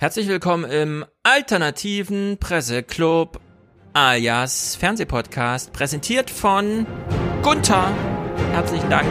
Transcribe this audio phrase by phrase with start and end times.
[0.00, 3.38] Herzlich willkommen im alternativen Presseclub
[3.92, 6.86] alias Fernsehpodcast, präsentiert von
[7.42, 7.92] Gunther.
[8.52, 9.06] Herzlichen Dank.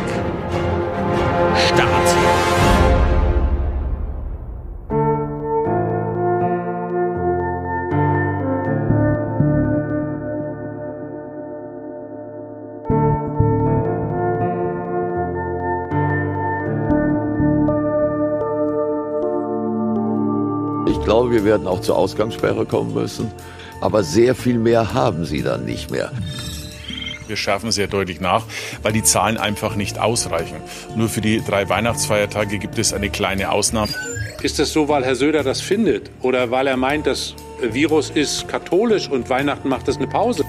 [1.68, 2.39] Start.
[21.30, 23.32] Glaube, wir werden auch zur Ausgangssperre kommen müssen.
[23.82, 26.12] Aber sehr viel mehr haben sie dann nicht mehr.
[27.28, 28.46] Wir schärfen sehr deutlich nach,
[28.82, 30.56] weil die Zahlen einfach nicht ausreichen.
[30.96, 33.94] Nur für die drei Weihnachtsfeiertage gibt es eine kleine Ausnahme.
[34.42, 36.10] Ist das so, weil Herr Söder das findet?
[36.24, 40.44] Oder weil er meint, das Virus ist katholisch und Weihnachten macht es eine Pause?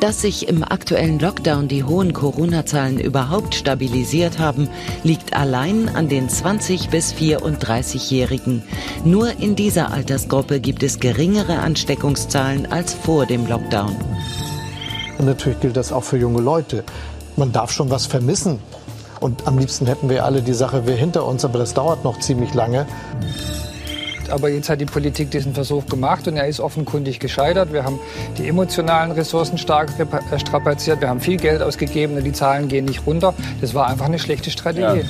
[0.00, 4.68] Dass sich im aktuellen Lockdown die hohen Corona-Zahlen überhaupt stabilisiert haben,
[5.02, 8.62] liegt allein an den 20- bis 34-Jährigen.
[9.04, 13.96] Nur in dieser Altersgruppe gibt es geringere Ansteckungszahlen als vor dem Lockdown.
[15.18, 16.84] Und natürlich gilt das auch für junge Leute.
[17.36, 18.60] Man darf schon was vermissen.
[19.18, 22.20] Und am liebsten hätten wir alle die Sache wäre hinter uns, aber das dauert noch
[22.20, 22.86] ziemlich lange.
[24.30, 27.72] Aber jetzt hat die Politik diesen Versuch gemacht und er ist offenkundig gescheitert.
[27.72, 27.98] Wir haben
[28.36, 31.00] die emotionalen Ressourcen stark äh, strapaziert.
[31.00, 33.34] Wir haben viel Geld ausgegeben und die Zahlen gehen nicht runter.
[33.60, 35.00] Das war einfach eine schlechte Strategie.
[35.00, 35.06] Ja.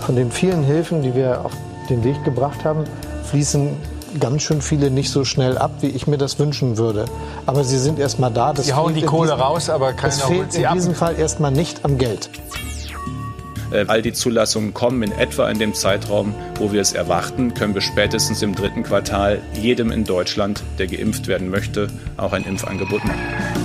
[0.00, 1.52] Von den vielen Hilfen, die wir auf
[1.88, 2.84] den Weg gebracht haben,
[3.30, 3.70] fließen
[4.20, 7.06] ganz schön viele nicht so schnell ab, wie ich mir das wünschen würde.
[7.46, 8.52] Aber sie sind erst mal da.
[8.52, 11.40] Das sie hauen die Kohle diesem, raus, aber keiner es fehlt in diesem Fall erst
[11.40, 12.30] mal nicht am Geld.
[13.72, 17.74] Äh, all die Zulassungen kommen in etwa in dem Zeitraum, wo wir es erwarten, können
[17.74, 23.04] wir spätestens im dritten Quartal jedem in Deutschland, der geimpft werden möchte, auch ein Impfangebot
[23.04, 23.61] machen.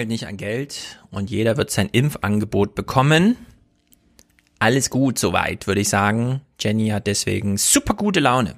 [0.00, 3.36] Mangelt nicht an Geld und jeder wird sein Impfangebot bekommen.
[4.58, 6.40] Alles gut soweit, würde ich sagen.
[6.58, 8.56] Jenny hat deswegen super gute Laune.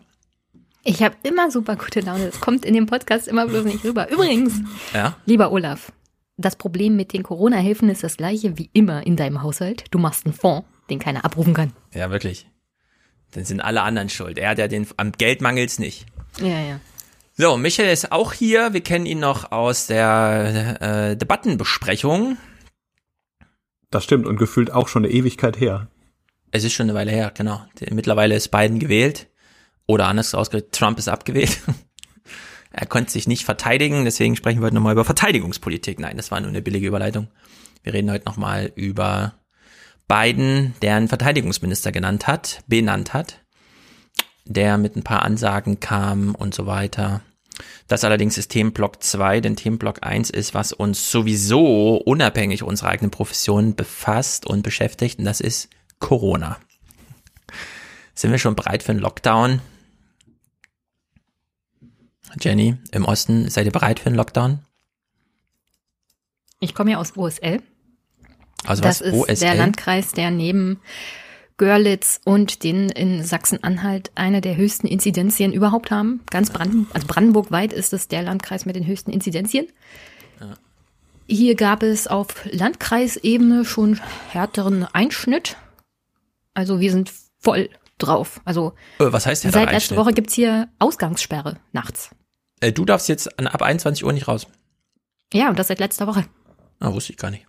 [0.85, 2.27] Ich habe immer super gute Laune.
[2.27, 4.09] Das kommt in dem Podcast immer bloß nicht rüber.
[4.09, 4.61] Übrigens,
[4.95, 5.17] ja?
[5.27, 5.91] lieber Olaf,
[6.37, 9.87] das Problem mit den Corona-Hilfen ist das gleiche wie immer in deinem Haushalt.
[9.91, 11.73] Du machst einen Fonds, den keiner abrufen kann.
[11.93, 12.47] Ja, wirklich.
[13.33, 14.39] Dann sind alle anderen schuld.
[14.39, 16.07] Er hat ja den, am Geld mangelt's nicht.
[16.41, 16.81] Ja, ja.
[17.35, 18.75] So, Michael ist auch hier.
[18.75, 22.37] Wir kennen ihn noch aus der äh, Debattenbesprechung.
[23.91, 25.89] Das stimmt und gefühlt auch schon eine Ewigkeit her.
[26.51, 27.65] Es ist schon eine Weile her, genau.
[27.91, 29.29] Mittlerweile ist Biden gewählt.
[29.87, 31.63] Oder anders ausgedrückt, Trump ist abgewählt.
[32.71, 36.01] er konnte sich nicht verteidigen, deswegen sprechen wir heute nochmal über Verteidigungspolitik.
[36.01, 37.29] Nein, das war nur eine billige Überleitung.
[37.83, 39.35] Wir reden heute nochmal über
[40.07, 43.42] Biden, der einen Verteidigungsminister genannt hat, benannt hat
[44.45, 47.23] der mit ein paar Ansagen kam und so weiter.
[47.89, 53.11] Das allerdings ist Themenblock 2, denn Themenblock 1 ist, was uns sowieso unabhängig unserer eigenen
[53.11, 56.59] Profession befasst und beschäftigt, und das ist Corona.
[58.15, 59.61] Sind wir schon bereit für einen Lockdown?
[62.41, 64.61] Jenny, im Osten, seid ihr bereit für einen Lockdown?
[66.61, 67.63] Ich komme ja aus OSL.
[68.65, 69.07] Also das was?
[69.09, 69.37] ist OSL?
[69.37, 70.81] der Landkreis, der neben
[71.63, 76.21] Görlitz und den in Sachsen-Anhalt eine der höchsten Inzidenzien überhaupt haben.
[76.29, 79.69] Ganz Brandenburg, also brandenburgweit ist es der Landkreis mit den höchsten Inzidenzien.
[80.41, 80.55] Ja.
[81.29, 85.57] Hier gab es auf Landkreisebene schon härteren Einschnitt.
[86.53, 88.41] Also wir sind voll drauf.
[88.45, 92.11] Also äh, was heißt seit letzter Woche gibt's hier Ausgangssperre nachts.
[92.59, 94.49] Äh, du darfst jetzt ab 21 Uhr nicht raus.
[95.33, 96.25] Ja, und das seit letzter Woche.
[96.81, 97.47] Ah, wusste ich gar nicht.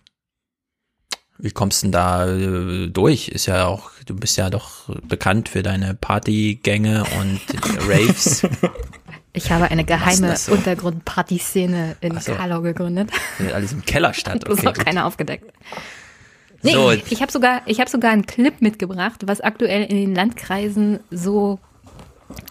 [1.44, 3.28] Wie kommst du denn da äh, durch?
[3.28, 7.38] Ist ja auch, du bist ja doch bekannt für deine Partygänge und
[7.86, 8.46] Raves.
[9.34, 10.52] Ich habe eine geheime so?
[10.52, 12.32] Untergrund-Party-Szene in so.
[12.32, 13.10] Karlau gegründet.
[13.52, 14.36] Alles im Keller statt.
[14.46, 15.52] Okay, das ist auch keiner aufgedeckt.
[16.62, 16.90] Nee, so.
[16.92, 21.58] ich habe sogar, ich habe sogar einen Clip mitgebracht, was aktuell in den Landkreisen so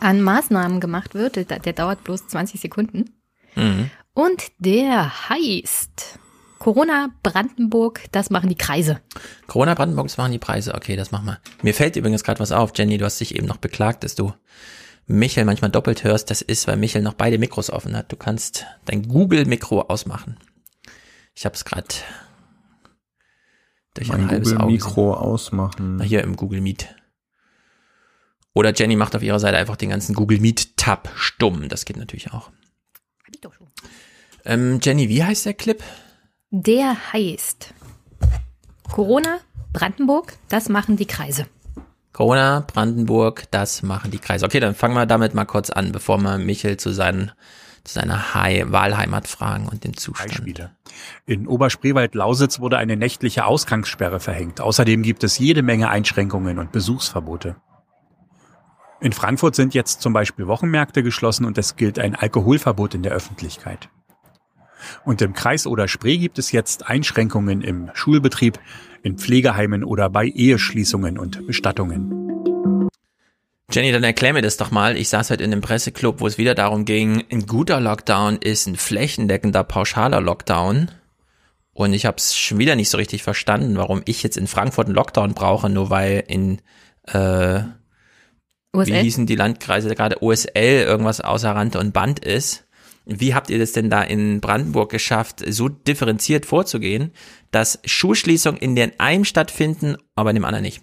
[0.01, 1.37] an Maßnahmen gemacht wird.
[1.37, 3.09] Der, der dauert bloß 20 Sekunden.
[3.55, 3.89] Mhm.
[4.13, 6.19] Und der heißt
[6.63, 9.01] Corona Brandenburg, das machen die Kreise.
[9.47, 10.73] Corona Brandenburg, das machen die Preise.
[10.75, 11.41] Okay, das machen wir.
[11.61, 14.31] Mir fällt übrigens gerade was auf, Jenny, du hast dich eben noch beklagt, dass du
[15.05, 16.29] Michel manchmal doppelt hörst.
[16.29, 18.13] Das ist, weil Michel noch beide Mikros offen hat.
[18.13, 20.37] Du kannst dein Google-Mikro ausmachen.
[21.35, 21.87] Ich habe es gerade
[23.93, 25.97] durch mein ein halbes Google Mikro ausmachen.
[25.97, 26.95] Na, hier im Google Meet.
[28.53, 31.67] Oder Jenny macht auf ihrer Seite einfach den ganzen Google Meet Tab stumm.
[31.67, 32.51] Das geht natürlich auch.
[33.25, 33.67] Hab ich doch schon.
[34.45, 35.83] Ähm, Jenny, wie heißt der Clip?
[36.55, 37.73] Der heißt
[38.91, 39.39] Corona,
[39.73, 41.47] Brandenburg, das machen die Kreise.
[42.11, 44.45] Corona, Brandenburg, das machen die Kreise.
[44.45, 47.31] Okay, dann fangen wir damit mal kurz an, bevor wir Michel zu, seinen,
[47.83, 50.29] zu seiner Hai Wahlheimat fragen und dem Zustand.
[50.29, 50.75] Beispiele.
[51.25, 54.61] In Oberspreewald-Lausitz wurde eine nächtliche Ausgangssperre verhängt.
[54.61, 57.55] Außerdem gibt es jede Menge Einschränkungen und Besuchsverbote.
[59.01, 63.13] In Frankfurt sind jetzt zum Beispiel Wochenmärkte geschlossen und es gilt ein Alkoholverbot in der
[63.13, 63.89] Öffentlichkeit.
[65.05, 68.59] Und im Kreis oder Spree gibt es jetzt Einschränkungen im Schulbetrieb,
[69.03, 72.89] in Pflegeheimen oder bei Eheschließungen und Bestattungen.
[73.71, 74.97] Jenny, dann erklär mir das doch mal.
[74.97, 78.67] Ich saß heute in einem Presseclub, wo es wieder darum ging, ein guter Lockdown ist
[78.67, 80.91] ein flächendeckender pauschaler Lockdown.
[81.73, 84.85] Und ich habe es schon wieder nicht so richtig verstanden, warum ich jetzt in Frankfurt
[84.85, 86.61] einen Lockdown brauche, nur weil in
[87.07, 87.61] äh,
[88.73, 88.93] OSL?
[88.93, 92.62] wie hießen die Landkreise gerade OSL irgendwas außer Rand und Band ist.
[93.05, 97.11] Wie habt ihr das denn da in Brandenburg geschafft, so differenziert vorzugehen,
[97.51, 100.81] dass Schulschließungen in den einen stattfinden, aber in dem anderen nicht?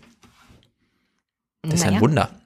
[1.62, 2.40] Das ist ja ein Naja, Wunder.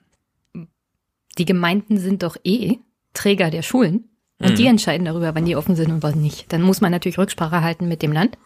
[1.38, 2.78] Die Gemeinden sind doch eh
[3.12, 4.56] Träger der Schulen und Mhm.
[4.56, 6.52] die entscheiden darüber, wann die offen sind und wann nicht.
[6.52, 8.38] Dann muss man natürlich Rücksprache halten mit dem Land,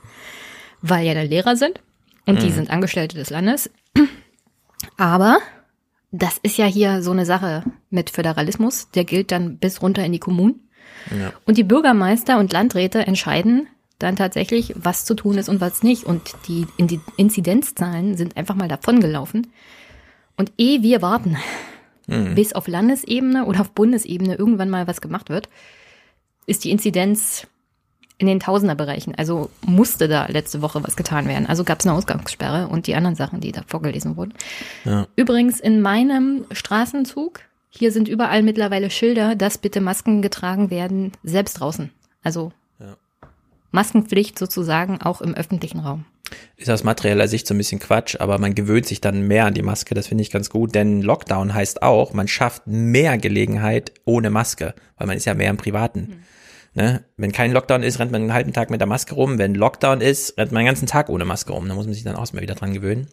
[0.80, 1.82] weil ja da Lehrer sind
[2.26, 2.52] und die Mhm.
[2.54, 3.70] sind Angestellte des Landes.
[4.96, 5.38] Aber
[6.10, 10.12] das ist ja hier so eine Sache mit Föderalismus, der gilt dann bis runter in
[10.12, 10.67] die Kommunen.
[11.16, 11.32] Ja.
[11.46, 13.66] Und die Bürgermeister und Landräte entscheiden
[13.98, 16.04] dann tatsächlich, was zu tun ist und was nicht.
[16.04, 19.48] Und die Indi- Inzidenzzahlen sind einfach mal davongelaufen.
[20.36, 21.36] Und ehe wir warten,
[22.06, 22.34] Mhm.
[22.36, 25.48] bis auf Landesebene oder auf Bundesebene irgendwann mal was gemacht wird,
[26.46, 27.46] ist die Inzidenz
[28.18, 29.14] in den Tausenderbereichen.
[29.16, 31.46] Also musste da letzte Woche was getan werden.
[31.46, 34.32] Also gab es eine Ausgangssperre und die anderen Sachen, die da vorgelesen wurden.
[34.84, 35.06] Ja.
[35.16, 37.40] Übrigens in meinem Straßenzug,
[37.70, 41.90] hier sind überall mittlerweile Schilder, dass bitte Masken getragen werden, selbst draußen.
[42.22, 42.96] Also Ja.
[43.70, 46.04] Maskenpflicht sozusagen auch im öffentlichen Raum.
[46.56, 49.54] Ist aus materieller Sicht so ein bisschen Quatsch, aber man gewöhnt sich dann mehr an
[49.54, 49.94] die Maske.
[49.94, 54.74] Das finde ich ganz gut, denn Lockdown heißt auch, man schafft mehr Gelegenheit ohne Maske,
[54.96, 56.24] weil man ist ja mehr im Privaten.
[56.74, 57.04] Ne?
[57.16, 59.38] Wenn kein Lockdown ist, rennt man einen halben Tag mit der Maske rum.
[59.38, 61.66] Wenn Lockdown ist, rennt man den ganzen Tag ohne Maske rum.
[61.68, 63.08] Da muss man sich dann auch mal wieder dran gewöhnen.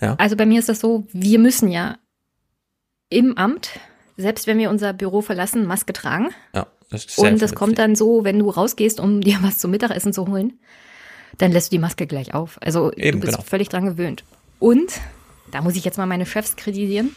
[0.00, 0.14] Ja.
[0.18, 1.98] Also bei mir ist das so, wir müssen ja
[3.12, 3.70] im Amt,
[4.16, 6.30] selbst wenn wir unser Büro verlassen, Maske tragen.
[6.54, 9.58] Ja, das ist Und sehr das kommt dann so, wenn du rausgehst, um dir was
[9.58, 10.58] zum Mittagessen zu holen,
[11.38, 12.58] dann lässt du die Maske gleich auf.
[12.60, 13.48] Also Eben, du bist genau.
[13.48, 14.24] völlig dran gewöhnt.
[14.58, 15.00] Und,
[15.50, 17.14] da muss ich jetzt mal meine Chefs kritisieren,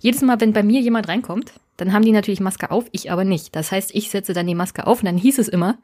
[0.00, 3.24] jedes Mal, wenn bei mir jemand reinkommt, dann haben die natürlich Maske auf, ich aber
[3.24, 3.54] nicht.
[3.54, 5.78] Das heißt, ich setze dann die Maske auf und dann hieß es immer,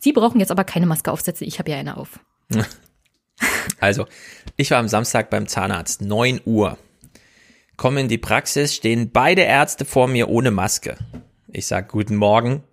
[0.00, 2.20] Sie brauchen jetzt aber keine Maske aufsetzen, ich habe ja eine auf.
[3.80, 4.06] Also,
[4.56, 6.76] ich war am Samstag beim Zahnarzt, 9 Uhr.
[7.78, 10.98] Komme in die Praxis, stehen beide Ärzte vor mir ohne Maske.
[11.52, 12.64] Ich sag guten Morgen,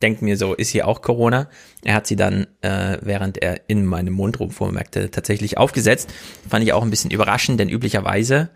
[0.00, 1.50] denk mir so, ist hier auch Corona?
[1.84, 6.10] Er hat sie dann, äh, während er in meinem Mund rumfuhrmerkte, tatsächlich aufgesetzt.
[6.48, 8.48] Fand ich auch ein bisschen überraschend, denn üblicherweise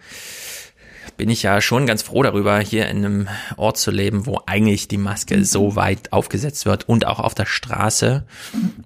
[1.21, 3.29] bin ich ja schon ganz froh darüber, hier in einem
[3.59, 7.45] Ort zu leben, wo eigentlich die Maske so weit aufgesetzt wird und auch auf der
[7.45, 8.25] Straße.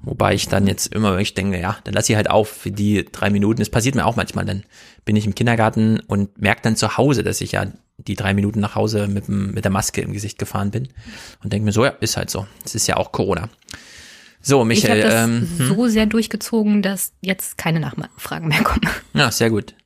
[0.02, 2.72] Wobei ich dann jetzt immer, wenn ich denke, ja, dann lass ich halt auf für
[2.72, 3.62] die drei Minuten.
[3.62, 4.64] Es passiert mir auch manchmal, dann
[5.04, 8.58] bin ich im Kindergarten und merke dann zu Hause, dass ich ja die drei Minuten
[8.58, 10.88] nach Hause mit, dem, mit der Maske im Gesicht gefahren bin
[11.44, 12.48] und denke mir so, ja, ist halt so.
[12.64, 13.48] Es ist ja auch Corona.
[14.40, 15.68] So, ich habe Michael, das ähm, hm?
[15.68, 18.90] so sehr durchgezogen, dass jetzt keine Nachfragen mehr kommen.
[19.12, 19.76] Ja, sehr gut.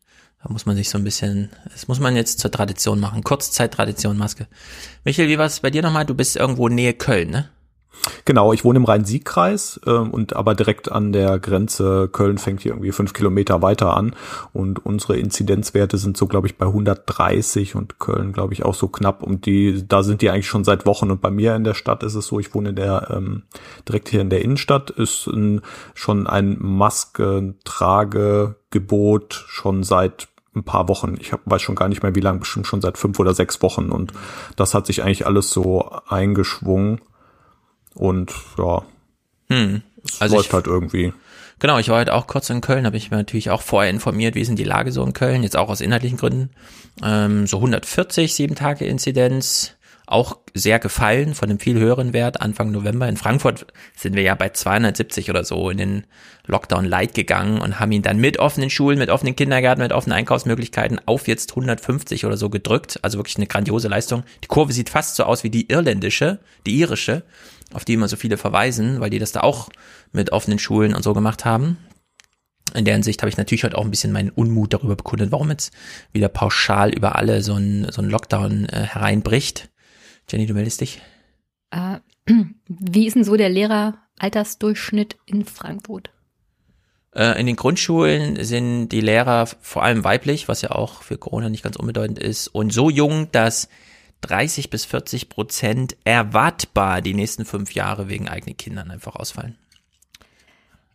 [0.43, 3.25] Da muss man sich so ein bisschen, das muss man jetzt zur Tradition machen.
[3.25, 4.47] Kurzzeit-Tradition, Maske.
[5.05, 6.07] Michael, wie war es bei dir nochmal?
[6.07, 7.49] Du bist irgendwo Nähe Köln, ne?
[8.25, 12.09] Genau, ich wohne im Rhein-Sieg-Kreis ähm, und aber direkt an der Grenze.
[12.09, 14.15] Köln fängt hier irgendwie fünf Kilometer weiter an
[14.53, 18.89] und unsere Inzidenzwerte sind so, glaube ich, bei 130 und Köln, glaube ich, auch so
[18.89, 19.23] knapp.
[19.23, 21.11] Und die, da sind die eigentlich schon seit Wochen.
[21.11, 23.43] Und bei mir in der Stadt ist es so, ich wohne in der ähm,
[23.89, 25.63] direkt hier in der Innenstadt, ist ein,
[25.95, 31.17] schon ein Maskentragegebot schon seit ein paar Wochen.
[31.21, 33.63] Ich hab, weiß schon gar nicht mehr, wie lange, bestimmt schon seit fünf oder sechs
[33.63, 33.91] Wochen.
[33.91, 34.13] Und
[34.57, 37.01] das hat sich eigentlich alles so eingeschwungen.
[37.99, 38.83] Und ja,
[39.51, 39.83] Hm.
[40.05, 41.13] es Also läuft halt irgendwie.
[41.59, 44.35] Genau, ich war heute auch kurz in Köln, habe ich mir natürlich auch vorher informiert,
[44.37, 46.51] wie ist denn die Lage so in Köln, jetzt auch aus inhaltlichen Gründen.
[47.03, 49.75] Ähm, so 140, sieben Tage Inzidenz,
[50.07, 53.09] auch sehr gefallen von einem viel höheren Wert Anfang November.
[53.09, 56.07] In Frankfurt sind wir ja bei 270 oder so in den
[56.47, 60.17] Lockdown Light gegangen und haben ihn dann mit offenen Schulen, mit offenen Kindergärten, mit offenen
[60.17, 63.01] Einkaufsmöglichkeiten auf jetzt 150 oder so gedrückt.
[63.03, 64.23] Also wirklich eine grandiose Leistung.
[64.43, 67.25] Die Kurve sieht fast so aus wie die irländische, die irische,
[67.73, 69.69] auf die immer so viele verweisen, weil die das da auch
[70.13, 71.79] mit offenen Schulen und so gemacht haben.
[72.75, 75.51] In der Hinsicht habe ich natürlich heute auch ein bisschen meinen Unmut darüber bekundet, warum
[75.51, 75.73] jetzt
[76.13, 79.71] wieder pauschal über alle so ein, so ein Lockdown äh, hereinbricht.
[80.31, 81.01] Jenny, du meldest dich?
[81.71, 81.99] Äh,
[82.67, 86.11] Wie ist denn so der Lehreraltersdurchschnitt in Frankfurt?
[87.15, 91.49] Äh, in den Grundschulen sind die Lehrer vor allem weiblich, was ja auch für Corona
[91.49, 93.69] nicht ganz unbedeutend ist, und so jung, dass
[94.23, 99.57] 30 bis 40 Prozent erwartbar die nächsten fünf Jahre wegen eigenen Kindern einfach ausfallen.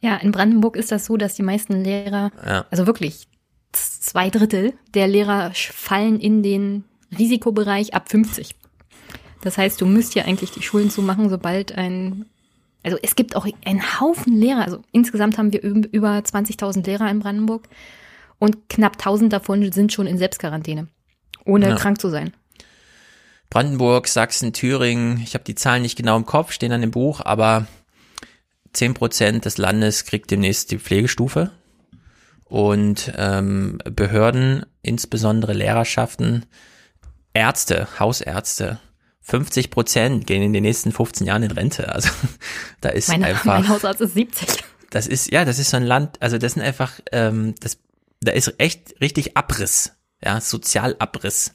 [0.01, 2.65] Ja, in Brandenburg ist das so, dass die meisten Lehrer, Ja.
[2.69, 3.27] also wirklich
[3.71, 6.83] zwei Drittel der Lehrer fallen in den
[7.17, 8.55] Risikobereich ab 50.
[9.41, 12.25] Das heißt, du müsst ja eigentlich die Schulen zumachen, sobald ein,
[12.83, 17.09] also es gibt auch einen Haufen Lehrer, also insgesamt haben wir üb- über 20.000 Lehrer
[17.09, 17.67] in Brandenburg
[18.39, 20.87] und knapp 1000 davon sind schon in Selbstquarantäne,
[21.45, 21.75] ohne Ja.
[21.75, 22.33] krank zu sein.
[23.53, 27.21] Brandenburg, Sachsen, Thüringen, ich habe die Zahlen nicht genau im Kopf, stehen dann im Buch,
[27.23, 27.67] aber
[28.73, 31.51] 10 Prozent des Landes kriegt demnächst die Pflegestufe.
[32.45, 36.47] Und ähm, Behörden, insbesondere Lehrerschaften,
[37.35, 38.79] Ärzte, Hausärzte,
[39.21, 41.93] 50 Prozent gehen in den nächsten 15 Jahren in Rente.
[41.93, 42.09] Also
[42.81, 43.45] da ist Mein, einfach.
[43.45, 44.63] mein Hausarzt ist 70.
[44.89, 47.77] Das ist, ja, das ist so ein Land, also das sind einfach, ähm, das,
[48.19, 49.91] da ist echt richtig Abriss,
[50.23, 51.53] ja, Sozialabriss.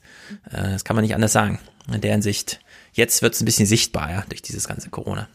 [0.49, 1.59] Äh, das kann man nicht anders sagen.
[1.93, 2.61] In der Hinsicht,
[2.93, 5.29] jetzt wird es ein bisschen sichtbar, ja, durch dieses ganze Corona.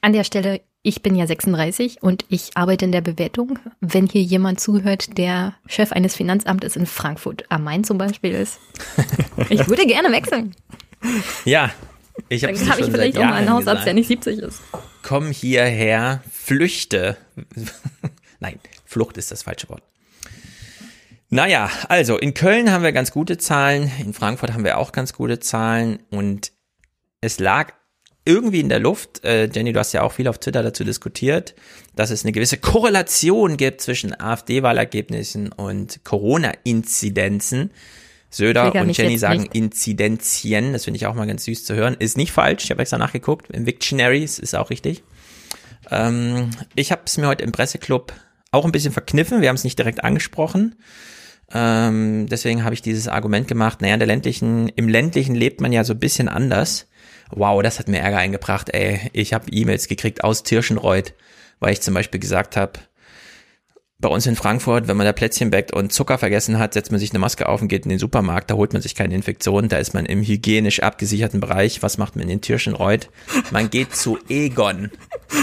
[0.00, 3.58] An der Stelle, ich bin ja 36 und ich arbeite in der Bewertung.
[3.80, 8.58] Wenn hier jemand zuhört, der Chef eines Finanzamtes in Frankfurt am Main zum Beispiel ist,
[9.48, 10.54] ich würde gerne wechseln.
[11.44, 11.70] Ja,
[12.28, 14.60] ich habe Dann habe ich vielleicht auch mal einen Hausarzt, der nicht 70 ist.
[15.02, 17.16] Komm hierher, flüchte.
[18.40, 19.82] Nein, Flucht ist das falsche Wort.
[21.32, 25.14] Naja, also in Köln haben wir ganz gute Zahlen, in Frankfurt haben wir auch ganz
[25.14, 26.52] gute Zahlen und
[27.22, 27.72] es lag
[28.26, 31.54] irgendwie in der Luft, äh, Jenny, du hast ja auch viel auf Twitter dazu diskutiert,
[31.96, 37.70] dass es eine gewisse Korrelation gibt zwischen AfD-Wahlergebnissen und Corona-Inzidenzen.
[38.28, 39.54] Söder Trigger und Jenny sagen nicht.
[39.54, 41.96] Inzidenzien, das finde ich auch mal ganz süß zu hören.
[41.98, 45.02] Ist nicht falsch, ich habe extra nachgeguckt, im Victionary es ist auch richtig.
[45.90, 48.12] Ähm, ich habe es mir heute im Presseclub
[48.50, 50.76] auch ein bisschen verkniffen, wir haben es nicht direkt angesprochen.
[51.54, 55.72] Ähm, deswegen habe ich dieses Argument gemacht, naja, in der ländlichen, im ländlichen lebt man
[55.72, 56.88] ja so ein bisschen anders.
[57.30, 59.10] Wow, das hat mir Ärger eingebracht, ey.
[59.12, 61.14] Ich habe E-Mails gekriegt aus Tirschenreuth,
[61.60, 62.80] weil ich zum Beispiel gesagt habe,
[64.02, 67.00] bei uns in Frankfurt, wenn man da Plätzchen backt und Zucker vergessen hat, setzt man
[67.00, 69.68] sich eine Maske auf und geht in den Supermarkt, da holt man sich keine Infektion,
[69.68, 71.82] da ist man im hygienisch abgesicherten Bereich.
[71.82, 73.08] Was macht man in Tirschenreuth?
[73.52, 74.90] Man geht zu Egon.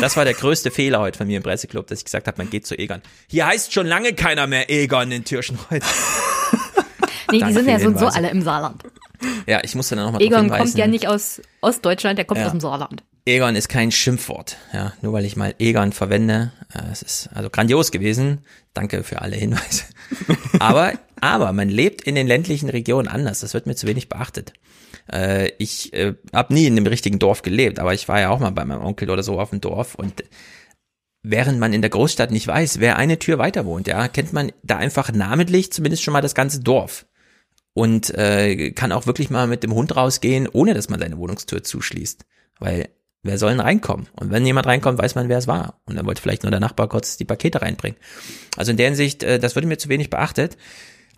[0.01, 2.49] Das war der größte Fehler heute von mir im Presseclub, dass ich gesagt habe, man
[2.49, 3.01] geht zu Egon.
[3.27, 5.81] Hier heißt schon lange keiner mehr Egon in Tirschenreuth.
[7.31, 8.81] Nee, die sind ja so und so alle im Saarland.
[9.45, 12.47] Ja, ich musste dann nochmal Egon kommt ja nicht aus Ostdeutschland, der kommt Ja.
[12.47, 13.03] aus dem Saarland.
[13.25, 16.51] Egon ist kein Schimpfwort, ja, nur weil ich mal Egon verwende.
[16.73, 18.39] Äh, Es ist also grandios gewesen.
[18.73, 19.83] Danke für alle Hinweise.
[20.59, 23.41] aber, aber man lebt in den ländlichen Regionen anders.
[23.41, 24.53] Das wird mir zu wenig beachtet.
[25.11, 28.39] Äh, ich äh, habe nie in dem richtigen Dorf gelebt, aber ich war ja auch
[28.39, 30.23] mal bei meinem Onkel oder so auf dem Dorf und
[31.23, 34.51] während man in der Großstadt nicht weiß, wer eine Tür weiter wohnt, ja, kennt man
[34.63, 37.05] da einfach namentlich zumindest schon mal das ganze Dorf
[37.73, 41.63] und äh, kann auch wirklich mal mit dem Hund rausgehen, ohne dass man seine Wohnungstür
[41.63, 42.25] zuschließt,
[42.59, 42.89] weil
[43.23, 44.07] wer soll denn reinkommen?
[44.19, 45.79] Und wenn jemand reinkommt, weiß man, wer es war.
[45.85, 47.99] Und dann wollte vielleicht nur der Nachbar kurz die Pakete reinbringen.
[48.57, 50.57] Also in der Hinsicht, äh, das wurde mir zu wenig beachtet.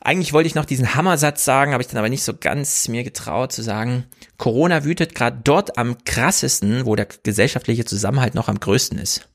[0.03, 3.03] Eigentlich wollte ich noch diesen Hammersatz sagen, habe ich dann aber nicht so ganz mir
[3.03, 4.05] getraut zu sagen.
[4.37, 9.29] Corona wütet gerade dort am krassesten, wo der gesellschaftliche Zusammenhalt noch am größten ist.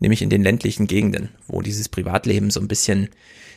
[0.00, 3.10] Nämlich in den ländlichen Gegenden, wo dieses Privatleben so ein bisschen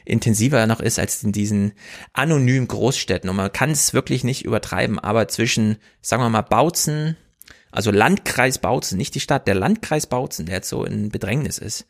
[0.05, 1.73] intensiver noch ist als in diesen
[2.13, 3.29] anonymen Großstädten.
[3.29, 7.17] Und man kann es wirklich nicht übertreiben, aber zwischen, sagen wir mal, Bautzen,
[7.71, 11.85] also Landkreis Bautzen, nicht die Stadt, der Landkreis Bautzen, der jetzt so in Bedrängnis ist.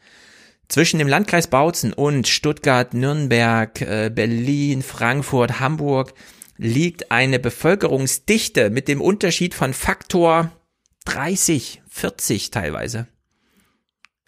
[0.68, 6.14] Zwischen dem Landkreis Bautzen und Stuttgart, Nürnberg, äh, Berlin, Frankfurt, Hamburg
[6.58, 10.52] liegt eine Bevölkerungsdichte mit dem Unterschied von Faktor
[11.06, 13.08] 30, 40 teilweise.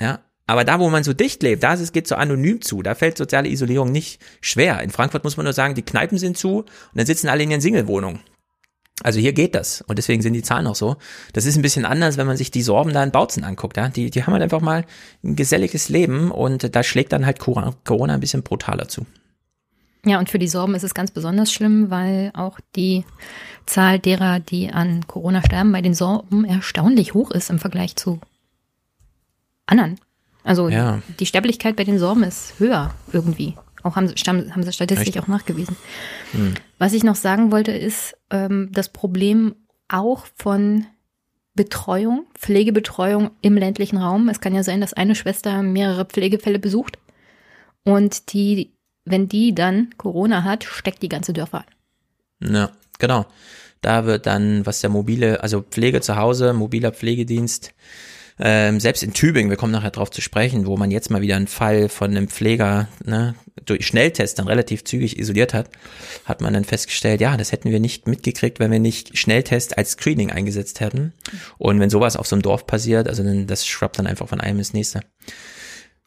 [0.02, 3.18] Ja, aber da, wo man so dicht lebt, da geht so anonym zu, da fällt
[3.18, 4.82] soziale Isolierung nicht schwer.
[4.82, 7.52] In Frankfurt muss man nur sagen, die Kneipen sind zu und dann sitzen alle in
[7.52, 8.20] ihren Singlewohnungen.
[9.02, 10.98] Also hier geht das und deswegen sind die Zahlen auch so.
[11.34, 13.76] Das ist ein bisschen anders, wenn man sich die Sorben da in Bautzen anguckt.
[13.78, 13.90] Ja?
[13.90, 14.86] Die, die haben halt einfach mal
[15.24, 19.06] ein geselliges Leben und da schlägt dann halt Corona ein bisschen brutaler zu.
[20.06, 23.06] Ja, und für die Sorben ist es ganz besonders schlimm, weil auch die
[23.66, 28.20] Zahl derer, die an Corona sterben, bei den Sorben erstaunlich hoch ist im Vergleich zu
[29.66, 30.00] anderen.
[30.44, 31.02] Also Ja.
[31.20, 33.56] die Sterblichkeit bei den Sorben ist höher irgendwie.
[33.84, 35.20] Auch haben, haben sie statistisch Echt?
[35.20, 35.76] auch nachgewiesen.
[36.32, 36.54] Hm.
[36.80, 39.56] Was ich noch sagen wollte, ist ähm, das Problem
[39.90, 40.86] auch von
[41.56, 44.30] Betreuung, Pflegebetreuung im ländlichen Raum.
[44.30, 46.98] Es kann ja sein, dass eine Schwester mehrere Pflegefälle besucht
[47.84, 48.74] und die,
[49.06, 51.66] wenn die dann Corona hat, steckt die ganze Dörfer
[52.40, 52.54] an.
[52.56, 53.26] Ja, genau.
[53.82, 57.74] Da wird dann, was der mobile, also Pflege zu Hause, mobiler Pflegedienst,
[58.46, 61.38] ähm, selbst in Tübingen, wir kommen nachher drauf zu sprechen, wo man jetzt mal wieder
[61.38, 65.70] einen Fall von einem Pfleger ne, durch Schnelltest dann relativ zügig isoliert hat,
[66.26, 69.92] hat man dann festgestellt, ja, das hätten wir nicht mitgekriegt, wenn wir nicht Schnelltest als
[69.92, 71.14] Screening eingesetzt hätten.
[71.58, 74.42] Und wenn sowas auf so einem Dorf passiert, also dann, das schwappt dann einfach von
[74.42, 75.00] einem ins nächste.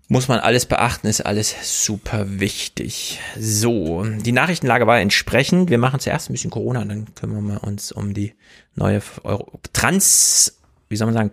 [0.09, 3.19] Muss man alles beachten, ist alles super wichtig.
[3.37, 5.69] So, die Nachrichtenlage war entsprechend.
[5.69, 8.35] Wir machen zuerst ein bisschen Corona, dann kümmern wir uns um die
[8.76, 10.56] neue Euro Trans,
[10.88, 11.33] wie soll man sagen,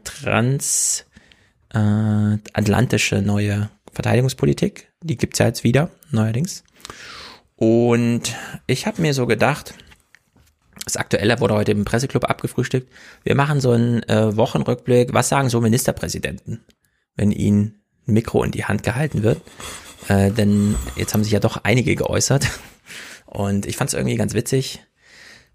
[1.72, 4.92] transatlantische äh, neue Verteidigungspolitik.
[5.02, 6.64] Die gibt's ja jetzt wieder, neuerdings.
[7.56, 8.36] Und
[8.68, 9.74] ich habe mir so gedacht,
[10.86, 12.92] das Aktuelle wurde heute im Presseclub abgefrühstückt.
[13.24, 15.14] Wir machen so einen äh, Wochenrückblick.
[15.14, 16.66] Was sagen so Ministerpräsidenten,
[17.16, 19.42] wenn ihnen ein Mikro in die Hand gehalten wird.
[20.08, 22.50] Äh, denn jetzt haben sich ja doch einige geäußert.
[23.26, 24.82] Und ich fand es irgendwie ganz witzig.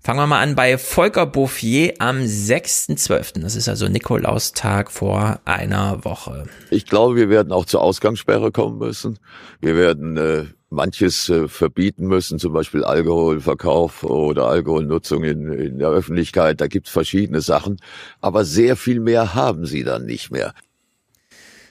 [0.01, 3.43] Fangen wir mal an bei Volker Bouffier am 6.12.
[3.43, 6.45] Das ist also Nikolaustag vor einer Woche.
[6.71, 9.19] Ich glaube, wir werden auch zur Ausgangssperre kommen müssen.
[9.61, 15.89] Wir werden äh, manches äh, verbieten müssen, zum Beispiel Alkoholverkauf oder Alkoholnutzung in, in der
[15.89, 16.61] Öffentlichkeit.
[16.61, 17.79] Da gibt es verschiedene Sachen.
[18.21, 20.55] Aber sehr viel mehr haben sie dann nicht mehr.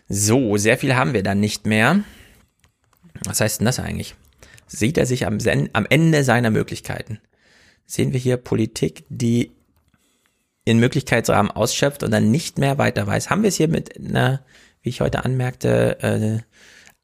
[0.10, 2.01] So, sehr viel haben wir dann nicht mehr.
[3.25, 4.15] Was heißt denn das eigentlich?
[4.67, 5.38] Sieht er sich am,
[5.74, 7.19] am Ende seiner Möglichkeiten?
[7.88, 9.51] Sehen wir hier Politik, die
[10.65, 13.29] in Möglichkeitsrahmen ausschöpft und dann nicht mehr weiter weiß?
[13.29, 14.44] Haben wir es hier mit einer,
[14.82, 16.39] wie ich heute anmerkte, äh,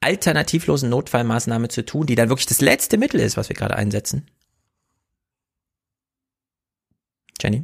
[0.01, 4.27] alternativlosen Notfallmaßnahme zu tun, die dann wirklich das letzte Mittel ist, was wir gerade einsetzen?
[7.41, 7.63] Jenny?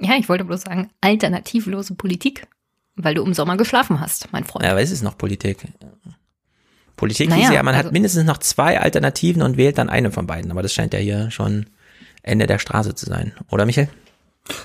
[0.00, 2.46] Ja, ich wollte bloß sagen, alternativlose Politik.
[2.96, 4.64] Weil du im Sommer geschlafen hast, mein Freund.
[4.64, 5.58] Ja, aber es ist noch Politik.
[6.94, 10.12] Politik naja, hieß ja, man also hat mindestens noch zwei Alternativen und wählt dann eine
[10.12, 10.52] von beiden.
[10.52, 11.66] Aber das scheint ja hier schon
[12.24, 13.32] Ende der Straße zu sein.
[13.50, 13.88] Oder Michael?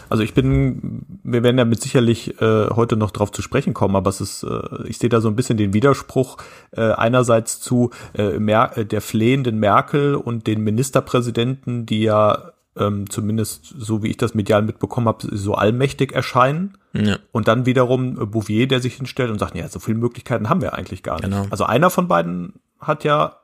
[0.09, 4.09] Also ich bin, wir werden damit sicherlich äh, heute noch drauf zu sprechen kommen, aber
[4.09, 6.37] es ist, äh, ich sehe da so ein bisschen den Widerspruch
[6.71, 13.73] äh, einerseits zu äh, Mer der flehenden Merkel und den Ministerpräsidenten, die ja ähm, zumindest
[13.77, 16.77] so wie ich das medial mitbekommen habe, so allmächtig erscheinen.
[16.93, 17.17] Ja.
[17.31, 20.61] Und dann wiederum äh, Bouvier, der sich hinstellt und sagt, ja, so viele Möglichkeiten haben
[20.61, 21.25] wir eigentlich gar nicht.
[21.25, 21.45] Genau.
[21.51, 23.37] Also einer von beiden hat ja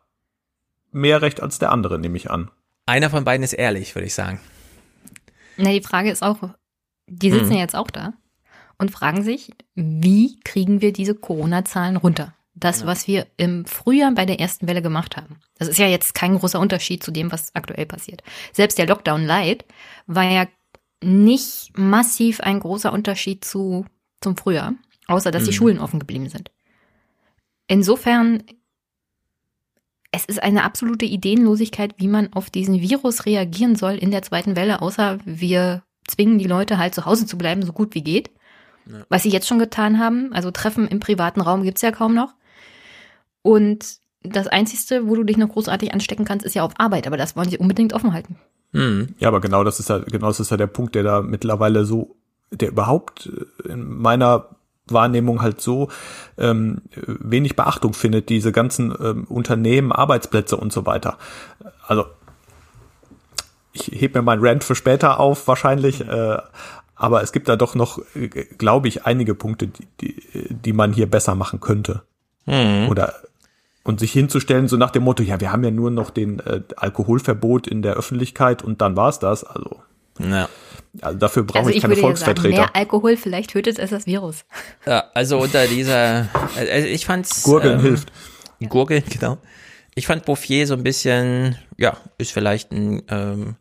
[0.91, 2.49] mehr Recht als der andere, nehme ich an.
[2.86, 4.39] Einer von beiden ist ehrlich, würde ich sagen.
[5.58, 6.50] Na, die Frage ist auch,
[7.08, 7.56] die sitzen hm.
[7.56, 8.13] ja jetzt auch da
[8.78, 12.34] und fragen sich, wie kriegen wir diese Corona-Zahlen runter?
[12.54, 12.86] Das, ja.
[12.86, 15.39] was wir im Frühjahr bei der ersten Welle gemacht haben.
[15.58, 18.24] Das ist ja jetzt kein großer Unterschied zu dem, was aktuell passiert.
[18.54, 19.65] Selbst der Lockdown Light
[20.08, 20.48] war ja
[21.04, 23.86] nicht massiv ein großer Unterschied zu,
[24.21, 24.74] zum Frühjahr,
[25.08, 25.48] außer dass mhm.
[25.48, 26.50] die Schulen offen geblieben sind.
[27.67, 28.43] Insofern,
[30.15, 34.56] es ist eine absolute Ideenlosigkeit, wie man auf diesen Virus reagieren soll in der zweiten
[34.56, 38.30] Welle, außer wir zwingen die Leute halt zu Hause zu bleiben, so gut wie geht.
[38.86, 39.06] Ja.
[39.10, 42.34] Was sie jetzt schon getan haben, also Treffen im privaten Raum gibt's ja kaum noch.
[43.41, 47.17] Und das Einzige, wo du dich noch großartig anstecken kannst, ist ja auf Arbeit, aber
[47.17, 48.38] das wollen sie unbedingt offen halten.
[48.71, 49.15] Hm.
[49.19, 51.86] Ja, aber genau das ist ja, genau das ist ja der Punkt, der da mittlerweile
[51.86, 52.15] so,
[52.51, 53.30] der überhaupt
[53.67, 54.56] in meiner
[54.88, 55.89] Wahrnehmung halt so
[56.38, 61.17] ähm, wenig Beachtung findet, diese ganzen ähm, Unternehmen, Arbeitsplätze und so weiter.
[61.88, 62.06] Also
[63.74, 66.38] ich heb mir meinen Rant für später auf, wahrscheinlich, äh,
[66.95, 70.15] aber es gibt da doch noch, äh, glaube ich, einige Punkte, die, die,
[70.50, 72.04] die man hier besser machen könnte.
[72.45, 72.88] Mhm.
[72.89, 73.13] Oder
[73.84, 76.62] und sich hinzustellen, so nach dem Motto, ja, wir haben ja nur noch den äh,
[76.76, 79.43] Alkoholverbot in der Öffentlichkeit und dann war's das.
[79.43, 79.80] Also,
[80.17, 80.50] ja.
[81.01, 82.55] Also dafür brauche also ich, ich keine Volksvertreter.
[82.55, 84.45] Sagen, mehr Alkohol, vielleicht tötet es das Virus.
[84.86, 87.43] Ja, also unter dieser, also ich fand's.
[87.43, 88.12] Gurgeln ähm, hilft.
[88.69, 89.38] Gurgeln, genau.
[89.95, 93.55] Ich fand Bouffier so ein bisschen, ja, ist vielleicht ein ähm,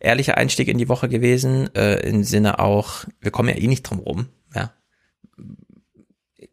[0.00, 3.82] ehrlicher Einstieg in die Woche gewesen, äh, im Sinne auch, wir kommen ja eh nicht
[3.82, 4.26] drum rum,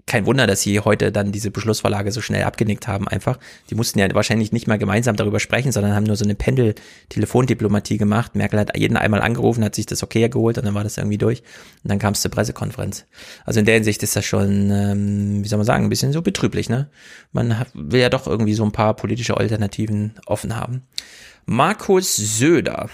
[0.05, 3.39] kein Wunder, dass sie heute dann diese Beschlussvorlage so schnell abgenickt haben einfach.
[3.69, 7.97] Die mussten ja wahrscheinlich nicht mal gemeinsam darüber sprechen, sondern haben nur so eine Pendel-Telefondiplomatie
[7.97, 8.35] gemacht.
[8.35, 11.17] Merkel hat jeden einmal angerufen, hat sich das okay geholt und dann war das irgendwie
[11.17, 11.39] durch.
[11.83, 13.05] Und dann kam es zur Pressekonferenz.
[13.45, 16.21] Also in der Hinsicht ist das schon, ähm, wie soll man sagen, ein bisschen so
[16.21, 16.89] betrüblich, ne?
[17.31, 20.83] Man will ja doch irgendwie so ein paar politische Alternativen offen haben.
[21.45, 22.89] Markus Söder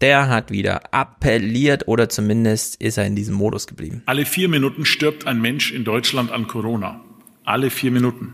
[0.00, 4.02] der hat wieder appelliert oder zumindest ist er in diesem Modus geblieben.
[4.06, 7.00] Alle vier Minuten stirbt ein Mensch in Deutschland an Corona.
[7.44, 8.32] Alle vier Minuten.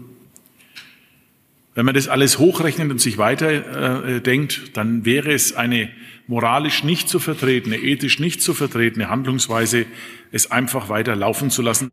[1.74, 5.90] Wenn man das alles hochrechnet und sich weiter äh, denkt, dann wäre es eine
[6.26, 9.84] moralisch nicht zu vertretene, ethisch nicht zu vertretene Handlungsweise,
[10.32, 11.90] es einfach weiter laufen zu lassen.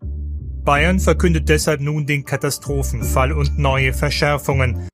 [0.64, 4.88] Bayern verkündet deshalb nun den Katastrophenfall und neue Verschärfungen.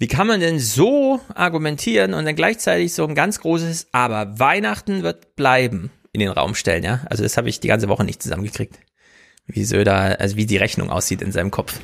[0.00, 5.02] Wie kann man denn so argumentieren und dann gleichzeitig so ein ganz großes Aber Weihnachten
[5.02, 7.02] wird bleiben in den Raum stellen, ja?
[7.10, 8.78] Also das habe ich die ganze Woche nicht zusammengekriegt.
[9.44, 11.78] Wie Söder, also wie die Rechnung aussieht in seinem Kopf.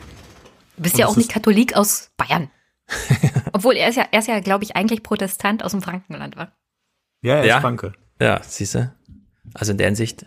[0.79, 2.51] Du bist ja auch nicht Katholik aus Bayern.
[3.53, 6.57] Obwohl er ist ja, er ist ja, glaube ich, eigentlich Protestant aus dem Frankenland, war.
[7.21, 7.61] Ja, er ist Ja.
[7.61, 7.93] Franke.
[8.19, 8.95] Ja, siehst du?
[9.53, 10.25] Also in der Hinsicht.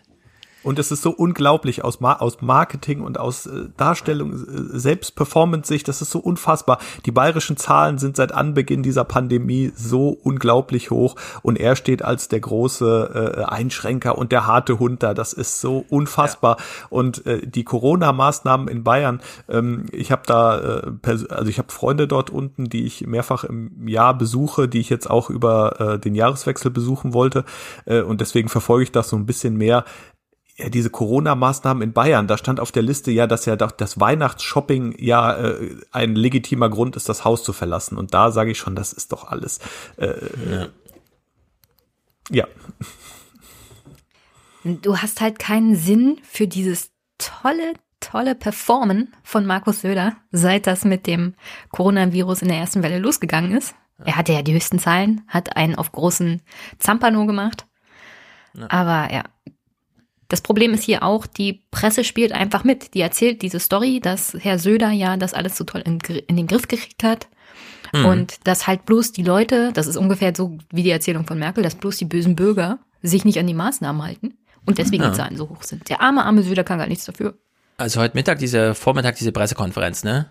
[0.63, 5.15] Und es ist so unglaublich aus, Ma aus Marketing und aus äh, Darstellung, äh, selbst
[5.15, 6.80] Performance-Sicht, das ist so unfassbar.
[7.06, 12.28] Die bayerischen Zahlen sind seit Anbeginn dieser Pandemie so unglaublich hoch und er steht als
[12.28, 15.13] der große äh, Einschränker und der harte Hund da.
[15.13, 16.58] Das ist so unfassbar.
[16.89, 20.91] Und äh, die Corona-Maßnahmen in Bayern, ähm, ich habe da, äh,
[21.30, 25.10] also ich habe Freunde dort unten, die ich mehrfach im Jahr besuche, die ich jetzt
[25.10, 27.45] auch über äh, den Jahreswechsel besuchen wollte.
[27.86, 29.86] Äh, und deswegen verfolge ich das so ein bisschen mehr
[30.60, 34.00] ja, diese Corona-Maßnahmen in Bayern, da stand auf der Liste ja, dass ja doch das
[34.00, 37.98] Weihnachtsshopping ja äh, ein legitimer Grund ist, das Haus zu verlassen.
[37.98, 39.60] Und da sage ich schon, das ist doch alles.
[39.95, 40.15] Äh,
[40.52, 40.67] ja.
[42.30, 42.48] ja.
[44.63, 50.84] Du hast halt keinen Sinn für dieses tolle, tolle Performen von Markus Söder, seit das
[50.84, 51.36] mit dem
[51.72, 53.76] Coronavirus in der ersten Welle losgegangen ist.
[54.04, 56.41] Er hatte ja die höchsten Zahlen, hat einen auf großen
[56.78, 57.65] Zampano gemacht.
[58.69, 59.24] Aber ja,
[60.30, 62.94] das Problem ist hier auch, die Presse spielt einfach mit.
[62.94, 66.48] Die erzählt diese Story, dass Herr Söder ja das alles so toll in, in den
[66.48, 67.28] Griff gekriegt hat.
[67.94, 68.06] Mhm.
[68.06, 71.63] Und dass halt bloß die Leute, das ist ungefähr so wie die Erzählung von Merkel,
[71.63, 75.10] dass bloß die bösen Bürger sich nicht an die Maßnahmen halten und deswegen Ja.
[75.10, 75.89] die Zahlen so hoch sind.
[75.89, 77.36] Der arme, arme Söder kann gar nichts dafür.
[77.78, 80.30] Also heute Mittag, diese Vormittag, diese Pressekonferenz, ne?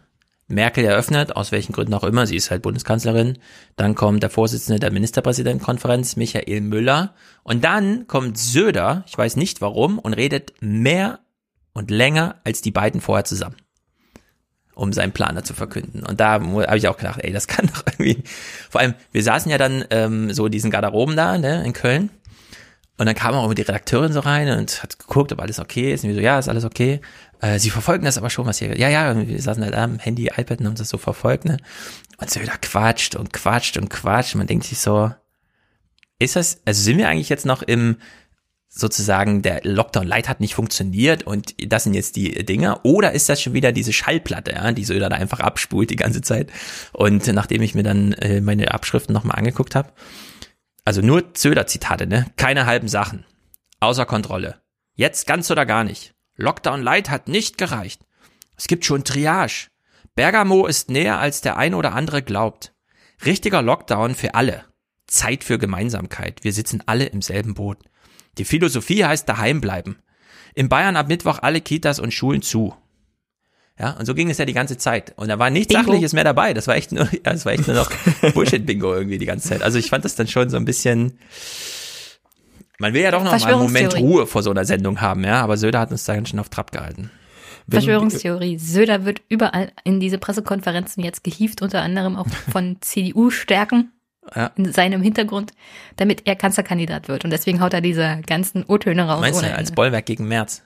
[0.49, 3.39] Merkel eröffnet, aus welchen Gründen auch immer, sie ist halt Bundeskanzlerin.
[3.77, 7.15] Dann kommt der Vorsitzende der Ministerpräsidentenkonferenz, Michael Müller.
[7.43, 11.21] Und dann kommt Söder, ich weiß nicht warum, und redet mehr
[11.75, 13.57] und länger als die beiden vorher zusammen.
[14.75, 16.03] Um seinen Planer zu verkünden.
[16.03, 18.23] Und da habe ich auch gedacht, ey, das kann doch irgendwie.
[18.71, 22.09] Vor allem, wir saßen ja dann ähm, so diesen Garderoben da, ne, in Köln.
[22.97, 26.03] Und dann kam auch die Redakteurin so rein und hat geguckt, ob alles okay ist.
[26.03, 27.01] Und wir so, ja, ist alles okay.
[27.41, 28.77] Äh, sie verfolgen das aber schon, was hier.
[28.79, 31.59] Ja, ja, wir saßen halt am Handy, iPad und haben das so verfolgt, ne?
[32.19, 34.35] Und Söder quatscht und quatscht und quatscht.
[34.35, 35.13] Man denkt sich so,
[36.19, 37.97] ist das, also sind wir eigentlich jetzt noch im,
[38.69, 42.85] sozusagen, der Lockdown Light hat nicht funktioniert und das sind jetzt die Dinger?
[42.85, 46.23] Oder ist das schon wieder diese Schallplatte, ja, die Söder da einfach abspult die ganze
[46.23, 46.51] Zeit?
[46.93, 49.93] Und nachdem ich mir dann äh, meine Abschriften nochmal angeguckt habe,
[50.85, 52.27] also nur Söder-Zitate, ne?
[52.37, 53.25] Keine halben Sachen.
[53.79, 54.61] Außer Kontrolle.
[54.95, 56.15] Jetzt ganz oder gar nicht.
[56.39, 58.07] Lockdown Light hat nicht gereicht.
[58.57, 59.69] Es gibt schon Triage.
[60.15, 62.73] Bergamo ist näher, als der ein oder andere glaubt.
[63.27, 64.65] Richtiger Lockdown für alle.
[65.09, 66.45] Zeit für Gemeinsamkeit.
[66.45, 67.79] Wir sitzen alle im selben Boot.
[68.39, 69.99] Die Philosophie heißt daheim bleiben.
[70.55, 72.75] In Bayern ab Mittwoch alle Kitas und Schulen zu.
[73.77, 75.15] Ja, und so ging es ja die ganze Zeit.
[75.17, 75.85] Und da war nichts Bingo.
[75.87, 76.55] Sachliches mehr dabei.
[76.55, 77.91] Das war echt nur, ja, das war echt nur noch
[78.35, 79.63] Bullshit-Bingo irgendwie die ganze Zeit.
[79.63, 81.19] Also ich fand das dann schon so ein bisschen,
[82.79, 83.97] man will ja doch noch mal einen Moment.
[83.99, 86.49] Ruhe vor so einer Sendung haben, ja, aber Söder hat uns da ganz schön auf
[86.49, 87.11] Trab gehalten.
[87.71, 88.59] Verschwörungstheorie.
[88.59, 93.93] Söder wird überall in diese Pressekonferenzen jetzt gehievt, unter anderem auch von CDU-Stärken
[94.35, 94.51] Ja.
[94.57, 95.53] in seinem Hintergrund,
[95.97, 97.25] damit er Kanzlerkandidat wird.
[97.25, 99.21] Und deswegen haut er diese ganzen O-Töne raus.
[99.21, 99.73] Meinst du, als.
[99.73, 100.63] Bollwerk gegen März?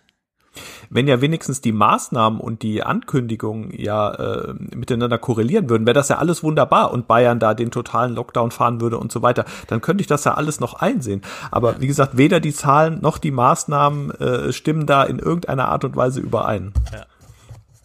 [0.90, 6.08] Wenn ja wenigstens die Maßnahmen und die Ankündigungen ja äh, miteinander korrelieren würden, wäre das
[6.08, 9.80] ja alles wunderbar und Bayern da den totalen Lockdown fahren würde und so weiter, dann
[9.80, 11.22] könnte ich das ja alles noch einsehen.
[11.50, 15.84] Aber wie gesagt, weder die Zahlen noch die Maßnahmen äh, stimmen da in irgendeiner Art
[15.84, 16.72] und Weise überein.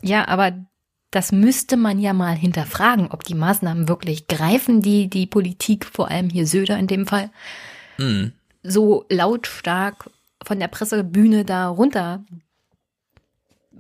[0.02, 0.52] Ja, aber
[1.12, 6.10] das müsste man ja mal hinterfragen, ob die Maßnahmen wirklich greifen, die die Politik, vor
[6.12, 7.32] allem hier Söder in dem Fall,
[7.98, 8.34] Mhm.
[8.62, 10.10] so lautstark
[10.44, 12.24] von der Pressebühne da runter.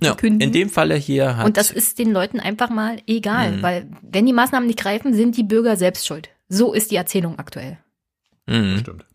[0.02, 0.42] Ja, verkünden.
[0.42, 3.62] in dem Falle hier hat Und das ist den Leuten einfach mal egal, Mhm.
[3.62, 6.30] weil wenn die Maßnahmen nicht greifen, sind die Bürger selbst schuld.
[6.50, 7.78] So ist die Erzählung aktuell.
[8.48, 8.78] Mhm.
[8.80, 9.06] Stimmt.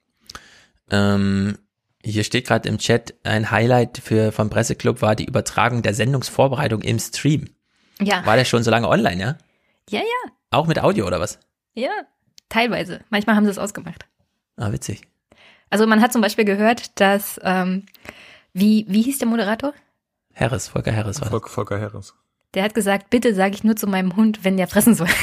[0.91, 1.59] Ähm,
[2.05, 6.83] hier steht gerade im Chat, ein Highlight für vom Presseclub war die Übertragung der Sendungsvorbereitung
[6.83, 7.45] im Stream.
[8.01, 9.39] Ja, War der schon so lange online, ja?
[9.89, 11.39] ja, ja, Auch mit Audio oder was?
[11.75, 11.91] ja,
[12.49, 13.01] teilweise.
[13.11, 14.05] Manchmal haben sie es ausgemacht.
[14.57, 15.03] Ah, witzig.
[15.71, 17.87] Also man hat zum Beispiel gehört, dass, ähm,
[18.53, 19.73] wie, wie hieß der Moderator?
[20.35, 21.51] Harris, Volker Harris war das.
[21.51, 22.15] Volker, Harris.
[22.55, 25.09] Der hat gesagt, bitte sage ich nur zu meinem Hund, wenn der fressen soll.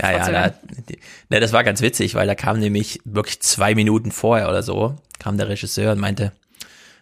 [0.00, 0.54] Ja, ja, da,
[0.88, 4.62] die, ne, das war ganz witzig, weil da kam nämlich wirklich zwei Minuten vorher oder
[4.62, 6.32] so, kam der Regisseur und meinte,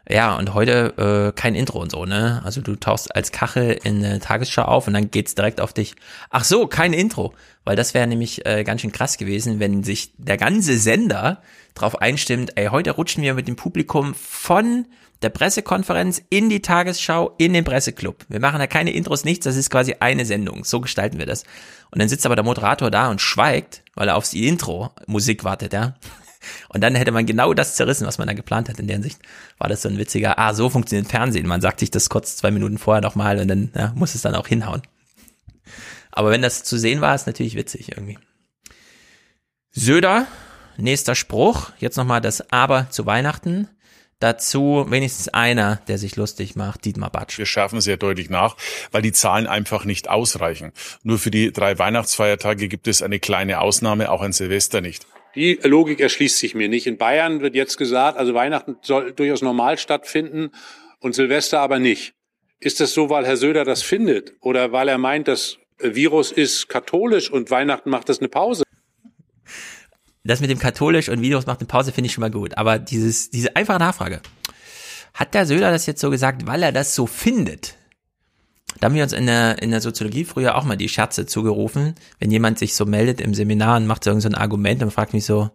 [0.08, 2.40] Ja, und heute äh, kein Intro und so, ne?
[2.44, 5.96] Also du tauchst als Kachel in der Tagesschau auf und dann geht's direkt auf dich.
[6.30, 7.34] Ach so, kein Intro.
[7.64, 11.42] Weil das wäre nämlich äh, ganz schön krass gewesen, wenn sich der ganze Sender
[11.74, 14.86] drauf einstimmt, ey, heute rutschen wir mit dem Publikum von
[15.22, 18.24] der Pressekonferenz in die Tagesschau, in den Presseclub.
[18.28, 20.64] Wir machen da keine Intros, nichts, das ist quasi eine Sendung.
[20.64, 21.42] So gestalten wir das.
[21.90, 25.72] Und dann sitzt aber der Moderator da und schweigt, weil er aufs Intro Musik wartet,
[25.72, 25.94] ja.
[26.68, 28.78] Und dann hätte man genau das zerrissen, was man da geplant hat.
[28.78, 29.20] In der Hinsicht
[29.58, 31.46] war das so ein witziger, ah, so funktioniert Fernsehen.
[31.46, 34.34] Man sagt sich das kurz zwei Minuten vorher nochmal und dann ja, muss es dann
[34.34, 34.82] auch hinhauen.
[36.12, 38.18] Aber wenn das zu sehen war, ist natürlich witzig irgendwie.
[39.70, 40.26] Söder,
[40.78, 41.72] nächster Spruch.
[41.78, 43.68] Jetzt nochmal das Aber zu Weihnachten.
[44.18, 47.36] Dazu wenigstens einer, der sich lustig macht, Dietmar Batsch.
[47.36, 48.56] Wir schärfen sehr deutlich nach,
[48.90, 50.72] weil die Zahlen einfach nicht ausreichen.
[51.02, 55.06] Nur für die drei Weihnachtsfeiertage gibt es eine kleine Ausnahme, auch ein Silvester nicht.
[55.36, 56.86] Die Logik erschließt sich mir nicht.
[56.86, 60.50] In Bayern wird jetzt gesagt, also Weihnachten soll durchaus normal stattfinden
[60.98, 62.14] und Silvester aber nicht.
[62.58, 66.68] Ist das so, weil Herr Söder das findet oder weil er meint, das Virus ist
[66.68, 68.64] katholisch und Weihnachten macht das eine Pause?
[70.24, 72.56] Das mit dem katholisch und Virus macht eine Pause finde ich schon mal gut.
[72.56, 74.22] Aber dieses, diese einfache Nachfrage.
[75.12, 77.76] Hat der Söder das jetzt so gesagt, weil er das so findet?
[78.80, 81.94] Da haben wir uns in der, in der Soziologie früher auch mal die Scherze zugerufen,
[82.18, 85.14] wenn jemand sich so meldet im Seminar und macht so irgendein so Argument und fragt
[85.14, 85.50] mich so,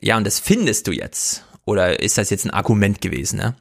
[0.00, 1.44] ja, und das findest du jetzt?
[1.64, 3.38] Oder ist das jetzt ein Argument gewesen?
[3.38, 3.56] Ne?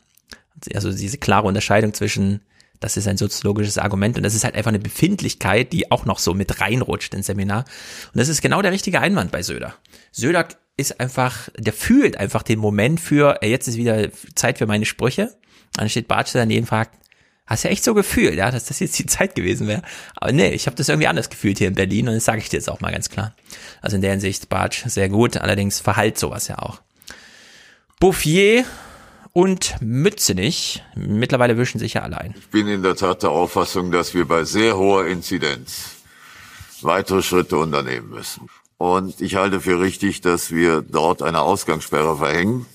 [0.74, 2.42] Also diese klare Unterscheidung zwischen,
[2.80, 6.20] das ist ein soziologisches Argument und das ist halt einfach eine Befindlichkeit, die auch noch
[6.20, 7.66] so mit reinrutscht ins Seminar.
[8.14, 9.76] Und das ist genau der richtige Einwand bei Söder.
[10.12, 14.86] Söder ist einfach, der fühlt einfach den Moment für, jetzt ist wieder Zeit für meine
[14.86, 15.34] Sprüche.
[15.76, 16.98] Dann steht Bartsch daneben und fragt,
[17.46, 19.82] Hast ja echt so gefühlt, ja, dass das jetzt die Zeit gewesen wäre.
[20.16, 22.50] Aber nee, ich habe das irgendwie anders gefühlt hier in Berlin und das sage ich
[22.50, 23.36] dir jetzt auch mal ganz klar.
[23.82, 26.82] Also in der Hinsicht Bartsch sehr gut, allerdings verhalt sowas ja auch.
[28.00, 28.66] Bouffier
[29.34, 32.36] und Mützenich, mittlerweile wischen sich ja alle ein.
[32.38, 35.96] Ich bin in der Tat der Auffassung, dass wir bei sehr hoher Inzidenz
[36.82, 38.50] weitere Schritte unternehmen müssen.
[38.78, 42.66] Und ich halte für richtig, dass wir dort eine Ausgangssperre verhängen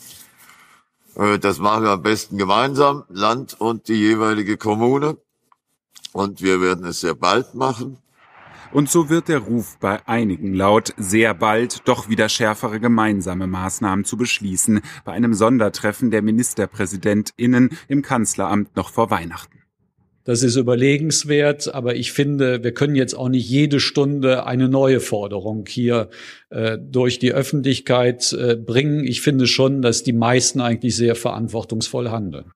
[1.18, 5.16] das machen wir am besten gemeinsam, Land und die jeweilige Kommune.
[6.12, 7.98] Und wir werden es sehr bald machen.
[8.70, 14.04] Und so wird der Ruf bei einigen laut, sehr bald doch wieder schärfere gemeinsame Maßnahmen
[14.04, 19.57] zu beschließen bei einem Sondertreffen der Ministerpräsidentinnen im Kanzleramt noch vor Weihnachten.
[20.28, 25.00] Das ist überlegenswert, aber ich finde, wir können jetzt auch nicht jede Stunde eine neue
[25.00, 26.10] Forderung hier
[26.50, 29.06] äh, durch die Öffentlichkeit äh, bringen.
[29.06, 32.52] Ich finde schon, dass die meisten eigentlich sehr verantwortungsvoll handeln.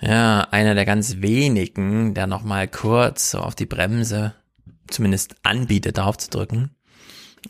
[0.00, 4.32] Ja, einer der ganz wenigen, der noch mal kurz so auf die Bremse
[4.88, 6.70] zumindest anbietet, darauf zu drücken.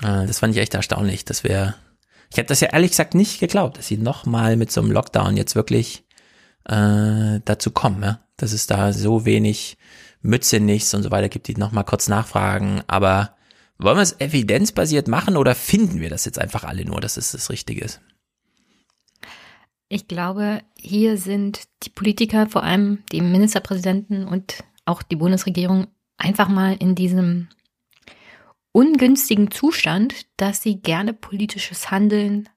[0.03, 1.77] Äh, das fand ich echt erstaunlich, dass wir
[2.33, 4.90] ich hätte das ja ehrlich gesagt nicht geglaubt, dass sie noch mal mit so einem
[4.90, 6.04] Lockdown jetzt wirklich
[6.64, 8.20] äh, dazu kommen, ja?
[8.37, 9.77] dass es da so wenig
[10.22, 12.83] Mütze nichts und so weiter gibt, die nochmal kurz nachfragen.
[12.87, 13.37] Aber
[13.79, 17.33] wollen wir es evidenzbasiert machen oder finden wir das jetzt einfach alle nur, dass es
[17.33, 18.00] das Richtige ist?
[19.88, 26.48] Ich glaube, hier sind die Politiker, vor allem die Ministerpräsidenten und auch die Bundesregierung, einfach
[26.48, 27.48] mal in diesem
[28.72, 32.48] ungünstigen Zustand, dass sie gerne politisches Handeln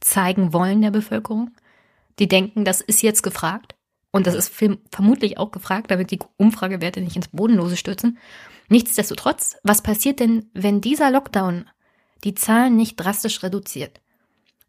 [0.00, 1.50] zeigen wollen der Bevölkerung.
[2.18, 3.74] Die denken, das ist jetzt gefragt.
[4.10, 4.52] Und das ist
[4.90, 8.18] vermutlich auch gefragt, damit die Umfragewerte nicht ins Bodenlose stürzen.
[8.68, 11.68] Nichtsdestotrotz, was passiert denn, wenn dieser Lockdown
[12.22, 14.00] die Zahlen nicht drastisch reduziert?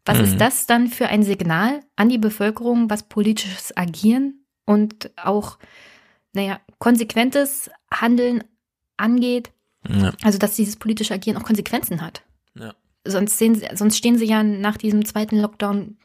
[0.04, 0.24] Was mhm.
[0.24, 5.58] ist das dann für ein Signal an die Bevölkerung, was politisches Agieren und auch,
[6.32, 8.44] naja, konsequentes Handeln
[8.96, 9.52] angeht?
[9.86, 10.12] Ja.
[10.22, 12.22] Also, dass dieses politische Agieren auch Konsequenzen hat.
[12.54, 12.74] Ja.
[13.06, 15.98] Sonst, sie, sonst stehen sie ja nach diesem zweiten Lockdown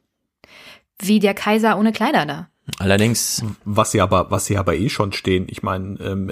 [1.01, 2.47] wie der Kaiser ohne Kleider da.
[2.77, 3.43] Allerdings.
[3.65, 5.47] Was sie aber, was sie aber eh schon stehen.
[5.49, 6.31] Ich meine, ähm,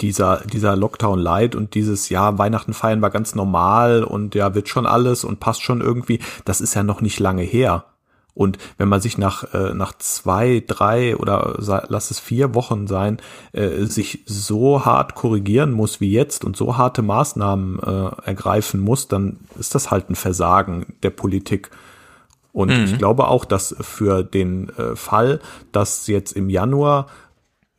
[0.00, 4.68] dieser, dieser Lockdown Light und dieses Jahr Weihnachten feiern war ganz normal und ja, wird
[4.68, 6.20] schon alles und passt schon irgendwie.
[6.44, 7.84] Das ist ja noch nicht lange her.
[8.34, 11.56] Und wenn man sich nach, äh, nach zwei, drei oder
[11.88, 13.18] lass es vier Wochen sein,
[13.52, 19.08] äh, sich so hart korrigieren muss wie jetzt und so harte Maßnahmen äh, ergreifen muss,
[19.08, 21.70] dann ist das halt ein Versagen der Politik.
[22.52, 22.84] Und mhm.
[22.84, 25.40] ich glaube auch, dass für den äh, Fall,
[25.72, 27.08] dass jetzt im Januar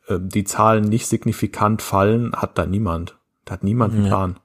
[0.08, 3.16] äh, die Zahlen nicht signifikant fallen, hat da niemand.
[3.44, 4.08] Da hat niemand einen ja.
[4.08, 4.40] Plan.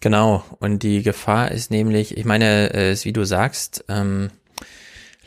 [0.00, 0.44] Genau.
[0.58, 4.30] Und die Gefahr ist nämlich, ich meine, äh, ist wie du sagst, ähm,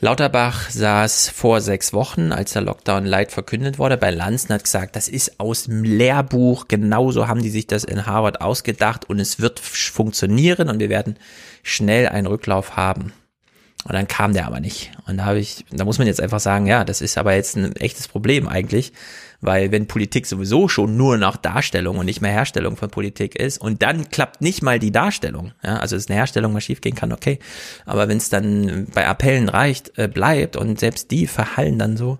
[0.01, 4.97] Lauterbach saß vor sechs Wochen, als der Lockdown Light verkündet wurde, bei Lanzen hat gesagt,
[4.97, 9.39] das ist aus dem Lehrbuch, genauso haben die sich das in Harvard ausgedacht und es
[9.39, 11.17] wird funktionieren und wir werden
[11.63, 13.13] schnell einen Rücklauf haben.
[13.87, 14.91] Und dann kam der aber nicht.
[15.07, 17.55] Und da habe ich, da muss man jetzt einfach sagen, ja, das ist aber jetzt
[17.55, 18.93] ein echtes Problem eigentlich,
[19.41, 23.59] weil wenn Politik sowieso schon nur noch Darstellung und nicht mehr Herstellung von Politik ist
[23.59, 27.13] und dann klappt nicht mal die Darstellung, ja, also ist eine Herstellung mal schiefgehen kann,
[27.13, 27.37] okay,
[27.85, 32.17] aber wenn es dann bei Appellen reicht, äh, bleibt und selbst die verhallen dann so,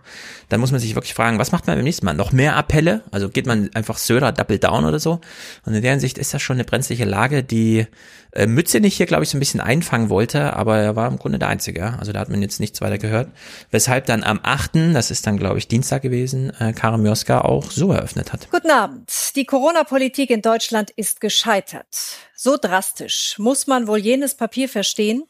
[0.50, 2.14] dann muss man sich wirklich fragen, was macht man beim nächsten Mal?
[2.14, 3.04] Noch mehr Appelle?
[3.12, 5.22] Also geht man einfach Söder Double Down oder so?
[5.66, 7.88] Und in der Hinsicht ist das schon eine brenzliche Lage, die
[8.32, 11.18] äh, Mütze nicht hier, glaube ich, so ein bisschen einfangen wollte, aber er war im
[11.18, 11.98] Grunde der Einzige.
[11.98, 13.30] Also da hat man jetzt nichts weiter gehört.
[13.72, 17.72] Weshalb dann am 8., das ist dann, glaube ich, Dienstag gewesen, äh, Karin Mioska auch
[17.72, 18.50] so eröffnet hat.
[18.52, 19.10] Guten Abend.
[19.36, 22.18] Die Corona-Politik in Deutschland ist gescheitert.
[22.36, 25.24] So drastisch muss man wohl jenes Papier verstehen,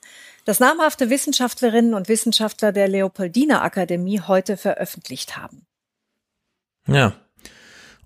[0.46, 5.66] das namhafte Wissenschaftlerinnen und Wissenschaftler der Leopoldina Akademie heute veröffentlicht haben.
[6.88, 7.14] Ja.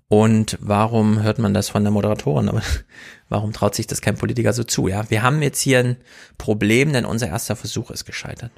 [0.08, 2.48] Und warum hört man das von der Moderatorin?
[2.48, 2.62] Aber
[3.28, 4.88] warum traut sich das kein Politiker so zu?
[4.88, 5.96] Ja, wir haben jetzt hier ein
[6.36, 8.50] Problem, denn unser erster Versuch ist gescheitert.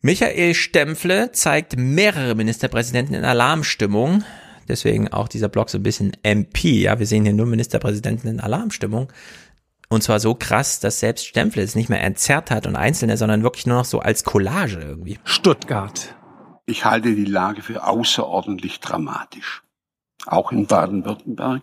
[0.00, 4.22] Michael Stempfle zeigt mehrere Ministerpräsidenten in Alarmstimmung.
[4.68, 6.82] Deswegen auch dieser Blog so ein bisschen MP.
[6.82, 9.12] Ja, wir sehen hier nur Ministerpräsidenten in Alarmstimmung.
[9.88, 13.42] Und zwar so krass, dass selbst Stempfle es nicht mehr entzerrt hat und Einzelne, sondern
[13.42, 15.18] wirklich nur noch so als Collage irgendwie.
[15.24, 16.16] Stuttgart.
[16.66, 19.62] Ich halte die Lage für außerordentlich dramatisch.
[20.26, 21.62] Auch in Baden-Württemberg.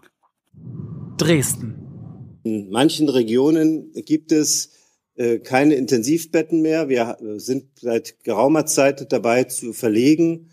[1.17, 2.39] Dresden.
[2.43, 4.71] In manchen Regionen gibt es
[5.15, 6.89] äh, keine Intensivbetten mehr.
[6.89, 10.49] Wir äh, sind seit geraumer Zeit dabei zu verlegen.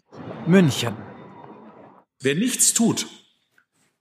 [0.46, 0.94] München.
[2.20, 3.06] Wer nichts tut,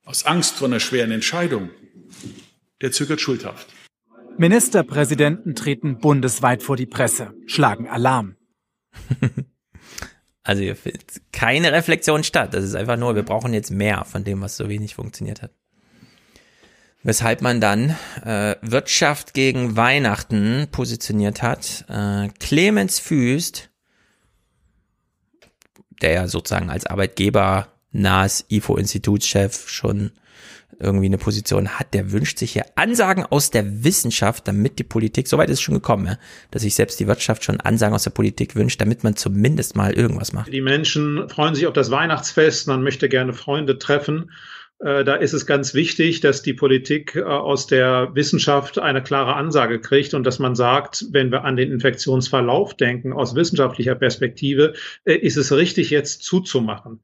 [0.03, 1.69] aus Angst vor einer schweren Entscheidung,
[2.81, 3.67] der zögert schuldhaft.
[4.37, 8.35] Ministerpräsidenten treten bundesweit vor die Presse, schlagen Alarm.
[10.49, 12.55] Also hier findet keine Reflexion statt.
[12.55, 15.51] Das ist einfach nur, wir brauchen jetzt mehr von dem, was so wenig funktioniert hat.
[17.03, 21.85] Weshalb man dann äh, Wirtschaft gegen Weihnachten positioniert hat.
[21.87, 23.69] Äh, Clemens Füst,
[26.01, 30.13] der ja sozusagen als Arbeitgeber nahes IFO-Institutschef schon
[30.79, 35.27] irgendwie eine Position hat, der wünscht sich hier Ansagen aus der Wissenschaft, damit die Politik,
[35.27, 36.17] soweit ist es schon gekommen,
[36.51, 39.93] dass sich selbst die Wirtschaft schon Ansagen aus der Politik wünscht, damit man zumindest mal
[39.93, 40.51] irgendwas macht.
[40.53, 44.31] Die Menschen freuen sich auf das Weihnachtsfest, man möchte gerne Freunde treffen.
[44.79, 49.35] Äh, da ist es ganz wichtig, dass die Politik äh, aus der Wissenschaft eine klare
[49.35, 54.73] Ansage kriegt und dass man sagt, wenn wir an den Infektionsverlauf denken, aus wissenschaftlicher Perspektive,
[55.03, 57.01] äh, ist es richtig, jetzt zuzumachen.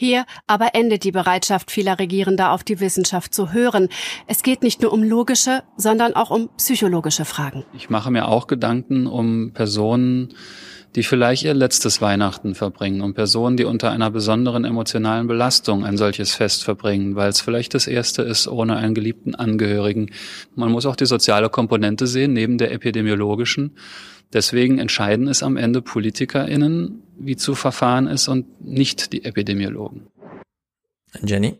[0.00, 3.88] Hier aber endet die Bereitschaft vieler Regierender auf die Wissenschaft zu hören.
[4.28, 7.64] Es geht nicht nur um logische, sondern auch um psychologische Fragen.
[7.74, 10.28] Ich mache mir auch Gedanken um Personen,
[10.94, 15.96] die vielleicht ihr letztes Weihnachten verbringen, um Personen, die unter einer besonderen emotionalen Belastung ein
[15.96, 20.12] solches Fest verbringen, weil es vielleicht das erste ist ohne einen geliebten Angehörigen.
[20.54, 23.74] Man muss auch die soziale Komponente sehen, neben der epidemiologischen.
[24.32, 30.08] Deswegen entscheiden es am Ende PolitikerInnen, wie zu verfahren ist und nicht die Epidemiologen.
[31.22, 31.58] Jenny?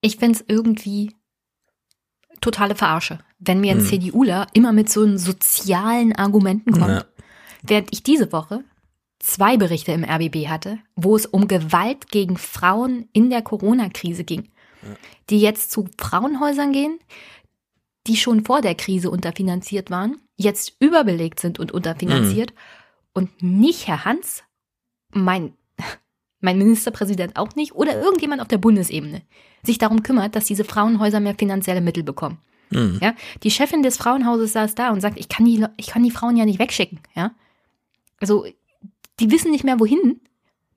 [0.00, 1.12] Ich finde es irgendwie
[2.40, 3.86] totale Verarsche, wenn mir ein hm.
[3.86, 6.88] CDUler immer mit so sozialen Argumenten kommt.
[6.88, 7.04] Ja.
[7.62, 8.62] Während ich diese Woche
[9.18, 14.50] zwei Berichte im RBB hatte, wo es um Gewalt gegen Frauen in der Corona-Krise ging,
[14.82, 14.96] ja.
[15.30, 16.98] die jetzt zu Frauenhäusern gehen,
[18.06, 22.58] die schon vor der Krise unterfinanziert waren, jetzt überbelegt sind und unterfinanziert mhm.
[23.12, 24.42] und nicht Herr Hans,
[25.12, 25.52] mein,
[26.40, 29.22] mein Ministerpräsident auch nicht oder irgendjemand auf der Bundesebene
[29.62, 32.38] sich darum kümmert, dass diese Frauenhäuser mehr finanzielle Mittel bekommen.
[32.70, 32.98] Mhm.
[33.02, 36.10] Ja, die Chefin des Frauenhauses saß da und sagt, ich kann die, ich kann die
[36.10, 37.00] Frauen ja nicht wegschicken.
[37.14, 37.32] Ja,
[38.20, 38.46] also
[39.20, 40.20] die wissen nicht mehr wohin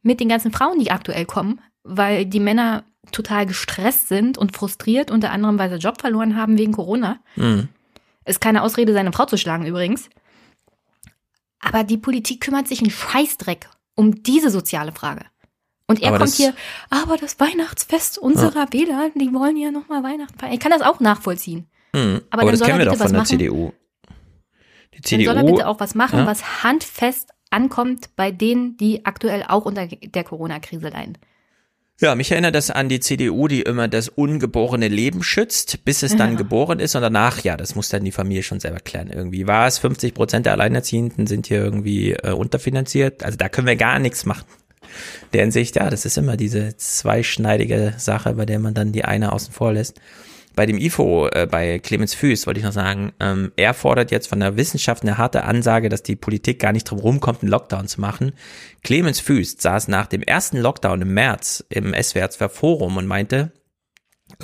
[0.03, 5.11] mit den ganzen Frauen, die aktuell kommen, weil die Männer total gestresst sind und frustriert,
[5.11, 7.19] unter anderem, weil sie Job verloren haben wegen Corona.
[7.35, 7.69] Mhm.
[8.27, 10.09] Ist keine Ausrede, seine Frau zu schlagen übrigens.
[11.59, 15.25] Aber die Politik kümmert sich einen Scheißdreck um diese soziale Frage.
[15.87, 16.53] Und er aber kommt hier,
[16.89, 18.73] aber das Weihnachtsfest unserer ja.
[18.73, 20.53] Wähler, die wollen ja nochmal Weihnachten feiern.
[20.53, 21.69] Ich kann das auch nachvollziehen.
[21.93, 22.21] Mhm.
[22.29, 23.25] Aber, aber das kennen wir doch von der machen.
[23.25, 23.71] CDU.
[24.93, 25.25] Die CDU.
[25.25, 26.25] Dann soll er bitte auch was machen, ja?
[26.25, 31.17] was handfest ankommt bei denen, die aktuell auch unter der Corona-Krise leiden.
[31.99, 36.15] Ja, mich erinnert das an die CDU, die immer das ungeborene Leben schützt, bis es
[36.15, 36.37] dann ja.
[36.37, 39.09] geboren ist und danach, ja, das muss dann die Familie schon selber klären.
[39.09, 43.23] Irgendwie war es 50 Prozent der Alleinerziehenden sind hier irgendwie äh, unterfinanziert.
[43.23, 44.45] Also da können wir gar nichts machen.
[45.33, 49.33] Der Hinsicht, ja, das ist immer diese zweischneidige Sache, bei der man dann die eine
[49.33, 49.99] außen vor lässt
[50.57, 54.27] bei dem IFO, äh, bei Clemens Füß, wollte ich noch sagen, ähm, er fordert jetzt
[54.27, 57.87] von der Wissenschaft eine harte Ansage, dass die Politik gar nicht drum rumkommt, einen Lockdown
[57.87, 58.33] zu machen.
[58.83, 63.51] Clemens Füß saß nach dem ersten Lockdown im März im SWR 2 Forum und meinte,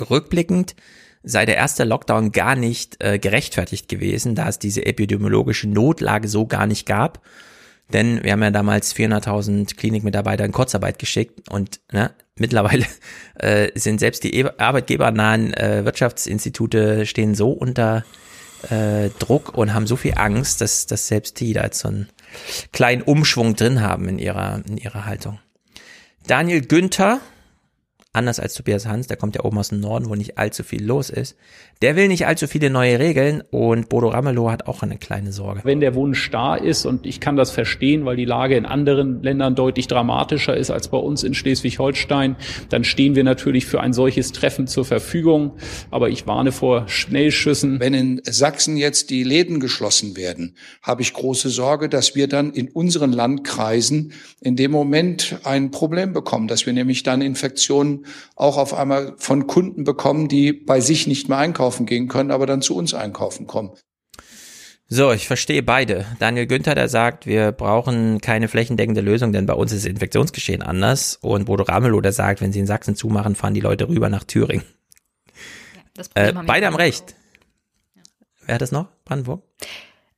[0.08, 0.76] rückblickend
[1.24, 6.46] sei der erste Lockdown gar nicht äh, gerechtfertigt gewesen, da es diese epidemiologische Notlage so
[6.46, 7.22] gar nicht gab.
[7.92, 12.86] Denn wir haben ja damals 400.000 Klinikmitarbeiter in Kurzarbeit geschickt und ne, mittlerweile
[13.34, 18.04] äh, sind selbst die arbeitgebernahen äh, Wirtschaftsinstitute stehen so unter
[18.70, 22.08] äh, Druck und haben so viel Angst, dass, dass selbst die da jetzt so einen
[22.72, 25.38] kleinen Umschwung drin haben in ihrer, in ihrer Haltung.
[26.26, 27.20] Daniel Günther,
[28.14, 30.84] anders als Tobias Hans, der kommt ja oben aus dem Norden, wo nicht allzu viel
[30.84, 31.36] los ist.
[31.82, 35.60] Der will nicht allzu viele neue Regeln und Bodo Ramelow hat auch eine kleine Sorge.
[35.64, 39.22] Wenn der Wunsch da ist, und ich kann das verstehen, weil die Lage in anderen
[39.22, 42.36] Ländern deutlich dramatischer ist als bei uns in Schleswig-Holstein,
[42.68, 45.56] dann stehen wir natürlich für ein solches Treffen zur Verfügung.
[45.90, 47.80] Aber ich warne vor Schnellschüssen.
[47.80, 52.52] Wenn in Sachsen jetzt die Läden geschlossen werden, habe ich große Sorge, dass wir dann
[52.52, 58.03] in unseren Landkreisen in dem Moment ein Problem bekommen, dass wir nämlich dann Infektionen
[58.36, 62.46] auch auf einmal von Kunden bekommen, die bei sich nicht mehr einkaufen gehen können, aber
[62.46, 63.72] dann zu uns einkaufen kommen.
[64.86, 66.04] So, ich verstehe beide.
[66.18, 70.62] Daniel Günther, der sagt, wir brauchen keine flächendeckende Lösung, denn bei uns ist das Infektionsgeschehen
[70.62, 71.16] anders.
[71.16, 74.24] Und Bodo Ramelow, der sagt, wenn sie in Sachsen zumachen, fahren die Leute rüber nach
[74.24, 74.64] Thüringen.
[75.96, 77.14] Ja, äh, haben beide haben recht.
[77.94, 78.02] Ja.
[78.46, 78.88] Wer hat das noch?
[79.04, 79.42] Brandenburg?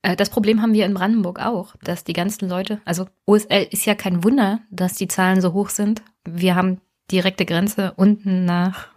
[0.03, 3.87] Äh, das Problem haben wir in Brandenburg auch, dass die ganzen Leute, also OSL ist
[3.87, 6.03] ja kein Wunder, dass die Zahlen so hoch sind.
[6.25, 6.81] Wir haben
[7.11, 8.89] direkte Grenze unten nach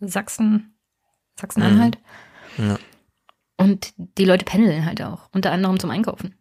[0.00, 0.74] Sachsen,
[1.38, 1.98] Sachsen-Anhalt.
[2.56, 2.68] Mhm.
[2.68, 2.78] Ja.
[3.56, 6.34] Und die Leute pendeln halt auch, unter anderem zum Einkaufen.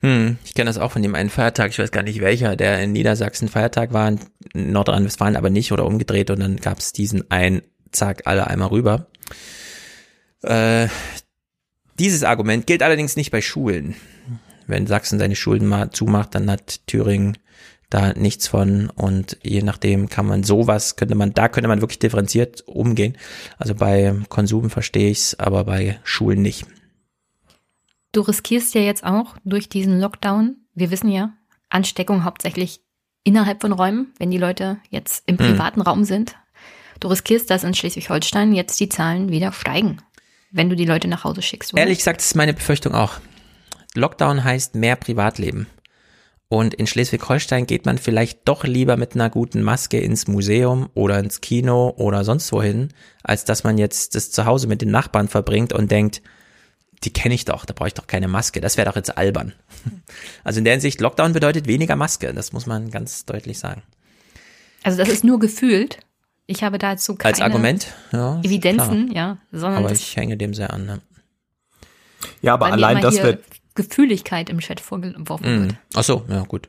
[0.00, 2.82] Hm, ich kenne das auch von dem einen Feiertag, ich weiß gar nicht welcher, der
[2.82, 7.30] in Niedersachsen Feiertag war, in Nordrhein-Westfalen aber nicht oder umgedreht und dann gab es diesen
[7.30, 7.62] einen,
[7.92, 9.06] zack, alle einmal rüber.
[10.42, 10.88] Äh,
[11.98, 13.94] dieses Argument gilt allerdings nicht bei Schulen.
[14.66, 17.38] Wenn Sachsen seine Schulen mal zumacht, dann hat Thüringen
[17.92, 21.98] da nichts von und je nachdem kann man sowas, könnte man, da könnte man wirklich
[21.98, 23.16] differenziert umgehen.
[23.58, 26.66] Also bei Konsum verstehe ich's, aber bei Schulen nicht.
[28.12, 31.32] Du riskierst ja jetzt auch durch diesen Lockdown, wir wissen ja,
[31.70, 32.80] Ansteckung hauptsächlich
[33.24, 35.46] innerhalb von Räumen, wenn die Leute jetzt im hm.
[35.46, 35.86] privaten hm.
[35.86, 36.36] Raum sind.
[37.00, 39.98] Du riskierst, dass in Schleswig-Holstein jetzt die Zahlen wieder steigen,
[40.50, 41.72] wenn du die Leute nach Hause schickst.
[41.72, 41.82] Oder?
[41.82, 43.14] Ehrlich gesagt, ist meine Befürchtung auch.
[43.94, 45.66] Lockdown heißt mehr Privatleben.
[46.52, 51.18] Und in Schleswig-Holstein geht man vielleicht doch lieber mit einer guten Maske ins Museum oder
[51.18, 52.92] ins Kino oder sonst wohin,
[53.22, 56.20] als dass man jetzt das zu Hause mit den Nachbarn verbringt und denkt,
[57.04, 58.60] die kenne ich doch, da brauche ich doch keine Maske.
[58.60, 59.54] Das wäre doch jetzt albern.
[60.44, 63.82] Also in der Hinsicht, Lockdown bedeutet weniger Maske, das muss man ganz deutlich sagen.
[64.82, 66.00] Also das ist nur gefühlt.
[66.46, 69.38] Ich habe dazu keine Als Argument, ja, Evidenzen, klar.
[69.52, 70.84] ja, sondern aber ich hänge dem sehr an.
[70.84, 71.00] Ne?
[72.42, 73.38] Ja, aber allein, dass wir
[73.74, 75.62] Gefühligkeit im Chat vorgeworfen mm.
[75.62, 75.76] wird.
[75.94, 76.68] Ach so, ja gut.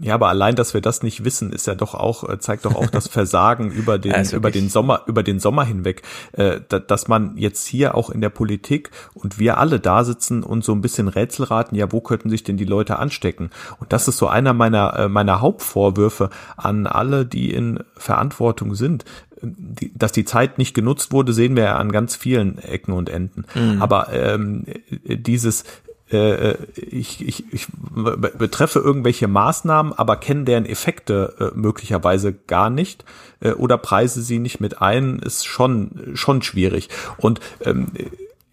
[0.00, 2.74] Ja, aber allein, dass wir das nicht wissen, ist ja doch auch äh, zeigt doch
[2.74, 7.06] auch das Versagen über den also über den Sommer über den Sommer hinweg, äh, dass
[7.06, 10.80] man jetzt hier auch in der Politik und wir alle da sitzen und so ein
[10.80, 13.50] bisschen Rätsel raten, ja, wo könnten sich denn die Leute anstecken?
[13.78, 19.04] Und das ist so einer meiner äh, meiner Hauptvorwürfe an alle, die in Verantwortung sind.
[19.42, 23.10] Die, dass die Zeit nicht genutzt wurde, sehen wir ja an ganz vielen Ecken und
[23.10, 23.44] Enden.
[23.54, 23.80] Mhm.
[23.80, 24.64] Aber ähm,
[25.04, 25.64] dieses
[26.14, 27.66] äh, äh, ich, ich, ich
[28.38, 33.04] betreffe irgendwelche Maßnahmen, aber kenne deren Effekte äh, möglicherweise gar nicht
[33.58, 36.88] oder preise sie nicht mit ein, ist schon schon schwierig.
[37.18, 37.88] Und ähm,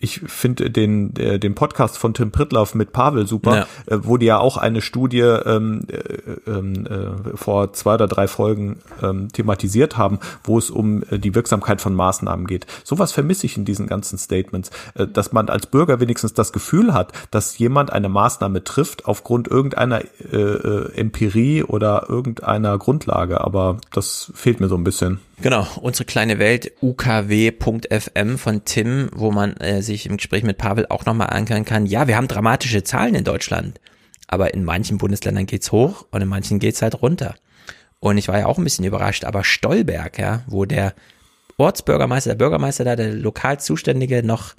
[0.01, 3.61] ich finde den, äh, den Podcast von Tim Pritloff mit Pavel super, ja.
[3.85, 8.27] äh, wo die ja auch eine Studie ähm, äh, ähm, äh, vor zwei oder drei
[8.27, 12.65] Folgen ähm, thematisiert haben, wo es um äh, die Wirksamkeit von Maßnahmen geht.
[12.83, 16.93] Sowas vermisse ich in diesen ganzen Statements, äh, dass man als Bürger wenigstens das Gefühl
[16.93, 23.77] hat, dass jemand eine Maßnahme trifft aufgrund irgendeiner äh, äh Empirie oder irgendeiner Grundlage, aber
[23.91, 25.19] das fehlt mir so ein bisschen.
[25.41, 30.85] Genau, unsere kleine Welt ukw.fm von Tim, wo man äh, sich im Gespräch mit Pavel
[30.89, 33.81] auch nochmal ankern kann, ja, wir haben dramatische Zahlen in Deutschland,
[34.27, 37.33] aber in manchen Bundesländern geht's hoch und in manchen geht's halt runter.
[37.99, 40.93] Und ich war ja auch ein bisschen überrascht, aber Stolberg, ja, wo der
[41.57, 44.53] Ortsbürgermeister, der Bürgermeister da, der lokal Zuständige noch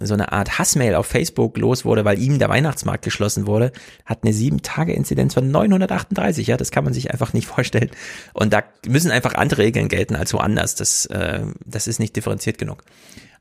[0.00, 3.72] so eine Art Hassmail auf Facebook los wurde, weil ihm der Weihnachtsmarkt geschlossen wurde,
[4.04, 6.46] hat eine sieben Tage Inzidenz von 938.
[6.46, 7.90] Ja, das kann man sich einfach nicht vorstellen.
[8.32, 10.74] Und da müssen einfach andere Regeln gelten als woanders.
[10.74, 12.84] Das, äh, das ist nicht differenziert genug.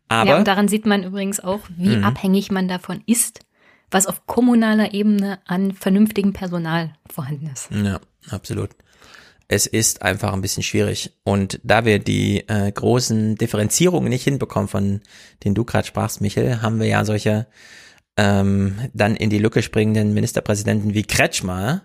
[0.08, 2.04] Aber, ja, und daran sieht man übrigens auch, wie mhm.
[2.04, 3.40] abhängig man davon ist,
[3.90, 7.70] was auf kommunaler Ebene an vernünftigem Personal vorhanden ist.
[7.72, 8.00] Ja,
[8.30, 8.72] absolut
[9.52, 11.12] es ist einfach ein bisschen schwierig.
[11.24, 15.02] Und da wir die äh, großen Differenzierungen nicht hinbekommen, von
[15.44, 17.48] denen du gerade sprachst, Michel, haben wir ja solche
[18.16, 21.82] ähm, dann in die Lücke springenden Ministerpräsidenten wie Kretschmer,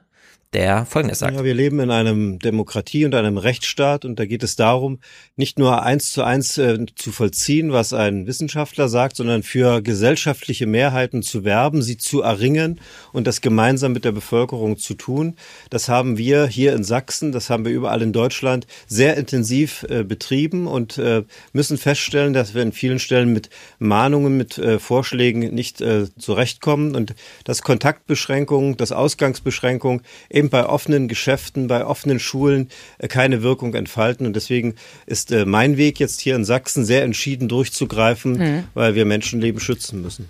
[0.53, 1.37] der Folgendes sagt.
[1.37, 5.01] Ja, wir leben in einem Demokratie und einem Rechtsstaat und da geht es darum,
[5.37, 10.67] nicht nur eins zu eins äh, zu vollziehen, was ein Wissenschaftler sagt, sondern für gesellschaftliche
[10.67, 12.81] Mehrheiten zu werben, sie zu erringen
[13.13, 15.37] und das gemeinsam mit der Bevölkerung zu tun.
[15.71, 20.05] Das haben wir hier in Sachsen, das haben wir überall in Deutschland sehr intensiv äh,
[20.05, 25.55] betrieben und äh, müssen feststellen, dass wir in vielen Stellen mit Mahnungen, mit äh, Vorschlägen
[25.55, 30.03] nicht äh, zurechtkommen und dass Kontaktbeschränkungen, dass Ausgangsbeschränkungen
[30.37, 32.69] eben bei offenen Geschäften, bei offenen Schulen
[32.99, 34.27] äh, keine Wirkung entfalten.
[34.27, 34.77] Und deswegen
[35.07, 38.65] ist äh, mein Weg jetzt hier in Sachsen sehr entschieden durchzugreifen, mhm.
[38.75, 40.29] weil wir Menschenleben schützen müssen.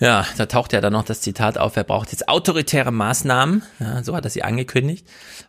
[0.00, 3.62] Ja, da taucht ja dann noch das Zitat auf, er braucht jetzt autoritäre Maßnahmen.
[3.78, 5.06] Ja, so hat er sie angekündigt.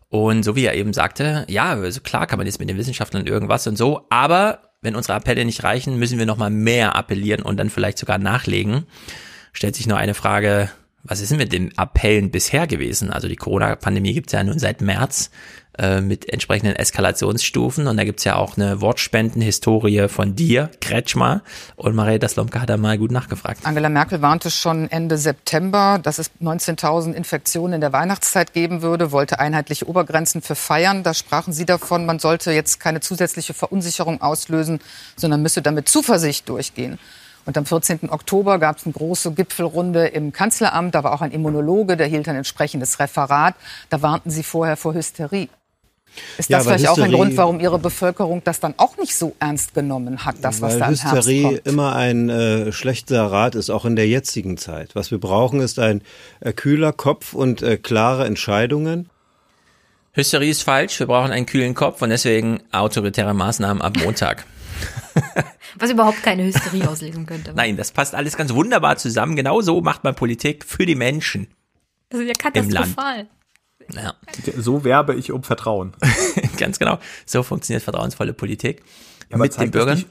[0.10, 3.26] Und so wie er eben sagte, ja, also klar kann man jetzt mit den Wissenschaftlern
[3.26, 7.58] irgendwas und so, aber wenn unsere Appelle nicht reichen, müssen wir nochmal mehr appellieren und
[7.58, 8.86] dann vielleicht sogar nachlegen.
[9.54, 10.70] Stellt sich nur eine Frage,
[11.04, 13.12] was ist denn mit den Appellen bisher gewesen?
[13.12, 15.32] Also die Corona-Pandemie gibt es ja nun seit März
[15.78, 21.42] äh, mit entsprechenden Eskalationsstufen und da gibt's ja auch eine Wortspendenhistorie von dir, Kretschmer
[21.76, 23.66] und Marietta Slomka hat da mal gut nachgefragt.
[23.66, 29.12] Angela Merkel warnte schon Ende September, dass es 19.000 Infektionen in der Weihnachtszeit geben würde,
[29.12, 31.04] wollte einheitliche Obergrenzen für Feiern.
[31.04, 34.80] Da sprachen Sie davon, man sollte jetzt keine zusätzliche Verunsicherung auslösen,
[35.18, 37.00] sondern müsse damit Zuversicht durchgehen.
[37.46, 38.10] Und am 14.
[38.10, 40.96] Oktober gab es eine große Gipfelrunde im Kanzleramt.
[40.96, 43.56] Da war auch ein Immunologe, der hielt ein entsprechendes Referat.
[43.90, 45.50] Da warnten Sie vorher vor Hysterie.
[46.38, 49.16] Ist ja, das vielleicht Hysterie, auch ein Grund, warum Ihre Bevölkerung das dann auch nicht
[49.16, 51.68] so ernst genommen hat, das, was da im Hysterie Herbst kommt?
[51.68, 54.96] immer ein äh, schlechter Rat ist, auch in der jetzigen Zeit.
[54.96, 56.02] Was wir brauchen, ist ein
[56.40, 59.10] äh, kühler Kopf und äh, klare Entscheidungen.
[60.12, 64.46] Hysterie ist falsch, wir brauchen einen kühlen Kopf und deswegen autoritäre Maßnahmen ab Montag.
[65.80, 67.54] Was überhaupt keine Hysterie auslesen könnte.
[67.56, 69.36] Nein, das passt alles ganz wunderbar zusammen.
[69.36, 71.48] Genau so macht man Politik für die Menschen.
[72.10, 73.28] Das ist ja katastrophal.
[73.92, 74.14] Ja.
[74.58, 75.94] So werbe ich um Vertrauen.
[76.58, 77.00] ganz genau.
[77.26, 78.84] So funktioniert vertrauensvolle Politik.
[79.30, 79.98] Ja, mit den Bürgern.
[79.98, 80.08] Nicht,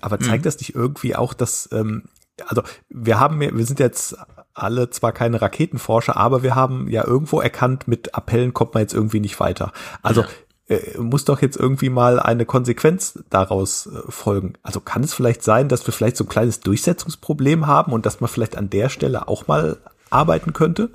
[0.00, 0.44] aber zeigt mhm.
[0.44, 2.04] das nicht irgendwie auch, dass, ähm,
[2.46, 4.16] also wir haben, wir sind jetzt
[4.52, 8.94] alle zwar keine Raketenforscher, aber wir haben ja irgendwo erkannt, mit Appellen kommt man jetzt
[8.94, 9.72] irgendwie nicht weiter.
[10.02, 10.28] Also ja
[10.68, 14.54] äh, muss doch jetzt irgendwie mal eine Konsequenz daraus äh, folgen.
[14.62, 18.20] Also kann es vielleicht sein, dass wir vielleicht so ein kleines Durchsetzungsproblem haben und dass
[18.20, 19.78] man vielleicht an der Stelle auch mal
[20.10, 20.90] arbeiten könnte?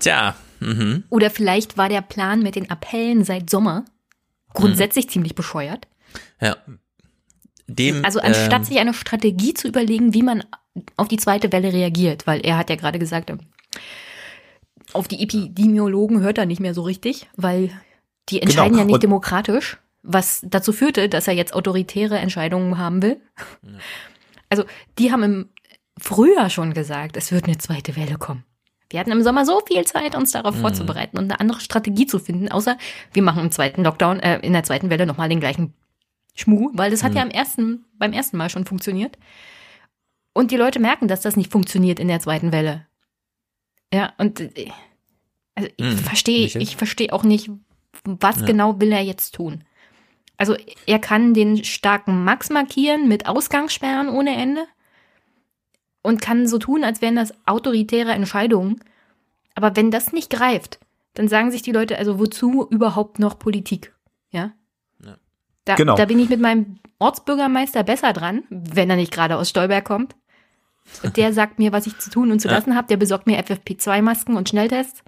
[0.00, 0.34] Tja.
[0.60, 1.04] Mhm.
[1.08, 3.84] Oder vielleicht war der Plan mit den Appellen seit Sommer
[4.52, 5.10] grundsätzlich mhm.
[5.10, 5.86] ziemlich bescheuert.
[6.40, 6.56] Ja.
[7.66, 10.42] Dem, also anstatt ähm, sich eine Strategie zu überlegen, wie man
[10.96, 13.32] auf die zweite Welle reagiert, weil er hat ja gerade gesagt,
[14.94, 17.70] auf die Epidemiologen hört er nicht mehr so richtig, weil
[18.28, 18.80] die entscheiden genau.
[18.80, 23.20] ja nicht und demokratisch, was dazu führte, dass er jetzt autoritäre Entscheidungen haben will.
[24.48, 24.64] Also
[24.98, 25.48] die haben im
[25.98, 28.44] Frühjahr schon gesagt, es wird eine zweite Welle kommen.
[28.90, 30.60] Wir hatten im Sommer so viel Zeit, uns darauf mhm.
[30.60, 32.78] vorzubereiten und eine andere Strategie zu finden, außer
[33.12, 35.74] wir machen im zweiten Lockdown, äh, in der zweiten Welle nochmal den gleichen
[36.34, 37.16] Schmuh, weil das hat mhm.
[37.16, 39.18] ja im ersten, beim ersten Mal schon funktioniert.
[40.32, 42.86] Und die Leute merken, dass das nicht funktioniert in der zweiten Welle.
[43.92, 44.70] Ja, und äh,
[45.54, 45.98] also ich mhm.
[45.98, 47.50] verstehe, ich verstehe auch nicht,
[48.04, 48.46] was ja.
[48.46, 49.64] genau will er jetzt tun?
[50.36, 54.64] Also er kann den starken Max markieren mit Ausgangssperren ohne Ende
[56.02, 58.80] und kann so tun, als wären das autoritäre Entscheidungen.
[59.54, 60.78] Aber wenn das nicht greift,
[61.14, 63.92] dann sagen sich die Leute, also wozu überhaupt noch Politik?
[64.30, 64.52] Ja.
[65.04, 65.16] ja.
[65.64, 65.96] Da, genau.
[65.96, 70.14] da bin ich mit meinem Ortsbürgermeister besser dran, wenn er nicht gerade aus Stolberg kommt.
[71.02, 72.86] Und der sagt mir, was ich zu tun und zu lassen habe.
[72.86, 75.02] Der besorgt mir FFP2-Masken und Schnelltests.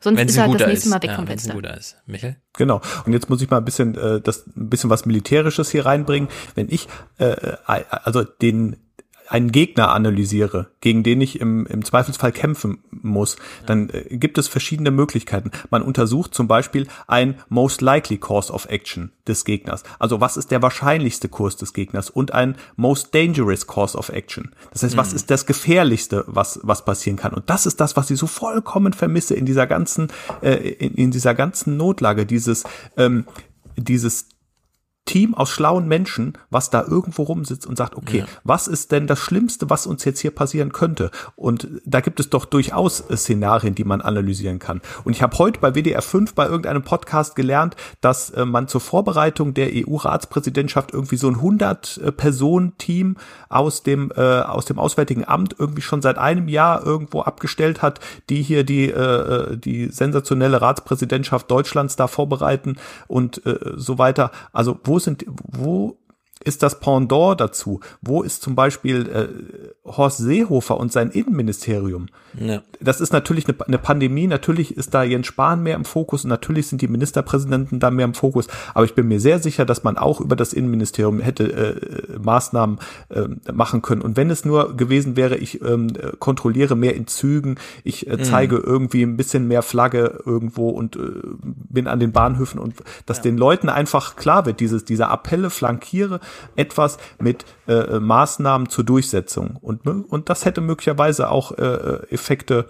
[0.00, 0.88] Sonst Wenn's ist er halt das nächste.
[0.90, 1.54] Mal weg ja, vom Fenster.
[1.54, 1.96] Guter ist.
[2.06, 2.36] Michael?
[2.54, 2.80] Genau.
[3.06, 6.28] Und jetzt muss ich mal ein bisschen äh, das ein bisschen was Militärisches hier reinbringen.
[6.54, 6.88] Wenn ich
[7.18, 8.76] äh, äh also den
[9.28, 14.48] einen Gegner analysiere, gegen den ich im, im Zweifelsfall kämpfen muss, dann äh, gibt es
[14.48, 15.50] verschiedene Möglichkeiten.
[15.70, 19.82] Man untersucht zum Beispiel ein Most Likely Course of Action des Gegners.
[19.98, 24.52] Also was ist der wahrscheinlichste Kurs des Gegners und ein Most Dangerous Course of Action.
[24.72, 25.16] Das heißt, was mhm.
[25.16, 27.34] ist das Gefährlichste, was, was passieren kann?
[27.34, 30.08] Und das ist das, was ich so vollkommen vermisse in dieser ganzen,
[30.42, 32.64] äh, in, in dieser ganzen Notlage, dieses,
[32.96, 33.26] ähm,
[33.76, 34.28] dieses
[35.06, 38.24] Team aus schlauen Menschen, was da irgendwo rumsitzt und sagt, okay, ja.
[38.44, 41.10] was ist denn das Schlimmste, was uns jetzt hier passieren könnte?
[41.36, 44.82] Und da gibt es doch durchaus Szenarien, die man analysieren kann.
[45.04, 48.80] Und ich habe heute bei WDR 5 bei irgendeinem Podcast gelernt, dass äh, man zur
[48.80, 53.16] Vorbereitung der EU-Ratspräsidentschaft irgendwie so ein 100-Personen-Team
[53.48, 58.00] aus dem äh, aus dem Auswärtigen Amt irgendwie schon seit einem Jahr irgendwo abgestellt hat,
[58.28, 62.76] die hier die äh, äh die sensationelle Ratspräsidentschaft Deutschlands da vorbereiten
[63.06, 64.32] und äh, so weiter.
[64.52, 65.96] Also wo sind, wo
[66.44, 67.80] ist das Pendant dazu.
[68.02, 72.06] Wo ist zum Beispiel äh, Horst Seehofer und sein Innenministerium?
[72.38, 72.62] Ja.
[72.80, 76.30] Das ist natürlich eine, eine, Pandemie, natürlich ist da Jens Spahn mehr im Fokus und
[76.30, 78.48] natürlich sind die Ministerpräsidenten da mehr im Fokus.
[78.74, 82.78] Aber ich bin mir sehr sicher, dass man auch über das Innenministerium hätte äh, Maßnahmen
[83.08, 84.02] äh, machen können.
[84.02, 88.56] Und wenn es nur gewesen wäre, ich ähm, kontrolliere mehr in Zügen, ich äh, zeige
[88.56, 88.64] mhm.
[88.64, 91.00] irgendwie ein bisschen mehr Flagge irgendwo und äh,
[91.42, 92.74] bin an den Bahnhöfen und
[93.06, 93.22] dass ja.
[93.24, 96.20] den Leuten einfach klar wird, dieses, diese Appelle flankiere,
[96.56, 99.56] etwas mit äh, Maßnahmen zur Durchsetzung.
[99.60, 102.68] Und, und das hätte möglicherweise auch äh, Effekte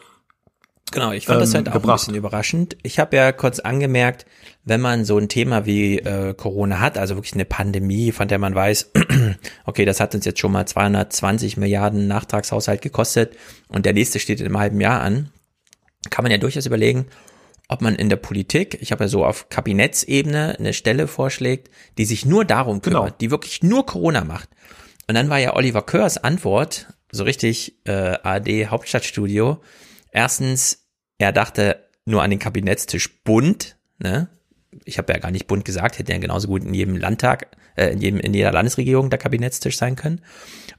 [0.92, 1.94] Genau, ich fand ähm, das halt auch gebracht.
[1.94, 2.76] ein bisschen überraschend.
[2.82, 4.24] Ich habe ja kurz angemerkt,
[4.64, 8.38] wenn man so ein Thema wie äh, Corona hat, also wirklich eine Pandemie, von der
[8.38, 8.92] man weiß,
[9.64, 13.36] okay, das hat uns jetzt schon mal 220 Milliarden Nachtragshaushalt gekostet
[13.68, 15.30] und der nächste steht in einem halben Jahr an,
[16.10, 17.06] kann man ja durchaus überlegen,
[17.68, 22.04] ob man in der Politik, ich habe ja so auf Kabinettsebene eine Stelle vorschlägt, die
[22.04, 23.16] sich nur darum kümmert, genau.
[23.20, 24.48] die wirklich nur Corona macht.
[25.08, 29.60] Und dann war ja Oliver Körs Antwort, so richtig äh, AD Hauptstadtstudio,
[30.10, 30.86] erstens,
[31.18, 34.28] er dachte nur an den Kabinettstisch bunt, ne?
[34.84, 37.88] Ich habe ja gar nicht bunt gesagt, hätte ja genauso gut in jedem Landtag, äh,
[37.88, 40.20] in, jedem, in jeder Landesregierung der Kabinettstisch sein können.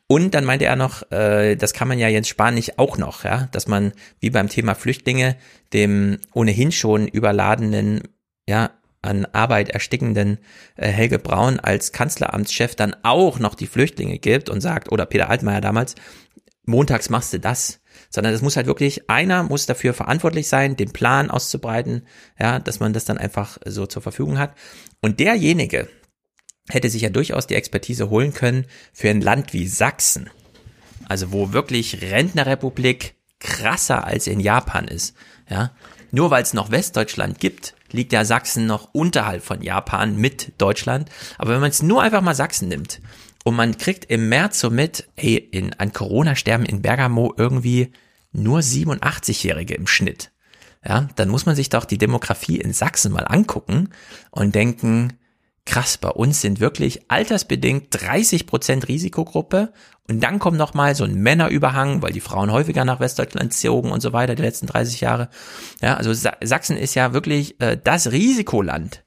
[0.08, 3.26] Und dann meinte er noch, äh, das kann man ja Jens Spahn nicht auch noch,
[3.26, 5.36] ja, dass man wie beim Thema Flüchtlinge
[5.74, 8.04] dem ohnehin schon überladenen,
[8.48, 10.40] ja, an Arbeit erstickenden
[10.76, 15.30] äh, Helge Braun als Kanzleramtschef dann auch noch die Flüchtlinge gibt und sagt, oder Peter
[15.30, 15.96] Altmaier damals,
[16.66, 20.92] montags machst du das, sondern es muss halt wirklich, einer muss dafür verantwortlich sein, den
[20.92, 22.04] Plan auszubreiten,
[22.40, 24.56] ja, dass man das dann einfach so zur Verfügung hat.
[25.02, 25.90] Und derjenige,
[26.70, 30.30] hätte sich ja durchaus die Expertise holen können für ein Land wie Sachsen.
[31.08, 35.16] Also wo wirklich Rentnerrepublik krasser als in Japan ist.
[35.50, 35.72] Ja,
[36.12, 41.10] nur weil es noch Westdeutschland gibt, liegt ja Sachsen noch unterhalb von Japan mit Deutschland.
[41.38, 43.02] Aber wenn man es nur einfach mal Sachsen nimmt
[43.44, 47.94] und man kriegt im März so mit, hey, in, an Corona sterben in Bergamo irgendwie
[48.32, 50.32] nur 87-Jährige im Schnitt.
[50.86, 53.90] Ja, dann muss man sich doch die Demografie in Sachsen mal angucken
[54.32, 55.14] und denken,
[55.68, 59.74] krass, bei uns sind wirklich altersbedingt 30 Prozent Risikogruppe
[60.08, 63.92] und dann kommt noch mal so ein Männerüberhang, weil die Frauen häufiger nach Westdeutschland zogen
[63.92, 65.30] und so weiter die letzten 30 Jahre.
[65.82, 69.04] Ja, also Sachsen ist ja wirklich äh, das Risikoland.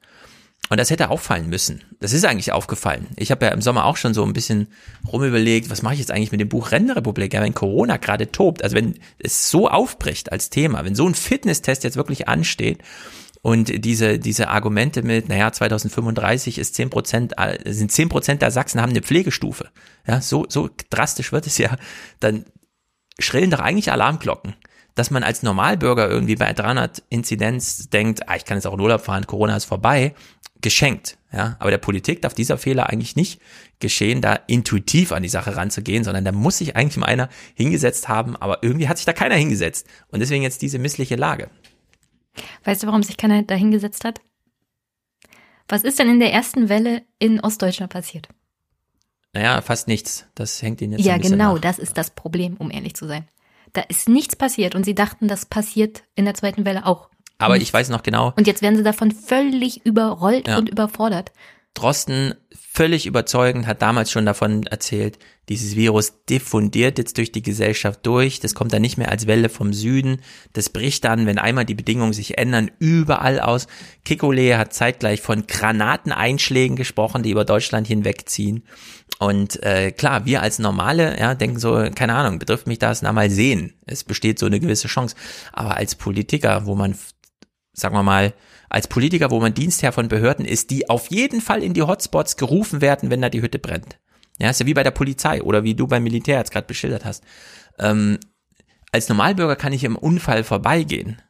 [0.68, 1.82] Und das hätte auffallen müssen.
[1.98, 3.08] Das ist eigentlich aufgefallen.
[3.16, 4.68] Ich habe ja im Sommer auch schon so ein bisschen
[5.10, 8.62] rumüberlegt, was mache ich jetzt eigentlich mit dem Buch Rentenrepublik, ja, wenn Corona gerade tobt.
[8.62, 12.78] Also wenn es so aufbricht als Thema, wenn so ein Fitnesstest jetzt wirklich ansteht
[13.42, 18.50] und diese, diese Argumente mit, naja, 2035 ist 10 Prozent, äh, sind 10 Prozent der
[18.50, 19.70] Sachsen haben eine Pflegestufe.
[20.06, 21.76] Ja, so, so drastisch wird es ja.
[22.20, 22.44] Dann
[23.18, 24.54] schrillen doch eigentlich Alarmglocken.
[24.94, 28.80] Dass man als Normalbürger irgendwie bei 300 Inzidenz denkt, ah, ich kann jetzt auch in
[28.80, 30.14] Urlaub fahren, Corona ist vorbei,
[30.60, 31.16] geschenkt.
[31.32, 33.40] Ja, aber der Politik darf dieser Fehler eigentlich nicht
[33.78, 38.08] geschehen, da intuitiv an die Sache ranzugehen, sondern da muss sich eigentlich mal einer hingesetzt
[38.08, 39.86] haben, aber irgendwie hat sich da keiner hingesetzt.
[40.08, 41.48] Und deswegen jetzt diese missliche Lage.
[42.64, 44.20] Weißt du, warum sich keiner dahingesetzt hat?
[45.68, 48.28] Was ist denn in der ersten Welle in Ostdeutschland passiert?
[49.32, 50.26] Naja, fast nichts.
[50.34, 51.60] Das hängt ihnen jetzt Ja, genau, nach.
[51.60, 53.28] das ist das Problem, um ehrlich zu sein.
[53.72, 57.08] Da ist nichts passiert und sie dachten, das passiert in der zweiten Welle auch.
[57.38, 58.32] Aber ich weiß noch genau.
[58.36, 60.58] Und jetzt werden sie davon völlig überrollt ja.
[60.58, 61.32] und überfordert.
[61.74, 62.34] Drosten
[62.80, 65.18] völlig überzeugend hat damals schon davon erzählt,
[65.50, 69.50] dieses Virus diffundiert jetzt durch die Gesellschaft durch, das kommt dann nicht mehr als Welle
[69.50, 70.22] vom Süden,
[70.54, 73.66] das bricht dann, wenn einmal die Bedingungen sich ändern, überall aus.
[74.06, 78.64] Kikole hat zeitgleich von Granateneinschlägen gesprochen, die über Deutschland hinwegziehen.
[79.18, 83.12] Und äh, klar, wir als Normale, ja, denken so, keine Ahnung, betrifft mich das, na
[83.12, 83.74] mal sehen.
[83.84, 85.16] Es besteht so eine gewisse Chance.
[85.52, 86.94] Aber als Politiker, wo man,
[87.72, 88.34] sagen wir mal,
[88.68, 92.36] als Politiker, wo man Dienstherr von Behörden ist, die auf jeden Fall in die Hotspots
[92.36, 93.98] gerufen werden, wenn da die Hütte brennt.
[94.38, 97.04] Ja, ist ja wie bei der Polizei oder wie du beim Militär jetzt gerade beschildert
[97.04, 97.24] hast.
[97.78, 98.18] Ähm,
[98.92, 101.20] als Normalbürger kann ich im Unfall vorbeigehen.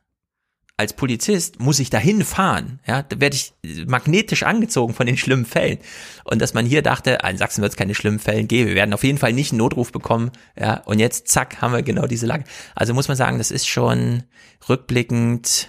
[0.77, 2.81] Als Polizist muss ich dahin fahren.
[2.87, 3.53] Ja, da werde ich
[3.87, 5.79] magnetisch angezogen von den schlimmen Fällen.
[6.25, 8.69] Und dass man hier dachte, ah, in Sachsen wird es keine schlimmen Fällen geben.
[8.69, 10.31] Wir werden auf jeden Fall nicht einen Notruf bekommen.
[10.59, 12.45] Ja, und jetzt zack haben wir genau diese Lage.
[12.75, 14.23] Also muss man sagen, das ist schon
[14.71, 15.69] rückblickend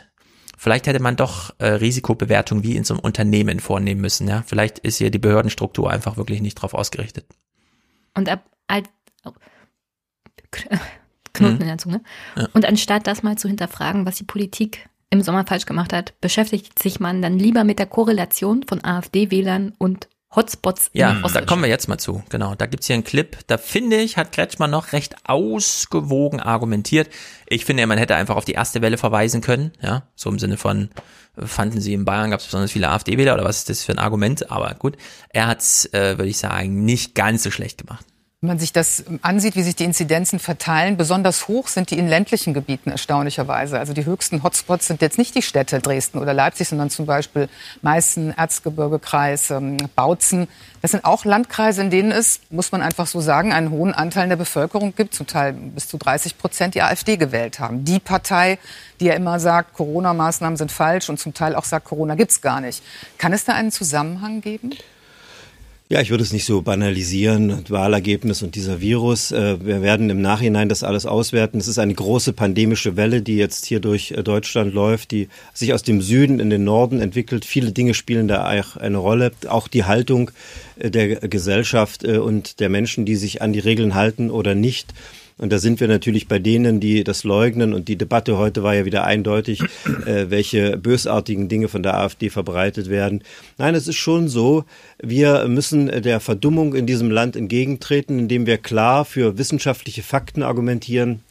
[0.61, 4.27] vielleicht hätte man doch äh, Risikobewertung wie in so einem Unternehmen vornehmen müssen.
[4.27, 7.25] Ja, vielleicht ist hier die Behördenstruktur einfach wirklich nicht drauf ausgerichtet.
[8.13, 8.87] Und ab, alt,
[9.25, 9.31] oh,
[11.33, 11.61] Knoten mhm.
[11.61, 12.01] in der Zunge.
[12.35, 12.47] Ja.
[12.53, 16.77] Und anstatt das mal zu hinterfragen, was die Politik im Sommer falsch gemacht hat, beschäftigt
[16.77, 20.89] sich man dann lieber mit der Korrelation von AfD-Wählern und Hotspots.
[20.93, 22.23] Ja, da kommen wir jetzt mal zu.
[22.29, 23.37] Genau, da gibt's hier einen Clip.
[23.47, 27.09] Da finde ich, hat Kretschmann noch recht ausgewogen argumentiert.
[27.47, 29.71] Ich finde, man hätte einfach auf die erste Welle verweisen können.
[29.81, 30.89] Ja, so im Sinne von,
[31.37, 33.99] fanden sie in Bayern gab es besonders viele AfD-Wähler oder was ist das für ein
[33.99, 34.51] Argument?
[34.51, 34.97] Aber gut,
[35.29, 38.05] er hat's, äh, würde ich sagen, nicht ganz so schlecht gemacht.
[38.43, 42.07] Wenn man sich das ansieht, wie sich die Inzidenzen verteilen, besonders hoch sind die in
[42.07, 43.77] ländlichen Gebieten erstaunlicherweise.
[43.77, 47.49] Also die höchsten Hotspots sind jetzt nicht die Städte Dresden oder Leipzig, sondern zum Beispiel
[47.83, 50.47] Meißen, Erzgebirgekreis, ähm, Bautzen.
[50.81, 54.27] Das sind auch Landkreise, in denen es, muss man einfach so sagen, einen hohen Anteil
[54.27, 57.85] der Bevölkerung gibt, zum Teil bis zu 30 Prozent, die AfD gewählt haben.
[57.85, 58.57] Die Partei,
[58.99, 62.59] die ja immer sagt, Corona-Maßnahmen sind falsch und zum Teil auch sagt, Corona gibt's gar
[62.59, 62.81] nicht.
[63.19, 64.71] Kann es da einen Zusammenhang geben?
[65.91, 69.33] Ja, ich würde es nicht so banalisieren, Wahlergebnis und dieser Virus.
[69.33, 71.57] Äh, wir werden im Nachhinein das alles auswerten.
[71.57, 75.73] Es ist eine große pandemische Welle, die jetzt hier durch äh, Deutschland läuft, die sich
[75.73, 77.43] aus dem Süden in den Norden entwickelt.
[77.43, 79.33] Viele Dinge spielen da eine Rolle.
[79.49, 80.31] Auch die Haltung
[80.79, 84.93] äh, der Gesellschaft und der Menschen, die sich an die Regeln halten oder nicht.
[85.41, 87.73] Und da sind wir natürlich bei denen, die das leugnen.
[87.73, 89.61] Und die Debatte heute war ja wieder eindeutig,
[90.05, 93.23] äh, welche bösartigen Dinge von der AfD verbreitet werden.
[93.57, 94.65] Nein, es ist schon so,
[95.01, 101.21] wir müssen der Verdummung in diesem Land entgegentreten, indem wir klar für wissenschaftliche Fakten argumentieren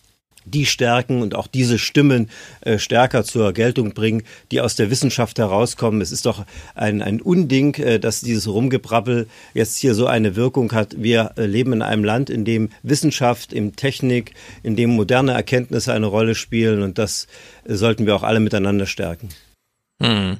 [0.51, 2.29] die stärken und auch diese Stimmen
[2.61, 6.01] äh, stärker zur Geltung bringen, die aus der Wissenschaft herauskommen.
[6.01, 6.45] Es ist doch
[6.75, 10.95] ein, ein Unding, äh, dass dieses Rumgebrabbel jetzt hier so eine Wirkung hat.
[10.99, 15.93] Wir äh, leben in einem Land, in dem Wissenschaft, in Technik, in dem moderne Erkenntnisse
[15.93, 17.27] eine Rolle spielen und das
[17.67, 19.29] sollten wir auch alle miteinander stärken.
[20.03, 20.39] Hm.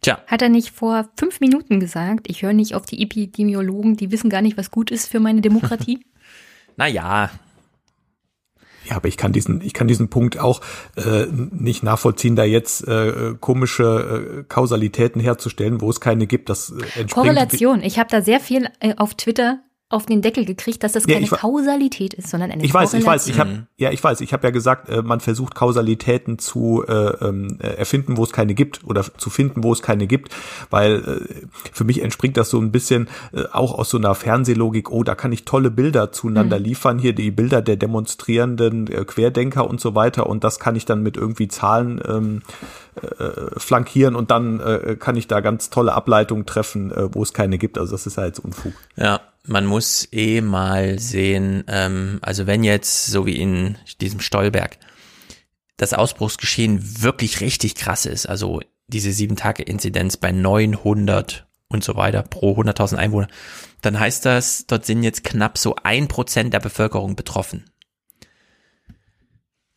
[0.00, 0.20] Tja.
[0.26, 4.30] Hat er nicht vor fünf Minuten gesagt, ich höre nicht auf die Epidemiologen, die wissen
[4.30, 6.00] gar nicht, was gut ist für meine Demokratie?
[6.76, 7.30] naja,
[8.88, 10.60] ja, aber ich kann diesen, ich kann diesen Punkt auch
[10.96, 16.48] äh, nicht nachvollziehen, da jetzt äh, komische äh, Kausalitäten herzustellen, wo es keine gibt.
[16.48, 17.82] Das äh, entspringt Korrelation.
[17.82, 19.60] Ich habe da sehr viel äh, auf Twitter
[19.90, 23.06] auf den Deckel gekriegt, dass das keine ja, Kausalität ist, sondern eine Ich weiß, ich
[23.06, 26.84] weiß, ich habe ja, ich weiß, ich habe ja gesagt, äh, man versucht Kausalitäten zu
[26.86, 30.34] äh, ähm, äh, erfinden, wo es keine gibt oder zu finden, wo es keine gibt,
[30.68, 34.90] weil äh, für mich entspringt das so ein bisschen äh, auch aus so einer Fernsehlogik,
[34.90, 36.64] oh, da kann ich tolle Bilder zueinander mhm.
[36.64, 40.84] liefern, hier die Bilder der demonstrierenden äh, Querdenker und so weiter und das kann ich
[40.84, 42.42] dann mit irgendwie Zahlen ähm,
[42.96, 47.32] äh, flankieren und dann äh, kann ich da ganz tolle Ableitungen treffen, äh, wo es
[47.32, 47.78] keine gibt.
[47.78, 48.72] Also das ist ja jetzt Unfug.
[48.96, 54.78] Ja, man muss eh mal sehen, ähm, also wenn jetzt, so wie in diesem Stolberg,
[55.76, 61.96] das Ausbruchsgeschehen wirklich richtig krass ist, also diese sieben Tage Inzidenz bei 900 und so
[61.96, 63.28] weiter pro 100.000 Einwohner,
[63.82, 67.70] dann heißt das, dort sind jetzt knapp so ein Prozent der Bevölkerung betroffen.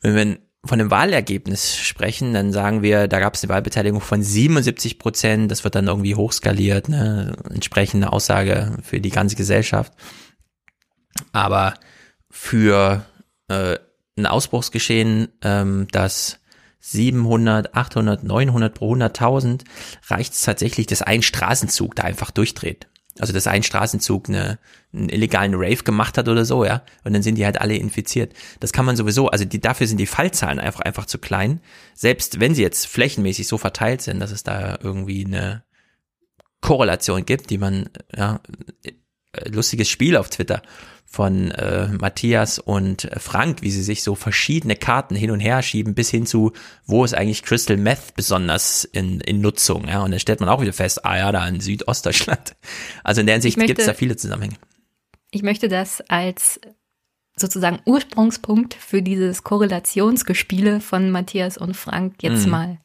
[0.01, 4.99] Wenn von dem Wahlergebnis sprechen, dann sagen wir, da gab es eine Wahlbeteiligung von 77
[4.99, 7.35] Prozent, das wird dann irgendwie hochskaliert, ne?
[7.49, 9.91] entsprechende Aussage für die ganze Gesellschaft.
[11.31, 11.73] Aber
[12.29, 13.05] für
[13.47, 13.77] äh,
[14.17, 16.39] ein Ausbruchsgeschehen, ähm, das
[16.79, 19.63] 700, 800, 900 pro 100.000
[20.07, 22.87] reicht es tatsächlich, dass ein Straßenzug da einfach durchdreht.
[23.19, 24.57] Also dass ein Straßenzug eine,
[24.93, 26.83] einen illegalen Rave gemacht hat oder so, ja.
[27.03, 28.33] Und dann sind die halt alle infiziert.
[28.59, 31.61] Das kann man sowieso, also die, dafür sind die Fallzahlen einfach, einfach zu klein.
[31.93, 35.63] Selbst wenn sie jetzt flächenmäßig so verteilt sind, dass es da irgendwie eine
[36.61, 38.41] Korrelation gibt, die man, ja,
[38.83, 40.61] äh, lustiges Spiel auf Twitter
[41.05, 45.93] von äh, Matthias und Frank, wie sie sich so verschiedene Karten hin und her schieben,
[45.93, 46.53] bis hin zu,
[46.85, 49.89] wo ist eigentlich Crystal Meth besonders in, in Nutzung.
[49.89, 50.03] Ja?
[50.03, 52.55] Und dann stellt man auch wieder fest, ah ja, da in Südostdeutschland.
[53.03, 54.55] Also in der Hinsicht gibt es da viele Zusammenhänge.
[55.31, 56.59] Ich möchte das als
[57.35, 62.51] sozusagen Ursprungspunkt für dieses Korrelationsgespiele von Matthias und Frank jetzt mhm.
[62.51, 62.77] mal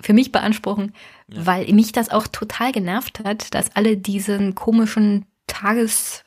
[0.00, 0.94] für mich beanspruchen,
[1.28, 1.46] ja.
[1.46, 6.24] weil mich das auch total genervt hat, dass alle diesen komischen Tages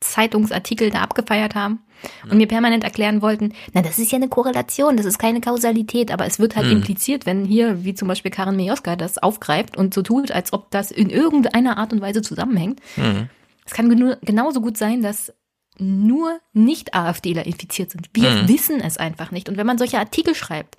[0.00, 1.80] Zeitungsartikel da abgefeiert haben
[2.24, 2.36] und ja.
[2.36, 6.26] mir permanent erklären wollten, na, das ist ja eine Korrelation, das ist keine Kausalität, aber
[6.26, 6.72] es wird halt mhm.
[6.72, 10.70] impliziert, wenn hier, wie zum Beispiel Karin Mioska das aufgreift und so tut, als ob
[10.70, 12.80] das in irgendeiner Art und Weise zusammenhängt.
[12.96, 13.30] Mhm.
[13.66, 15.32] Es kann genauso gut sein, dass
[15.78, 18.08] nur Nicht-AfDler infiziert sind.
[18.14, 18.48] Wir mhm.
[18.48, 19.48] wissen es einfach nicht.
[19.48, 20.78] Und wenn man solche Artikel schreibt,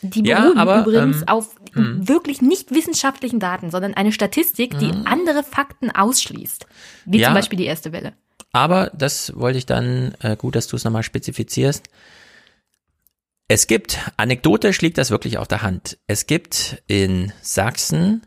[0.00, 2.08] die beruhen ja, aber, übrigens ähm, auf mh.
[2.08, 5.06] wirklich nicht wissenschaftlichen Daten, sondern eine Statistik, die mhm.
[5.06, 6.66] andere Fakten ausschließt.
[7.06, 8.14] Wie ja, zum Beispiel die erste Welle.
[8.52, 11.88] Aber das wollte ich dann, äh, gut, dass du es nochmal spezifizierst.
[13.48, 15.98] Es gibt, anekdotisch liegt das wirklich auf der Hand.
[16.06, 18.26] Es gibt in Sachsen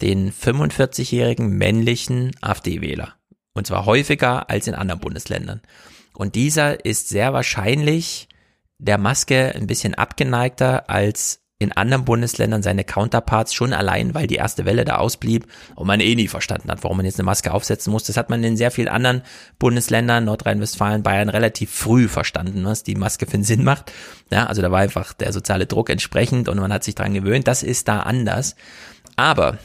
[0.00, 3.14] den 45-jährigen männlichen AfD-Wähler.
[3.54, 5.62] Und zwar häufiger als in anderen Bundesländern.
[6.12, 8.28] Und dieser ist sehr wahrscheinlich
[8.78, 14.34] der Maske ein bisschen abgeneigter als in anderen Bundesländern seine Counterparts schon allein, weil die
[14.34, 15.46] erste Welle da ausblieb
[15.76, 18.04] und man eh nie verstanden hat, warum man jetzt eine Maske aufsetzen muss.
[18.04, 19.22] Das hat man in sehr vielen anderen
[19.58, 23.92] Bundesländern, Nordrhein-Westfalen, Bayern relativ früh verstanden, was die Maske für einen Sinn macht.
[24.30, 27.46] Ja, also da war einfach der soziale Druck entsprechend und man hat sich dran gewöhnt.
[27.46, 28.56] Das ist da anders.
[29.16, 29.58] Aber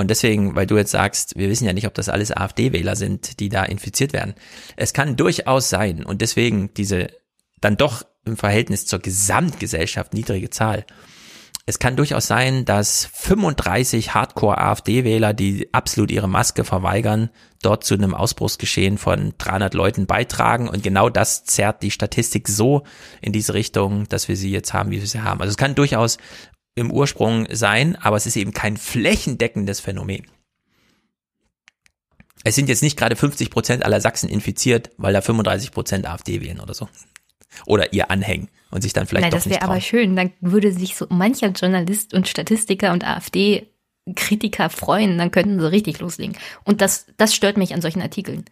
[0.00, 3.38] und deswegen, weil du jetzt sagst, wir wissen ja nicht, ob das alles AfD-Wähler sind,
[3.38, 4.34] die da infiziert werden.
[4.76, 7.08] Es kann durchaus sein und deswegen diese
[7.60, 10.86] dann doch im Verhältnis zur Gesamtgesellschaft niedrige Zahl.
[11.66, 17.30] Es kann durchaus sein, dass 35 Hardcore-AfD-Wähler, die absolut ihre Maske verweigern,
[17.62, 20.68] dort zu einem Ausbruchsgeschehen von 300 Leuten beitragen.
[20.68, 22.82] Und genau das zerrt die Statistik so
[23.20, 25.40] in diese Richtung, dass wir sie jetzt haben, wie wir sie haben.
[25.40, 26.18] Also es kann durchaus
[26.74, 30.26] im Ursprung sein, aber es ist eben kein flächendeckendes Phänomen.
[32.42, 36.40] Es sind jetzt nicht gerade 50 Prozent aller Sachsen infiziert, weil da 35 Prozent AfD
[36.40, 36.88] wählen oder so.
[37.66, 40.16] Oder ihr anhängen und sich dann vielleicht Nein, doch das nicht wäre aber schön.
[40.16, 45.18] Dann würde sich so mancher Journalist und Statistiker und AfD-Kritiker freuen.
[45.18, 46.36] Dann könnten sie richtig loslegen.
[46.64, 48.44] Und das, das stört mich an solchen Artikeln.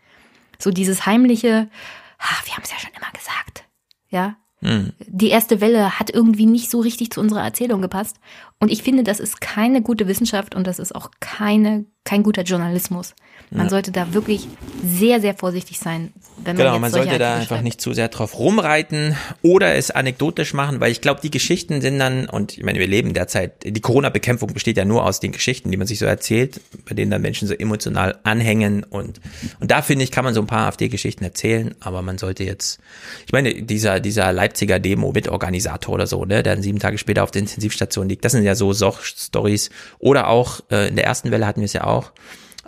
[0.59, 1.71] So dieses heimliche,
[2.19, 3.64] ah, wir haben es ja schon immer gesagt.
[4.11, 8.17] Ja, Die erste Welle hat irgendwie nicht so richtig zu unserer Erzählung gepasst.
[8.59, 12.43] Und ich finde, das ist keine gute Wissenschaft und das ist auch keine, kein guter
[12.43, 13.15] Journalismus.
[13.51, 13.71] Man Ja.
[13.71, 14.47] sollte da wirklich
[14.85, 18.39] sehr, sehr vorsichtig sein, wenn man Genau, man sollte da einfach nicht zu sehr drauf
[18.39, 22.79] rumreiten oder es anekdotisch machen, weil ich glaube, die Geschichten sind dann, und ich meine,
[22.79, 26.05] wir leben derzeit, die Corona-Bekämpfung besteht ja nur aus den Geschichten, die man sich so
[26.05, 29.21] erzählt, bei denen dann Menschen so emotional anhängen und,
[29.61, 32.79] und da finde ich, kann man so ein paar AfD-Geschichten erzählen, aber man sollte jetzt,
[33.27, 37.31] ich meine, dieser, dieser Leipziger Demo-Mitorganisator oder so, ne, der dann sieben Tage später auf
[37.31, 41.47] der Intensivstation liegt, das sind ja so Stories oder auch, äh, in der ersten Welle
[41.47, 42.13] hatten wir es ja auch,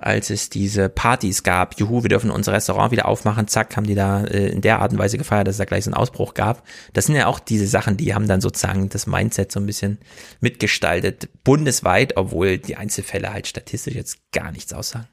[0.00, 3.94] als es diese Partys gab, juhu, wir dürfen unser Restaurant wieder aufmachen, zack, haben die
[3.94, 6.32] da äh, in der Art und Weise gefeiert, dass es da gleich so einen Ausbruch
[6.32, 6.66] gab.
[6.94, 9.98] Das sind ja auch diese Sachen, die haben dann sozusagen das Mindset so ein bisschen
[10.40, 15.08] mitgestaltet, bundesweit, obwohl die Einzelfälle halt statistisch jetzt gar nichts aussagen.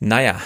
[0.00, 0.40] Naja,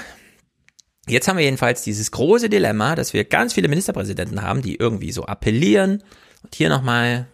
[1.06, 5.12] jetzt haben wir jedenfalls dieses große Dilemma, dass wir ganz viele Ministerpräsidenten haben, die irgendwie
[5.12, 6.02] so appellieren.
[6.42, 7.26] Und hier nochmal,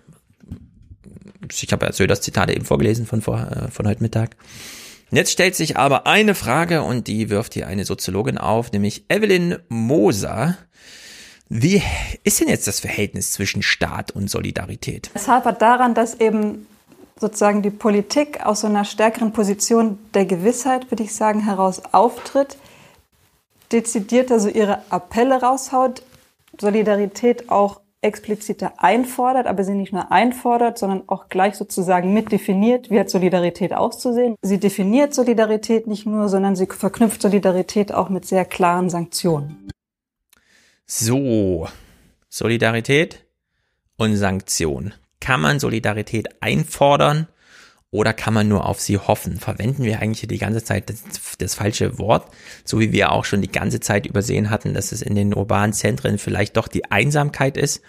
[1.50, 4.36] ich habe ja Söders Zitate eben vorgelesen von, vor, äh, von heute Mittag.
[5.10, 9.58] Jetzt stellt sich aber eine Frage und die wirft hier eine Soziologin auf, nämlich Evelyn
[9.68, 10.56] Moser.
[11.48, 11.80] Wie
[12.24, 15.10] ist denn jetzt das Verhältnis zwischen Staat und Solidarität?
[15.14, 16.66] Es hapert daran, dass eben
[17.18, 22.56] sozusagen die Politik aus so einer stärkeren Position der Gewissheit, würde ich sagen, heraus auftritt,
[23.70, 26.02] dezidierter so ihre Appelle raushaut,
[26.60, 32.98] Solidarität auch expliziter einfordert, aber sie nicht nur einfordert, sondern auch gleich sozusagen mitdefiniert, wie
[32.98, 34.36] hat Solidarität auszusehen.
[34.42, 39.68] Sie definiert Solidarität nicht nur, sondern sie verknüpft Solidarität auch mit sehr klaren Sanktionen.
[40.86, 41.68] So,
[42.30, 43.24] Solidarität
[43.96, 44.94] und Sanktion.
[45.20, 47.26] Kann man Solidarität einfordern
[47.96, 49.38] oder kann man nur auf sie hoffen?
[49.38, 51.02] Verwenden wir eigentlich die ganze Zeit das,
[51.38, 52.30] das, falsche Wort,
[52.64, 55.72] so wie wir auch schon die ganze Zeit übersehen hatten, dass es in den urbanen
[55.72, 57.80] Zentren vielleicht doch die Einsamkeit ist,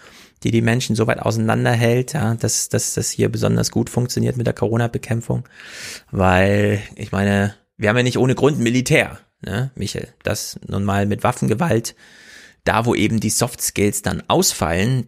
[0.42, 4.46] die die Menschen so weit auseinanderhält, ja, dass, dass das hier besonders gut funktioniert mit
[4.46, 5.44] der Corona-Bekämpfung,
[6.10, 11.04] weil ich meine, wir haben ja nicht ohne Grund Militär, ne, Michel, das nun mal
[11.06, 11.94] mit Waffengewalt
[12.64, 15.06] da, wo eben die Soft Skills dann ausfallen,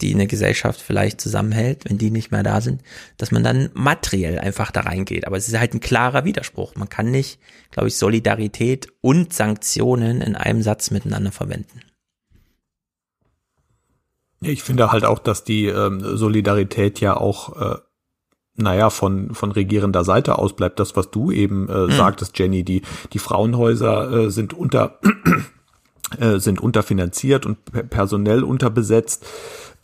[0.00, 2.82] die eine Gesellschaft vielleicht zusammenhält, wenn die nicht mehr da sind,
[3.16, 5.26] dass man dann materiell einfach da reingeht.
[5.26, 6.74] Aber es ist halt ein klarer Widerspruch.
[6.76, 7.38] Man kann nicht,
[7.70, 11.80] glaube ich, Solidarität und Sanktionen in einem Satz miteinander verwenden.
[14.40, 17.78] Ich finde halt auch, dass die ähm, Solidarität ja auch, äh,
[18.56, 20.80] naja, von, von regierender Seite aus bleibt.
[20.80, 21.92] Das, was du eben äh, Mhm.
[21.92, 24.98] sagtest, Jenny, die, die Frauenhäuser äh, sind unter
[26.20, 29.26] äh, sind unterfinanziert und pe- personell unterbesetzt.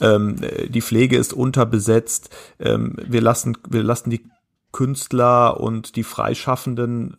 [0.01, 2.31] Ähm, äh, die Pflege ist unterbesetzt.
[2.59, 4.25] Ähm, wir lassen, wir lassen die
[4.73, 7.17] Künstler und die Freischaffenden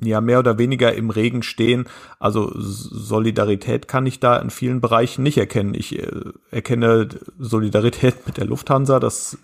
[0.00, 1.86] ja mehr oder weniger im Regen stehen.
[2.18, 5.74] Also Solidarität kann ich da in vielen Bereichen nicht erkennen.
[5.74, 6.10] Ich äh,
[6.50, 7.08] erkenne
[7.38, 9.38] Solidarität mit der Lufthansa, das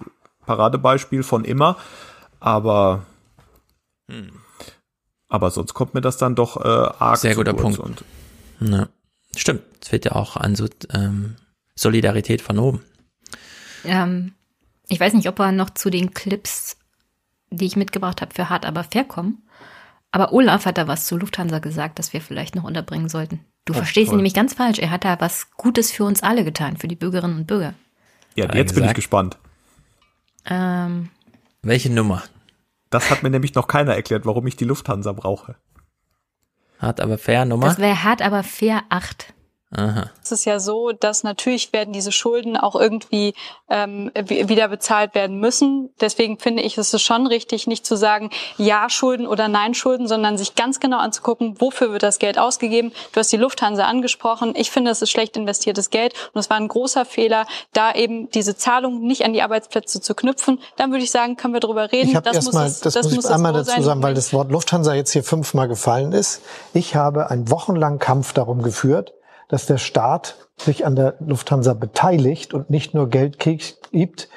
[0.47, 1.77] Paradebeispiel von immer,
[2.41, 3.03] aber
[4.11, 4.31] Hm.
[5.29, 7.79] aber sonst kommt mir das dann doch äh, arg Sehr zu guter kurz Punkt.
[7.79, 8.05] Und
[8.61, 8.89] Ja.
[9.37, 11.37] Stimmt, es fehlt ja auch an so ähm,
[11.77, 12.85] Solidarität von oben.
[13.85, 14.33] Ähm,
[14.89, 16.77] ich weiß nicht, ob wir noch zu den Clips,
[17.51, 19.43] die ich mitgebracht habe, für hart aber fair kommen.
[20.13, 23.41] Aber Olaf hat da was zu Lufthansa gesagt, das wir vielleicht noch unterbringen sollten.
[23.65, 24.17] Du Oh, verstehst ihn toll.
[24.17, 24.81] nämlich ganz falsch.
[24.81, 27.75] Er hat da was Gutes für uns alle getan, für die Bürgerinnen und Bürger.
[28.35, 29.39] ja, Hat jetzt bin ich gespannt.
[30.47, 31.11] Ähm,
[31.63, 32.23] Welche Nummer?
[32.91, 35.55] Das hat mir nämlich noch keiner erklärt, warum ich die Lufthansa brauche.
[36.81, 37.67] Hart aber fair Nummer?
[37.67, 39.33] das wäre hart aber fair 8.
[39.73, 40.11] Aha.
[40.23, 43.35] Es ist ja so, dass natürlich werden diese Schulden auch irgendwie
[43.69, 45.91] ähm, wieder bezahlt werden müssen.
[46.01, 50.09] Deswegen finde ich, ist es schon richtig, nicht zu sagen, ja Schulden oder nein Schulden,
[50.09, 52.93] sondern sich ganz genau anzugucken, wofür wird das Geld ausgegeben.
[53.13, 54.55] Du hast die Lufthansa angesprochen.
[54.57, 58.29] Ich finde, es ist schlecht investiertes Geld und es war ein großer Fehler, da eben
[58.31, 60.59] diese Zahlung nicht an die Arbeitsplätze zu knüpfen.
[60.79, 62.09] Dann würde ich sagen, können wir darüber reden.
[62.09, 64.95] Ich habe erstmal, das, das, das muss ich einmal dazu sagen, weil das Wort Lufthansa
[64.95, 66.43] jetzt hier fünfmal gefallen ist.
[66.75, 69.13] Ich habe einen wochenlangen Kampf darum geführt,
[69.51, 74.29] dass der Staat sich an der Lufthansa beteiligt und nicht nur Geld gibt.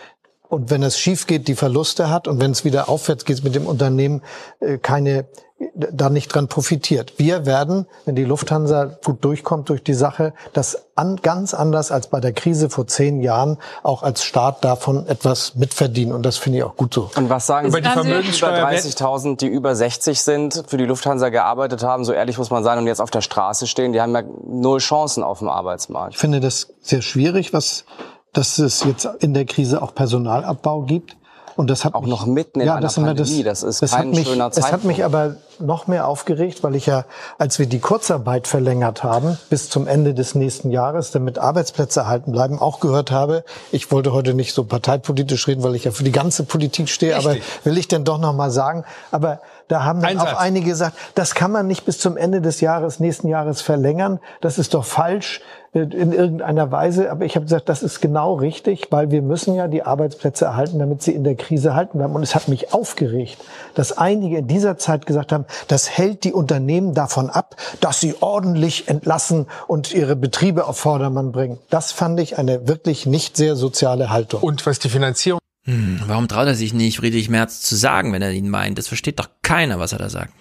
[0.49, 2.27] Und wenn es schief geht, die Verluste hat.
[2.27, 4.21] Und wenn es wieder aufwärts geht mit dem Unternehmen,
[4.59, 5.25] äh, keine
[5.73, 7.13] da nicht dran profitiert.
[7.17, 12.07] Wir werden, wenn die Lufthansa gut durchkommt durch die Sache, das an, ganz anders als
[12.07, 16.13] bei der Krise vor zehn Jahren auch als Staat davon etwas mitverdienen.
[16.13, 17.09] Und das finde ich auch gut so.
[17.15, 20.85] Und was sagen über Sie die Vermögenssteuer über 30.000, die über 60 sind, für die
[20.85, 24.01] Lufthansa gearbeitet haben, so ehrlich muss man sein, und jetzt auf der Straße stehen, die
[24.01, 26.13] haben ja null Chancen auf dem Arbeitsmarkt.
[26.13, 27.85] Ich finde das sehr schwierig, was,
[28.33, 31.15] dass es jetzt in der Krise auch Personalabbau gibt.
[31.55, 33.43] Und das hat auch mich, noch mitten in ja, einer das, Pandemie.
[33.43, 34.67] Das, das ist das kein hat mich, schöner Zeitpunkt.
[34.67, 37.05] Es hat mich aber noch mehr aufgeregt, weil ich ja,
[37.37, 42.31] als wir die Kurzarbeit verlängert haben bis zum Ende des nächsten Jahres, damit Arbeitsplätze erhalten
[42.31, 43.43] bleiben, auch gehört habe.
[43.71, 47.15] Ich wollte heute nicht so parteipolitisch reden, weil ich ja für die ganze Politik stehe,
[47.15, 47.43] Richtig.
[47.43, 48.83] aber will ich denn doch noch mal sagen.
[49.11, 52.41] Aber da haben dann Ein auch einige gesagt, das kann man nicht bis zum Ende
[52.41, 54.19] des Jahres, nächsten Jahres verlängern.
[54.41, 55.41] Das ist doch falsch
[55.73, 57.09] in irgendeiner Weise.
[57.09, 60.79] Aber ich habe gesagt, das ist genau richtig, weil wir müssen ja die Arbeitsplätze erhalten,
[60.79, 62.13] damit sie in der Krise halten bleiben.
[62.13, 63.37] Und es hat mich aufgeregt,
[63.73, 68.15] dass einige in dieser Zeit gesagt haben, das hält die Unternehmen davon ab, dass sie
[68.19, 71.57] ordentlich entlassen und ihre Betriebe auf Vordermann bringen.
[71.69, 74.41] Das fand ich eine wirklich nicht sehr soziale Haltung.
[74.41, 78.21] Und was die Finanzierung Hm, warum traut er sich nicht, Friedrich Merz zu sagen, wenn
[78.21, 78.77] er ihn meint?
[78.77, 80.33] Das versteht doch keiner, was er da sagt.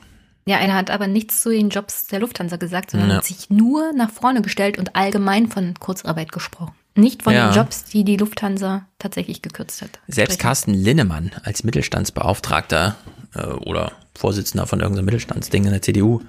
[0.45, 3.17] Ja, er hat aber nichts zu den Jobs der Lufthansa gesagt, sondern Ja.
[3.17, 6.75] hat sich nur nach vorne gestellt und allgemein von Kurzarbeit gesprochen.
[6.95, 7.49] Nicht von Ja.
[7.51, 10.01] den Jobs, die die Lufthansa tatsächlich gekürzt hat.
[10.09, 12.97] Selbst Carsten Linnemann als Mittelstandsbeauftragter
[13.35, 16.21] äh, oder Vorsitzender von irgendeinem Mittelstandsding in der CDU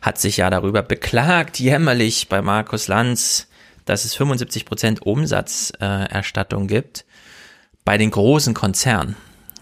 [0.00, 3.48] hat sich ja darüber beklagt, jämmerlich bei Markus Lanz,
[3.84, 7.04] dass es 75 Prozent Umsatzerstattung äh, gibt
[7.84, 9.16] bei den großen Konzernen.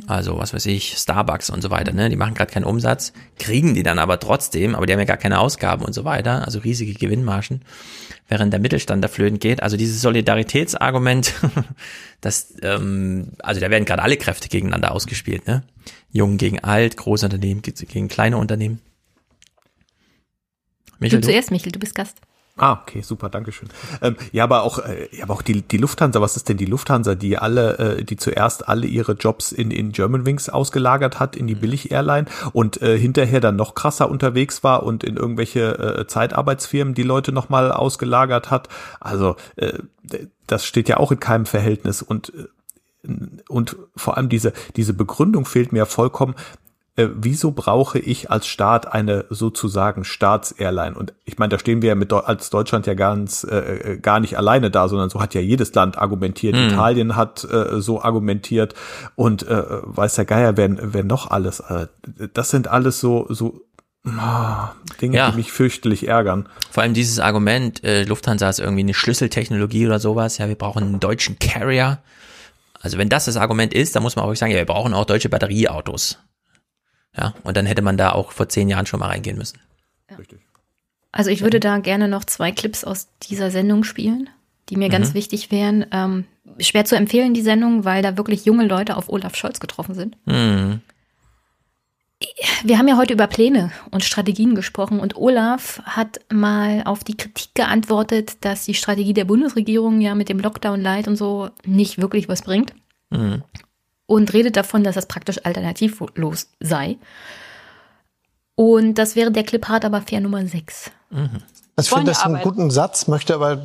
[0.06, 2.10] Also was weiß ich, Starbucks und so weiter, ne?
[2.10, 5.16] Die machen gerade keinen Umsatz, kriegen die dann aber trotzdem, aber die haben ja gar
[5.16, 7.62] keine Ausgaben und so weiter, also riesige Gewinnmargen,
[8.28, 9.62] während der Mittelstand da flöten geht.
[9.62, 11.34] Also dieses Solidaritätsargument,
[12.20, 15.62] das, ähm, also da werden gerade alle Kräfte gegeneinander ausgespielt, ne?
[16.10, 18.80] Jung gegen alt, große Unternehmen gegen kleine Unternehmen.
[21.00, 22.18] du zuerst, Michel, du bist Gast.
[22.56, 23.68] Ah, okay, super, dankeschön.
[24.00, 26.66] Ähm, ja, aber auch, äh, ja, aber auch die, die Lufthansa, was ist denn die
[26.66, 31.48] Lufthansa, die alle, äh, die zuerst alle ihre Jobs in, in Germanwings ausgelagert hat, in
[31.48, 36.94] die Billig-Airline und äh, hinterher dann noch krasser unterwegs war und in irgendwelche äh, Zeitarbeitsfirmen
[36.94, 38.68] die Leute nochmal ausgelagert hat.
[39.00, 39.80] Also, äh,
[40.46, 42.46] das steht ja auch in keinem Verhältnis und äh,
[43.48, 46.34] und vor allem diese, diese Begründung fehlt mir vollkommen.
[46.96, 50.96] Äh, wieso brauche ich als Staat eine sozusagen Staatsairline?
[50.96, 54.38] Und ich meine, da stehen wir ja mit als Deutschland ja ganz äh, gar nicht
[54.38, 56.54] alleine da, sondern so hat ja jedes Land argumentiert.
[56.54, 56.68] Hm.
[56.68, 58.74] Italien hat äh, so argumentiert
[59.16, 61.60] und äh, weiß der Geier, wer, wer noch alles.
[61.60, 61.88] Äh,
[62.32, 63.62] das sind alles so so
[64.06, 64.72] ah,
[65.02, 65.30] Dinge, Ja.
[65.30, 66.48] die mich fürchterlich ärgern.
[66.70, 70.84] Vor allem dieses Argument, äh, Lufthansa ist irgendwie eine Schlüsseltechnologie oder sowas, ja, wir brauchen
[70.84, 71.98] einen deutschen Carrier.
[72.80, 75.06] Also wenn das das Argument ist, dann muss man auch sagen, ja, wir brauchen auch
[75.06, 76.18] deutsche Batterieautos.
[77.16, 79.58] Ja, und dann hätte man da auch vor zehn Jahren schon mal reingehen müssen.
[81.12, 84.28] Also ich würde da gerne noch zwei Clips aus dieser Sendung spielen,
[84.68, 85.14] die mir ganz Mhm.
[85.14, 85.86] wichtig wären.
[85.92, 86.24] Ähm,
[86.58, 90.16] schwer zu empfehlen, die Sendung, weil da wirklich junge Leute auf Olaf Scholz getroffen sind.
[90.26, 90.80] Hm.
[92.64, 97.16] Wir haben ja heute über Pläne und Strategien gesprochen und Olaf hat mal auf die
[97.16, 101.98] Kritik geantwortet, dass die Strategie der Bundesregierung ja mit dem Lockdown Light und so nicht
[101.98, 102.72] wirklich was bringt
[103.12, 103.42] Hm.
[104.06, 106.98] Und redet davon, dass das praktisch alternativlos sei.
[108.54, 110.90] Und das wäre der Clip hart, aber fair Nummer 6.
[111.10, 111.30] Mhm.
[111.76, 113.64] Also ich finde das einen guten Satz, möchte aber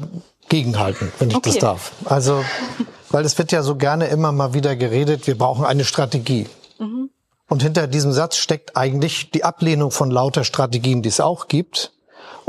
[0.49, 1.51] gegenhalten, wenn ich Okay.
[1.51, 1.91] das darf.
[2.05, 2.43] Also,
[3.11, 6.47] weil es wird ja so gerne immer mal wieder geredet, wir brauchen eine Strategie.
[6.79, 7.09] Mhm.
[7.47, 11.91] Und hinter diesem Satz steckt eigentlich die Ablehnung von lauter Strategien, die es auch gibt.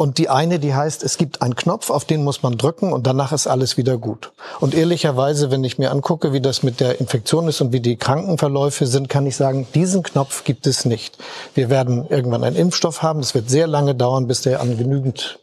[0.00, 3.06] Und die eine, die heißt, es gibt einen Knopf, auf den muss man drücken und
[3.06, 4.32] danach ist alles wieder gut.
[4.58, 7.96] Und ehrlicherweise, wenn ich mir angucke, wie das mit der Infektion ist und wie die
[7.96, 11.18] Krankenverläufe sind, kann ich sagen, diesen Knopf gibt es nicht.
[11.54, 13.20] Wir werden irgendwann einen Impfstoff haben.
[13.20, 15.38] Es wird sehr lange dauern, bis der an genügend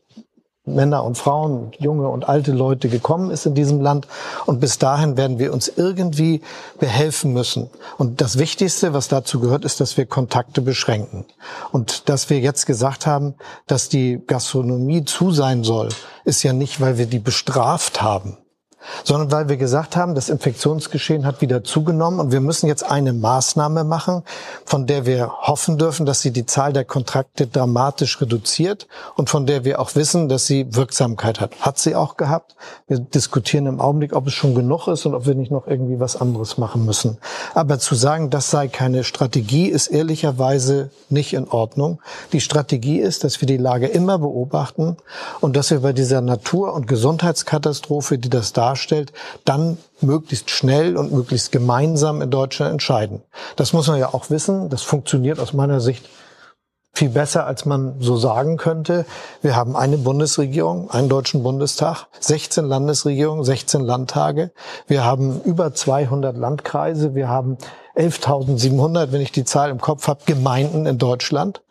[0.68, 4.08] Männer und Frauen, junge und alte Leute gekommen ist in diesem Land.
[4.46, 6.42] Und bis dahin werden wir uns irgendwie
[6.80, 7.70] behelfen müssen.
[7.98, 11.26] Und das Wichtigste, was dazu gehört, ist, dass wir Kontakte beschränken.
[11.72, 15.90] Und dass wir jetzt gesagt haben, dass die Gastronomie zu sein soll,
[16.26, 18.38] ist ja nicht, weil wir die bestraft haben
[19.04, 23.14] sondern weil wir gesagt haben, das Infektionsgeschehen hat wieder zugenommen und wir müssen jetzt eine
[23.14, 24.24] Maßnahme machen,
[24.66, 29.46] von der wir hoffen dürfen, dass sie die Zahl der Kontrakte dramatisch reduziert und von
[29.46, 31.62] der wir auch wissen, dass sie Wirksamkeit hat.
[31.62, 32.56] Hat sie auch gehabt.
[32.88, 36.00] Wir diskutieren im Augenblick, ob es schon genug ist und ob wir nicht noch irgendwie
[36.00, 37.18] was anderes machen müssen.
[37.54, 42.00] Aber zu sagen, das sei keine Strategie, ist ehrlicherweise nicht in Ordnung.
[42.32, 44.98] Die Strategie ist, dass wir die Lage immer beobachten
[45.42, 49.14] und dass wir bei dieser Natur- und Gesundheitskatastrophe, die das darstellt, darstellt,
[49.44, 53.24] dann möglichst schnell und möglichst gemeinsam in Deutschland entscheiden.
[53.56, 54.70] Das muss man ja auch wissen.
[54.70, 56.08] Das funktioniert aus meiner Sicht
[56.94, 59.06] viel besser, als man so sagen könnte.
[59.42, 64.52] Wir haben eine Bundesregierung, einen deutschen Bundestag, 16 Landesregierungen, 16 Landtage.
[64.88, 67.14] Wir haben über 200 Landkreise.
[67.14, 67.58] Wir haben
[67.96, 71.62] 11.700, wenn ich die Zahl im Kopf habe, Gemeinden in Deutschland.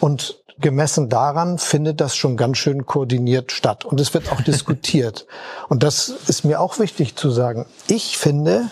[0.00, 3.84] Und gemessen daran findet das schon ganz schön koordiniert statt.
[3.84, 5.26] Und es wird auch diskutiert.
[5.68, 7.66] Und das ist mir auch wichtig zu sagen.
[7.86, 8.70] Ich finde,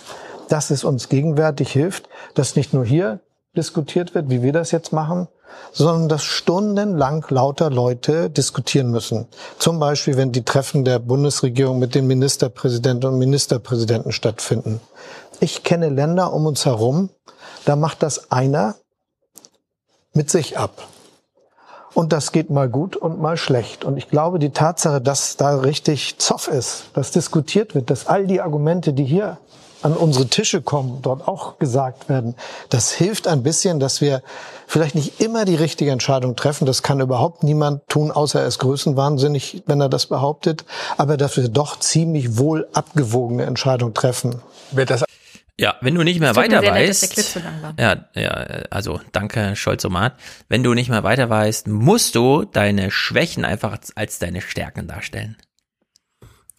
[0.48, 3.20] dass es uns gegenwärtig hilft, dass nicht nur hier
[3.56, 5.28] diskutiert wird, wie wir das jetzt machen,
[5.72, 9.26] sondern dass stundenlang lauter Leute diskutieren müssen.
[9.58, 14.80] Zum Beispiel, wenn die Treffen der Bundesregierung mit den Ministerpräsidenten und Ministerpräsidenten stattfinden.
[15.40, 17.10] Ich kenne Länder um uns herum,
[17.64, 18.76] da macht das einer
[20.12, 20.88] mit sich ab.
[21.96, 23.82] Und das geht mal gut und mal schlecht.
[23.82, 28.26] Und ich glaube, die Tatsache, dass da richtig Zoff ist, dass diskutiert wird, dass all
[28.26, 29.38] die Argumente, die hier
[29.80, 32.34] an unsere Tische kommen, dort auch gesagt werden,
[32.68, 34.20] das hilft ein bisschen, dass wir
[34.66, 36.66] vielleicht nicht immer die richtige Entscheidung treffen.
[36.66, 40.66] Das kann überhaupt niemand tun, außer er ist größenwahnsinnig, wenn er das behauptet.
[40.98, 44.42] Aber dass wir doch ziemlich wohl abgewogene Entscheidungen treffen.
[44.70, 45.02] Wird das
[45.58, 47.40] ja, wenn du nicht mehr weiter mir weißt,
[47.78, 48.30] ja, ja,
[48.70, 50.14] also danke Scholz-Omat.
[50.48, 55.36] Wenn du nicht mehr weiter weißt, musst du deine Schwächen einfach als deine Stärken darstellen.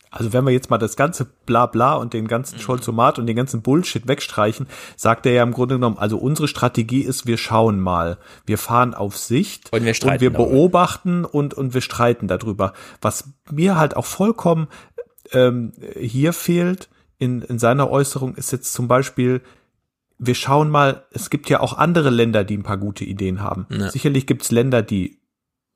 [0.09, 2.61] Also wenn wir jetzt mal das ganze Blabla und den ganzen mhm.
[2.61, 7.01] Scholzomat und den ganzen Bullshit wegstreichen, sagt er ja im Grunde genommen, also unsere Strategie
[7.01, 8.17] ist, wir schauen mal.
[8.45, 12.73] Wir fahren auf Sicht und wir, und wir beobachten und, und wir streiten darüber.
[12.99, 14.69] Was mir halt auch vollkommen
[15.33, 16.89] ähm, hier fehlt,
[17.19, 19.41] in, in seiner Äußerung ist jetzt zum Beispiel,
[20.19, 23.67] wir schauen mal, es gibt ja auch andere Länder, die ein paar gute Ideen haben.
[23.69, 23.89] Ja.
[23.89, 25.19] Sicherlich gibt es Länder, die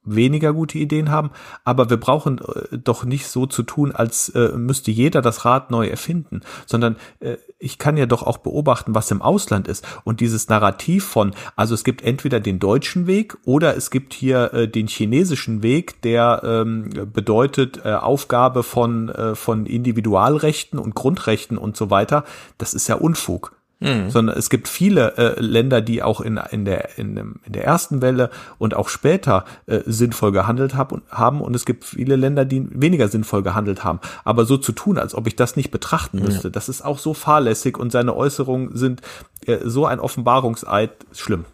[0.04, 1.32] weniger gute Ideen haben,
[1.64, 5.72] aber wir brauchen äh, doch nicht so zu tun, als äh, müsste jeder das Rad
[5.72, 10.20] neu erfinden, sondern äh, ich kann ja doch auch beobachten, was im Ausland ist und
[10.20, 14.68] dieses Narrativ von, also es gibt entweder den deutschen Weg oder es gibt hier äh,
[14.68, 21.78] den chinesischen Weg, der ähm, bedeutet äh, Aufgabe von äh, von Individualrechten und Grundrechten und
[21.78, 22.24] so weiter.
[22.58, 23.61] Das ist ja Unfug.
[23.82, 24.12] Mhm.
[24.12, 28.02] Sondern es gibt viele äh, Länder, die auch in, in, der, in, in der ersten
[28.02, 28.30] Welle
[28.60, 32.68] und auch später äh, sinnvoll gehandelt hab, und, haben und es gibt viele Länder, die
[32.70, 34.00] weniger sinnvoll gehandelt haben.
[34.24, 36.52] Aber so zu tun, als ob ich das nicht betrachten müsste, mhm.
[36.52, 39.02] das ist auch so fahrlässig und seine Äußerungen sind
[39.48, 41.46] äh, so ein Offenbarungseid schlimm.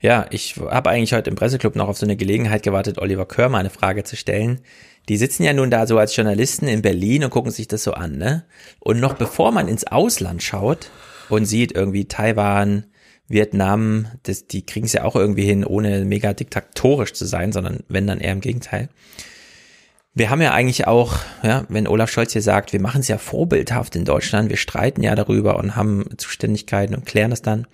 [0.00, 3.58] Ja, ich habe eigentlich heute im Presseclub noch auf so eine Gelegenheit gewartet, Oliver Körmer
[3.58, 4.60] eine Frage zu stellen.
[5.08, 7.92] Die sitzen ja nun da so als Journalisten in Berlin und gucken sich das so
[7.92, 8.44] an, ne?
[8.80, 10.90] Und noch bevor man ins Ausland schaut,
[11.28, 12.86] und sieht irgendwie Taiwan,
[13.28, 17.80] Vietnam, das, die kriegen es ja auch irgendwie hin, ohne mega diktatorisch zu sein, sondern
[17.88, 18.88] wenn dann eher im Gegenteil.
[20.14, 23.18] Wir haben ja eigentlich auch, ja, wenn Olaf Scholz hier sagt, wir machen es ja
[23.18, 27.66] vorbildhaft in Deutschland, wir streiten ja darüber und haben Zuständigkeiten und klären das dann.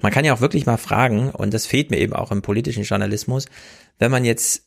[0.00, 2.84] Man kann ja auch wirklich mal fragen, und das fehlt mir eben auch im politischen
[2.84, 3.46] Journalismus,
[3.98, 4.62] wenn man jetzt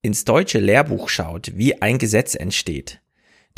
[0.00, 3.02] ins deutsche Lehrbuch schaut, wie ein Gesetz entsteht,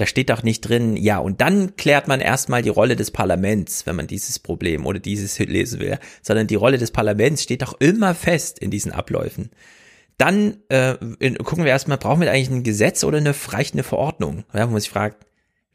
[0.00, 3.86] da steht doch nicht drin, ja, und dann klärt man erstmal die Rolle des Parlaments,
[3.86, 7.78] wenn man dieses Problem oder dieses lesen will, sondern die Rolle des Parlaments steht doch
[7.80, 9.50] immer fest in diesen Abläufen.
[10.16, 14.44] Dann äh, in, gucken wir erstmal, brauchen wir eigentlich ein Gesetz oder eine reicht Verordnung?
[14.54, 15.26] Ja, wo man sich fragt,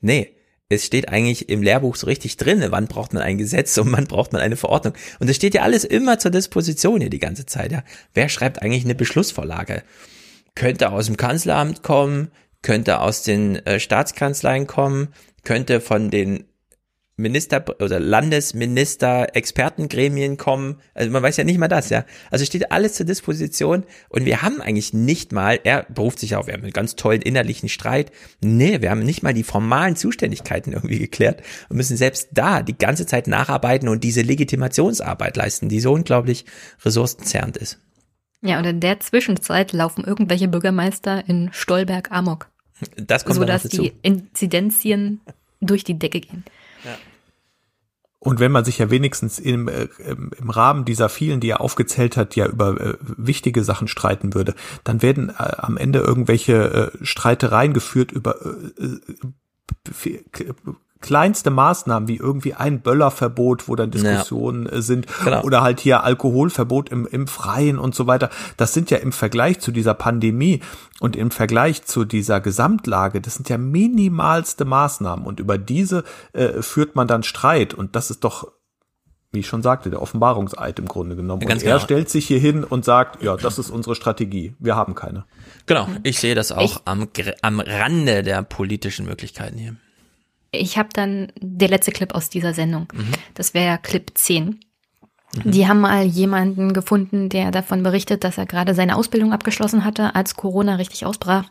[0.01, 0.35] nee,
[0.69, 4.05] es steht eigentlich im Lehrbuch so richtig drin, wann braucht man ein Gesetz und wann
[4.05, 4.95] braucht man eine Verordnung.
[5.19, 7.71] Und es steht ja alles immer zur Disposition hier die ganze Zeit.
[7.71, 7.83] Ja.
[8.13, 9.83] Wer schreibt eigentlich eine Beschlussvorlage?
[10.55, 12.31] Könnte aus dem Kanzleramt kommen,
[12.65, 15.09] könnte aus den äh, Staatskanzleien kommen,
[15.43, 16.45] könnte von den
[17.15, 20.81] Minister oder Landesminister Expertengremien kommen.
[20.95, 22.05] Also man weiß ja nicht mal das, ja.
[22.31, 26.47] Also steht alles zur Disposition und wir haben eigentlich nicht mal, er beruft sich auf,
[26.47, 28.11] wir haben einen ganz tollen innerlichen Streit.
[28.41, 32.77] Nee, wir haben nicht mal die formalen Zuständigkeiten irgendwie geklärt und müssen selbst da die
[32.77, 36.45] ganze Zeit nacharbeiten und diese Legitimationsarbeit leisten, die so unglaublich
[36.83, 37.79] ressourcenzerrend ist.
[38.41, 42.49] Ja, und in der Zwischenzeit laufen irgendwelche Bürgermeister in Stolberg Amok.
[42.97, 45.21] Das kommt sodass die Inzidenzien
[45.61, 46.43] durch die Decke gehen.
[46.83, 46.97] Ja.
[48.19, 52.17] Und wenn man sich ja wenigstens im, äh, im Rahmen dieser vielen, die er aufgezählt
[52.17, 57.73] hat, ja über äh, wichtige Sachen streiten würde, dann werden äh, am Ende irgendwelche Streitereien
[57.73, 58.37] geführt über
[61.05, 64.81] kleinste Maßnahmen wie irgendwie ein Böllerverbot, wo dann Diskussionen ja.
[64.81, 65.43] sind genau.
[65.43, 68.31] oder halt hier Alkoholverbot im, im Freien und so weiter.
[68.57, 70.61] Das sind ja im Vergleich zu dieser Pandemie
[70.99, 76.63] und im Vergleich zu dieser Gesamtlage, das sind ja minimalste Maßnahmen und über diese äh,
[76.63, 78.51] führt man dann Streit und das ist doch
[79.31, 81.41] wie ich schon sagte, der Offenbarungseid im Grunde genommen.
[81.41, 81.79] Ja, und er genau.
[81.79, 84.55] stellt sich hier hin und sagt, ja, das ist unsere Strategie.
[84.59, 85.25] Wir haben keine.
[85.65, 87.09] Genau, ich sehe das auch ich, am,
[87.41, 89.75] am Rande der politischen Möglichkeiten hier.
[90.57, 92.87] Ich habe dann der letzte Clip aus dieser Sendung.
[92.93, 93.11] Mhm.
[93.33, 94.45] Das wäre Clip 10.
[95.43, 95.51] Mhm.
[95.51, 100.15] Die haben mal jemanden gefunden, der davon berichtet, dass er gerade seine Ausbildung abgeschlossen hatte,
[100.15, 101.45] als Corona richtig ausbrach.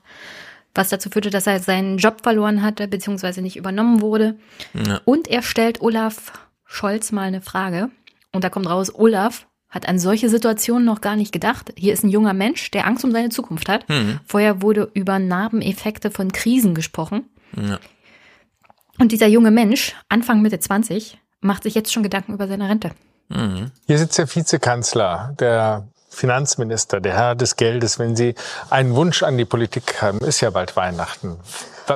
[0.74, 4.36] Was dazu führte, dass er seinen Job verloren hatte, beziehungsweise nicht übernommen wurde.
[4.72, 5.00] Ja.
[5.04, 6.32] Und er stellt Olaf
[6.64, 7.90] Scholz mal eine Frage.
[8.32, 11.72] Und da kommt raus, Olaf hat an solche Situationen noch gar nicht gedacht.
[11.76, 13.88] Hier ist ein junger Mensch, der Angst um seine Zukunft hat.
[13.88, 14.20] Mhm.
[14.24, 17.24] Vorher wurde über Narbeneffekte von Krisen gesprochen.
[17.56, 17.78] Ja.
[18.98, 22.90] Und dieser junge Mensch, Anfang Mitte 20, macht sich jetzt schon Gedanken über seine Rente.
[23.28, 23.70] Mhm.
[23.86, 27.98] Hier sitzt der Vizekanzler, der Finanzminister, der Herr des Geldes.
[27.98, 28.34] Wenn Sie
[28.70, 31.38] einen Wunsch an die Politik haben, ist ja bald Weihnachten.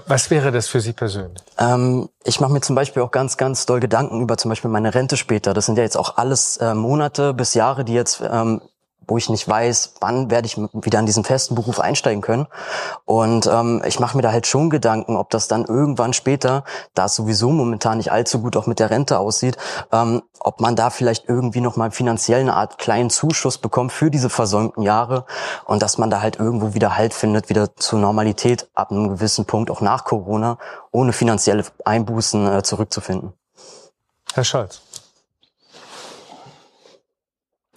[0.06, 1.42] Was wäre das für Sie persönlich?
[1.56, 4.94] Ähm, ich mache mir zum Beispiel auch ganz, ganz doll Gedanken über zum Beispiel meine
[4.94, 5.54] Rente später.
[5.54, 8.60] Das sind ja jetzt auch alles äh, Monate bis Jahre, die jetzt ähm,
[9.08, 12.46] wo ich nicht weiß, wann werde ich wieder in diesen festen Beruf einsteigen können.
[13.06, 16.64] Und ähm, ich mache mir da halt schon Gedanken, ob das dann irgendwann später,
[16.94, 19.56] da es sowieso momentan nicht allzu gut auch mit der Rente aussieht,
[19.92, 24.28] ähm, ob man da vielleicht irgendwie nochmal finanziell eine Art kleinen Zuschuss bekommt für diese
[24.28, 25.24] versäumten Jahre
[25.64, 29.44] und dass man da halt irgendwo wieder Halt findet, wieder zur Normalität ab einem gewissen
[29.44, 30.58] Punkt, auch nach Corona,
[30.90, 33.32] ohne finanzielle Einbußen äh, zurückzufinden.
[34.34, 34.82] Herr Scholz.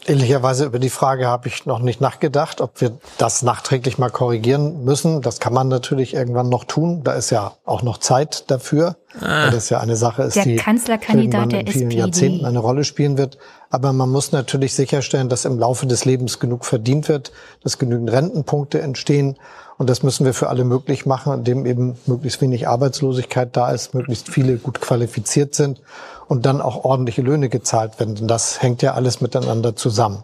[0.06, 4.84] Ehrlicherweise über die Frage habe ich noch nicht nachgedacht, ob wir das nachträglich mal korrigieren
[4.84, 5.22] müssen.
[5.22, 7.04] Das kann man natürlich irgendwann noch tun.
[7.04, 8.96] Da ist ja auch noch Zeit dafür.
[9.20, 9.46] Ah.
[9.46, 11.98] Weil das ja eine Sache ist, der die Kanzlerkandidat in vielen SPD.
[11.98, 13.38] Jahrzehnten eine Rolle spielen wird.
[13.70, 17.32] Aber man muss natürlich sicherstellen, dass im Laufe des Lebens genug verdient wird,
[17.64, 19.38] dass genügend Rentenpunkte entstehen.
[19.82, 23.96] Und das müssen wir für alle möglich machen, indem eben möglichst wenig Arbeitslosigkeit da ist,
[23.96, 25.82] möglichst viele gut qualifiziert sind
[26.28, 28.14] und dann auch ordentliche Löhne gezahlt werden.
[28.14, 30.24] Denn das hängt ja alles miteinander zusammen.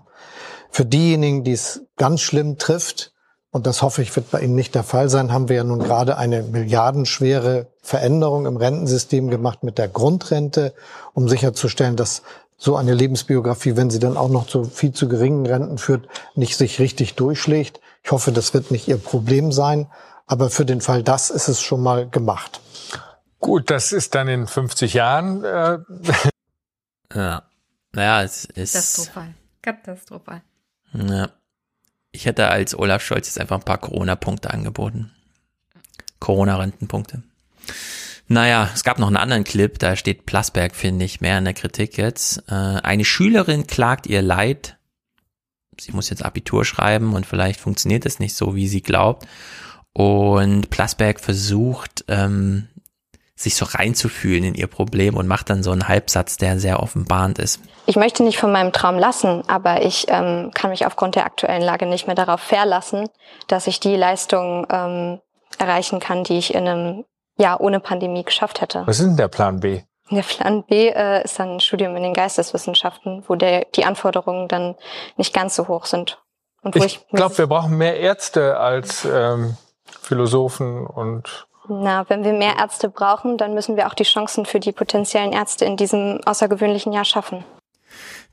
[0.70, 3.14] Für diejenigen, die es ganz schlimm trifft,
[3.50, 5.80] und das hoffe ich wird bei Ihnen nicht der Fall sein, haben wir ja nun
[5.80, 10.76] gerade eine milliardenschwere Veränderung im Rentensystem gemacht mit der Grundrente,
[11.16, 12.22] um sicherzustellen, dass
[12.58, 16.58] so eine Lebensbiografie, wenn sie dann auch noch zu viel zu geringen Renten führt, nicht
[16.58, 17.82] sich richtig durchschlägt.
[18.08, 19.88] Ich hoffe, das wird nicht Ihr Problem sein.
[20.28, 22.62] Aber für den Fall das ist es schon mal gemacht.
[23.40, 25.44] Gut, das ist dann in 50 Jahren.
[25.44, 25.80] Äh
[27.14, 27.44] ja.
[27.92, 28.74] Naja, es ist.
[28.74, 29.34] Katastrophal.
[29.62, 30.42] Katastrophal.
[30.94, 31.32] Ja.
[32.14, 35.12] Ich hätte als Olaf Scholz jetzt einfach ein paar Corona-Punkte angeboten.
[36.22, 37.24] Corona-Rentenpunkte.
[38.30, 41.54] Naja, es gab noch einen anderen Clip, da steht Plasberg, finde ich, mehr in der
[41.54, 42.42] Kritik jetzt.
[42.48, 44.77] Äh, eine Schülerin klagt ihr Leid.
[45.80, 49.28] Sie muss jetzt Abitur schreiben und vielleicht funktioniert es nicht so, wie sie glaubt.
[49.94, 52.68] Und Plasberg versucht, ähm,
[53.38, 57.38] sich so reinzufühlen in ihr Problem und macht dann so einen Halbsatz, der sehr offenbarend
[57.38, 57.62] ist.
[57.86, 61.62] Ich möchte nicht von meinem Traum lassen, aber ich ähm, kann mich aufgrund der aktuellen
[61.62, 63.08] Lage nicht mehr darauf verlassen,
[63.48, 65.20] dass ich die Leistung ähm,
[65.60, 67.06] erreichen kann, die ich in einem
[67.38, 68.84] Jahr ohne Pandemie geschafft hätte.
[68.88, 69.82] Was ist denn der Plan B?
[70.10, 74.48] Der Plan B äh, ist dann ein Studium in den Geisteswissenschaften, wo der, die Anforderungen
[74.48, 74.76] dann
[75.18, 76.22] nicht ganz so hoch sind.
[76.62, 79.58] Und wo ich, ich glaube, wir brauchen mehr Ärzte als ähm,
[80.02, 84.60] Philosophen und na, wenn wir mehr Ärzte brauchen, dann müssen wir auch die Chancen für
[84.60, 87.44] die potenziellen Ärzte in diesem außergewöhnlichen Jahr schaffen.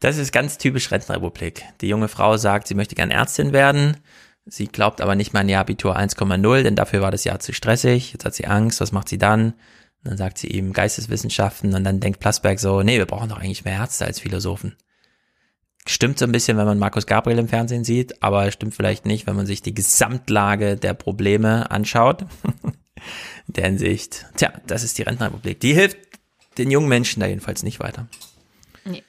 [0.01, 1.65] Das ist ganz typisch Rentenrepublik.
[1.81, 3.97] Die junge Frau sagt, sie möchte gern Ärztin werden.
[4.47, 7.53] Sie glaubt aber nicht mal an ihr Abitur 1,0, denn dafür war das Jahr zu
[7.53, 8.13] stressig.
[8.13, 8.81] Jetzt hat sie Angst.
[8.81, 9.55] Was macht sie dann?
[10.05, 13.65] Dann sagt sie eben Geisteswissenschaften und dann denkt Plasberg so, nee, wir brauchen doch eigentlich
[13.65, 14.77] mehr Ärzte als Philosophen.
[15.87, 19.27] Stimmt so ein bisschen, wenn man Markus Gabriel im Fernsehen sieht, aber stimmt vielleicht nicht,
[19.27, 22.25] wenn man sich die Gesamtlage der Probleme anschaut.
[23.47, 24.27] der Hinsicht.
[24.37, 25.61] Tja, das ist die Rentenrepublik.
[25.61, 25.99] Die hilft
[26.57, 28.09] den jungen Menschen da jedenfalls nicht weiter.
[28.85, 29.03] Nee.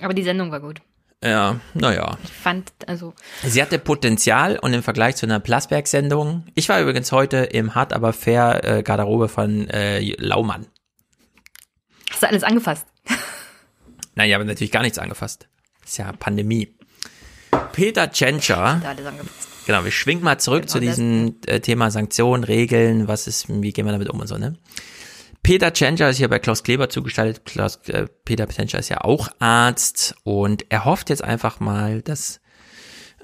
[0.00, 0.82] Aber die Sendung war gut.
[1.22, 2.18] Ja, naja.
[2.24, 3.14] Ich fand, also.
[3.44, 6.46] Sie hatte Potenzial und im Vergleich zu einer Plasberg-Sendung.
[6.54, 10.66] Ich war übrigens heute im Hart aber fair äh, Garderobe von äh, Laumann.
[12.10, 12.86] Hast du alles angefasst?
[14.14, 15.48] Nein, ich habe natürlich gar nichts angefasst.
[15.84, 16.74] ist ja Pandemie.
[17.72, 18.80] Peter Tschentscher
[19.66, 23.72] Genau, wir schwingen mal zurück genau, zu diesem äh, Thema Sanktionen, Regeln, was ist, wie
[23.72, 24.56] gehen wir damit um und so, ne?
[25.42, 27.44] Peter Tschentscher ist hier bei Klaus Kleber zugestaltet.
[27.44, 32.40] Klaus, äh, Peter Tschentscher ist ja auch Arzt und er hofft jetzt einfach mal, dass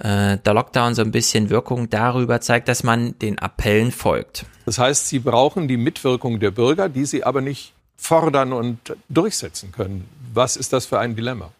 [0.01, 4.47] äh, der Lockdown so ein bisschen Wirkung darüber zeigt, dass man den Appellen folgt.
[4.66, 8.78] Das heißt, sie brauchen die Mitwirkung der Bürger, die sie aber nicht fordern und
[9.09, 10.09] durchsetzen können.
[10.32, 11.53] Was ist das für ein Dilemma?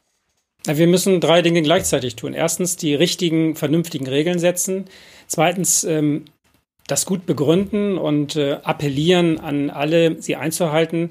[0.65, 2.35] Wir müssen drei Dinge gleichzeitig tun.
[2.35, 4.87] Erstens die richtigen, vernünftigen Regeln setzen.
[5.27, 6.25] Zweitens ähm,
[6.89, 11.10] das gut begründen und äh, appellieren an alle, sie einzuhalten.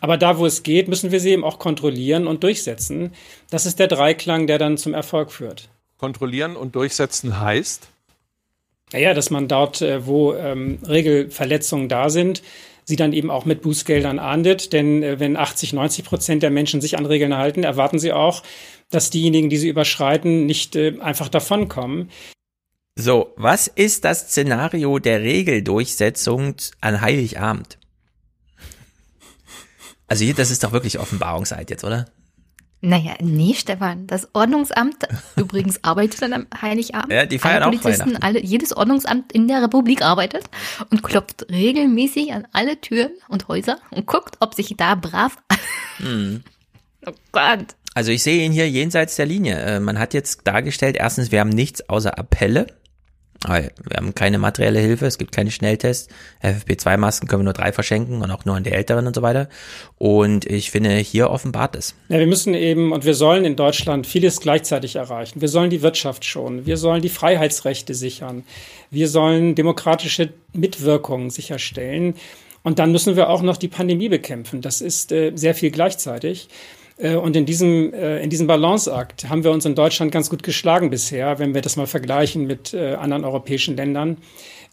[0.00, 3.12] Aber da, wo es geht, müssen wir sie eben auch kontrollieren und durchsetzen.
[3.50, 5.68] Das ist der Dreiklang, der dann zum Erfolg führt.
[5.98, 7.88] Kontrollieren und durchsetzen heißt?
[8.92, 12.42] Naja, dass man dort, äh, wo ähm, Regelverletzungen da sind,
[12.84, 14.72] sie dann eben auch mit Bußgeldern ahndet.
[14.72, 18.42] Denn äh, wenn 80, 90 Prozent der Menschen sich an Regeln halten, erwarten sie auch,
[18.90, 22.10] dass diejenigen, die sie überschreiten, nicht äh, einfach davonkommen.
[23.00, 27.78] So, was ist das Szenario der Regeldurchsetzung an Heiligabend?
[30.08, 32.06] Also hier, das ist doch wirklich Offenbarungszeit jetzt, oder?
[32.80, 34.08] Naja, nee, Stefan.
[34.08, 35.06] Das Ordnungsamt
[35.36, 37.12] übrigens arbeitet dann am Heiligabend.
[37.12, 40.46] Ja, die feiern alle Polizisten, auch alle, jedes Ordnungsamt in der Republik arbeitet
[40.90, 45.38] und klopft regelmäßig an alle Türen und Häuser und guckt, ob sich da brav.
[45.98, 46.44] Hm.
[47.06, 47.74] Oh Gott.
[47.94, 49.58] Also ich sehe ihn hier jenseits der Linie.
[49.58, 52.68] Äh, man hat jetzt dargestellt, erstens, wir haben nichts außer Appelle.
[53.46, 56.08] Wir haben keine materielle Hilfe, es gibt keine Schnelltests.
[56.42, 59.48] FFP2-Masken können wir nur drei verschenken und auch nur an die Älteren und so weiter.
[59.96, 61.94] Und ich finde, hier offenbart es.
[62.08, 65.40] Ja, wir müssen eben und wir sollen in Deutschland vieles gleichzeitig erreichen.
[65.40, 68.42] Wir sollen die Wirtschaft schonen, wir sollen die Freiheitsrechte sichern,
[68.90, 72.14] wir sollen demokratische Mitwirkung sicherstellen.
[72.64, 74.62] Und dann müssen wir auch noch die Pandemie bekämpfen.
[74.62, 76.48] Das ist äh, sehr viel gleichzeitig.
[76.98, 80.42] Äh, und in diesem, äh, in diesem Balanceakt haben wir uns in Deutschland ganz gut
[80.42, 84.18] geschlagen bisher, wenn wir das mal vergleichen mit äh, anderen europäischen Ländern.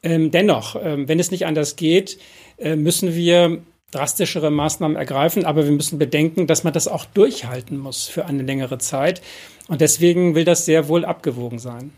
[0.03, 2.19] Ähm, dennoch, ähm, wenn es nicht anders geht,
[2.57, 3.59] müssen wir
[3.91, 8.43] drastischere Maßnahmen ergreifen, aber wir müssen bedenken, dass man das auch durchhalten muss für eine
[8.43, 9.21] längere Zeit.
[9.67, 11.91] Und deswegen will das sehr wohl abgewogen sein.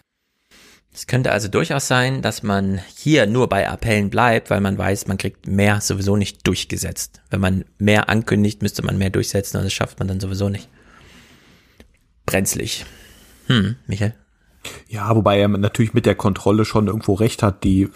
[0.97, 5.05] Es könnte also durchaus sein, dass man hier nur bei Appellen bleibt, weil man weiß,
[5.05, 7.21] man kriegt mehr sowieso nicht durchgesetzt.
[7.29, 10.69] Wenn man mehr ankündigt, müsste man mehr durchsetzen und das schafft man dann sowieso nicht.
[12.25, 12.83] Brenzlig.
[13.45, 14.15] Hm, Michael?
[14.89, 17.63] Ja, wobei er natürlich mit der Kontrolle schon irgendwo recht hat.
[17.63, 17.89] Die,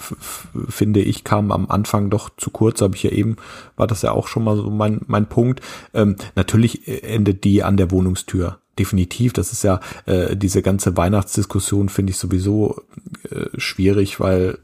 [0.69, 2.83] finde ich, kam am Anfang doch zu kurz.
[2.83, 3.37] Habe ich ja eben,
[3.77, 5.61] war das ja auch schon mal so mein, mein Punkt.
[5.95, 9.33] Ähm, natürlich endet die an der Wohnungstür definitiv.
[9.33, 12.81] Das ist ja äh, diese ganze Weihnachtsdiskussion finde ich sowieso
[13.29, 14.57] äh, schwierig, weil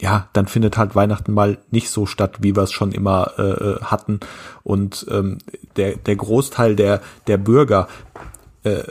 [0.00, 3.42] ja, dann findet halt Weihnachten mal nicht so statt, wie wir es schon immer äh,
[3.42, 4.20] äh, hatten.
[4.62, 5.38] Und ähm,
[5.76, 7.88] der, der Großteil der, der Bürger
[8.64, 8.82] äh,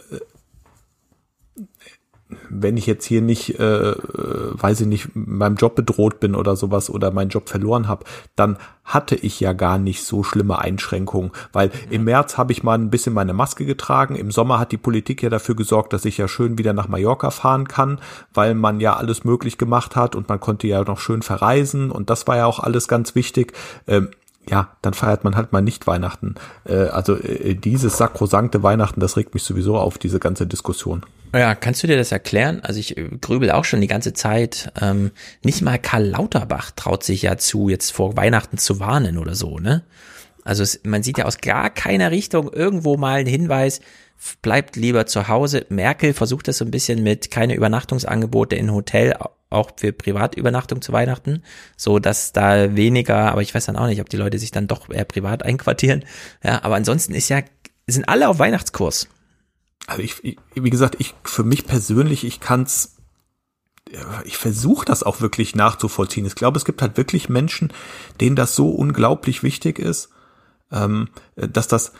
[2.50, 6.90] wenn ich jetzt hier nicht, äh, weiß ich nicht, meinem Job bedroht bin oder sowas
[6.90, 8.06] oder meinen Job verloren habe,
[8.36, 12.78] dann hatte ich ja gar nicht so schlimme Einschränkungen, weil im März habe ich mal
[12.78, 16.18] ein bisschen meine Maske getragen, im Sommer hat die Politik ja dafür gesorgt, dass ich
[16.18, 18.00] ja schön wieder nach Mallorca fahren kann,
[18.34, 21.92] weil man ja alles möglich gemacht hat und man konnte ja noch schön verreisen.
[21.92, 23.54] Und das war ja auch alles ganz wichtig.
[23.88, 24.10] Ähm,
[24.50, 26.36] ja, dann feiert man halt mal nicht Weihnachten.
[26.66, 31.06] Äh, also äh, dieses sakrosankte Weihnachten, das regt mich sowieso auf, diese ganze Diskussion.
[31.34, 32.62] Ja, kannst du dir das erklären?
[32.64, 34.72] Also ich äh, grübel auch schon die ganze Zeit.
[34.80, 35.12] Ähm,
[35.44, 39.60] nicht mal Karl Lauterbach traut sich ja zu, jetzt vor Weihnachten zu warnen oder so,
[39.60, 39.84] ne?
[40.46, 43.82] Also es, man sieht ja aus gar keiner Richtung irgendwo mal einen Hinweis,
[44.42, 45.66] bleibt lieber zu Hause.
[45.70, 49.16] Merkel versucht das so ein bisschen mit keine Übernachtungsangebote in Hotel,
[49.50, 51.44] auch für Privatübernachtung zu Weihnachten,
[51.78, 54.68] so dass da weniger, aber ich weiß dann auch nicht, ob die Leute sich dann
[54.68, 56.04] doch eher privat einquartieren.
[56.44, 57.42] Ja, aber ansonsten ist ja,
[57.88, 59.08] sind alle auf Weihnachtskurs.
[59.88, 62.96] Also ich, ich wie gesagt, ich für mich persönlich, ich kann's
[64.24, 66.26] ich versuche das auch wirklich nachzuvollziehen.
[66.26, 67.72] Ich glaube, es gibt halt wirklich Menschen,
[68.20, 70.10] denen das so unglaublich wichtig ist,
[70.72, 71.94] ähm, dass das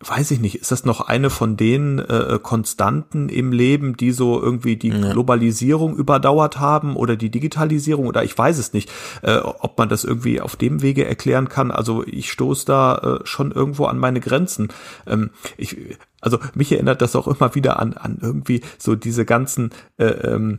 [0.00, 4.40] weiß ich nicht, ist das noch eine von den äh, Konstanten im Leben, die so
[4.40, 5.12] irgendwie die ja.
[5.12, 8.90] Globalisierung überdauert haben oder die Digitalisierung oder ich weiß es nicht,
[9.22, 11.70] äh, ob man das irgendwie auf dem Wege erklären kann.
[11.70, 14.68] Also ich stoße da äh, schon irgendwo an meine Grenzen.
[15.06, 15.76] Ähm, ich,
[16.20, 20.58] also mich erinnert das auch immer wieder an, an irgendwie so diese ganzen äh, ähm,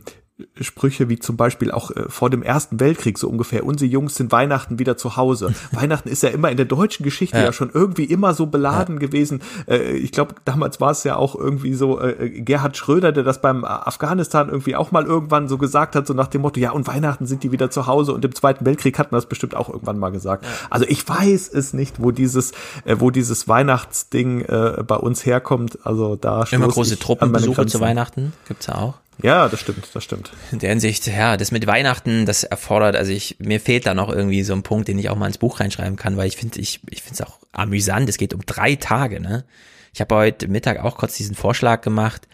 [0.60, 4.30] Sprüche wie zum Beispiel auch äh, vor dem Ersten Weltkrieg so ungefähr, unsere Jungs sind
[4.30, 5.52] Weihnachten wieder zu Hause.
[5.72, 8.96] Weihnachten ist ja immer in der deutschen Geschichte ja, ja schon irgendwie immer so beladen
[8.96, 9.00] ja.
[9.00, 9.42] gewesen.
[9.66, 13.40] Äh, ich glaube, damals war es ja auch irgendwie so äh, Gerhard Schröder, der das
[13.40, 16.86] beim Afghanistan irgendwie auch mal irgendwann so gesagt hat, so nach dem Motto, ja und
[16.86, 19.68] Weihnachten sind die wieder zu Hause und im Zweiten Weltkrieg hat man das bestimmt auch
[19.68, 20.46] irgendwann mal gesagt.
[20.70, 22.52] Also ich weiß es nicht, wo dieses,
[22.84, 25.78] äh, wo dieses Weihnachtsding äh, bei uns herkommt.
[25.82, 28.94] Also da immer große Truppenbesuche zu Weihnachten gibt's ja auch.
[29.22, 30.32] Ja, das stimmt, das stimmt.
[30.52, 34.10] In der Hinsicht, ja, das mit Weihnachten, das erfordert, also ich, mir fehlt da noch
[34.10, 36.60] irgendwie so ein Punkt, den ich auch mal ins Buch reinschreiben kann, weil ich finde,
[36.60, 39.44] ich, ich finde es auch amüsant, es geht um drei Tage, ne?
[39.92, 42.28] Ich habe heute Mittag auch kurz diesen Vorschlag gemacht,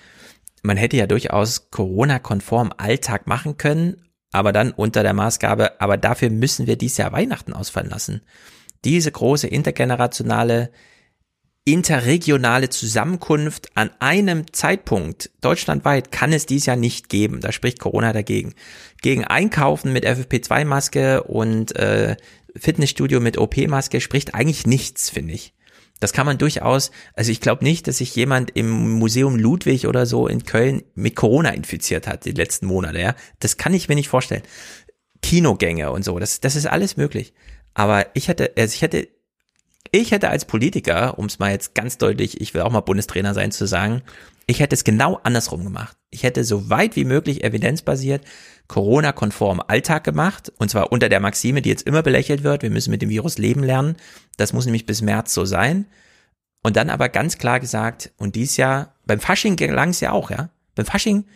[0.63, 4.03] man hätte ja durchaus Corona-konform Alltag machen können,
[4.33, 8.23] aber dann unter der Maßgabe, aber dafür müssen wir dieses Jahr Weihnachten ausfallen lassen.
[8.85, 10.71] Diese große intergenerationale
[11.65, 17.41] interregionale Zusammenkunft an einem Zeitpunkt deutschlandweit kann es dies Jahr nicht geben.
[17.41, 18.55] Da spricht Corona dagegen.
[19.01, 22.17] Gegen Einkaufen mit FFP2-Maske und äh,
[22.55, 25.55] Fitnessstudio mit OP-Maske spricht eigentlich nichts, finde ich.
[26.01, 30.05] Das kann man durchaus, also ich glaube nicht, dass sich jemand im Museum Ludwig oder
[30.05, 33.15] so in Köln mit Corona infiziert hat die letzten Monate, ja.
[33.39, 34.43] Das kann ich mir nicht vorstellen.
[35.23, 37.33] Kinogänge und so, das, das ist alles möglich.
[37.73, 39.09] Aber ich hätte, also ich hätte
[39.91, 43.35] ich hätte als Politiker, um es mal jetzt ganz deutlich, ich will auch mal Bundestrainer
[43.35, 44.03] sein, zu sagen,
[44.47, 45.97] ich hätte es genau andersrum gemacht.
[46.11, 48.25] Ich hätte so weit wie möglich evidenzbasiert
[48.69, 52.91] Corona-konform Alltag gemacht und zwar unter der Maxime, die jetzt immer belächelt wird, wir müssen
[52.91, 53.97] mit dem Virus leben lernen.
[54.37, 55.87] Das muss nämlich bis März so sein.
[56.63, 60.31] Und dann aber ganz klar gesagt, und dies Jahr, beim Fasching gelang es ja auch,
[60.31, 60.49] ja.
[60.75, 61.27] Beim Fasching,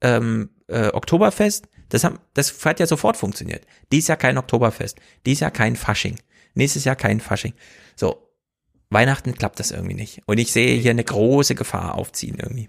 [0.00, 3.64] ähm, äh, Oktoberfest, das, haben, das hat ja sofort funktioniert.
[3.92, 6.18] Dies Jahr kein Oktoberfest, dies Jahr kein Fasching,
[6.54, 7.54] nächstes Jahr kein Fasching.
[7.96, 8.28] So,
[8.90, 10.22] Weihnachten klappt das irgendwie nicht.
[10.26, 12.68] Und ich sehe hier eine große Gefahr aufziehen irgendwie.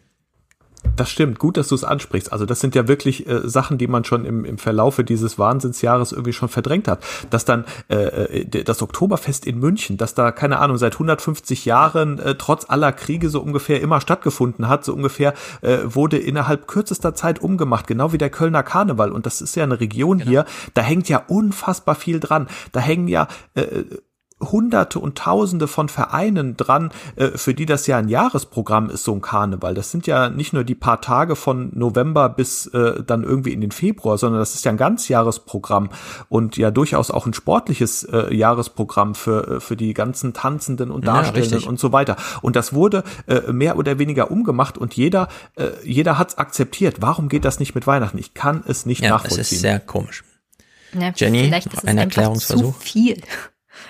[0.96, 2.32] Das stimmt, gut, dass du es ansprichst.
[2.32, 6.12] Also das sind ja wirklich äh, Sachen, die man schon im, im Verlaufe dieses Wahnsinnsjahres
[6.12, 7.04] irgendwie schon verdrängt hat.
[7.30, 7.96] Dass dann äh,
[8.42, 12.92] äh das Oktoberfest in München, dass da, keine Ahnung, seit 150 Jahren äh, trotz aller
[12.92, 18.14] Kriege so ungefähr immer stattgefunden hat, so ungefähr äh, wurde innerhalb kürzester Zeit umgemacht, genau
[18.14, 19.12] wie der Kölner Karneval.
[19.12, 20.30] Und das ist ja eine Region genau.
[20.30, 20.46] hier,
[20.76, 22.48] da hängt ja unfassbar viel dran.
[22.72, 23.84] Da hängen ja äh,
[24.52, 29.14] Hunderte und Tausende von Vereinen dran, äh, für die das ja ein Jahresprogramm ist, so
[29.14, 29.74] ein Karneval.
[29.74, 33.62] Das sind ja nicht nur die paar Tage von November bis äh, dann irgendwie in
[33.62, 35.90] den Februar, sondern das ist ja ein Ganzjahresprogramm
[36.30, 41.08] und ja durchaus auch ein sportliches äh, Jahresprogramm für, äh, für die ganzen Tanzenden und
[41.08, 42.16] Darstellenden ja, und so weiter.
[42.42, 46.98] Und das wurde äh, mehr oder weniger umgemacht und jeder, äh, jeder hat es akzeptiert.
[47.00, 48.18] Warum geht das nicht mit Weihnachten?
[48.18, 49.38] Ich kann es nicht ja, nachvollziehen.
[49.40, 50.24] Das ist sehr komisch.
[50.94, 51.52] Ja, Jenny,
[51.86, 52.78] ein Erklärungsversuch.
[52.78, 53.22] Zu viel.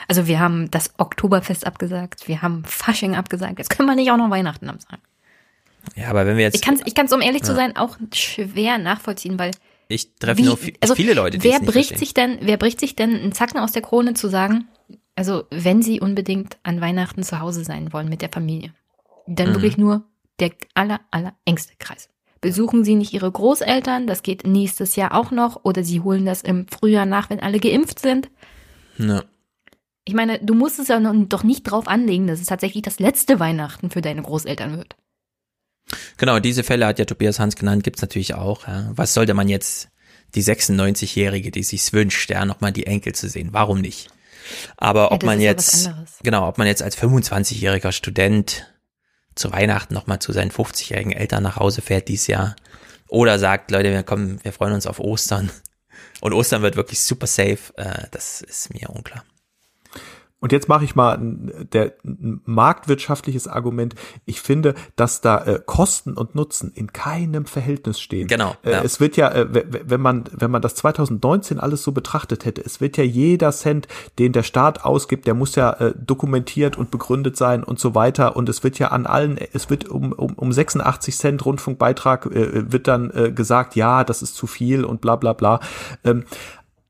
[0.08, 4.18] Also wir haben das Oktoberfest abgesagt, wir haben Fasching abgesagt, jetzt können wir nicht auch
[4.18, 5.02] noch Weihnachten absagen.
[5.96, 6.56] Ja, aber wenn wir jetzt.
[6.56, 7.48] Ich kann es, ich kann's, um ehrlich ja.
[7.48, 9.52] zu sein, auch schwer nachvollziehen, weil.
[9.90, 12.96] Ich treffe nur viel, also viele Leute, die wer bricht sich denn, wer bricht sich
[12.96, 14.68] denn einen Zacken aus der Krone zu sagen,
[15.16, 18.74] also wenn sie unbedingt an Weihnachten zu Hause sein wollen mit der Familie,
[19.28, 19.54] dann mhm.
[19.56, 20.04] wirklich nur
[20.40, 22.10] der aller, aller engste Kreis.
[22.42, 26.42] Besuchen Sie nicht Ihre Großeltern, das geht nächstes Jahr auch noch, oder Sie holen das
[26.42, 28.30] im Frühjahr nach, wenn alle geimpft sind.
[28.98, 29.24] Ja.
[30.06, 33.40] Ich meine, du musst es ja doch nicht drauf anlegen, dass es tatsächlich das letzte
[33.40, 34.96] Weihnachten für deine Großeltern wird.
[36.18, 38.68] Genau, diese Fälle hat ja Tobias Hans genannt, gibt's natürlich auch.
[38.68, 38.92] Ja.
[38.96, 39.90] Was sollte man jetzt,
[40.36, 43.50] die 96-Jährige, die sich's wünscht, ja, nochmal die Enkel zu sehen?
[43.52, 44.10] Warum nicht?
[44.78, 45.90] Aber ob ja, man jetzt,
[46.22, 48.68] genau, ob man jetzt als 25-jähriger Student
[49.36, 52.56] zu Weihnachten nochmal zu seinen 50-jährigen Eltern nach Hause fährt dieses Jahr
[53.08, 55.50] oder sagt, Leute, wir kommen, wir freuen uns auf Ostern
[56.22, 59.24] und Ostern wird wirklich super safe, äh, das ist mir unklar.
[60.44, 63.96] Und jetzt mache ich mal ein, der, ein marktwirtschaftliches Argument.
[64.26, 68.28] Ich finde, dass da äh, Kosten und Nutzen in keinem Verhältnis stehen.
[68.28, 68.54] Genau.
[68.62, 68.82] Äh, ja.
[68.82, 72.82] Es wird ja, äh, wenn man wenn man das 2019 alles so betrachtet hätte, es
[72.82, 73.88] wird ja jeder Cent,
[74.20, 78.36] den der Staat ausgibt, der muss ja äh, dokumentiert und begründet sein und so weiter.
[78.36, 82.70] Und es wird ja an allen, es wird um um, um 86 Cent Rundfunkbeitrag äh,
[82.70, 85.62] wird dann äh, gesagt, ja, das ist zu viel und bla bla bla.
[86.04, 86.26] Ähm,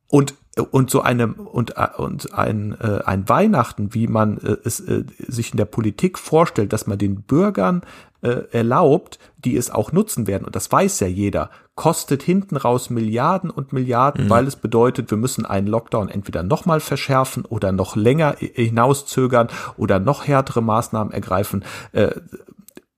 [0.07, 5.03] und und so eine und und ein äh, ein Weihnachten, wie man äh, es äh,
[5.17, 7.81] sich in der Politik vorstellt, dass man den Bürgern
[8.21, 12.91] äh, erlaubt, die es auch nutzen werden und das weiß ja jeder, kostet hinten raus
[12.91, 14.29] Milliarden und Milliarden, mhm.
[14.29, 19.99] weil es bedeutet, wir müssen einen Lockdown entweder nochmal verschärfen oder noch länger hinauszögern oder
[19.99, 22.11] noch härtere Maßnahmen ergreifen äh,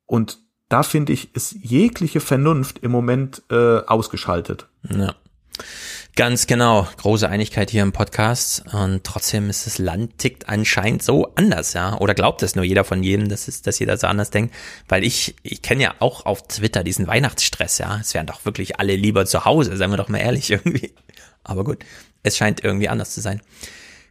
[0.06, 4.68] und da finde ich, ist jegliche Vernunft im Moment äh, ausgeschaltet.
[4.90, 5.14] Ja.
[6.18, 8.64] Ganz genau, große Einigkeit hier im Podcast.
[8.72, 12.86] Und trotzdem ist das Land tickt anscheinend so anders, ja, oder glaubt es nur jeder
[12.86, 14.56] von jedem, dass es, dass jeder so anders denkt,
[14.88, 18.80] weil ich, ich kenne ja auch auf Twitter diesen Weihnachtsstress, ja, es wären doch wirklich
[18.80, 20.94] alle lieber zu Hause, seien wir doch mal ehrlich irgendwie,
[21.44, 21.84] aber gut,
[22.24, 23.42] es scheint irgendwie anders zu sein.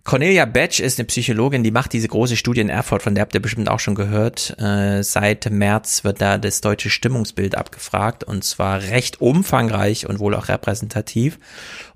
[0.04, 3.32] Cornelia Batch ist eine Psychologin, die macht diese große Studie in Erfurt, von der habt
[3.32, 4.54] ihr bestimmt auch schon gehört.
[4.60, 10.34] Äh, seit März wird da das deutsche Stimmungsbild abgefragt und zwar recht umfangreich und wohl
[10.34, 11.38] auch repräsentativ.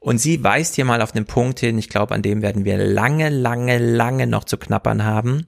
[0.00, 2.78] Und sie weist hier mal auf den Punkt hin, ich glaube, an dem werden wir
[2.78, 5.46] lange, lange, lange noch zu knappern haben.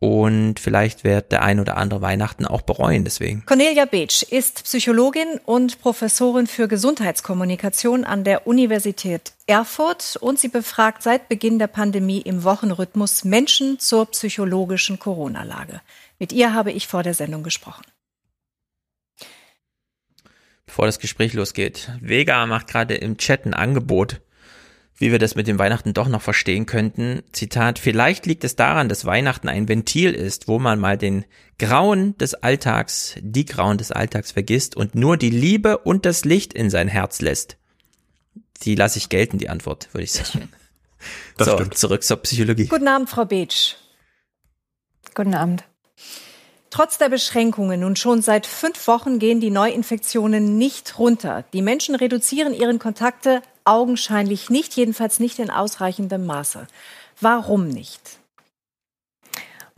[0.00, 3.44] Und vielleicht wird der ein oder andere Weihnachten auch bereuen deswegen.
[3.46, 11.02] Cornelia Beetsch ist Psychologin und Professorin für Gesundheitskommunikation an der Universität Erfurt und sie befragt
[11.02, 15.80] seit Beginn der Pandemie im Wochenrhythmus Menschen zur psychologischen Corona-Lage.
[16.18, 17.84] Mit ihr habe ich vor der Sendung gesprochen.
[20.66, 24.20] Bevor das Gespräch losgeht, Vega macht gerade im Chat ein Angebot
[24.98, 27.22] wie wir das mit dem Weihnachten doch noch verstehen könnten.
[27.32, 31.24] Zitat, vielleicht liegt es daran, dass Weihnachten ein Ventil ist, wo man mal den
[31.58, 36.52] Grauen des Alltags, die Grauen des Alltags vergisst und nur die Liebe und das Licht
[36.52, 37.56] in sein Herz lässt.
[38.62, 40.48] Die lasse ich gelten, die Antwort, würde ich sagen.
[41.36, 41.78] Das so, stimmt.
[41.78, 42.66] zurück zur Psychologie.
[42.66, 43.76] Guten Abend, Frau Beetsch.
[45.14, 45.62] Guten Abend.
[46.70, 51.44] Trotz der Beschränkungen und schon seit fünf Wochen gehen die Neuinfektionen nicht runter.
[51.52, 56.66] Die Menschen reduzieren ihre Kontakte augenscheinlich nicht, jedenfalls nicht in ausreichendem Maße.
[57.20, 58.17] Warum nicht?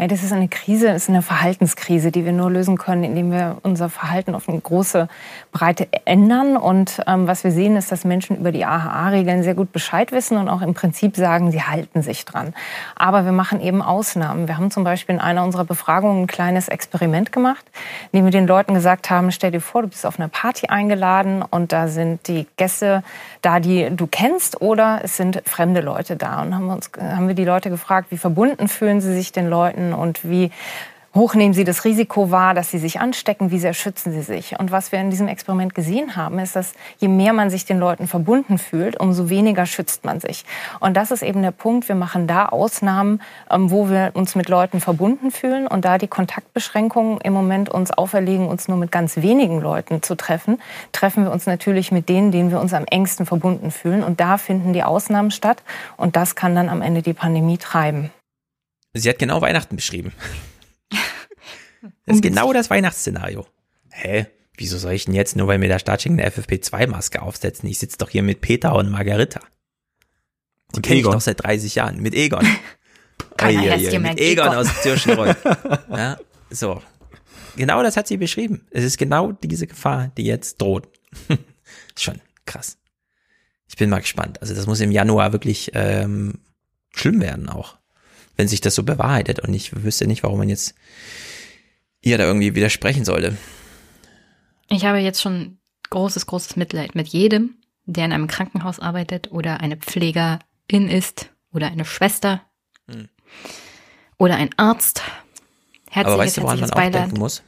[0.08, 3.58] Das ist eine Krise, das ist eine Verhaltenskrise, die wir nur lösen können, indem wir
[3.62, 5.08] unser Verhalten auf eine große
[5.52, 6.56] Breite ändern.
[6.56, 10.38] Und ähm, was wir sehen, ist, dass Menschen über die AHA-Regeln sehr gut Bescheid wissen
[10.38, 12.54] und auch im Prinzip sagen, sie halten sich dran.
[12.96, 14.48] Aber wir machen eben Ausnahmen.
[14.48, 17.64] Wir haben zum Beispiel in einer unserer Befragungen ein kleines Experiment gemacht,
[18.10, 21.42] indem wir den Leuten gesagt haben, stell dir vor, du bist auf einer Party eingeladen
[21.42, 23.02] und da sind die Gäste
[23.42, 26.40] da, die du kennst oder es sind fremde Leute da.
[26.40, 29.89] Und haben, uns, haben wir die Leute gefragt, wie verbunden fühlen sie sich den Leuten
[29.92, 30.50] und wie
[31.14, 33.50] hoch nehmen Sie das Risiko wahr, dass Sie sich anstecken?
[33.50, 34.58] Wie sehr schützen Sie sich?
[34.58, 37.80] Und was wir in diesem Experiment gesehen haben, ist, dass je mehr man sich den
[37.80, 40.44] Leuten verbunden fühlt, umso weniger schützt man sich.
[40.78, 41.88] Und das ist eben der Punkt.
[41.88, 46.08] Wir machen da Ausnahmen, ähm, wo wir uns mit Leuten verbunden fühlen und da die
[46.08, 50.60] Kontaktbeschränkungen im Moment uns auferlegen, uns nur mit ganz wenigen Leuten zu treffen,
[50.92, 54.04] treffen wir uns natürlich mit denen, denen wir uns am engsten verbunden fühlen.
[54.04, 55.62] Und da finden die Ausnahmen statt.
[55.96, 58.10] Und das kann dann am Ende die Pandemie treiben.
[58.94, 60.12] Sie hat genau Weihnachten beschrieben.
[62.04, 63.46] Das ist genau das Weihnachtsszenario.
[63.90, 64.26] Hä?
[64.56, 67.68] Wieso soll ich denn jetzt, nur weil mir der Staatschef eine FFP2-Maske aufsetzen?
[67.68, 69.40] Ich sitze doch hier mit Peter und Margarita.
[70.74, 72.02] Die kenne ich doch seit 30 Jahren.
[72.02, 72.46] Mit Egon.
[73.38, 75.36] Keiner Oi, mit Egon, Egon aus Zürchenreuth.
[75.88, 76.18] ja,
[76.50, 76.82] so.
[77.56, 78.66] Genau das hat sie beschrieben.
[78.70, 80.88] Es ist genau diese Gefahr, die jetzt droht.
[81.96, 82.76] Schon krass.
[83.68, 84.42] Ich bin mal gespannt.
[84.42, 86.40] Also das muss im Januar wirklich ähm,
[86.92, 87.79] schlimm werden auch
[88.40, 89.40] wenn sich das so bewahrheitet.
[89.40, 90.74] Und ich wüsste nicht, warum man jetzt
[92.00, 93.36] ihr da irgendwie widersprechen sollte.
[94.70, 95.58] Ich habe jetzt schon
[95.90, 101.66] großes, großes Mitleid mit jedem, der in einem Krankenhaus arbeitet oder eine Pflegerin ist oder
[101.66, 102.40] eine Schwester
[102.90, 103.10] hm.
[104.16, 105.02] oder ein Arzt.
[105.90, 106.94] Herzliches, Aber weißt du, woran man auch Beileid.
[106.94, 107.42] denken muss?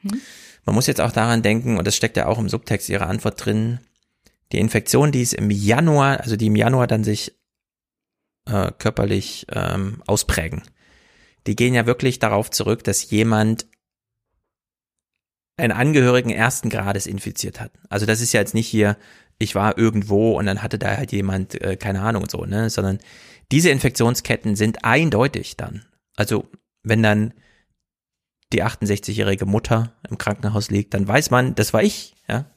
[0.00, 0.18] Hm?
[0.64, 3.44] Man muss jetzt auch daran denken, und das steckt ja auch im Subtext ihrer Antwort
[3.44, 3.80] drin,
[4.52, 7.34] die Infektion, die es im Januar, also die im Januar dann sich
[8.46, 10.62] äh, körperlich ähm, ausprägen.
[11.46, 13.66] Die gehen ja wirklich darauf zurück, dass jemand
[15.56, 17.72] einen Angehörigen ersten Grades infiziert hat.
[17.88, 18.96] Also das ist ja jetzt nicht hier,
[19.38, 22.70] ich war irgendwo und dann hatte da halt jemand, äh, keine Ahnung und so, ne,
[22.70, 22.98] sondern
[23.52, 25.84] diese Infektionsketten sind eindeutig dann.
[26.16, 26.48] Also
[26.82, 27.34] wenn dann
[28.52, 32.50] die 68-jährige Mutter im Krankenhaus liegt, dann weiß man, das war ich, ja.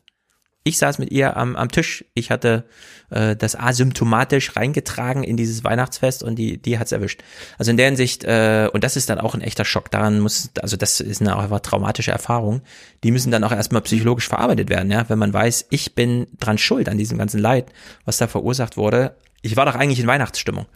[0.69, 2.05] Ich saß mit ihr am, am Tisch.
[2.13, 2.63] Ich hatte
[3.09, 7.23] äh, das asymptomatisch reingetragen in dieses Weihnachtsfest und die, die hat's erwischt.
[7.57, 9.89] Also in der Hinsicht, äh, und das ist dann auch ein echter Schock.
[9.89, 12.61] Daran muss, also das ist eine einfach traumatische Erfahrung.
[13.03, 15.09] Die müssen dann auch erstmal psychologisch verarbeitet werden, ja.
[15.09, 17.71] Wenn man weiß, ich bin dran schuld an diesem ganzen Leid,
[18.05, 19.15] was da verursacht wurde.
[19.41, 20.67] Ich war doch eigentlich in Weihnachtsstimmung.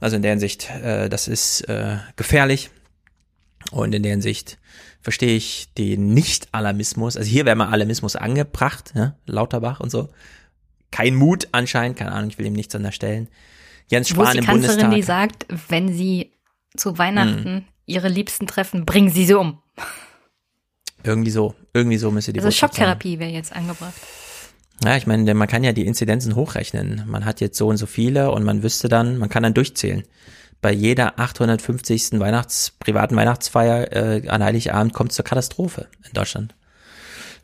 [0.00, 2.68] Also in der Hinsicht, äh, das ist äh, gefährlich.
[3.70, 4.58] Und in der Hinsicht
[5.00, 7.16] verstehe ich den Nicht-Alarmismus.
[7.16, 9.14] Also hier wäre mal Alarmismus angebracht, ja?
[9.26, 10.08] Lauterbach und so.
[10.90, 13.28] Kein Mut anscheinend, keine Ahnung, ich will ihm nichts unterstellen.
[13.88, 14.94] Jens Spahn Wo ist die im Kanzlerin, Bundestag.
[14.94, 16.32] die sagt, wenn sie
[16.76, 17.64] zu Weihnachten hm.
[17.86, 19.58] ihre Liebsten treffen, bringen sie sie um.
[21.02, 23.94] Irgendwie so, irgendwie so müsste die Also Schocktherapie wäre jetzt angebracht.
[24.84, 27.04] Ja, ich meine, man kann ja die Inzidenzen hochrechnen.
[27.06, 30.04] Man hat jetzt so und so viele und man wüsste dann, man kann dann durchzählen
[30.60, 32.20] bei jeder 850.
[32.20, 36.54] Weihnachts-, privaten Weihnachtsfeier äh, an Heiligabend kommt zur Katastrophe in Deutschland.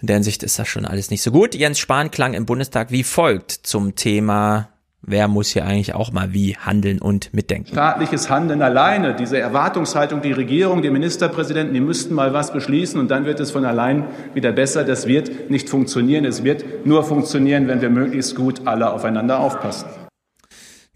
[0.01, 1.55] In der Hinsicht ist das schon alles nicht so gut.
[1.55, 4.69] Jens Spahn klang im Bundestag wie folgt zum Thema
[5.09, 7.71] Wer muss hier eigentlich auch mal wie handeln und mitdenken?
[7.71, 13.09] Staatliches Handeln alleine, diese Erwartungshaltung, die Regierung, die Ministerpräsidenten, die müssten mal was beschließen und
[13.09, 14.83] dann wird es von allein wieder besser.
[14.83, 16.25] Das wird nicht funktionieren.
[16.25, 19.89] Es wird nur funktionieren, wenn wir möglichst gut alle aufeinander aufpassen.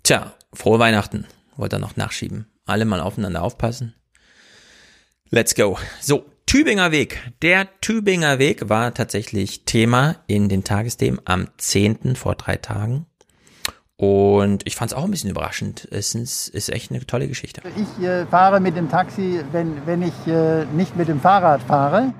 [0.02, 1.26] Tja, frohe Weihnachten
[1.60, 2.46] wollte er noch nachschieben.
[2.66, 3.94] Alle mal aufeinander aufpassen.
[5.30, 5.78] Let's go.
[6.00, 7.20] So, Tübinger Weg.
[7.42, 12.16] Der Tübinger Weg war tatsächlich Thema in den Tagesthemen am 10.
[12.16, 13.06] vor drei Tagen.
[13.96, 15.86] Und ich fand es auch ein bisschen überraschend.
[15.92, 17.62] Es ist, ist echt eine tolle Geschichte.
[17.76, 22.14] Ich äh, fahre mit dem Taxi, wenn, wenn ich äh, nicht mit dem Fahrrad fahre.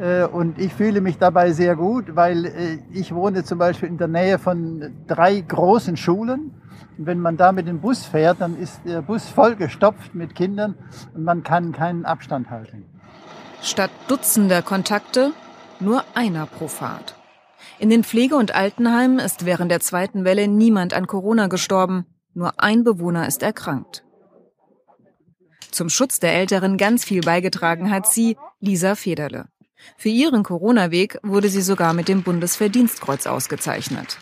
[0.00, 3.98] Äh, und ich fühle mich dabei sehr gut, weil äh, ich wohne zum Beispiel in
[3.98, 6.54] der Nähe von drei großen Schulen.
[6.98, 10.74] Wenn man da mit dem Bus fährt, dann ist der Bus vollgestopft mit Kindern
[11.14, 12.84] und man kann keinen Abstand halten.
[13.62, 15.32] Statt Dutzender Kontakte
[15.80, 17.16] nur einer pro Fahrt.
[17.78, 22.06] In den Pflege- und Altenheimen ist während der zweiten Welle niemand an Corona gestorben.
[22.34, 24.04] Nur ein Bewohner ist erkrankt.
[25.70, 29.46] Zum Schutz der Älteren ganz viel beigetragen hat sie, Lisa Federle.
[29.96, 34.18] Für ihren Corona-Weg wurde sie sogar mit dem Bundesverdienstkreuz ausgezeichnet.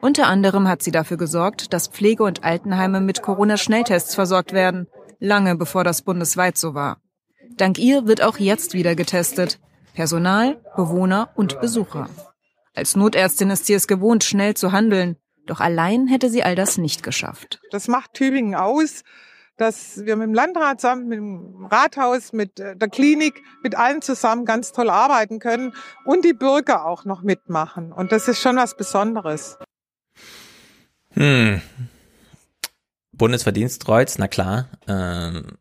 [0.00, 4.86] Unter anderem hat sie dafür gesorgt, dass Pflege- und Altenheime mit Corona-Schnelltests versorgt werden,
[5.18, 7.00] lange bevor das bundesweit so war.
[7.56, 9.60] Dank ihr wird auch jetzt wieder getestet.
[9.94, 12.08] Personal, Bewohner und Besucher.
[12.74, 15.16] Als Notärztin ist sie es gewohnt, schnell zu handeln.
[15.46, 17.60] Doch allein hätte sie all das nicht geschafft.
[17.70, 19.02] Das macht Tübingen aus,
[19.56, 24.00] dass wir mit dem Landrat zusammen, mit dem Rathaus, mit äh, der Klinik, mit allen
[24.00, 25.74] zusammen ganz toll arbeiten können
[26.06, 27.92] und die Bürger auch noch mitmachen.
[27.92, 29.58] Und das ist schon was Besonderes.
[31.14, 31.60] Hm.
[33.12, 34.68] Bundesverdienstkreuz, na klar.
[34.86, 35.58] Ähm,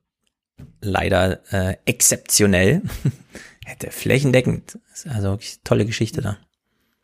[0.81, 2.81] leider äh, exzeptionell.
[3.69, 4.79] hätte flächendeckend.
[5.07, 6.37] Also tolle Geschichte da.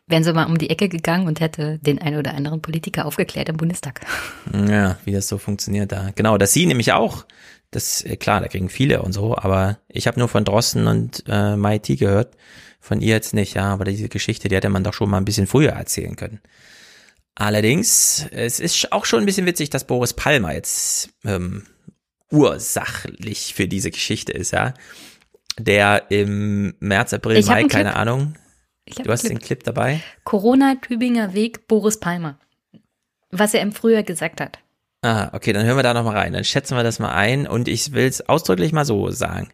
[0.08, 3.50] Wären sie mal um die Ecke gegangen und hätte den einen oder anderen Politiker aufgeklärt
[3.50, 4.02] im Bundestag.
[4.54, 6.12] Ja, wie das so funktioniert da.
[6.14, 7.26] Genau, dass sie nämlich auch,
[7.72, 11.24] das äh, klar, da kriegen viele und so, aber ich habe nur von Drosten und
[11.28, 12.36] äh, Maiti gehört,
[12.80, 15.26] von ihr jetzt nicht, ja, aber diese Geschichte, die hätte man doch schon mal ein
[15.26, 16.40] bisschen früher erzählen können.
[17.36, 21.64] Allerdings, es ist auch schon ein bisschen witzig, dass Boris Palmer jetzt ähm,
[22.32, 24.74] ursachlich für diese Geschichte ist, ja
[25.58, 27.96] der im März, April, ich Mai, keine.
[27.96, 28.36] Ahnung.
[29.04, 29.34] Du hast Clip.
[29.34, 30.02] den Clip dabei.
[30.26, 32.38] Corona-Tübinger Weg, Boris Palmer.
[33.32, 34.60] Was er im Frühjahr gesagt hat.
[35.02, 36.34] Ah, okay, dann hören wir da nochmal rein.
[36.34, 39.50] Dann schätzen wir das mal ein und ich will es ausdrücklich mal so sagen.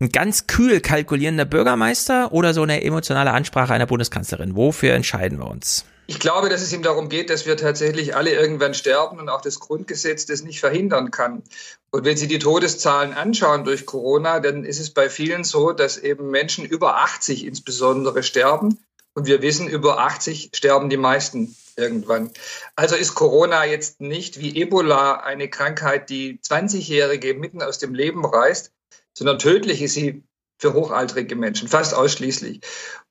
[0.00, 4.56] Ein ganz kühl kalkulierender Bürgermeister oder so eine emotionale Ansprache einer Bundeskanzlerin?
[4.56, 5.84] Wofür entscheiden wir uns?
[6.06, 9.40] Ich glaube, dass es ihm darum geht, dass wir tatsächlich alle irgendwann sterben und auch
[9.40, 11.42] das Grundgesetz das nicht verhindern kann.
[11.90, 15.96] Und wenn Sie die Todeszahlen anschauen durch Corona, dann ist es bei vielen so, dass
[15.96, 18.84] eben Menschen über 80 insbesondere sterben.
[19.14, 22.30] Und wir wissen, über 80 sterben die meisten irgendwann.
[22.76, 28.24] Also ist Corona jetzt nicht wie Ebola eine Krankheit, die 20-Jährige mitten aus dem Leben
[28.24, 28.72] reißt,
[29.14, 30.22] sondern tödlich ist sie
[30.58, 32.60] für hochaltrige Menschen, fast ausschließlich.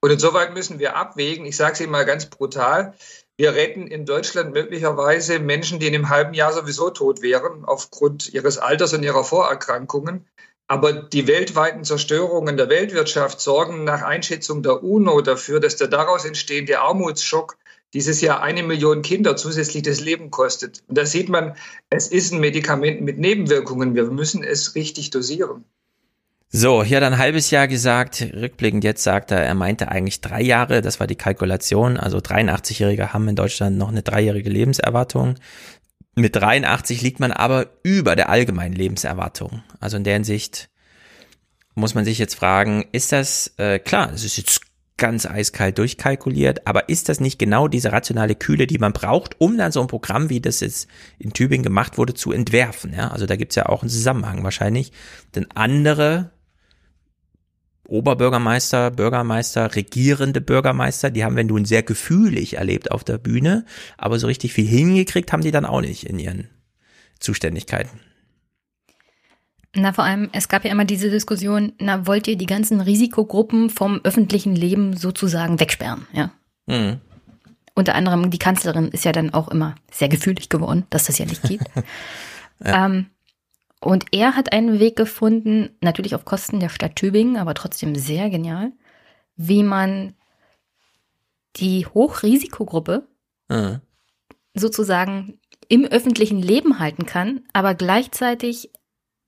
[0.01, 2.95] Und insoweit müssen wir abwägen, ich sage es Ihnen mal ganz brutal,
[3.35, 8.31] wir retten in Deutschland möglicherweise Menschen, die in einem halben Jahr sowieso tot wären, aufgrund
[8.31, 10.27] ihres Alters und ihrer Vorerkrankungen.
[10.67, 16.25] Aber die weltweiten Zerstörungen der Weltwirtschaft sorgen nach Einschätzung der UNO dafür, dass der daraus
[16.25, 17.57] entstehende Armutsschock
[17.93, 20.83] dieses Jahr eine Million Kinder zusätzlich das Leben kostet.
[20.87, 21.55] Und da sieht man,
[21.89, 23.95] es ist ein Medikament mit Nebenwirkungen.
[23.95, 25.65] Wir müssen es richtig dosieren.
[26.55, 30.21] So, hier hat er ein halbes Jahr gesagt, rückblickend jetzt sagt er, er meinte eigentlich
[30.21, 35.33] drei Jahre, das war die Kalkulation, also 83-Jährige haben in Deutschland noch eine dreijährige Lebenserwartung.
[36.13, 39.63] Mit 83 liegt man aber über der allgemeinen Lebenserwartung.
[39.79, 40.69] Also in der Hinsicht
[41.73, 44.61] muss man sich jetzt fragen, ist das, äh, klar, es ist jetzt
[44.97, 49.57] ganz eiskalt durchkalkuliert, aber ist das nicht genau diese rationale Kühle, die man braucht, um
[49.57, 52.93] dann so ein Programm, wie das jetzt in Tübingen gemacht wurde, zu entwerfen?
[52.93, 53.07] Ja?
[53.07, 54.91] Also da gibt's ja auch einen Zusammenhang wahrscheinlich.
[55.33, 56.29] Denn andere
[57.87, 63.65] Oberbürgermeister, Bürgermeister, regierende Bürgermeister, die haben, wenn du ein sehr gefühlig erlebt auf der Bühne,
[63.97, 66.47] aber so richtig viel hingekriegt haben die dann auch nicht in ihren
[67.19, 67.99] Zuständigkeiten.
[69.75, 73.69] Na, vor allem, es gab ja immer diese Diskussion, na, wollt ihr die ganzen Risikogruppen
[73.69, 76.31] vom öffentlichen Leben sozusagen wegsperren, ja?
[76.67, 77.01] Mhm.
[77.75, 81.25] Unter anderem die Kanzlerin ist ja dann auch immer sehr gefühlig geworden, dass das ja
[81.25, 81.61] nicht geht.
[82.63, 82.85] ja.
[82.85, 83.07] Ähm,
[83.83, 88.29] und er hat einen Weg gefunden, natürlich auf Kosten der Stadt Tübingen, aber trotzdem sehr
[88.29, 88.71] genial,
[89.35, 90.15] wie man
[91.57, 93.05] die Hochrisikogruppe
[93.49, 93.81] mhm.
[94.53, 95.37] sozusagen
[95.67, 98.71] im öffentlichen Leben halten kann, aber gleichzeitig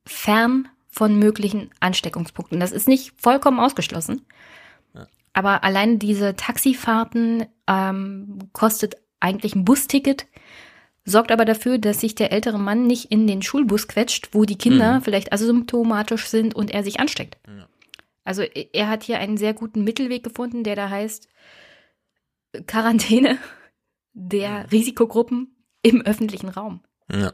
[0.05, 2.61] fern von möglichen Ansteckungspunkten.
[2.61, 4.25] Das ist nicht vollkommen ausgeschlossen.
[4.93, 5.07] Ja.
[5.33, 10.27] Aber allein diese Taxifahrten ähm, kostet eigentlich ein Busticket
[11.05, 14.57] sorgt aber dafür, dass sich der ältere Mann nicht in den Schulbus quetscht, wo die
[14.57, 15.01] Kinder mhm.
[15.01, 17.37] vielleicht asymptomatisch sind und er sich ansteckt.
[17.47, 17.67] Ja.
[18.23, 21.29] Also er hat hier einen sehr guten Mittelweg gefunden, der da heißt
[22.65, 23.37] Quarantäne
[24.13, 24.65] der mhm.
[24.71, 26.81] Risikogruppen im öffentlichen Raum.
[27.11, 27.33] Ja.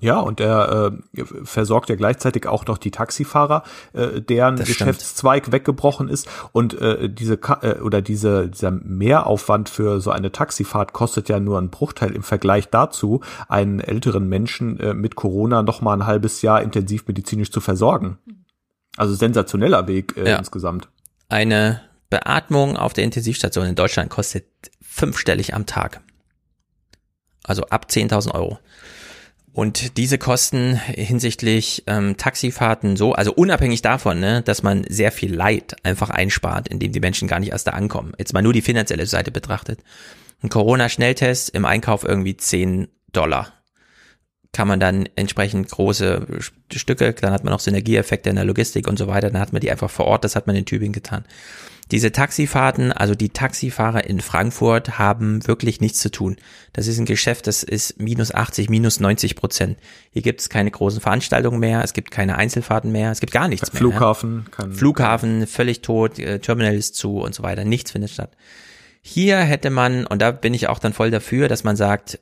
[0.00, 3.62] Ja, und er äh, versorgt ja gleichzeitig auch noch die Taxifahrer,
[3.94, 5.54] äh, deren das Geschäftszweig stimmt.
[5.54, 6.28] weggebrochen ist.
[6.52, 11.56] Und äh, diese äh, oder diese dieser Mehraufwand für so eine Taxifahrt kostet ja nur
[11.56, 16.42] einen Bruchteil im Vergleich dazu, einen älteren Menschen äh, mit Corona noch mal ein halbes
[16.42, 18.18] Jahr intensiv medizinisch zu versorgen.
[18.98, 20.36] Also sensationeller Weg äh, ja.
[20.36, 20.88] insgesamt.
[21.28, 24.44] Eine Beatmung auf der Intensivstation in Deutschland kostet
[24.82, 26.02] fünfstellig am Tag.
[27.44, 28.58] Also ab 10.000 Euro.
[29.56, 35.34] Und diese Kosten hinsichtlich ähm, Taxifahrten so, also unabhängig davon, ne, dass man sehr viel
[35.34, 38.12] Leid einfach einspart, indem die Menschen gar nicht erst da ankommen.
[38.18, 39.80] Jetzt mal nur die finanzielle Seite betrachtet.
[40.42, 43.54] Ein Corona-Schnelltest im Einkauf irgendwie 10 Dollar.
[44.52, 46.26] Kann man dann entsprechend große
[46.70, 49.62] Stücke, dann hat man auch Synergieeffekte in der Logistik und so weiter, dann hat man
[49.62, 51.24] die einfach vor Ort, das hat man in Tübingen getan.
[51.92, 56.36] Diese Taxifahrten, also die Taxifahrer in Frankfurt haben wirklich nichts zu tun.
[56.72, 59.78] Das ist ein Geschäft, das ist minus 80, minus 90 Prozent.
[60.10, 63.46] Hier gibt es keine großen Veranstaltungen mehr, es gibt keine Einzelfahrten mehr, es gibt gar
[63.46, 63.78] nichts mehr.
[63.78, 64.46] Flughafen.
[64.58, 64.68] Ja.
[64.70, 68.32] Flughafen, völlig tot, äh, Terminal ist zu und so weiter, nichts findet statt.
[69.00, 72.18] Hier hätte man, und da bin ich auch dann voll dafür, dass man sagt,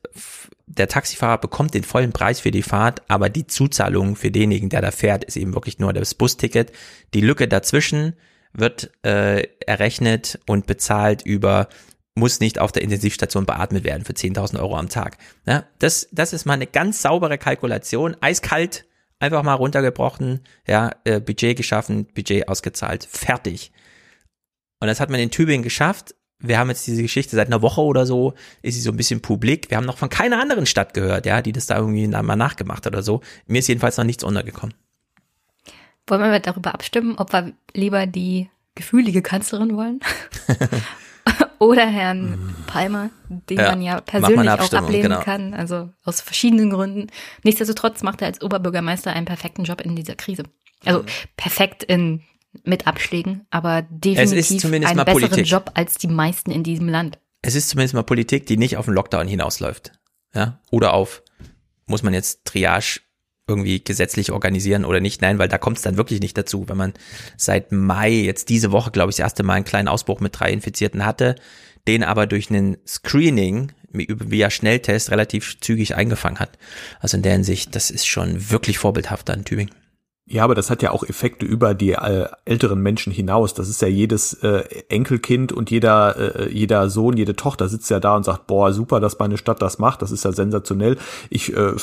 [0.66, 4.82] der Taxifahrer bekommt den vollen Preis für die Fahrt, aber die Zuzahlung für denjenigen, der
[4.82, 6.72] da fährt, ist eben wirklich nur das Busticket.
[7.14, 8.12] Die Lücke dazwischen,
[8.54, 11.68] wird äh, errechnet und bezahlt über
[12.14, 15.18] muss nicht auf der Intensivstation beatmet werden für 10.000 Euro am Tag.
[15.46, 18.86] Ja, das, das ist mal eine ganz saubere Kalkulation, eiskalt,
[19.18, 23.72] einfach mal runtergebrochen, ja, äh, Budget geschaffen, Budget ausgezahlt, fertig.
[24.80, 26.14] Und das hat man in Tübingen geschafft.
[26.38, 29.20] Wir haben jetzt diese Geschichte seit einer Woche oder so, ist sie so ein bisschen
[29.20, 29.70] publik.
[29.70, 32.86] Wir haben noch von keiner anderen Stadt gehört, ja, die das da irgendwie mal nachgemacht
[32.86, 33.22] hat oder so.
[33.46, 34.74] Mir ist jedenfalls noch nichts untergekommen.
[36.06, 40.00] Wollen wir darüber abstimmen, ob wir lieber die gefühlige Kanzlerin wollen?
[41.58, 45.20] Oder Herrn Palmer, den ja, man ja persönlich auch ablehnen genau.
[45.20, 47.06] kann, also aus verschiedenen Gründen.
[47.42, 50.42] Nichtsdestotrotz macht er als Oberbürgermeister einen perfekten Job in dieser Krise.
[50.84, 51.06] Also mhm.
[51.36, 52.22] perfekt in
[52.62, 55.46] mit Abschlägen, aber definitiv einen besseren Politik.
[55.46, 57.18] Job als die meisten in diesem Land.
[57.42, 59.92] Es ist zumindest mal Politik, die nicht auf den Lockdown hinausläuft.
[60.34, 60.60] Ja?
[60.70, 61.22] Oder auf,
[61.86, 63.00] muss man jetzt Triage
[63.46, 65.20] irgendwie gesetzlich organisieren oder nicht.
[65.20, 66.68] Nein, weil da kommt es dann wirklich nicht dazu.
[66.68, 66.94] Wenn man
[67.36, 70.50] seit Mai, jetzt diese Woche, glaube ich, das erste Mal einen kleinen Ausbruch mit drei
[70.50, 71.36] Infizierten hatte,
[71.86, 76.58] den aber durch einen Screening via Schnelltest relativ zügig eingefangen hat.
[77.00, 79.74] Also in der Hinsicht, das ist schon wirklich vorbildhaft an Tübingen.
[80.26, 83.52] Ja, aber das hat ja auch Effekte über die äh, älteren Menschen hinaus.
[83.52, 88.00] Das ist ja jedes äh, Enkelkind und jeder, äh, jeder Sohn, jede Tochter sitzt ja
[88.00, 90.00] da und sagt, boah, super, dass meine Stadt das macht.
[90.00, 90.96] Das ist ja sensationell.
[91.28, 91.74] Ich äh,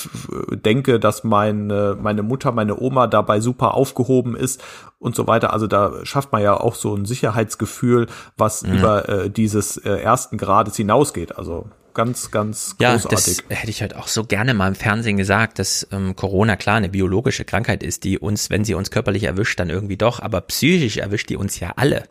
[0.55, 4.59] denke, dass meine, meine Mutter, meine Oma dabei super aufgehoben ist
[4.97, 5.53] und so weiter.
[5.53, 8.07] Also da schafft man ja auch so ein Sicherheitsgefühl,
[8.37, 8.73] was mhm.
[8.73, 11.37] über äh, dieses äh, ersten Grades hinausgeht.
[11.37, 13.37] Also ganz, ganz ja, großartig.
[13.37, 16.55] Ja, das hätte ich halt auch so gerne mal im Fernsehen gesagt, dass ähm, Corona
[16.55, 20.19] klar eine biologische Krankheit ist, die uns, wenn sie uns körperlich erwischt, dann irgendwie doch,
[20.19, 22.03] aber psychisch erwischt die uns ja alle.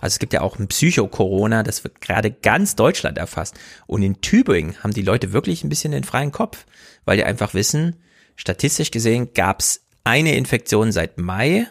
[0.00, 3.56] Also es gibt ja auch ein Psycho-Corona, das wird gerade ganz Deutschland erfasst.
[3.86, 6.66] Und in Tübingen haben die Leute wirklich ein bisschen den freien Kopf,
[7.04, 7.96] weil die einfach wissen,
[8.36, 11.66] statistisch gesehen gab's eine Infektion seit Mai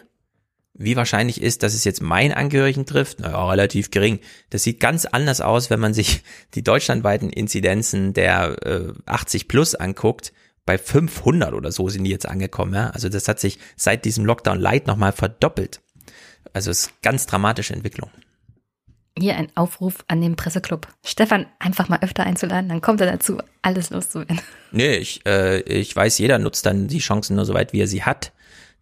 [0.78, 3.20] wie wahrscheinlich ist, dass es jetzt meinen Angehörigen trifft?
[3.20, 4.20] Naja, relativ gering.
[4.50, 6.22] Das sieht ganz anders aus, wenn man sich
[6.54, 10.32] die deutschlandweiten Inzidenzen der äh, 80 plus anguckt.
[10.64, 12.74] Bei 500 oder so sind die jetzt angekommen.
[12.74, 12.90] Ja?
[12.90, 15.80] Also das hat sich seit diesem Lockdown Light nochmal verdoppelt.
[16.52, 18.10] Also es ist ganz dramatische Entwicklung.
[19.18, 20.86] Hier ein Aufruf an den Presseclub.
[21.04, 24.40] Stefan einfach mal öfter einzuladen, dann kommt er dazu, alles loszuwerden.
[24.70, 27.88] Nee, ich, äh, ich weiß, jeder nutzt dann die Chancen nur so weit, wie er
[27.88, 28.32] sie hat.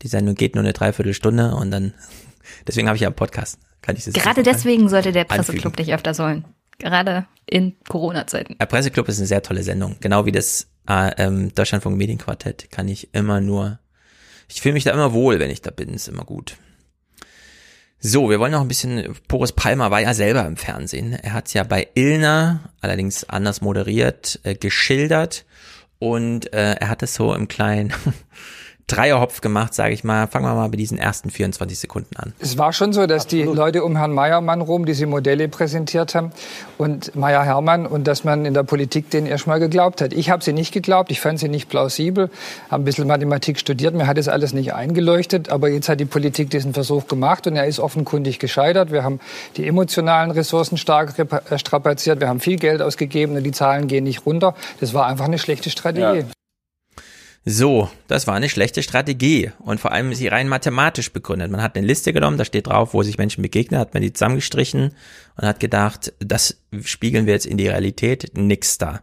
[0.02, 1.94] Die Sendung geht nur eine Dreiviertelstunde und dann,
[2.66, 3.58] deswegen habe ich ja einen Podcast.
[3.82, 5.76] Kann ich das Gerade deswegen sollte der Presseclub anfügen.
[5.76, 6.44] dich öfter sollen.
[6.78, 8.56] Gerade in Corona-Zeiten.
[8.58, 9.96] Der Presseclub ist eine sehr tolle Sendung.
[10.00, 13.78] Genau wie das äh, ähm, Deutschlandfunk Medienquartett kann ich immer nur,
[14.48, 16.56] ich fühle mich da immer wohl, wenn ich da bin, ist immer gut.
[17.98, 21.14] So, wir wollen noch ein bisschen, Boris Palmer war ja selber im Fernsehen.
[21.14, 25.46] Er hat es ja bei Ilna, allerdings anders moderiert, äh, geschildert
[25.98, 27.92] und äh, er hat es so im kleinen
[28.88, 30.28] Dreierhopf gemacht, sage ich mal.
[30.28, 32.34] Fangen wir mal bei diesen ersten 24 Sekunden an.
[32.38, 33.46] Es war schon so, dass Absolut.
[33.46, 36.30] die Leute um Herrn Meiermann rum diese Modelle präsentiert haben
[36.78, 40.12] und Meier Hermann und dass man in der Politik denen erstmal geglaubt hat.
[40.12, 42.30] Ich habe sie nicht geglaubt, ich fand sie nicht plausibel,
[42.70, 46.04] habe ein bisschen Mathematik studiert, mir hat das alles nicht eingeleuchtet, aber jetzt hat die
[46.04, 48.92] Politik diesen Versuch gemacht und er ist offenkundig gescheitert.
[48.92, 49.18] Wir haben
[49.56, 54.04] die emotionalen Ressourcen stark äh, strapaziert, wir haben viel Geld ausgegeben und die Zahlen gehen
[54.04, 54.54] nicht runter.
[54.78, 56.20] Das war einfach eine schlechte Strategie.
[56.20, 56.26] Ja.
[57.48, 61.48] So, das war eine schlechte Strategie und vor allem sie rein mathematisch begründet.
[61.48, 64.12] Man hat eine Liste genommen, da steht drauf, wo sich Menschen begegnen, hat man die
[64.12, 64.90] zusammengestrichen
[65.36, 69.00] und hat gedacht, das spiegeln wir jetzt in die Realität, nix da.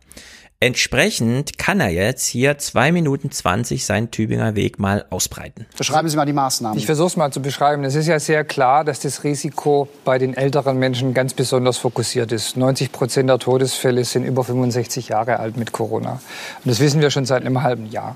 [0.64, 5.66] Entsprechend kann er jetzt hier zwei Minuten zwanzig seinen Tübinger Weg mal ausbreiten.
[5.78, 6.78] Beschreiben Sie mal die Maßnahmen.
[6.78, 7.84] Ich versuche es mal zu beschreiben.
[7.84, 12.32] Es ist ja sehr klar, dass das Risiko bei den älteren Menschen ganz besonders fokussiert
[12.32, 12.56] ist.
[12.56, 16.22] 90 Prozent der Todesfälle sind über 65 Jahre alt mit Corona.
[16.64, 18.16] Und das wissen wir schon seit einem halben Jahr.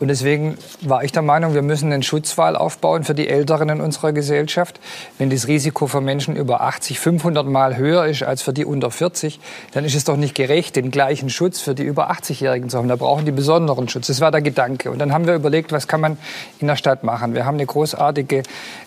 [0.00, 3.80] Und deswegen war ich der Meinung, wir müssen einen Schutzwall aufbauen für die Älteren in
[3.82, 4.80] unserer Gesellschaft.
[5.18, 8.90] Wenn das Risiko für Menschen über 80 500 Mal höher ist als für die unter
[8.90, 9.40] 40,
[9.72, 12.88] dann ist es doch nicht gerecht, den gleichen Schutz für die über 80-Jährigen zu haben.
[12.88, 14.06] Da brauchen die besonderen Schutz.
[14.06, 14.90] Das war der Gedanke.
[14.90, 16.18] Und dann haben wir überlegt, was kann man
[16.58, 17.34] in der Stadt machen.
[17.34, 18.42] Wir haben eine großartige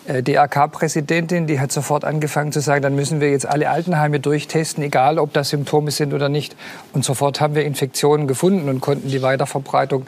[0.06, 4.82] äh, DRK-Präsidentin, die hat sofort angefangen zu sagen, dann müssen wir jetzt alle Altenheime durchtesten,
[4.82, 6.56] egal ob das Symptome sind oder nicht.
[6.92, 10.06] Und sofort haben wir Infektionen gefunden und konnten die Weiterverbreitung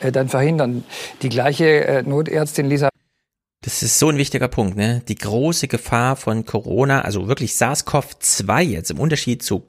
[0.00, 0.84] äh, dann verhindern.
[1.22, 2.88] Die gleiche äh, Notärztin Lisa
[3.64, 5.02] das ist so ein wichtiger Punkt, ne?
[5.08, 9.62] Die große Gefahr von Corona, also wirklich SARS-CoV-2 jetzt im Unterschied zu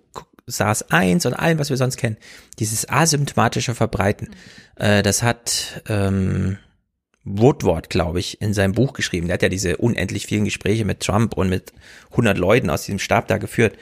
[0.48, 2.18] SARS-1 und allem, was wir sonst kennen,
[2.60, 4.30] dieses asymptomatische Verbreiten,
[4.76, 6.58] äh, das hat ähm,
[7.24, 9.28] Woodward, glaube ich, in seinem Buch geschrieben.
[9.28, 11.74] Der hat ja diese unendlich vielen Gespräche mit Trump und mit
[12.12, 13.76] 100 Leuten aus diesem Stab da geführt.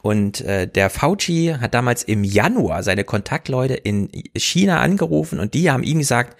[0.00, 5.70] Und äh, der Fauci hat damals im Januar seine Kontaktleute in China angerufen und die
[5.70, 6.38] haben ihm gesagt,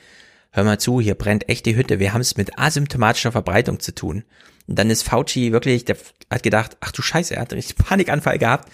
[0.50, 3.94] hör mal zu, hier brennt echt die Hütte, wir haben es mit asymptomatischer Verbreitung zu
[3.94, 4.24] tun.
[4.66, 5.96] Und dann ist Fauci wirklich, der
[6.30, 8.70] hat gedacht, ach du Scheiße, er hat einen Panikanfall gehabt,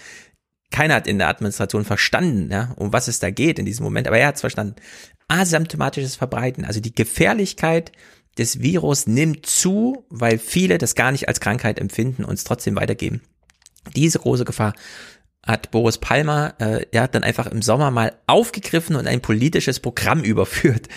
[0.75, 4.07] keiner hat in der Administration verstanden, ja, um was es da geht in diesem Moment,
[4.07, 4.75] aber er hat es verstanden.
[5.29, 7.93] Asymptomatisches Verbreiten, also die Gefährlichkeit
[8.37, 12.75] des Virus nimmt zu, weil viele das gar nicht als Krankheit empfinden und es trotzdem
[12.75, 13.21] weitergeben.
[13.95, 14.73] Diese große Gefahr
[15.45, 19.79] hat Boris Palmer, äh, er hat dann einfach im Sommer mal aufgegriffen und ein politisches
[19.79, 20.89] Programm überführt.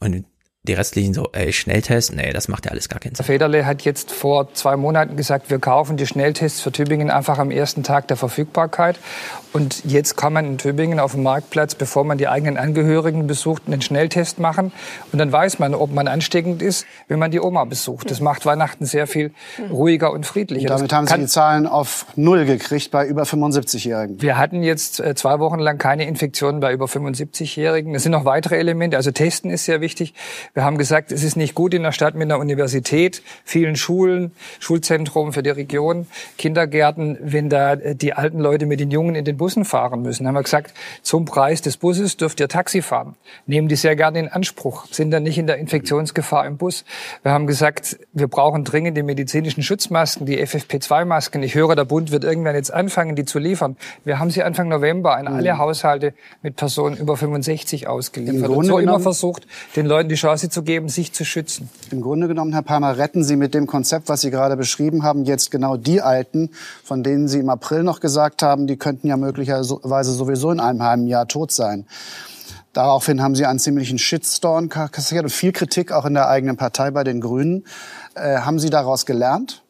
[0.00, 0.24] Und
[0.64, 3.24] die restlichen so, ey, Schnelltest, nee, das macht ja alles gar keinen Sinn.
[3.24, 7.50] Federle hat jetzt vor zwei Monaten gesagt, wir kaufen die Schnelltests für Tübingen einfach am
[7.50, 8.98] ersten Tag der Verfügbarkeit.
[9.52, 13.64] Und jetzt kann man in Tübingen auf dem Marktplatz, bevor man die eigenen Angehörigen besucht,
[13.66, 14.72] einen Schnelltest machen.
[15.12, 18.10] Und dann weiß man, ob man ansteckend ist, wenn man die Oma besucht.
[18.10, 19.32] Das macht Weihnachten sehr viel
[19.70, 20.70] ruhiger und friedlicher.
[20.70, 24.22] Und damit haben Sie die Zahlen auf Null gekriegt bei über 75-Jährigen.
[24.22, 27.94] Wir hatten jetzt äh, zwei Wochen lang keine Infektionen bei über 75-Jährigen.
[27.94, 28.96] Es sind noch weitere Elemente.
[28.96, 30.14] Also Testen ist sehr wichtig.
[30.54, 34.30] Wir haben gesagt, es ist nicht gut in der Stadt mit einer Universität, vielen Schulen,
[34.60, 36.06] Schulzentrum für die Region,
[36.38, 40.26] Kindergärten, wenn da äh, die alten Leute mit den Jungen in den Bussen fahren müssen.
[40.26, 43.14] Haben wir gesagt, zum Preis des Busses dürft ihr Taxi fahren.
[43.46, 46.84] Nehmen die sehr gerne in Anspruch, sind dann nicht in der Infektionsgefahr im Bus.
[47.22, 51.42] Wir haben gesagt, wir brauchen dringend die medizinischen Schutzmasken, die FFP2-Masken.
[51.42, 53.78] Ich höre, der Bund wird irgendwann jetzt anfangen, die zu liefern.
[54.04, 55.58] Wir haben sie Anfang November an alle mhm.
[55.58, 56.12] Haushalte
[56.42, 58.50] mit Personen über 65 ausgeliefert.
[58.50, 61.70] Und so immer versucht, den Leuten die Chance zu geben, sich zu schützen.
[61.90, 65.24] Im Grunde genommen, Herr Palmer, retten Sie mit dem Konzept, was Sie gerade beschrieben haben,
[65.24, 66.50] jetzt genau die Alten,
[66.84, 69.29] von denen Sie im April noch gesagt haben, die könnten ja möglicherweise
[70.12, 71.86] sowieso in einem halben Jahr tot sein.
[72.72, 76.90] Daraufhin haben sie einen ziemlichen Shitstorm kassiert und viel Kritik auch in der eigenen Partei
[76.92, 77.64] bei den Grünen.
[78.14, 79.62] Äh, haben Sie daraus gelernt?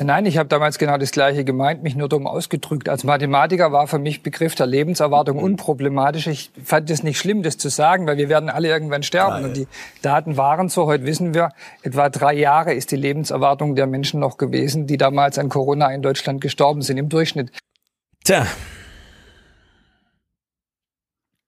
[0.00, 2.88] Nein, ich habe damals genau das Gleiche gemeint, mich nur dumm ausgedrückt.
[2.88, 6.28] Als Mathematiker war für mich Begriff der Lebenserwartung unproblematisch.
[6.28, 9.42] Ich fand es nicht schlimm, das zu sagen, weil wir werden alle irgendwann sterben.
[9.42, 9.44] Nein.
[9.46, 9.66] Und die
[10.02, 10.86] Daten waren so.
[10.86, 11.50] Heute wissen wir,
[11.82, 16.02] etwa drei Jahre ist die Lebenserwartung der Menschen noch gewesen, die damals an Corona in
[16.02, 17.50] Deutschland gestorben sind im Durchschnitt.
[18.24, 18.46] Tja.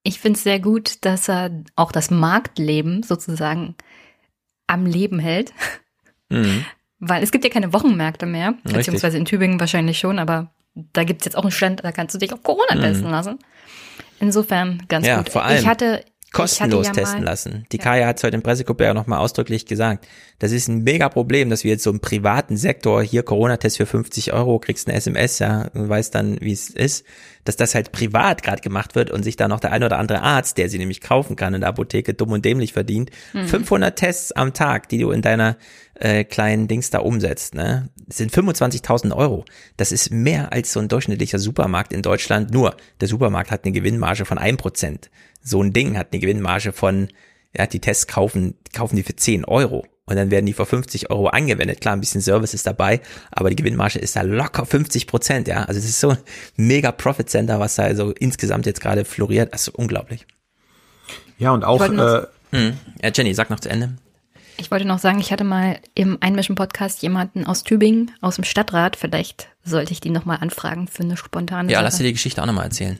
[0.03, 3.75] Ich finde es sehr gut, dass er auch das Marktleben sozusagen
[4.67, 5.53] am Leben hält.
[6.29, 6.65] Mhm.
[6.99, 8.73] Weil es gibt ja keine Wochenmärkte mehr, Richtig.
[8.73, 10.51] beziehungsweise in Tübingen wahrscheinlich schon, aber
[10.93, 12.81] da gibt es jetzt auch einen Stand, da kannst du dich auf Corona mhm.
[12.81, 13.39] testen lassen.
[14.19, 15.29] Insofern ganz ja, gut.
[15.29, 17.65] Vor allem, ich hatte, kostenlos ja testen lassen.
[17.71, 17.83] Die ja.
[17.83, 20.07] Kaya hat es heute im Pressekupé ja nochmal ausdrücklich gesagt.
[20.39, 23.85] Das ist ein mega Problem, dass wir jetzt so im privaten Sektor hier Corona-Test für
[23.85, 27.05] 50 Euro, kriegst eine SMS, ja, und weißt dann, wie es ist,
[27.43, 30.21] dass das halt privat gerade gemacht wird und sich da noch der ein oder andere
[30.21, 33.11] Arzt, der sie nämlich kaufen kann in der Apotheke, dumm und dämlich verdient.
[33.33, 33.47] Mhm.
[33.47, 35.57] 500 Tests am Tag, die du in deiner
[36.01, 37.89] äh, kleinen Dings da umsetzt, ne?
[38.07, 39.45] Das sind 25.000 Euro.
[39.77, 42.51] Das ist mehr als so ein durchschnittlicher Supermarkt in Deutschland.
[42.51, 45.07] Nur, der Supermarkt hat eine Gewinnmarge von 1%
[45.43, 47.09] so ein Ding hat eine Gewinnmarge von,
[47.55, 49.85] ja, die Tests kaufen, kaufen die für 10 Euro.
[50.05, 51.79] Und dann werden die für 50 Euro angewendet.
[51.79, 52.99] Klar, ein bisschen Service ist dabei,
[53.31, 55.63] aber die Gewinnmarge ist da locker 50 Prozent, ja.
[55.63, 56.17] Also es ist so ein
[56.57, 59.53] mega Profit Center, was da also insgesamt jetzt gerade floriert.
[59.53, 60.25] Das ist unglaublich.
[61.37, 62.77] Ja, und auch, äh, hm.
[63.01, 63.95] ja, Jenny, sag noch zu Ende.
[64.61, 68.95] Ich wollte noch sagen, ich hatte mal im Einmischen-Podcast jemanden aus Tübingen, aus dem Stadtrat.
[68.95, 71.83] Vielleicht sollte ich die nochmal anfragen für eine spontane Ja, Sache.
[71.85, 72.99] lass dir die Geschichte auch nochmal erzählen.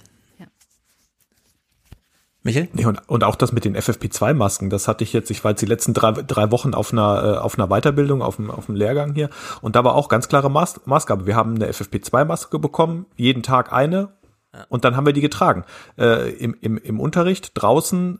[2.43, 2.69] Michael?
[2.73, 5.61] Nee, und, und auch das mit den FFP2-Masken, das hatte ich jetzt, ich war jetzt
[5.61, 8.73] die letzten drei, drei Wochen auf einer, äh, auf einer Weiterbildung, auf dem, auf dem
[8.73, 9.29] Lehrgang hier
[9.61, 11.27] und da war auch ganz klare Maß, Maßgabe.
[11.27, 14.09] Wir haben eine FFP2-Maske bekommen, jeden Tag eine,
[14.69, 15.65] Und dann haben wir die getragen.
[15.99, 18.19] Äh, im, im, Im Unterricht draußen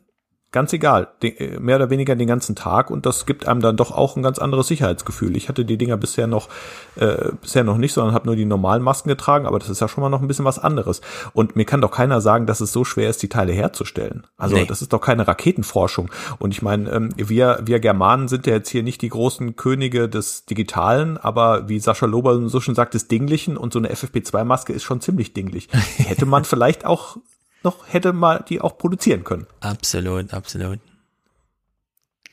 [0.54, 3.92] Ganz egal, äh, mehr oder weniger den ganzen Tag und das gibt einem dann doch
[3.92, 5.38] auch ein ganz anderes Sicherheitsgefühl.
[5.38, 6.50] Ich hatte die Dinger bisher noch
[6.98, 9.88] äh, bisher noch nicht, sondern habe nur die normalen Masken getragen, aber das ist ja
[9.88, 11.00] schon mal noch ein bisschen was anderes.
[11.32, 14.28] Und mir kann doch keiner sagen, dass es so schwer ist, die Teile herzustellen.
[14.38, 14.66] Also nee.
[14.66, 16.12] das ist doch keine Raketenforschung.
[16.38, 20.10] Und ich meine, ähm, wir wir Germanen sind ja jetzt hier nicht die großen Könige
[20.10, 24.74] des Digitalen, aber wie Sascha Lober so schon sagt, des Dinglichen und so eine FFP2-Maske
[24.74, 25.70] ist schon ziemlich dinglich.
[25.98, 27.16] Hätte man vielleicht auch
[27.64, 29.48] noch hätte mal die auch produzieren können.
[29.60, 30.80] Absolut, absolut.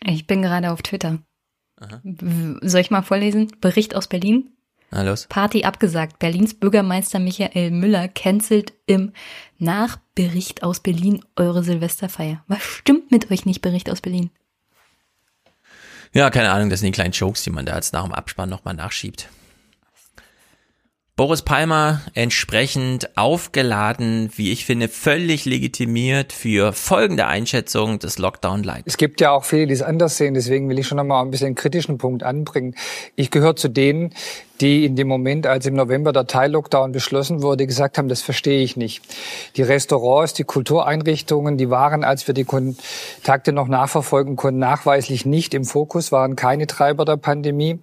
[0.04, 1.18] Ich bin gerade auf Twitter.
[1.80, 2.00] Aha.
[2.62, 3.52] Soll ich mal vorlesen?
[3.60, 4.50] Bericht aus Berlin.
[4.90, 5.26] Na los.
[5.28, 6.18] Party abgesagt.
[6.18, 9.12] Berlins Bürgermeister Michael Müller cancelt im
[9.58, 12.42] Nachbericht aus Berlin eure Silvesterfeier.
[12.48, 14.30] Was stimmt mit euch nicht, Bericht aus Berlin?
[16.14, 18.48] Ja, keine Ahnung, das sind die kleinen Jokes, die man da jetzt nach dem Abspann
[18.48, 19.28] nochmal nachschiebt.
[21.18, 28.84] Boris Palmer entsprechend aufgeladen, wie ich finde, völlig legitimiert für folgende Einschätzung des Lockdown Light.
[28.86, 31.32] Es gibt ja auch viele, die es anders sehen, deswegen will ich schon nochmal ein
[31.32, 32.76] bisschen einen kritischen Punkt anbringen.
[33.16, 34.14] Ich gehöre zu denen,
[34.60, 38.62] die in dem Moment, als im November der Teil-Lockdown beschlossen wurde, gesagt haben, das verstehe
[38.62, 39.02] ich nicht.
[39.56, 45.54] Die Restaurants, die Kultureinrichtungen, die waren, als wir die Kontakte noch nachverfolgen konnten, nachweislich nicht
[45.54, 47.78] im Fokus, waren keine Treiber der Pandemie.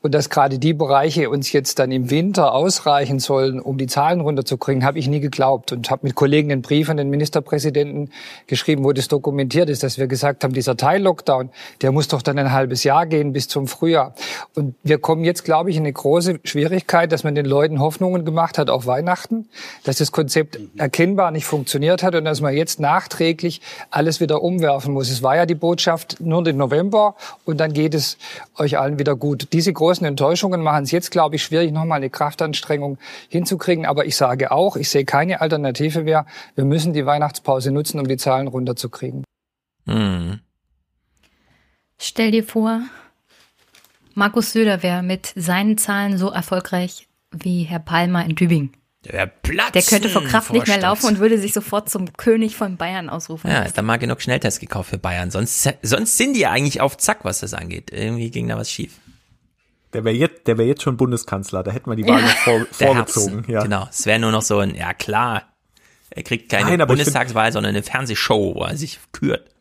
[0.00, 4.20] Und dass gerade die Bereiche uns jetzt dann im Winter ausreichen sollen, um die Zahlen
[4.20, 8.10] runterzukriegen, habe ich nie geglaubt und habe mit Kollegen einen Brief an den Ministerpräsidenten
[8.46, 11.48] geschrieben, wo das dokumentiert ist, dass wir gesagt haben, dieser Teil-Lockdown,
[11.80, 14.14] der muss doch dann ein halbes Jahr gehen bis zum Frühjahr.
[14.54, 17.80] Und wir kommen jetzt, glaube ich, in eine große große Schwierigkeit, dass man den Leuten
[17.80, 19.48] Hoffnungen gemacht hat auf Weihnachten,
[19.82, 23.60] dass das Konzept erkennbar nicht funktioniert hat und dass man jetzt nachträglich
[23.90, 25.10] alles wieder umwerfen muss.
[25.10, 28.16] Es war ja die Botschaft nur den November und dann geht es
[28.56, 29.48] euch allen wieder gut.
[29.52, 33.84] Diese großen Enttäuschungen machen es jetzt, glaube ich, schwierig, nochmal eine Kraftanstrengung hinzukriegen.
[33.84, 36.26] Aber ich sage auch, ich sehe keine Alternative mehr.
[36.54, 39.24] Wir müssen die Weihnachtspause nutzen, um die Zahlen runterzukriegen.
[39.86, 40.38] Hm.
[41.98, 42.82] Stell dir vor,
[44.14, 48.72] Markus Söder wäre mit seinen Zahlen so erfolgreich wie Herr Palmer in Tübingen.
[49.04, 52.78] Der, Der könnte vor Kraft nicht mehr laufen und würde sich sofort zum König von
[52.78, 53.50] Bayern ausrufen.
[53.50, 55.30] Ja, ist da mal genug Schnelltests gekauft für Bayern.
[55.30, 57.90] Sonst, sonst sind die eigentlich auf Zack, was das angeht.
[57.92, 58.92] Irgendwie ging da was schief.
[59.92, 61.62] Der wäre jetzt, der wäre jetzt schon Bundeskanzler.
[61.62, 62.28] Da hätten wir die Wahl ja.
[62.28, 63.44] noch vor, vorgezogen.
[63.46, 63.62] Ja.
[63.62, 63.86] Genau.
[63.90, 65.52] Es wäre nur noch so ein, ja klar.
[66.08, 69.53] Er kriegt keine Nein, Bundestagswahl, sondern eine Fernsehshow, wo er sich kürt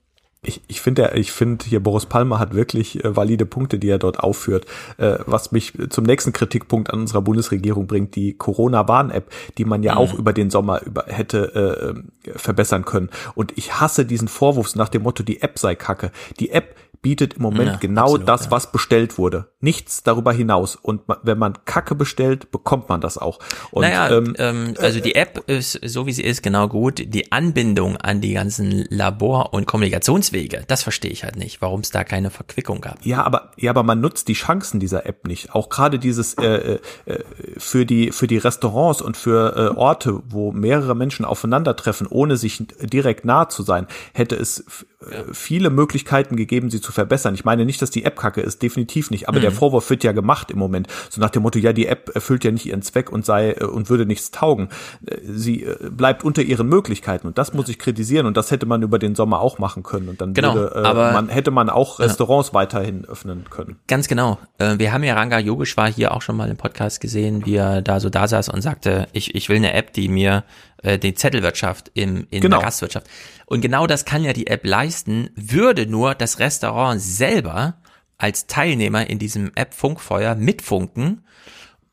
[0.43, 3.97] ich, ich finde, ich finde hier Boris Palmer hat wirklich äh, valide Punkte, die er
[3.97, 4.65] dort aufführt.
[4.97, 9.93] Äh, was mich zum nächsten Kritikpunkt an unserer Bundesregierung bringt, die Corona-Warn-App, die man ja
[9.93, 9.97] mhm.
[9.99, 13.09] auch über den Sommer über, hätte äh, verbessern können.
[13.35, 16.11] Und ich hasse diesen Vorwurf nach dem Motto, die App sei kacke.
[16.39, 19.49] Die App bietet im Moment ja, genau absolut, das, was bestellt wurde.
[19.59, 20.75] Nichts darüber hinaus.
[20.75, 23.39] Und wenn man Kacke bestellt, bekommt man das auch.
[23.71, 27.03] Und, naja, ähm, ähm, also die App ist, so wie sie ist, genau gut.
[27.05, 31.91] Die Anbindung an die ganzen Labor- und Kommunikationswege, das verstehe ich halt nicht, warum es
[31.91, 33.05] da keine Verquickung gab.
[33.05, 35.53] Ja, aber ja, aber man nutzt die Chancen dieser App nicht.
[35.53, 37.19] Auch gerade dieses äh, äh,
[37.57, 42.65] für die für die Restaurants und für äh, Orte, wo mehrere Menschen aufeinandertreffen, ohne sich
[42.81, 44.63] direkt nah zu sein, hätte es
[45.09, 47.33] äh, viele Möglichkeiten gegeben, sie zu verbessern.
[47.33, 49.27] Ich meine nicht, dass die App kacke ist, definitiv nicht.
[49.27, 49.43] Aber mhm.
[49.43, 50.87] der Vorwurf wird ja gemacht im Moment.
[51.09, 53.65] So nach dem Motto, ja, die App erfüllt ja nicht ihren Zweck und sei äh,
[53.65, 54.69] und würde nichts taugen.
[55.05, 58.81] Äh, sie bleibt unter ihren Möglichkeiten und das muss ich kritisieren und das hätte man
[58.81, 61.99] über den Sommer auch machen können und dann genau, würde, äh, man, hätte man auch
[61.99, 62.53] Restaurants ja.
[62.55, 63.77] weiterhin öffnen können.
[63.87, 64.39] Ganz genau.
[64.57, 67.99] Wir haben ja Ranga Yogeshwar hier auch schon mal im Podcast gesehen, wie er da
[67.99, 70.43] so da saß und sagte, ich, ich will eine App, die mir
[70.83, 72.57] äh, die Zettelwirtschaft im, in genau.
[72.57, 73.07] der Gastwirtschaft.
[73.45, 77.77] Und genau das kann ja die App leisten, würde nur das Restaurant selber
[78.17, 81.25] als Teilnehmer in diesem App Funkfeuer mitfunken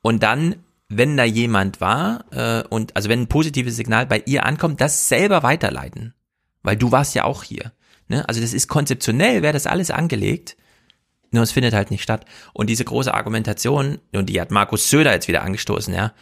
[0.02, 0.56] und dann,
[0.88, 5.08] wenn da jemand war äh, und also wenn ein positives Signal bei ihr ankommt, das
[5.08, 6.14] selber weiterleiten.
[6.62, 7.72] Weil du warst ja auch hier.
[8.08, 8.28] Ne?
[8.28, 10.56] Also das ist konzeptionell, wäre das alles angelegt,
[11.30, 12.24] nur es findet halt nicht statt.
[12.52, 16.12] Und diese große Argumentation, und die hat Markus Söder jetzt wieder angestoßen, ja,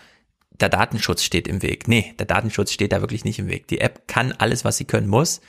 [0.61, 1.89] der Datenschutz steht im Weg.
[1.89, 3.69] Nee, der Datenschutz steht da wirklich nicht im Weg.
[3.69, 5.41] Die App kann alles, was sie können muss.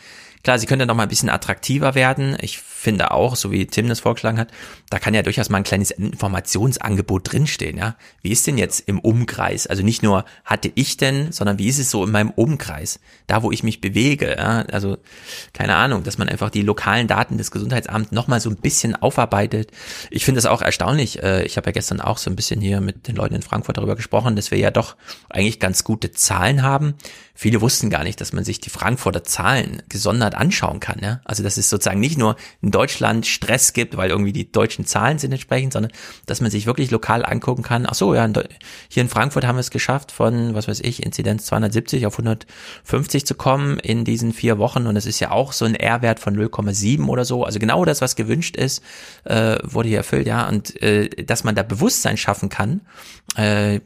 [0.44, 2.38] Klar, sie könnte noch mal ein bisschen attraktiver werden.
[2.40, 4.52] Ich finde auch, so wie Tim das vorgeschlagen hat,
[4.90, 7.98] da kann ja durchaus mal ein kleines Informationsangebot drinstehen, ja.
[8.22, 9.68] Wie ist denn jetzt im Umkreis?
[9.68, 13.02] Also nicht nur hatte ich denn, sondern wie ist es so in meinem Umkreis?
[13.28, 14.62] Da, wo ich mich bewege, ja.
[14.72, 14.98] Also,
[15.52, 18.96] keine Ahnung, dass man einfach die lokalen Daten des Gesundheitsamts noch mal so ein bisschen
[18.96, 19.72] aufarbeitet.
[20.10, 21.22] Ich finde das auch erstaunlich.
[21.22, 23.78] Äh, ich habe ja gestern auch so ein bisschen hier mit den Leuten in Frankfurt
[23.78, 24.96] darüber gesprochen, dass wir ja doch
[25.30, 26.96] eigentlich ganz gute Zahlen haben.
[27.36, 31.00] Viele wussten gar nicht, dass man sich die Frankfurter Zahlen gesondert Monat anschauen kann.
[31.02, 31.22] Ja?
[31.26, 35.20] Also dass es sozusagen nicht nur in Deutschland Stress gibt, weil irgendwie die deutschen Zahlen
[35.20, 35.92] sind entsprechend, sondern
[36.26, 37.86] dass man sich wirklich lokal angucken kann.
[37.88, 38.34] Ach so, ja, in
[38.90, 43.26] hier in Frankfurt haben wir es geschafft, von, was weiß ich, Inzidenz 270 auf 150
[43.26, 44.88] zu kommen in diesen vier Wochen.
[44.88, 47.44] Und das ist ja auch so ein R-Wert von 0,7 oder so.
[47.44, 48.84] Also genau das, was gewünscht ist,
[49.26, 50.48] äh, wurde hier erfüllt, ja.
[50.48, 52.82] Und äh, dass man da Bewusstsein schaffen kann,
[53.36, 53.80] äh,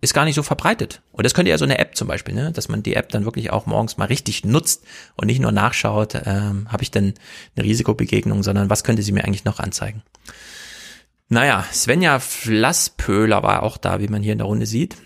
[0.00, 1.02] ist gar nicht so verbreitet.
[1.12, 2.52] Und das könnte ja so eine App zum Beispiel, ne?
[2.52, 4.84] dass man die App dann wirklich auch morgens mal richtig nutzt
[5.16, 7.14] und nicht nur nachschaut, ähm, habe ich denn
[7.56, 10.02] eine Risikobegegnung, sondern was könnte sie mir eigentlich noch anzeigen.
[11.28, 14.96] Naja, Svenja Flasspöhler war auch da, wie man hier in der Runde sieht.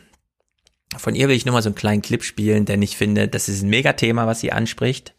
[0.97, 3.49] Von ihr will ich nur mal so einen kleinen Clip spielen, denn ich finde, das
[3.49, 5.15] ist ein Megathema, was sie anspricht.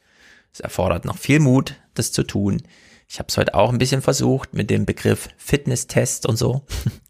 [0.51, 2.61] Es erfordert noch viel Mut, das zu tun.
[3.07, 6.65] Ich habe es heute auch ein bisschen versucht mit dem Begriff Fitnesstest und so.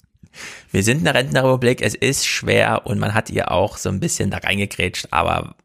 [0.71, 4.31] Wir sind eine Rentenrepublik, es ist schwer und man hat ihr auch so ein bisschen
[4.31, 5.55] da reingekrätscht, aber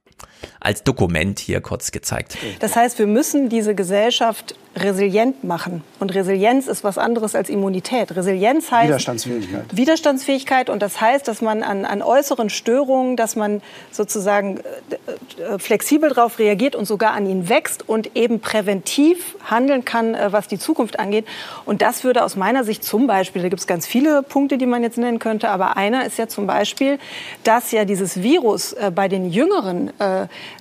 [0.61, 2.36] als Dokument hier kurz gezeigt.
[2.61, 5.85] Das heißt, wir müssen diese Gesellschaft resilient machen.
[6.01, 8.15] Und Resilienz ist was anderes als Immunität.
[8.16, 9.65] Resilienz heißt Widerstandsfähigkeit.
[9.73, 15.59] Widerstandsfähigkeit und das heißt, dass man an, an äußeren Störungen, dass man sozusagen äh, äh
[15.59, 20.49] flexibel darauf reagiert und sogar an ihnen wächst und eben präventiv handeln kann, äh, was
[20.49, 21.27] die Zukunft angeht.
[21.66, 24.66] Und das würde aus meiner Sicht zum Beispiel, da gibt es ganz viele Punkte, die
[24.66, 26.99] man jetzt nennen könnte, aber einer ist ja zum Beispiel,
[27.44, 29.93] dass ja dieses Virus äh, bei den Jüngeren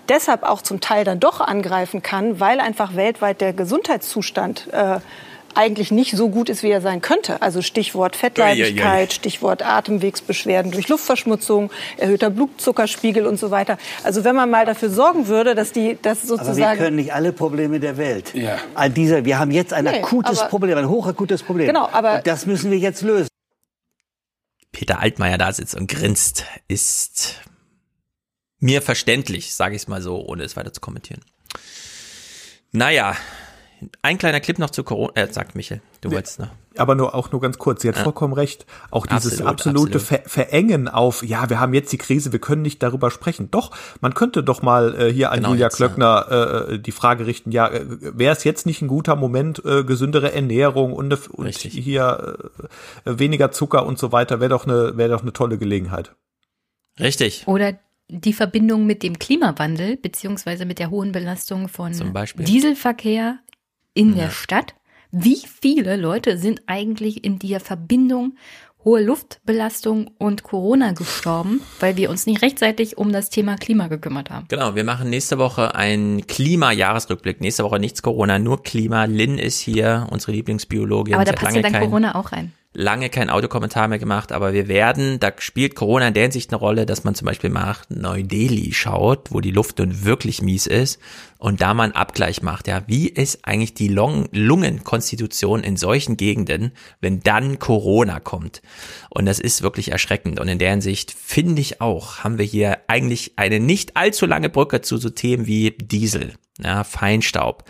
[0.09, 3.53] deshalb auch zum Teil dann doch angreifen kann, weil einfach weltweit der
[4.01, 4.99] Gesundheitszustand äh,
[5.53, 7.41] eigentlich nicht so gut ist, wie er sein könnte.
[7.41, 13.77] Also Stichwort Fettleibigkeit, Stichwort Atemwegsbeschwerden durch Luftverschmutzung, erhöhter Blutzuckerspiegel und so weiter.
[14.03, 16.63] Also wenn man mal dafür sorgen würde, dass die das sozusagen...
[16.63, 18.33] Aber wir können nicht alle Probleme der Welt.
[18.33, 18.59] Ja.
[18.75, 21.67] All dieser, wir haben jetzt ein nee, akutes Problem, ein hochakutes Problem.
[21.67, 22.15] Genau, aber...
[22.15, 23.27] Und das müssen wir jetzt lösen.
[24.71, 27.41] Peter Altmaier da sitzt und grinst, ist
[28.59, 31.19] mir verständlich, sage ich es mal so, ohne es weiter zu kommentieren.
[32.71, 33.17] Naja,
[34.01, 36.49] ein kleiner Clip noch zu Corona, äh, sagt Michel, du nee, wolltest noch.
[36.77, 38.03] Aber nur, auch nur ganz kurz, sie hat ja.
[38.03, 38.65] vollkommen recht.
[38.91, 40.23] Auch dieses absolut, absolute absolut.
[40.27, 43.51] Ver Verengen auf, ja, wir haben jetzt die Krise, wir können nicht darüber sprechen.
[43.51, 46.61] Doch, man könnte doch mal äh, hier an genau Julia jetzt, Klöckner ja.
[46.69, 50.33] äh, die Frage richten, ja, äh, wäre es jetzt nicht ein guter Moment, äh, gesündere
[50.33, 52.37] Ernährung und, und hier
[53.05, 56.15] äh, weniger Zucker und so weiter, wäre doch eine, wäre doch eine tolle Gelegenheit.
[56.99, 57.47] Richtig.
[57.47, 57.79] Oder
[58.11, 61.93] die Verbindung mit dem Klimawandel beziehungsweise mit der hohen Belastung von
[62.37, 63.39] Dieselverkehr
[63.93, 64.23] in ja.
[64.23, 64.75] der Stadt.
[65.11, 68.37] Wie viele Leute sind eigentlich in der Verbindung
[68.83, 74.31] hohe Luftbelastung und Corona gestorben, weil wir uns nicht rechtzeitig um das Thema Klima gekümmert
[74.31, 74.47] haben.
[74.47, 77.41] Genau, wir machen nächste Woche einen Klima-Jahresrückblick.
[77.41, 79.05] Nächste Woche nichts Corona, nur Klima.
[79.05, 81.13] Lynn ist hier, unsere Lieblingsbiologin.
[81.13, 84.67] Aber da passt ja dann Corona auch rein lange kein Audiokommentar mehr gemacht, aber wir
[84.67, 88.71] werden, da spielt Corona in der Hinsicht eine Rolle, dass man zum Beispiel nach Neu-Delhi
[88.73, 90.99] schaut, wo die Luft nun wirklich mies ist
[91.37, 96.71] und da man Abgleich macht, ja, wie ist eigentlich die Lungenkonstitution in solchen Gegenden,
[97.01, 98.61] wenn dann Corona kommt?
[99.09, 100.39] Und das ist wirklich erschreckend.
[100.39, 104.49] Und in der Hinsicht finde ich auch, haben wir hier eigentlich eine nicht allzu lange
[104.49, 106.33] Brücke zu so Themen wie Diesel,
[106.63, 107.65] ja, Feinstaub,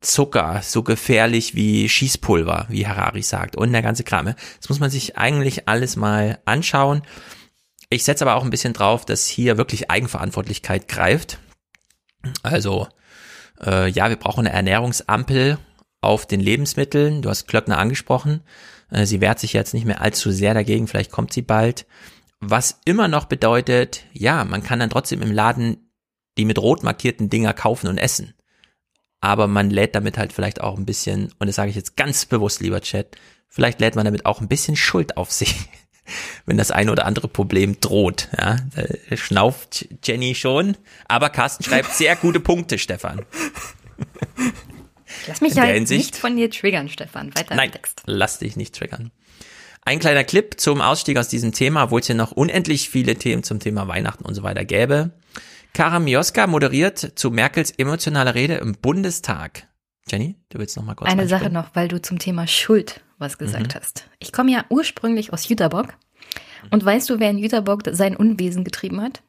[0.00, 4.34] Zucker so gefährlich wie Schießpulver, wie Harari sagt, und der ganze Kram.
[4.60, 7.02] Das muss man sich eigentlich alles mal anschauen.
[7.90, 11.38] Ich setze aber auch ein bisschen drauf, dass hier wirklich Eigenverantwortlichkeit greift.
[12.42, 12.86] Also,
[13.64, 15.58] äh, ja, wir brauchen eine Ernährungsampel
[16.00, 17.22] auf den Lebensmitteln.
[17.22, 18.42] Du hast Klöckner angesprochen.
[18.90, 21.86] Äh, sie wehrt sich jetzt nicht mehr allzu sehr dagegen, vielleicht kommt sie bald.
[22.40, 25.84] Was immer noch bedeutet, ja, man kann dann trotzdem im Laden
[26.36, 28.32] die mit rot markierten Dinger kaufen und essen
[29.20, 32.26] aber man lädt damit halt vielleicht auch ein bisschen, und das sage ich jetzt ganz
[32.26, 33.16] bewusst, lieber Chat,
[33.48, 35.54] vielleicht lädt man damit auch ein bisschen Schuld auf sich,
[36.46, 38.28] wenn das ein oder andere Problem droht.
[38.38, 40.76] Ja, da schnauft Jenny schon,
[41.08, 43.24] aber Carsten schreibt sehr gute Punkte, Stefan.
[45.26, 47.34] Lass mich halt Hinsicht, nicht von dir triggern, Stefan.
[47.34, 48.02] Weiter nein, im Text.
[48.06, 49.10] lass dich nicht triggern.
[49.84, 53.42] Ein kleiner Clip zum Ausstieg aus diesem Thema, obwohl es hier noch unendlich viele Themen
[53.42, 55.12] zum Thema Weihnachten und so weiter gäbe.
[55.72, 59.68] Kara Mioska moderiert zu Merkels emotionaler Rede im Bundestag.
[60.10, 63.38] Jenny, du willst noch mal kurz Eine Sache noch, weil du zum Thema Schuld was
[63.38, 63.80] gesagt mhm.
[63.80, 64.08] hast.
[64.18, 65.94] Ich komme ja ursprünglich aus Jüterbock.
[66.70, 69.22] Und weißt du, wer in Jüterbock sein Unwesen getrieben hat?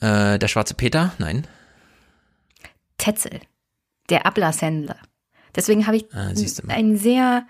[0.00, 1.12] Äh, der schwarze Peter?
[1.18, 1.46] Nein.
[2.98, 3.40] Tetzel,
[4.08, 4.96] der Ablasshändler.
[5.54, 6.32] Deswegen habe ich ah,
[6.68, 7.46] ein sehr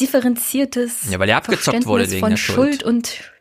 [0.00, 2.56] differenziertes ja, weil er abgezockt wurde wegen von der Schuld.
[2.56, 3.31] Schuld und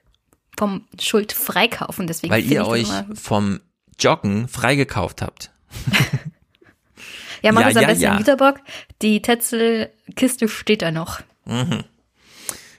[0.62, 2.06] vom Schuld freikaufen.
[2.06, 3.62] Deswegen Weil ihr euch vom
[3.98, 5.50] Joggen freigekauft habt.
[7.42, 8.12] ja, mach ja, es am ja, besten ja.
[8.12, 8.60] in Güterbock.
[9.02, 11.22] Die Tetzel-Kiste steht da noch.
[11.46, 11.84] Mhm.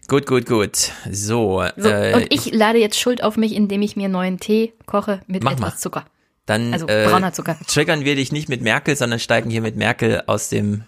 [0.07, 0.93] Gut, gut, gut.
[1.11, 1.65] So.
[1.77, 5.21] so äh, und ich lade jetzt Schuld auf mich, indem ich mir neuen Tee koche
[5.27, 5.77] mit etwas mal.
[5.77, 6.05] Zucker.
[6.47, 7.59] Dann also äh, brauner Zucker.
[7.67, 10.85] triggern wir dich nicht mit Merkel, sondern steigen hier mit Merkel aus dem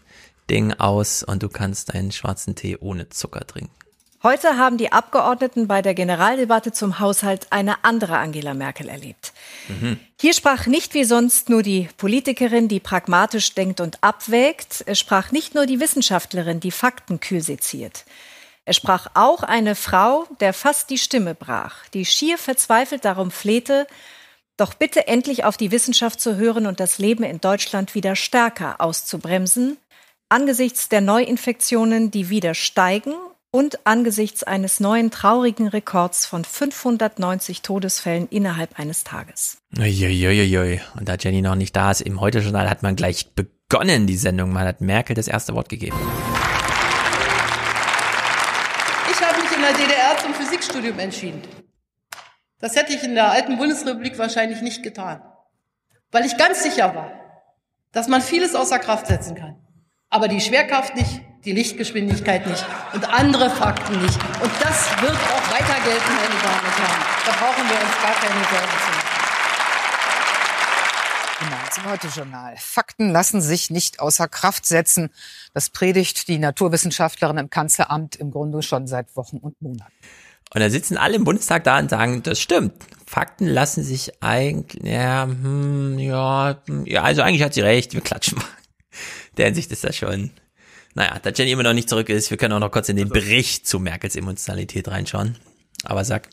[0.49, 3.75] Ding aus und du kannst deinen schwarzen Tee ohne Zucker trinken.
[4.25, 9.35] Heute haben die Abgeordneten bei der Generaldebatte zum Haushalt eine andere Angela Merkel erlebt.
[9.69, 10.01] Mhm.
[10.19, 14.83] Hier sprach nicht wie sonst nur die Politikerin, die pragmatisch denkt und abwägt.
[14.87, 18.07] Es sprach nicht nur die Wissenschaftlerin, die Fakten kühl seziert.
[18.65, 23.87] Es sprach auch eine Frau, der fast die Stimme brach, die schier verzweifelt darum flehte,
[24.57, 28.81] doch bitte endlich auf die Wissenschaft zu hören und das Leben in Deutschland wieder stärker
[28.81, 29.77] auszubremsen,
[30.31, 33.13] angesichts der Neuinfektionen, die wieder steigen
[33.55, 39.59] und angesichts eines neuen traurigen Rekords von 590 Todesfällen innerhalb eines Tages.
[39.79, 40.81] Uiuiuiui.
[40.99, 44.53] Und da Jenny noch nicht da ist, im Heute-Journal hat man gleich begonnen, die Sendung.
[44.53, 45.97] Man hat Merkel das erste Wort gegeben.
[49.13, 51.41] Ich habe mich in der DDR zum Physikstudium entschieden.
[52.59, 55.23] Das hätte ich in der alten Bundesrepublik wahrscheinlich nicht getan.
[56.11, 57.13] Weil ich ganz sicher war,
[57.93, 59.65] dass man vieles außer Kraft setzen kann.
[60.11, 62.65] Aber die Schwerkraft nicht, die Lichtgeschwindigkeit nicht
[62.95, 64.19] und andere Fakten nicht.
[64.43, 67.03] Und das wird auch weiter gelten, meine Damen und Herren.
[67.27, 69.15] Da brauchen wir uns gar keine Sorgen zu machen.
[71.41, 72.55] Genau, zum Heute-Journal.
[72.59, 75.11] Fakten lassen sich nicht außer Kraft setzen.
[75.53, 79.93] Das predigt die Naturwissenschaftlerin im Kanzleramt im Grunde schon seit Wochen und Monaten.
[80.55, 82.75] Und da sitzen alle im Bundestag da und sagen, das stimmt.
[83.07, 88.01] Fakten lassen sich eigentlich, ja, hm, ja, hm, ja, also eigentlich hat sie recht, wir
[88.01, 88.47] klatschen mal.
[89.37, 90.31] Der Hinsicht ist das schon
[90.95, 93.11] naja, da Jenny immer noch nicht zurück ist, wir können auch noch kurz in den
[93.13, 95.37] also, Bericht zu Merkels Emotionalität reinschauen.
[95.85, 96.29] Aber sag.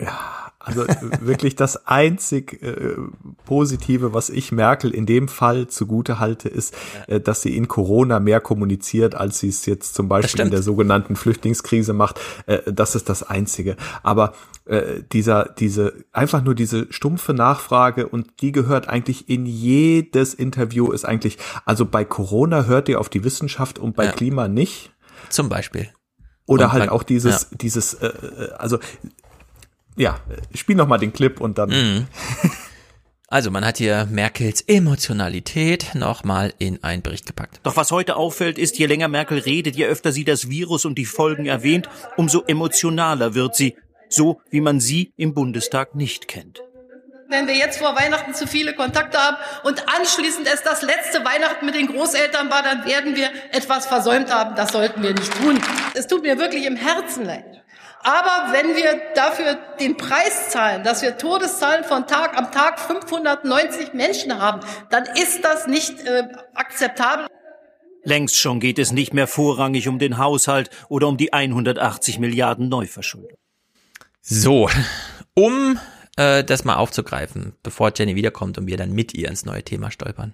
[0.00, 0.86] Ja, also
[1.20, 2.96] wirklich das einzig äh,
[3.44, 6.74] Positive, was ich Merkel in dem Fall zugute halte, ist,
[7.06, 10.62] äh, dass sie in Corona mehr kommuniziert, als sie es jetzt zum Beispiel in der
[10.62, 12.18] sogenannten Flüchtlingskrise macht.
[12.46, 13.76] Äh, das ist das Einzige.
[14.02, 14.34] Aber
[14.66, 20.90] äh, dieser, diese, einfach nur diese stumpfe Nachfrage und die gehört eigentlich in jedes Interview
[20.92, 24.12] ist eigentlich, also bei Corona hört ihr auf die Wissenschaft und bei ja.
[24.12, 24.92] Klima nicht.
[25.28, 25.88] Zum Beispiel.
[26.46, 27.58] Oder und halt auch dieses, ja.
[27.58, 28.78] dieses, äh, äh also
[29.96, 30.18] ja,
[30.54, 31.70] spiel noch mal den Clip und dann.
[31.70, 32.06] Mhm.
[33.28, 37.58] Also man hat hier Merkels Emotionalität nochmal in einen Bericht gepackt.
[37.64, 40.96] Doch was heute auffällt, ist, je länger Merkel redet, je öfter sie das Virus und
[40.98, 43.76] die Folgen erwähnt, umso emotionaler wird sie
[44.14, 46.62] so wie man sie im Bundestag nicht kennt.
[47.28, 51.66] Wenn wir jetzt vor Weihnachten zu viele Kontakte haben und anschließend es das letzte Weihnachten
[51.66, 54.54] mit den Großeltern war, dann werden wir etwas versäumt haben.
[54.54, 55.58] Das sollten wir nicht tun.
[55.94, 57.64] Es tut mir wirklich im Herzen leid.
[58.04, 63.94] Aber wenn wir dafür den Preis zahlen, dass wir Todeszahlen von Tag am Tag 590
[63.94, 64.60] Menschen haben,
[64.90, 67.26] dann ist das nicht äh, akzeptabel.
[68.02, 72.68] Längst schon geht es nicht mehr vorrangig um den Haushalt oder um die 180 Milliarden
[72.68, 73.38] Neuverschuldung.
[74.26, 74.70] So,
[75.34, 75.78] um
[76.16, 79.90] äh, das mal aufzugreifen, bevor Jenny wiederkommt und wir dann mit ihr ins neue Thema
[79.90, 80.32] stolpern.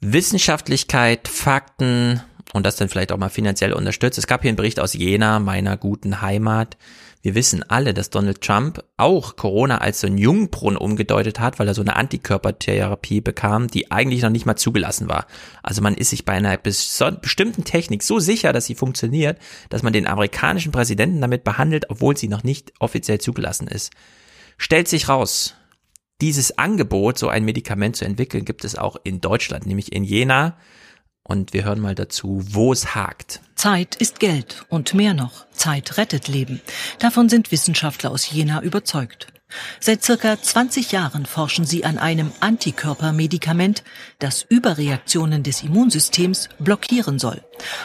[0.00, 2.22] Wissenschaftlichkeit, Fakten
[2.52, 4.18] und das dann vielleicht auch mal finanziell unterstützt.
[4.18, 6.76] Es gab hier einen Bericht aus Jena, meiner guten Heimat,
[7.26, 11.66] wir wissen alle, dass Donald Trump auch Corona als so ein Jungbrunnen umgedeutet hat, weil
[11.66, 15.26] er so eine Antikörpertherapie bekam, die eigentlich noch nicht mal zugelassen war.
[15.60, 19.40] Also man ist sich bei einer bestimmten Technik so sicher, dass sie funktioniert,
[19.70, 23.92] dass man den amerikanischen Präsidenten damit behandelt, obwohl sie noch nicht offiziell zugelassen ist.
[24.56, 25.56] Stellt sich raus,
[26.20, 30.56] dieses Angebot, so ein Medikament zu entwickeln, gibt es auch in Deutschland, nämlich in Jena
[31.26, 33.40] und wir hören mal dazu, wo es hakt.
[33.54, 36.60] Zeit ist Geld und mehr noch, Zeit rettet Leben.
[36.98, 39.28] Davon sind Wissenschaftler aus Jena überzeugt.
[39.78, 43.84] Seit circa 20 Jahren forschen sie an einem Antikörpermedikament,
[44.18, 47.42] das Überreaktionen des Immunsystems blockieren soll.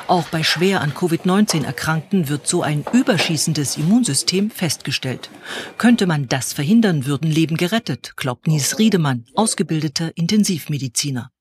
[0.08, 5.30] Auch bei schwer an Covid-19 Erkrankten wird so ein überschießendes Immunsystem festgestellt.
[5.78, 11.32] Könnte man das verhindern, würden Leben gerettet, glaubt Nies Riedemann, ausgebildeter Intensivmediziner.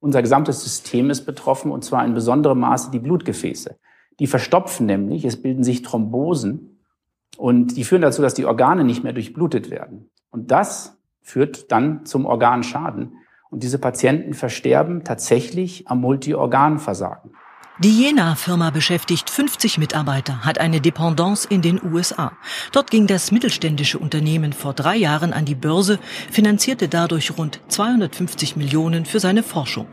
[0.00, 3.78] Unser gesamtes System ist betroffen und zwar in besonderem Maße die Blutgefäße.
[4.18, 6.80] Die verstopfen nämlich, es bilden sich Thrombosen
[7.36, 10.10] und die führen dazu, dass die Organe nicht mehr durchblutet werden.
[10.30, 13.14] Und das führt dann zum Organschaden.
[13.50, 17.32] Und diese Patienten versterben tatsächlich am Multiorganversagen.
[17.82, 22.32] Die Jena-Firma beschäftigt 50 Mitarbeiter, hat eine Dependance in den USA.
[22.72, 25.98] Dort ging das mittelständische Unternehmen vor drei Jahren an die Börse,
[26.30, 29.86] finanzierte dadurch rund 250 Millionen für seine Forschung.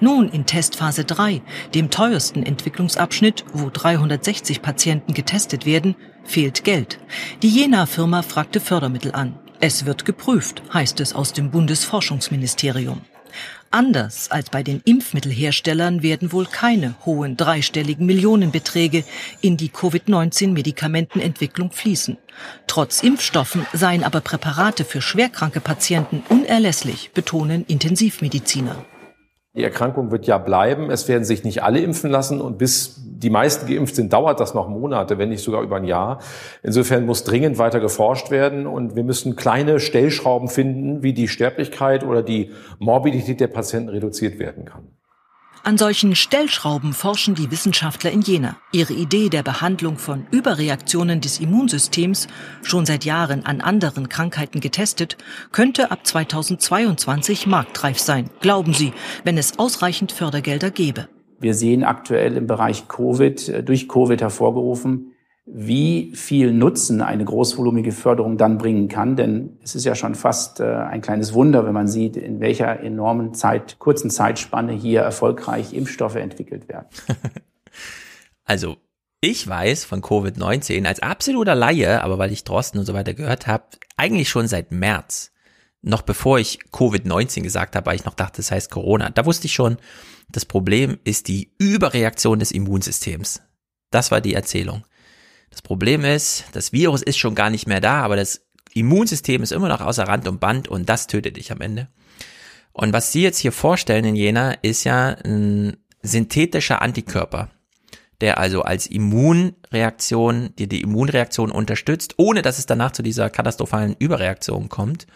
[0.00, 1.42] Nun in Testphase 3,
[1.74, 7.00] dem teuersten Entwicklungsabschnitt, wo 360 Patienten getestet werden, fehlt Geld.
[7.42, 9.38] Die Jena-Firma fragte Fördermittel an.
[9.60, 13.02] Es wird geprüft, heißt es aus dem Bundesforschungsministerium.
[13.74, 19.02] Anders als bei den Impfmittelherstellern werden wohl keine hohen dreistelligen Millionenbeträge
[19.40, 22.16] in die Covid-19-Medikamentenentwicklung fließen.
[22.68, 28.84] Trotz Impfstoffen seien aber Präparate für schwerkranke Patienten unerlässlich, betonen Intensivmediziner.
[29.56, 30.92] Die Erkrankung wird ja bleiben.
[30.92, 34.54] Es werden sich nicht alle impfen lassen und bis die meisten geimpft sind, dauert das
[34.54, 36.20] noch Monate, wenn nicht sogar über ein Jahr.
[36.62, 42.04] Insofern muss dringend weiter geforscht werden und wir müssen kleine Stellschrauben finden, wie die Sterblichkeit
[42.04, 44.88] oder die Morbidität der Patienten reduziert werden kann.
[45.66, 48.58] An solchen Stellschrauben forschen die Wissenschaftler in Jena.
[48.70, 52.28] Ihre Idee der Behandlung von Überreaktionen des Immunsystems,
[52.62, 55.16] schon seit Jahren an anderen Krankheiten getestet,
[55.52, 58.92] könnte ab 2022 marktreif sein, glauben sie,
[59.24, 61.08] wenn es ausreichend Fördergelder gäbe.
[61.44, 65.12] Wir sehen aktuell im Bereich Covid, äh, durch Covid hervorgerufen,
[65.44, 69.14] wie viel Nutzen eine großvolumige Förderung dann bringen kann.
[69.14, 72.80] Denn es ist ja schon fast äh, ein kleines Wunder, wenn man sieht, in welcher
[72.80, 76.86] enormen Zeit, kurzen Zeitspanne hier erfolgreich Impfstoffe entwickelt werden.
[78.46, 78.76] Also
[79.22, 83.46] ich weiß von Covid-19 als absoluter Laie, aber weil ich Drosten und so weiter gehört
[83.46, 83.64] habe,
[83.96, 85.32] eigentlich schon seit März.
[85.80, 89.08] Noch bevor ich Covid-19 gesagt habe, weil ich noch dachte, das heißt Corona.
[89.08, 89.78] Da wusste ich schon,
[90.34, 93.40] das Problem ist die Überreaktion des Immunsystems.
[93.92, 94.84] Das war die Erzählung.
[95.50, 99.52] Das Problem ist, das Virus ist schon gar nicht mehr da, aber das Immunsystem ist
[99.52, 101.86] immer noch außer Rand und Band und das tötet dich am Ende.
[102.72, 107.50] Und was Sie jetzt hier vorstellen in Jena, ist ja ein synthetischer Antikörper,
[108.20, 113.94] der also als Immunreaktion, die die Immunreaktion unterstützt, ohne dass es danach zu dieser katastrophalen
[114.00, 115.06] Überreaktion kommt.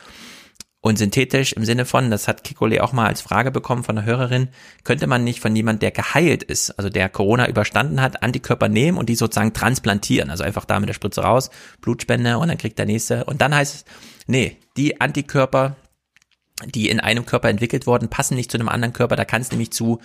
[0.81, 4.07] Und synthetisch im Sinne von, das hat Kikole auch mal als Frage bekommen von einer
[4.07, 4.49] Hörerin,
[4.85, 8.97] könnte man nicht von jemand, der geheilt ist, also der Corona überstanden hat, Antikörper nehmen
[8.97, 11.51] und die sozusagen transplantieren, also einfach da mit der Spritze raus,
[11.81, 13.25] Blutspende und dann kriegt der nächste.
[13.25, 13.85] Und dann heißt es,
[14.29, 15.75] nee, die Antikörper,
[16.65, 19.51] die in einem Körper entwickelt wurden, passen nicht zu einem anderen Körper, da kann es
[19.51, 20.01] nämlich zu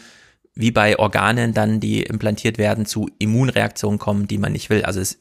[0.56, 4.84] wie bei Organen dann, die implantiert werden, zu Immunreaktionen kommen, die man nicht will.
[4.86, 5.18] Also es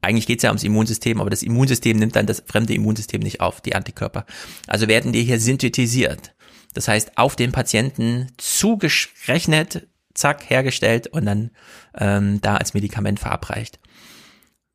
[0.00, 3.40] eigentlich geht es ja ums Immunsystem, aber das Immunsystem nimmt dann das fremde Immunsystem nicht
[3.40, 4.26] auf, die Antikörper.
[4.66, 6.34] Also werden die hier synthetisiert.
[6.74, 11.50] Das heißt, auf den Patienten zugerechnet, zack, hergestellt und dann
[11.96, 13.80] ähm, da als Medikament verabreicht.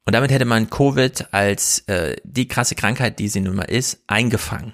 [0.06, 4.04] Und damit hätte man Covid als äh, die krasse Krankheit, die sie nun mal ist,
[4.08, 4.74] eingefangen.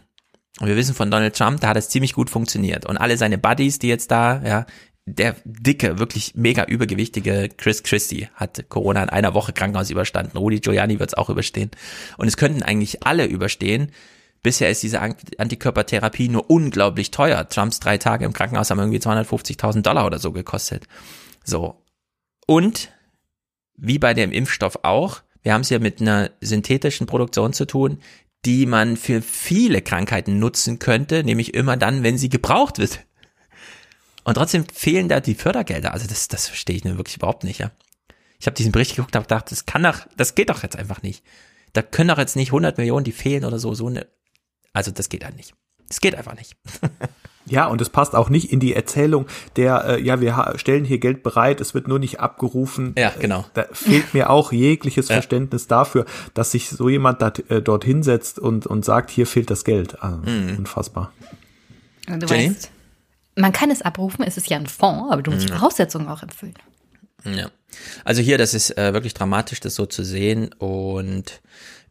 [0.60, 2.86] Und wir wissen von Donald Trump, da hat es ziemlich gut funktioniert.
[2.86, 4.66] Und alle seine Buddies, die jetzt da, ja,
[5.16, 10.38] der dicke, wirklich mega übergewichtige Chris Christie hat Corona in einer Woche Krankenhaus überstanden.
[10.38, 11.72] Rudi Giuliani wird es auch überstehen.
[12.18, 13.92] Und es könnten eigentlich alle überstehen.
[14.42, 17.48] Bisher ist diese Antikörpertherapie nur unglaublich teuer.
[17.50, 20.86] Trumps drei Tage im Krankenhaus haben irgendwie 250.000 Dollar oder so gekostet.
[21.44, 21.84] So.
[22.48, 22.92] Und,
[23.76, 28.00] wie bei dem Impfstoff auch, wir haben es hier mit einer synthetischen Produktion zu tun,
[28.46, 33.06] die man für viele Krankheiten nutzen könnte, nämlich immer dann, wenn sie gebraucht wird.
[34.24, 35.94] Und trotzdem fehlen da die Fördergelder.
[35.94, 37.72] Also das, das verstehe ich nur wirklich überhaupt nicht, ja.
[38.40, 40.78] Ich habe diesen Bericht geguckt und habe gedacht, das kann doch, das geht doch jetzt
[40.78, 41.24] einfach nicht.
[41.74, 44.08] Da können doch jetzt nicht 100 Millionen, die fehlen oder so, so eine,
[44.74, 45.54] also das geht halt nicht.
[45.88, 46.56] Das geht einfach nicht.
[47.50, 49.26] Ja, und es passt auch nicht in die Erzählung
[49.56, 52.94] der, äh, ja, wir stellen hier Geld bereit, es wird nur nicht abgerufen.
[52.98, 53.46] Ja, genau.
[53.54, 55.16] Da fehlt mir auch jegliches ja.
[55.16, 59.50] Verständnis dafür, dass sich so jemand dat, äh, dort hinsetzt und, und sagt, hier fehlt
[59.50, 60.02] das Geld.
[60.04, 60.58] Also, mhm.
[60.60, 61.12] Unfassbar.
[62.06, 62.50] Du Jenny?
[62.52, 62.72] weißt,
[63.40, 66.22] man kann es abrufen, es ist ja ein Fonds, aber du musst die Voraussetzungen auch
[66.22, 66.56] erfüllen.
[67.24, 67.50] Ja.
[68.04, 71.42] Also hier, das ist äh, wirklich dramatisch, das so zu sehen und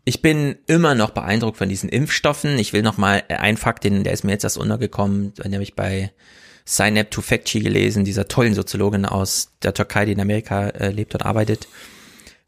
[0.05, 2.59] ich bin immer noch beeindruckt von diesen Impfstoffen.
[2.59, 5.62] Ich will noch mal einen Fakt, den, der ist mir jetzt erst untergekommen, den habe
[5.62, 6.12] ich bei
[6.65, 11.27] Synap Tufekci gelesen, dieser tollen Soziologin aus der Türkei, die in Amerika äh, lebt und
[11.27, 11.69] arbeitet.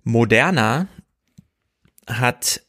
[0.05, 0.89] Moderna
[2.07, 2.63] hat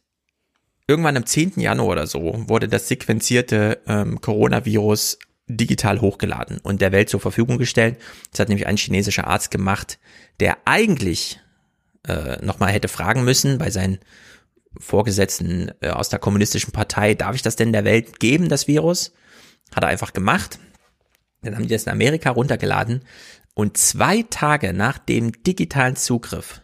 [0.87, 1.53] irgendwann am 10.
[1.55, 5.19] Januar oder so wurde das sequenzierte ähm, Coronavirus
[5.57, 7.97] digital hochgeladen und der Welt zur Verfügung gestellt.
[8.31, 9.99] Das hat nämlich ein chinesischer Arzt gemacht,
[10.39, 11.39] der eigentlich
[12.07, 13.99] äh, nochmal hätte fragen müssen bei seinen
[14.79, 19.13] Vorgesetzten äh, aus der kommunistischen Partei, darf ich das denn der Welt geben, das Virus?
[19.75, 20.59] Hat er einfach gemacht.
[21.41, 23.03] Dann haben die das in Amerika runtergeladen
[23.53, 26.61] und zwei Tage nach dem digitalen Zugriff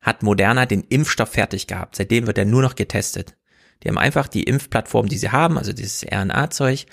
[0.00, 1.96] hat Moderna den Impfstoff fertig gehabt.
[1.96, 3.36] Seitdem wird er nur noch getestet.
[3.82, 6.86] Die haben einfach die Impfplattform, die sie haben, also dieses RNA-Zeug,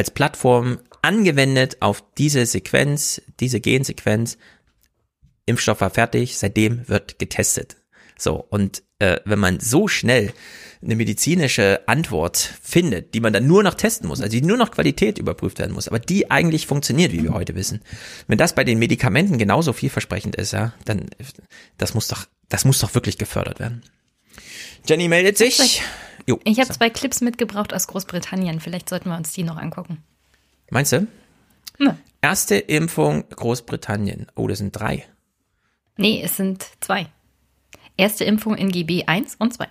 [0.00, 4.38] als Plattform angewendet auf diese Sequenz, diese Gensequenz.
[5.44, 7.76] Impfstoff war fertig, seitdem wird getestet.
[8.16, 10.32] So, und äh, wenn man so schnell
[10.82, 14.70] eine medizinische Antwort findet, die man dann nur noch testen muss, also die nur noch
[14.70, 17.82] Qualität überprüft werden muss, aber die eigentlich funktioniert, wie wir heute wissen.
[18.26, 21.10] Wenn das bei den Medikamenten genauso vielversprechend ist, ja, dann
[21.76, 23.82] das muss doch, das muss doch wirklich gefördert werden.
[24.86, 25.82] Jenny meldet sich.
[26.30, 28.60] Jo, ich habe zwei Clips mitgebracht aus Großbritannien.
[28.60, 30.04] Vielleicht sollten wir uns die noch angucken.
[30.70, 31.08] Meinst du?
[31.78, 31.98] Ne.
[32.20, 34.28] Erste Impfung Großbritannien.
[34.36, 35.08] Oh, das sind drei.
[35.96, 37.08] Nee, es sind zwei.
[37.96, 39.66] Erste Impfung in GB 1 und 2.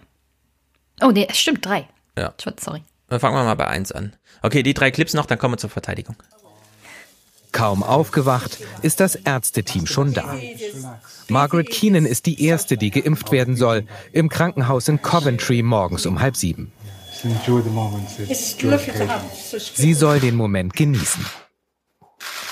[1.01, 1.87] Oh, nee, es stimmt, drei.
[2.17, 2.33] Ja.
[2.59, 2.83] Sorry.
[3.07, 4.17] Dann fangen wir mal bei eins an.
[4.41, 6.17] Okay, die drei Clips noch, dann kommen wir zur Verteidigung.
[7.51, 10.35] Kaum aufgewacht, ist das Ärzteteam schon da.
[11.27, 16.19] Margaret Keenan ist die erste, die geimpft werden soll, im Krankenhaus in Coventry morgens um
[16.19, 16.71] halb sieben.
[19.73, 21.25] Sie soll den Moment genießen.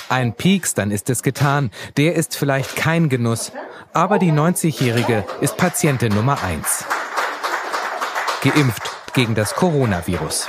[0.09, 1.71] Ein Pieks, dann ist es getan.
[1.97, 3.51] Der ist vielleicht kein Genuss,
[3.93, 6.85] aber die 90-Jährige ist Patientin Nummer eins.
[8.41, 8.83] Geimpft
[9.13, 10.47] gegen das Coronavirus.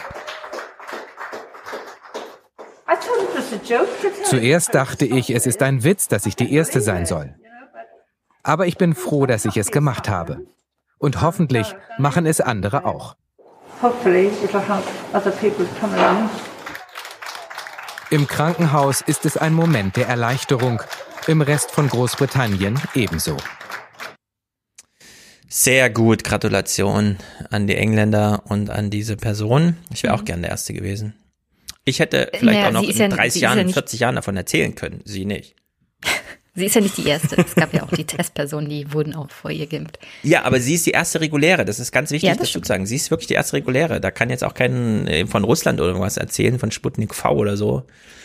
[4.24, 7.34] Zuerst dachte ich, es ist ein Witz, dass ich die Erste sein soll.
[8.42, 10.46] Aber ich bin froh, dass ich es gemacht habe.
[10.98, 13.16] Und hoffentlich machen es andere auch.
[18.10, 20.82] Im Krankenhaus ist es ein Moment der Erleichterung,
[21.26, 23.36] im Rest von Großbritannien ebenso.
[25.50, 27.18] Sehr gut, Gratulation
[27.50, 29.76] an die Engländer und an diese Person.
[29.92, 31.14] Ich wäre auch gern der Erste gewesen.
[31.88, 34.00] Ich hätte vielleicht Naja, auch noch in ja- 30 sie ist Jahren, ja nicht- 40
[34.00, 35.00] Jahren davon erzählen können.
[35.04, 35.54] Sie nicht.
[36.54, 37.36] Sie ist ja nicht die erste.
[37.38, 40.00] Es gab ja auch die Testpersonen, die wurden auch vor ihr geimpft.
[40.24, 41.64] Ja, aber sie ist die erste reguläre.
[41.64, 42.84] Das ist ganz wichtig, Ja, das dazu zu sagen.
[42.84, 44.00] Sie ist wirklich die erste reguläre.
[44.00, 47.56] Da kann jetzt auch kein äh, von Russland oder irgendwas erzählen, von Sputnik V oder
[47.56, 47.84] so.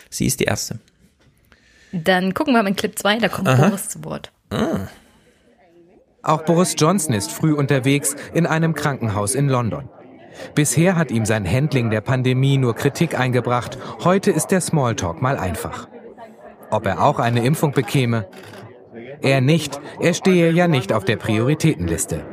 [0.09, 0.79] Sie ist die erste.
[1.91, 3.67] Dann gucken wir mal in Clip 2, da kommt Aha.
[3.67, 4.31] Boris zu Wort.
[4.49, 4.87] Ah.
[6.23, 9.89] Auch Boris Johnson ist früh unterwegs in einem Krankenhaus in London.
[10.55, 13.77] Bisher hat ihm sein Handling der Pandemie nur Kritik eingebracht.
[14.03, 15.87] Heute ist der Smalltalk mal einfach.
[16.69, 18.27] Ob er auch eine Impfung bekäme?
[19.21, 19.79] Er nicht.
[19.99, 22.25] Er stehe ja nicht auf der Prioritätenliste.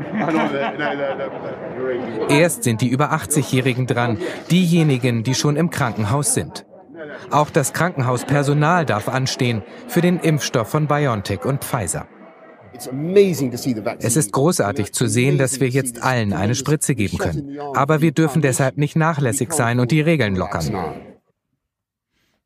[2.28, 4.18] Erst sind die über 80-Jährigen dran,
[4.50, 6.66] diejenigen, die schon im Krankenhaus sind.
[7.30, 12.06] Auch das Krankenhauspersonal darf anstehen für den Impfstoff von BioNTech und Pfizer.
[14.00, 17.58] Es ist großartig zu sehen, dass wir jetzt allen eine Spritze geben können.
[17.74, 20.72] Aber wir dürfen deshalb nicht nachlässig sein und die Regeln lockern.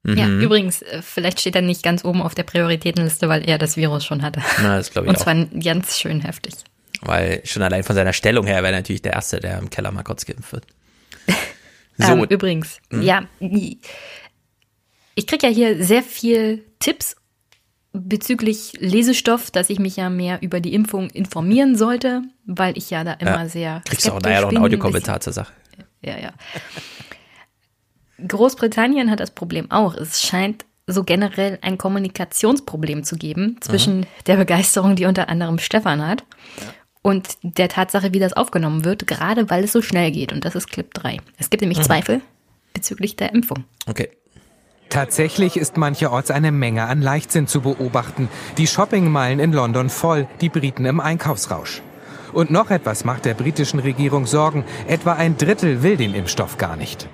[0.06, 0.40] Ja, Mhm.
[0.42, 4.04] übrigens, äh, vielleicht steht er nicht ganz oben auf der Prioritätenliste, weil er das Virus
[4.04, 4.42] schon hatte.
[4.60, 5.22] Na, das glaube ich Und auch.
[5.22, 6.52] zwar ganz schön heftig.
[7.00, 9.92] Weil schon allein von seiner Stellung her wäre er natürlich der Erste, der im Keller
[9.92, 10.66] mal kurz geimpft wird.
[11.96, 13.02] So, Ähm, übrigens, Mhm.
[13.02, 17.14] ja, ich kriege ja hier sehr viel Tipps
[17.94, 23.04] bezüglich Lesestoff, dass ich mich ja mehr über die Impfung informieren sollte, weil ich ja
[23.04, 25.52] da immer ja, sehr kriegst du auch nachher noch einen Audiokommentar zur Sache.
[26.02, 26.32] Ja, ja.
[28.26, 29.94] Großbritannien hat das Problem auch.
[29.94, 36.06] Es scheint so generell ein Kommunikationsproblem zu geben zwischen der Begeisterung, die unter anderem Stefan
[36.06, 36.24] hat,
[37.00, 40.32] und der Tatsache, wie das aufgenommen wird, gerade weil es so schnell geht.
[40.32, 41.18] Und das ist Clip 3.
[41.38, 41.82] Es gibt nämlich Mhm.
[41.82, 42.20] Zweifel
[42.72, 43.64] bezüglich der Impfung.
[43.86, 44.10] Okay.
[44.94, 48.28] Tatsächlich ist mancherorts eine Menge an Leichtsinn zu beobachten.
[48.58, 51.82] Die Shoppingmeilen in London voll, die Briten im Einkaufsrausch.
[52.32, 54.64] Und noch etwas macht der britischen Regierung Sorgen.
[54.86, 57.08] Etwa ein Drittel will den Impfstoff gar nicht.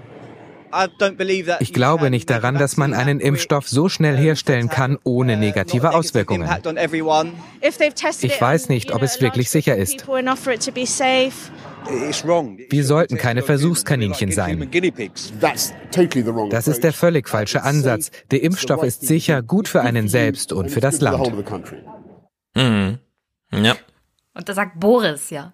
[1.61, 6.51] Ich glaube nicht daran, dass man einen Impfstoff so schnell herstellen kann, ohne negative Auswirkungen.
[7.63, 10.05] Ich weiß nicht, ob es wirklich sicher ist.
[12.71, 14.71] Wir sollten keine Versuchskaninchen sein.
[16.51, 18.11] Das ist der völlig falsche Ansatz.
[18.31, 21.33] Der Impfstoff ist sicher gut für einen selbst und für das Land.
[22.55, 22.99] Mhm.
[23.53, 23.77] Ja.
[24.35, 25.53] Und da sagt Boris, ja.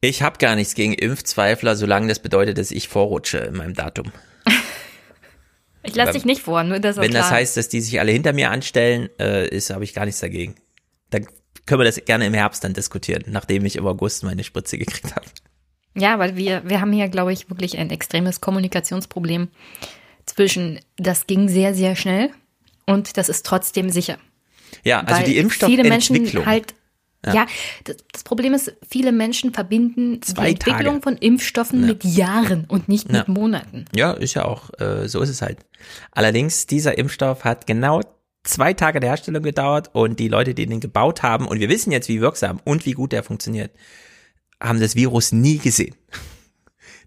[0.00, 4.12] Ich habe gar nichts gegen Impfzweifler, solange das bedeutet, dass ich vorrutsche in meinem Datum.
[5.84, 7.22] Ich lasse dich nicht vor, nur das Wenn klar.
[7.22, 10.20] das heißt, dass die sich alle hinter mir anstellen, äh, ist, habe ich gar nichts
[10.20, 10.56] dagegen.
[11.08, 11.26] Dann
[11.68, 15.14] können wir das gerne im Herbst dann diskutieren, nachdem ich im August meine Spritze gekriegt
[15.14, 15.26] habe.
[15.94, 19.48] Ja, weil wir, wir haben hier, glaube ich, wirklich ein extremes Kommunikationsproblem
[20.26, 22.30] zwischen, das ging sehr, sehr schnell
[22.86, 24.18] und das ist trotzdem sicher.
[24.84, 25.88] Ja, also Weil die Viele Impfstoffentwicklung.
[25.88, 26.74] Menschen halt,
[27.26, 27.34] Ja.
[27.34, 27.46] ja,
[27.84, 31.02] das, das Problem ist, viele Menschen verbinden Zwei die Entwicklung Tage.
[31.02, 33.18] von Impfstoffen mit Jahren und nicht Ja.
[33.18, 33.86] mit Monaten.
[33.94, 35.58] Ja, ist ja auch, äh, so ist es halt.
[36.12, 38.02] Allerdings, dieser Impfstoff hat genau
[38.48, 41.92] zwei Tage der Herstellung gedauert und die Leute, die den gebaut haben, und wir wissen
[41.92, 43.70] jetzt, wie wirksam und wie gut der funktioniert,
[44.60, 45.94] haben das Virus nie gesehen.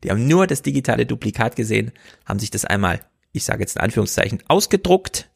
[0.04, 1.92] Die haben nur das digitale Duplikat gesehen,
[2.26, 3.02] haben sich das einmal,
[3.34, 5.30] ich sage jetzt in Anführungszeichen, ausgedruckt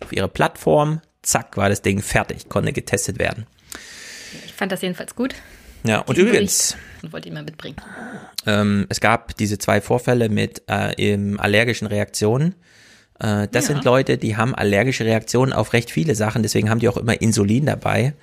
[0.00, 3.46] auf ihre Plattform, zack, war das Ding fertig, konnte getestet werden.
[4.44, 5.34] Ich fand das jedenfalls gut.
[5.86, 7.76] Ja, und übrigens, Und wollte ihn mal mitbringen.
[8.46, 12.54] ähm, es gab diese zwei Vorfälle mit äh, im allergischen Reaktionen.
[13.20, 13.74] Äh, das Ja.
[13.74, 17.20] sind Leute, die haben allergische Reaktionen auf recht viele Sachen, deswegen haben die auch immer
[17.20, 18.14] Insulin dabei.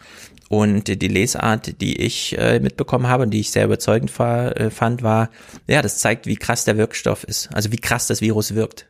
[0.50, 4.70] Und die Lesart, die ich äh, mitbekommen habe und die ich sehr überzeugend war, äh,
[4.70, 5.30] fand, war,
[5.68, 8.88] ja, das zeigt, wie krass der Wirkstoff ist, also wie krass das Virus wirkt.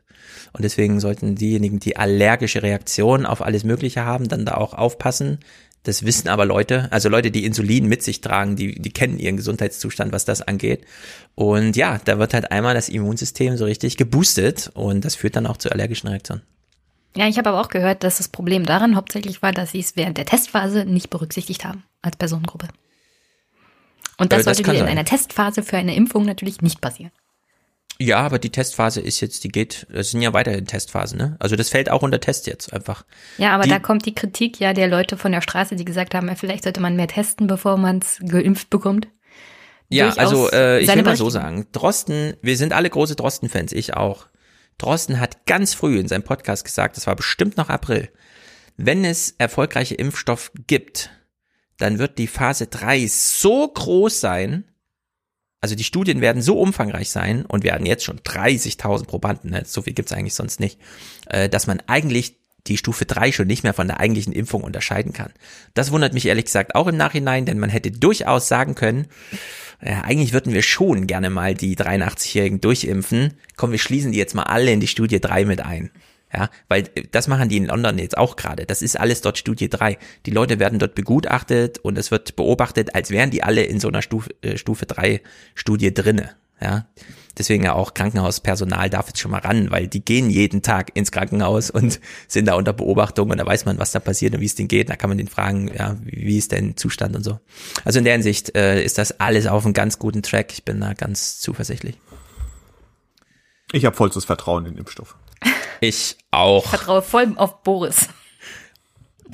[0.54, 5.38] Und deswegen sollten diejenigen, die allergische Reaktionen auf alles Mögliche haben, dann da auch aufpassen.
[5.84, 9.38] Das wissen aber Leute, also Leute, die Insulin mit sich tragen, die, die kennen ihren
[9.38, 10.86] Gesundheitszustand, was das angeht.
[11.34, 15.48] Und ja, da wird halt einmal das Immunsystem so richtig geboostet und das führt dann
[15.48, 16.44] auch zu allergischen Reaktionen.
[17.16, 19.96] Ja, ich habe aber auch gehört, dass das Problem daran hauptsächlich war, dass sie es
[19.96, 22.68] während der Testphase nicht berücksichtigt haben als Personengruppe.
[24.18, 27.12] Und das, äh, das sollte in einer Testphase für eine Impfung natürlich nicht passieren.
[28.02, 31.36] Ja, aber die Testphase ist jetzt, die geht, das sind ja weiterhin Testphasen, ne?
[31.40, 33.06] Also das fällt auch unter Test jetzt einfach.
[33.38, 36.16] Ja, aber die, da kommt die Kritik ja der Leute von der Straße, die gesagt
[36.16, 39.08] haben, ja, vielleicht sollte man mehr testen, bevor man es geimpft bekommt.
[39.88, 43.94] Ja, also äh, ich will mal so sagen, Drosten, wir sind alle große Drosten-Fans, ich
[43.94, 44.28] auch.
[44.80, 48.10] Drosten hat ganz früh in seinem Podcast gesagt, das war bestimmt noch April,
[48.78, 51.12] wenn es erfolgreiche Impfstoff gibt,
[51.78, 54.71] dann wird die Phase 3 so groß sein,
[55.62, 59.64] also die Studien werden so umfangreich sein und wir hatten jetzt schon 30.000 Probanden, ne,
[59.66, 60.80] so viel gibt's eigentlich sonst nicht,
[61.28, 65.14] äh, dass man eigentlich die Stufe 3 schon nicht mehr von der eigentlichen Impfung unterscheiden
[65.14, 65.32] kann.
[65.74, 69.08] Das wundert mich ehrlich gesagt auch im Nachhinein, denn man hätte durchaus sagen können,
[69.84, 73.34] ja, eigentlich würden wir schon gerne mal die 83-Jährigen durchimpfen.
[73.56, 75.90] Komm, wir schließen die jetzt mal alle in die Studie 3 mit ein.
[76.34, 78.66] Ja, weil äh, das machen die in London jetzt auch gerade.
[78.66, 79.98] Das ist alles dort Studie 3.
[80.26, 83.90] Die Leute werden dort begutachtet und es wird beobachtet, als wären die alle in so
[83.90, 85.22] einer Stufe, äh, Stufe 3
[85.56, 86.32] Studie drinne.
[86.62, 86.86] Ja,
[87.40, 91.12] deswegen ja auch Krankenhauspersonal darf jetzt schon mal ran, weil die gehen jeden Tag ins
[91.12, 94.46] Krankenhaus und sind da unter Beobachtung und da weiß man, was da passiert und wie
[94.46, 94.90] es denen geht.
[94.90, 97.40] Da kann man den fragen, ja, wie ist denn Zustand und so.
[97.84, 100.54] Also in der Hinsicht äh, ist das alles auf einem ganz guten Track.
[100.54, 101.98] Ich bin da ganz zuversichtlich.
[103.74, 105.16] Ich habe vollstes Vertrauen in den Impfstoff.
[105.82, 106.64] Ich auch.
[106.64, 108.08] Ich vertraue voll auf Boris.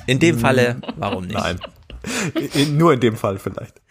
[0.05, 1.37] In dem Falle, warum nicht?
[1.37, 1.59] Nein.
[2.53, 3.81] In, nur in dem Fall vielleicht.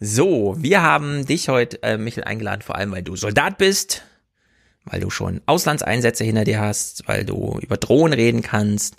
[0.00, 4.02] So, wir haben dich heute, äh, Michel, eingeladen, vor allem, weil du Soldat bist,
[4.84, 8.96] weil du schon Auslandseinsätze hinter dir hast, weil du über Drohnen reden kannst,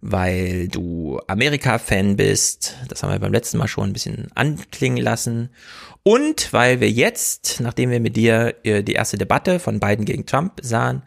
[0.00, 2.76] weil du Amerika-Fan bist.
[2.88, 5.50] Das haben wir beim letzten Mal schon ein bisschen anklingen lassen.
[6.02, 10.24] Und weil wir jetzt, nachdem wir mit dir äh, die erste Debatte von Biden gegen
[10.24, 11.02] Trump sahen,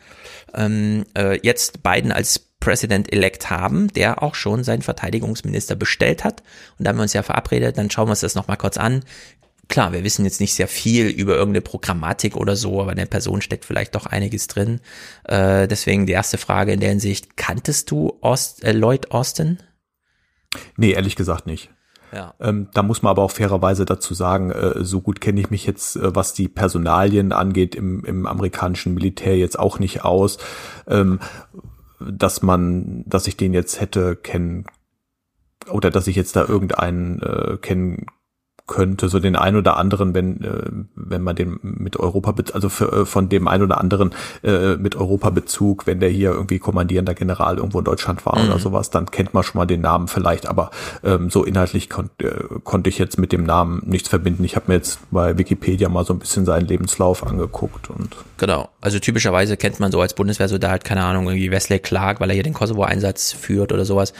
[0.53, 6.43] ähm, äh, jetzt Biden als President-elect haben, der auch schon seinen Verteidigungsminister bestellt hat.
[6.77, 9.03] Und da haben wir uns ja verabredet, dann schauen wir uns das nochmal kurz an.
[9.72, 13.06] Klar, wir wissen jetzt nicht sehr viel über irgendeine Programmatik oder so, aber in der
[13.06, 14.81] Person steckt vielleicht doch einiges drin.
[15.23, 19.60] Äh, deswegen die erste Frage in der Hinsicht, kanntest du Ost, äh, Lloyd Austin?
[20.76, 21.69] Nee, ehrlich gesagt nicht.
[22.14, 22.34] Ja.
[22.41, 25.65] Ähm, da muss man aber auch fairerweise dazu sagen, äh, so gut kenne ich mich
[25.65, 30.38] jetzt, äh, was die Personalien angeht, im, im amerikanischen Militär jetzt auch nicht aus,
[30.85, 31.22] ähm,
[32.02, 34.65] dass man, dass ich den jetzt hätte kennen
[35.69, 38.07] oder dass ich jetzt da irgendeinen äh, kennen
[38.68, 42.92] könnte, so den ein oder anderen, wenn äh, wenn man den mit Europa, also für,
[42.92, 44.12] äh, von dem ein oder anderen
[44.44, 48.50] äh, mit Europa-Bezug, wenn der hier irgendwie kommandierender General irgendwo in Deutschland war mhm.
[48.50, 50.72] oder sowas, dann kennt man schon mal den Namen vielleicht, aber
[51.04, 52.32] ähm, so inhaltlich kon äh,
[52.64, 54.44] konnte ich jetzt mit dem Namen nichts verbinden.
[54.44, 58.70] Ich habe mir jetzt bei Wikipedia mal so ein bisschen seinen Lebenslauf angeguckt und genau.
[58.80, 62.44] Also typischerweise kennt man so als Bundeswehrsoldat keine Ahnung irgendwie Wesley Clark, weil er hier
[62.44, 64.14] den Kosovo-Einsatz führt oder sowas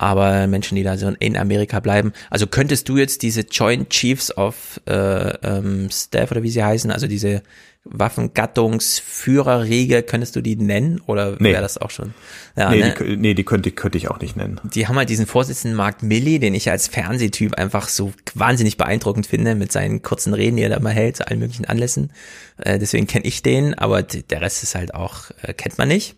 [0.00, 2.14] aber Menschen, die da so in Amerika bleiben.
[2.30, 6.90] Also könntest du jetzt diese Joint Chiefs of äh, ähm, Staff oder wie sie heißen,
[6.90, 7.42] also diese
[7.84, 11.52] Waffengattungsführerriege, könntest du die nennen oder nee.
[11.52, 12.14] wäre das auch schon?
[12.56, 12.94] Ja, nee, ne?
[12.98, 14.58] die, nee, die könnte, könnte ich auch nicht nennen.
[14.64, 19.26] Die haben halt diesen Vorsitzenden Mark Milley, den ich als Fernsehtyp einfach so wahnsinnig beeindruckend
[19.26, 22.10] finde mit seinen kurzen Reden, die er da mal hält zu allen möglichen Anlässen.
[22.56, 26.16] Äh, deswegen kenne ich den, aber der Rest ist halt auch, äh, kennt man nicht.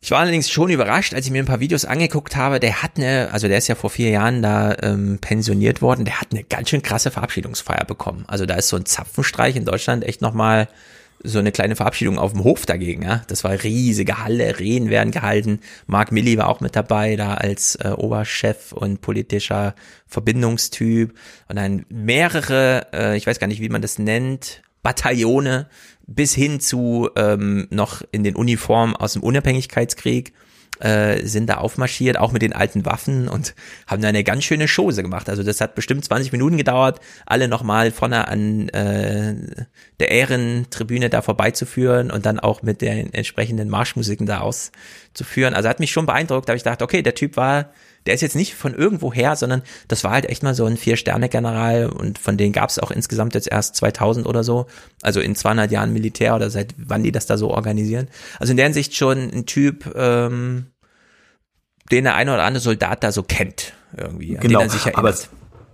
[0.00, 2.60] Ich war allerdings schon überrascht, als ich mir ein paar Videos angeguckt habe.
[2.60, 6.04] Der hat eine, also der ist ja vor vier Jahren da ähm, pensioniert worden.
[6.04, 8.24] Der hat eine ganz schön krasse Verabschiedungsfeier bekommen.
[8.28, 10.68] Also da ist so ein Zapfenstreich in Deutschland echt nochmal
[11.24, 13.02] so eine kleine Verabschiedung auf dem Hof dagegen.
[13.02, 15.60] Ja, das war riesige Halle, Rehen werden gehalten.
[15.88, 19.74] Mark Milley war auch mit dabei, da als äh, Oberchef und politischer
[20.06, 21.12] Verbindungstyp
[21.48, 25.66] und dann mehrere, äh, ich weiß gar nicht, wie man das nennt, Bataillone
[26.06, 30.32] bis hin zu ähm, noch in den Uniformen aus dem Unabhängigkeitskrieg
[30.80, 33.54] äh, sind da aufmarschiert, auch mit den alten Waffen und
[33.86, 35.28] haben da eine ganz schöne Chose gemacht.
[35.28, 39.34] Also das hat bestimmt 20 Minuten gedauert, alle nochmal vorne an äh,
[40.00, 45.52] der Ehrentribüne da vorbeizuführen und dann auch mit den entsprechenden Marschmusiken da auszuführen.
[45.52, 47.72] Also hat mich schon beeindruckt, da habe ich gedacht, okay, der Typ war
[48.06, 50.76] der ist jetzt nicht von irgendwo her, sondern das war halt echt mal so ein
[50.76, 54.66] Vier-Sterne-General und von denen gab es auch insgesamt jetzt erst 2000 oder so,
[55.02, 58.08] also in 200 Jahren Militär oder seit wann die das da so organisieren.
[58.38, 60.66] Also in der Hinsicht schon ein Typ, ähm,
[61.90, 64.34] den der eine oder andere Soldat da so kennt irgendwie.
[64.34, 64.64] Genau,
[64.94, 65.14] aber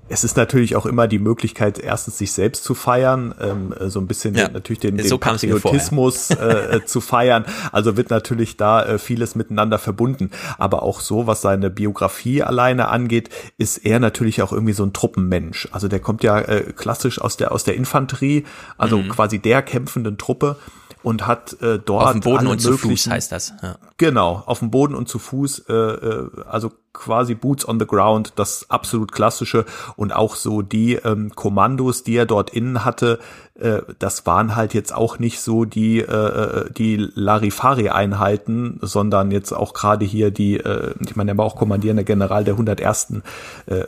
[0.09, 4.07] es ist natürlich auch immer die Möglichkeit, erstens sich selbst zu feiern, ähm, so ein
[4.07, 7.47] bisschen ja, natürlich den, den so Patriotismus äh, zu feiern.
[7.73, 10.31] Also wird natürlich da äh, vieles miteinander verbunden.
[10.59, 14.93] Aber auch so, was seine Biografie alleine angeht, ist er natürlich auch irgendwie so ein
[14.93, 15.69] Truppenmensch.
[15.73, 18.45] Also der kommt ja äh, klassisch aus der aus der Infanterie,
[18.77, 19.09] also mhm.
[19.09, 20.57] quasi der kämpfenden Truppe
[21.05, 23.53] und hat äh, dort auf dem Boden und zu Fuß heißt das.
[23.63, 23.77] Ja.
[23.99, 28.33] Genau, auf dem Boden und zu Fuß, äh, äh, also quasi Boots on the Ground,
[28.37, 29.67] das absolut klassische
[29.97, 33.19] und auch so die ähm, Kommandos, die er dort innen hatte,
[33.61, 39.53] äh, das waren halt jetzt auch nicht so die äh, äh die Larifari-Einheiten, sondern jetzt
[39.53, 43.23] auch gerade hier die, äh, ich meine, er war auch kommandierender General der 101.
[43.67, 43.85] Äh,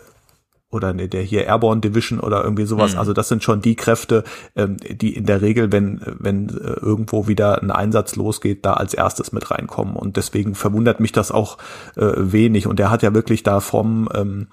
[0.76, 2.92] oder ne, der hier Airborne Division oder irgendwie sowas.
[2.92, 2.98] Mhm.
[3.00, 4.22] Also das sind schon die Kräfte,
[4.54, 8.94] ähm, die in der Regel, wenn, wenn äh, irgendwo wieder ein Einsatz losgeht, da als
[8.94, 9.96] erstes mit reinkommen.
[9.96, 11.58] Und deswegen verwundert mich das auch
[11.96, 12.66] äh, wenig.
[12.66, 14.46] Und er hat ja wirklich da vom ähm,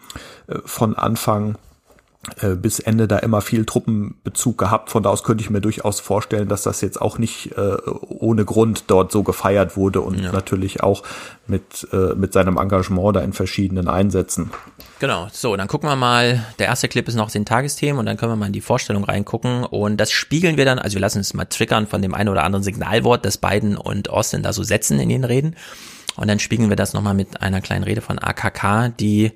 [0.47, 1.57] äh, von Anfang
[2.41, 4.89] äh, bis Ende da immer viel Truppenbezug gehabt.
[4.89, 8.45] Von da aus könnte ich mir durchaus vorstellen, dass das jetzt auch nicht äh, ohne
[8.45, 10.31] Grund dort so gefeiert wurde und ja.
[10.31, 11.03] natürlich auch
[11.47, 14.51] mit, äh, mit seinem Engagement da in verschiedenen Einsätzen.
[14.99, 18.15] Genau, so, dann gucken wir mal, der erste Clip ist noch den Tagesthemen und dann
[18.15, 21.17] können wir mal in die Vorstellung reingucken und das spiegeln wir dann, also wir lassen
[21.17, 24.63] uns mal triggern von dem einen oder anderen Signalwort, das Biden und Austin da so
[24.63, 25.57] setzen in den Reden
[26.15, 29.33] und dann spiegeln wir das nochmal mit einer kleinen Rede von AKK, die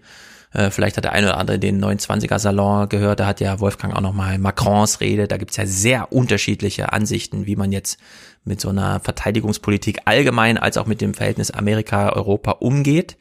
[0.53, 3.19] äh, vielleicht hat der eine oder andere den 29er Salon gehört.
[3.19, 5.27] Da hat ja Wolfgang auch nochmal Macrons Rede.
[5.27, 7.99] Da gibt's ja sehr unterschiedliche Ansichten, wie man jetzt
[8.43, 13.17] mit so einer Verteidigungspolitik allgemein als auch mit dem Verhältnis Amerika-Europa umgeht.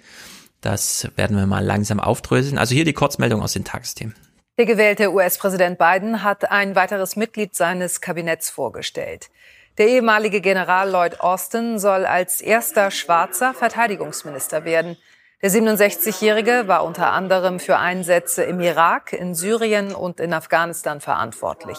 [0.61, 2.59] Das werden wir mal langsam aufdröseln.
[2.59, 4.15] Also hier die Kurzmeldung aus den Tagesthemen.
[4.59, 9.29] Der gewählte US-Präsident Biden hat ein weiteres Mitglied seines Kabinetts vorgestellt.
[9.77, 14.97] Der ehemalige General Lloyd Austin soll als erster schwarzer Verteidigungsminister werden.
[15.43, 21.77] Der 67-Jährige war unter anderem für Einsätze im Irak, in Syrien und in Afghanistan verantwortlich.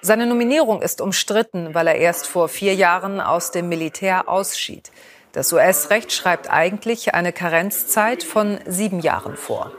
[0.00, 4.90] Seine Nominierung ist umstritten, weil er erst vor vier Jahren aus dem Militär ausschied.
[5.32, 9.70] Das US-Recht schreibt eigentlich eine Karenzzeit von sieben Jahren vor.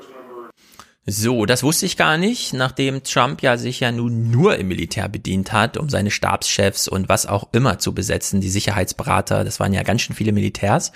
[1.08, 5.10] So, das wusste ich gar nicht, nachdem Trump ja sich ja nun nur im Militär
[5.10, 9.74] bedient hat, um seine Stabschefs und was auch immer zu besetzen, die Sicherheitsberater, das waren
[9.74, 10.92] ja ganz schön viele Militärs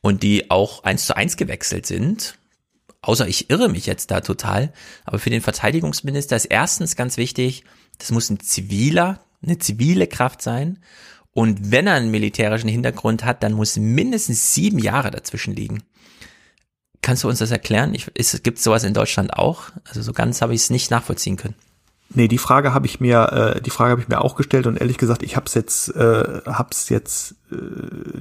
[0.00, 2.38] und die auch eins zu eins gewechselt sind.
[3.02, 4.72] Außer ich irre mich jetzt da total.
[5.04, 7.64] Aber für den Verteidigungsminister ist erstens ganz wichtig,
[7.98, 10.78] das muss ein ziviler, eine zivile Kraft sein.
[11.32, 15.82] Und wenn er einen militärischen Hintergrund hat, dann muss mindestens sieben Jahre dazwischen liegen.
[17.02, 17.94] Kannst du uns das erklären?
[17.94, 19.64] Ich, ist, gibt sowas in Deutschland auch?
[19.84, 21.54] Also so ganz habe ich es nicht nachvollziehen können.
[22.14, 24.80] Nee, die Frage habe ich mir, äh, die Frage habe ich mir auch gestellt und
[24.80, 27.56] ehrlich gesagt, ich habe es jetzt, äh, hab's jetzt äh,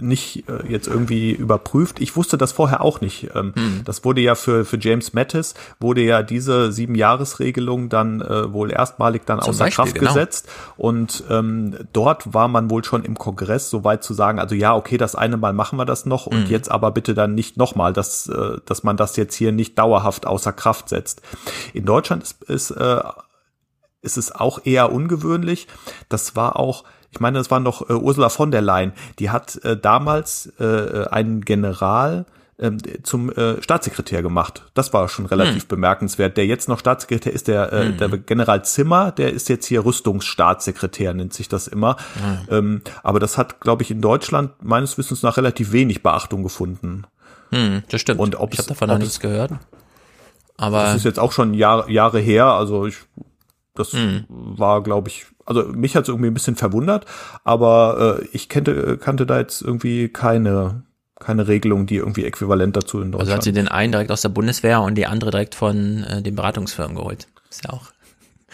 [0.01, 1.99] nicht äh, jetzt irgendwie überprüft.
[1.99, 3.29] Ich wusste das vorher auch nicht.
[3.35, 3.81] Ähm, hm.
[3.85, 8.71] Das wurde ja für für James Mattis wurde ja diese sieben Jahresregelung dann äh, wohl
[8.71, 10.13] erstmalig dann Zum außer Beispiel, Kraft genau.
[10.13, 14.55] gesetzt und ähm, dort war man wohl schon im Kongress so weit zu sagen, also
[14.55, 16.51] ja, okay, das eine Mal machen wir das noch und hm.
[16.51, 20.27] jetzt aber bitte dann nicht nochmal, dass äh, dass man das jetzt hier nicht dauerhaft
[20.27, 21.21] außer Kraft setzt.
[21.73, 22.99] In Deutschland ist, ist äh,
[24.05, 25.67] ist es auch eher ungewöhnlich.
[26.09, 29.63] Das war auch, ich meine, das war noch äh, Ursula von der Leyen, die hat
[29.63, 32.25] äh, damals äh, einen General
[32.57, 34.63] ähm, zum äh, Staatssekretär gemacht.
[34.73, 35.67] Das war schon relativ hm.
[35.67, 36.37] bemerkenswert.
[36.37, 37.97] Der jetzt noch Staatssekretär ist der, äh, hm.
[37.97, 41.97] der General Zimmer, der ist jetzt hier Rüstungsstaatssekretär, nennt sich das immer.
[42.13, 42.37] Hm.
[42.49, 47.05] Ähm, aber das hat, glaube ich, in Deutschland meines Wissens nach relativ wenig Beachtung gefunden.
[47.51, 48.19] Hm, das stimmt.
[48.19, 49.51] Und ich habe davon noch nichts gehört.
[50.57, 52.45] Aber das ist jetzt auch schon Jahr, Jahre her.
[52.45, 52.97] Also ich
[53.75, 54.25] das mhm.
[54.27, 57.05] war, glaube ich, also mich hat es irgendwie ein bisschen verwundert,
[57.43, 60.83] aber äh, ich kannte, kannte da jetzt irgendwie keine
[61.19, 63.21] keine Regelung, die irgendwie äquivalent dazu in Deutschland.
[63.21, 66.21] Also hat sie den einen direkt aus der Bundeswehr und die andere direkt von äh,
[66.21, 67.27] den Beratungsfirmen geholt.
[67.49, 67.83] Ist ja auch.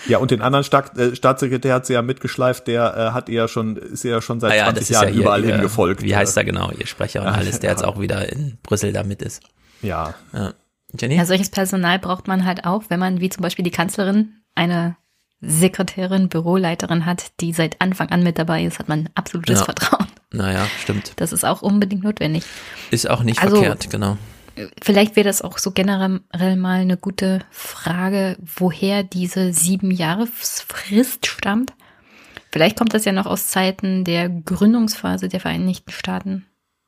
[0.08, 3.36] Ja, und den anderen Staat, äh, Staatssekretär hat sie ja mitgeschleift, der äh, hat ihr
[3.36, 6.02] ja schon, ist ja schon seit ah ja, 20 Jahren ja ihr, überall ihr, hingefolgt.
[6.02, 7.76] Wie heißt er genau, ihr Sprecher und alles, der ja.
[7.76, 9.44] jetzt auch wieder in Brüssel damit ist.
[9.84, 10.16] Ja.
[10.34, 10.54] ja.
[11.00, 11.18] Jenny?
[11.18, 14.96] Ja, solches Personal braucht man halt auch, wenn man wie zum Beispiel die Kanzlerin eine
[15.42, 19.66] Sekretärin, Büroleiterin hat, die seit Anfang an mit dabei ist, hat man absolutes ja.
[19.66, 20.08] Vertrauen.
[20.32, 21.14] Naja, stimmt.
[21.18, 22.44] Das ist auch unbedingt notwendig.
[22.92, 24.18] Ist auch nicht also, verkehrt, genau.
[24.82, 31.26] Vielleicht wäre das auch so generell mal eine gute Frage, woher diese sieben Jahre Frist
[31.26, 31.74] stammt.
[32.52, 36.46] Vielleicht kommt das ja noch aus Zeiten der Gründungsphase der Vereinigten Staaten,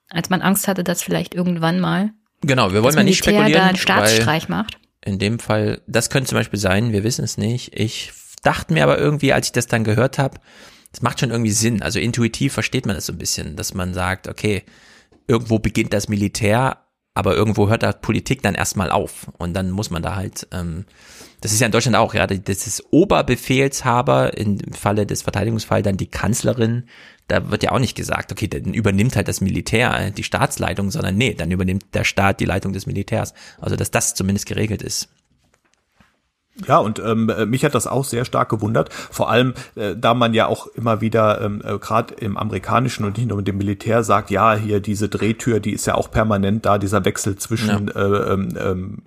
[0.09, 2.11] als man Angst hatte, dass vielleicht irgendwann mal
[2.43, 4.77] Genau, wir wollen mal nicht spekulieren, da einen Staatsstreich macht.
[5.05, 7.77] In dem Fall, das könnte zum Beispiel sein, wir wissen es nicht.
[7.77, 8.11] Ich
[8.43, 10.39] dachte mir aber irgendwie, als ich das dann gehört habe,
[10.91, 11.81] das macht schon irgendwie Sinn.
[11.81, 14.63] Also intuitiv versteht man das so ein bisschen, dass man sagt, okay,
[15.27, 16.83] irgendwo beginnt das Militär
[17.15, 20.85] aber irgendwo hört da Politik dann erstmal auf und dann muss man da halt, ähm,
[21.41, 25.97] das ist ja in Deutschland auch, ja, das ist Oberbefehlshaber, im Falle des Verteidigungsfalls dann
[25.97, 26.85] die Kanzlerin,
[27.27, 31.15] da wird ja auch nicht gesagt, okay, dann übernimmt halt das Militär die Staatsleitung, sondern
[31.15, 33.33] nee, dann übernimmt der Staat die Leitung des Militärs.
[33.61, 35.09] Also dass das zumindest geregelt ist.
[36.67, 40.13] Ja, und ähm, äh, mich hat das auch sehr stark gewundert, vor allem äh, da
[40.13, 43.57] man ja auch immer wieder ähm, äh, gerade im amerikanischen und nicht nur mit dem
[43.57, 47.87] Militär sagt, ja, hier diese Drehtür, die ist ja auch permanent da, dieser Wechsel zwischen
[47.87, 47.99] ja.
[47.99, 48.97] äh, ähm, ähm,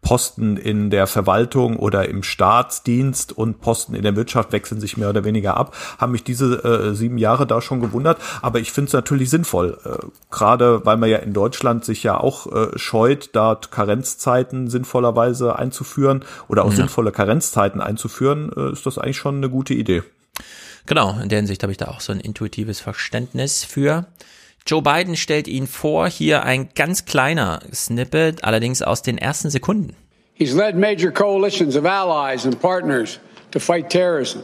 [0.00, 5.10] Posten in der Verwaltung oder im Staatsdienst und Posten in der Wirtschaft wechseln sich mehr
[5.10, 8.88] oder weniger ab, haben mich diese äh, sieben Jahre da schon gewundert, aber ich finde
[8.88, 13.28] es natürlich sinnvoll, äh, gerade weil man ja in Deutschland sich ja auch äh, scheut,
[13.34, 16.76] da Karenzzeiten sinnvollerweise einzuführen oder auch ja.
[16.94, 20.02] Sinnvoll sinnvolle Karenzzeiten einzuführen, äh, ist das eigentlich schon eine gute Idee.
[20.86, 24.06] Genau, in der Hinsicht habe ich da auch so ein intuitives Verständnis für.
[24.66, 29.94] Joe Biden stellt ihn vor, hier ein ganz kleiner Snippet, allerdings aus den ersten Sekunden.
[30.34, 34.42] He's led major coalitions of allies and partners to fight terrorism.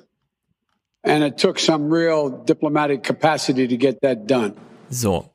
[1.03, 4.55] And it took some real diplomatic capacity to get that done.
[4.91, 5.31] So.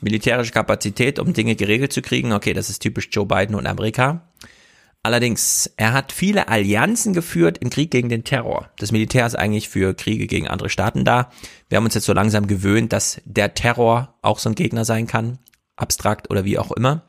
[0.00, 2.32] Militärische Kapazität, um Dinge geregelt zu kriegen.
[2.32, 4.27] Okay, das ist typisch Joe Biden und Amerika.
[5.08, 8.68] Allerdings, er hat viele Allianzen geführt im Krieg gegen den Terror.
[8.76, 11.30] Das Militär ist eigentlich für Kriege gegen andere Staaten da.
[11.70, 15.06] Wir haben uns jetzt so langsam gewöhnt, dass der Terror auch so ein Gegner sein
[15.06, 15.38] kann,
[15.76, 17.06] abstrakt oder wie auch immer.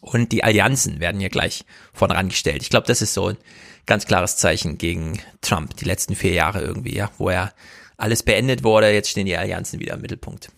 [0.00, 2.62] Und die Allianzen werden hier gleich vorn rangestellt.
[2.62, 3.38] Ich glaube, das ist so ein
[3.86, 7.52] ganz klares Zeichen gegen Trump, die letzten vier Jahre irgendwie, ja, wo er
[7.96, 10.52] alles beendet wurde, jetzt stehen die Allianzen wieder im Mittelpunkt.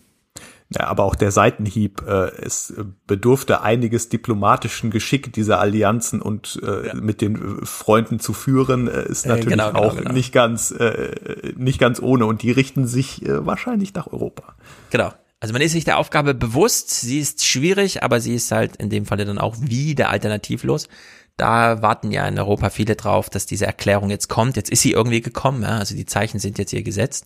[0.77, 2.73] Ja, aber auch der Seitenhieb, äh, es
[3.07, 6.93] bedurfte einiges diplomatischen Geschick dieser Allianzen und äh, ja.
[6.93, 10.11] mit den Freunden zu führen, äh, ist äh, natürlich genau, genau, auch genau.
[10.11, 14.55] nicht ganz äh, nicht ganz ohne und die richten sich äh, wahrscheinlich nach Europa.
[14.89, 15.13] Genau.
[15.43, 18.89] Also man ist sich der Aufgabe bewusst, sie ist schwierig, aber sie ist halt in
[18.89, 20.87] dem Falle dann auch wieder alternativlos.
[21.35, 24.55] Da warten ja in Europa viele drauf, dass diese Erklärung jetzt kommt.
[24.55, 25.79] Jetzt ist sie irgendwie gekommen, ja?
[25.79, 27.25] also die Zeichen sind jetzt hier gesetzt.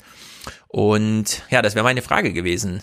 [0.68, 2.82] Und ja, das wäre meine Frage gewesen.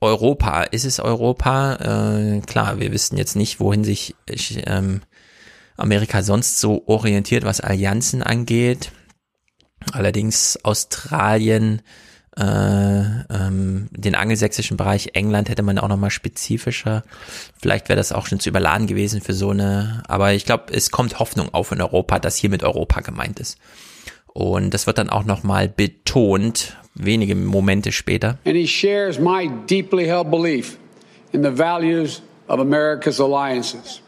[0.00, 0.62] Europa.
[0.62, 1.74] Ist es Europa?
[1.76, 4.14] Äh, klar, wir wissen jetzt nicht, wohin sich
[4.66, 5.02] ähm,
[5.76, 8.92] Amerika sonst so orientiert, was Allianzen angeht.
[9.92, 11.82] Allerdings Australien,
[12.36, 17.02] äh, ähm, den angelsächsischen Bereich England hätte man auch nochmal spezifischer.
[17.60, 20.90] Vielleicht wäre das auch schon zu überladen gewesen für so eine, aber ich glaube, es
[20.90, 23.58] kommt Hoffnung auf in Europa, dass hier mit Europa gemeint ist.
[24.32, 28.38] Und das wird dann auch nochmal betont, wenige Momente später.
[28.44, 30.78] And he shares my deeply held belief
[31.32, 34.02] in the values of America's alliances.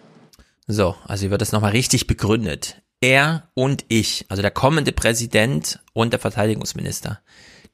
[0.67, 2.83] So, also hier wird das nochmal richtig begründet.
[3.01, 7.20] Er und ich, also der kommende Präsident und der Verteidigungsminister,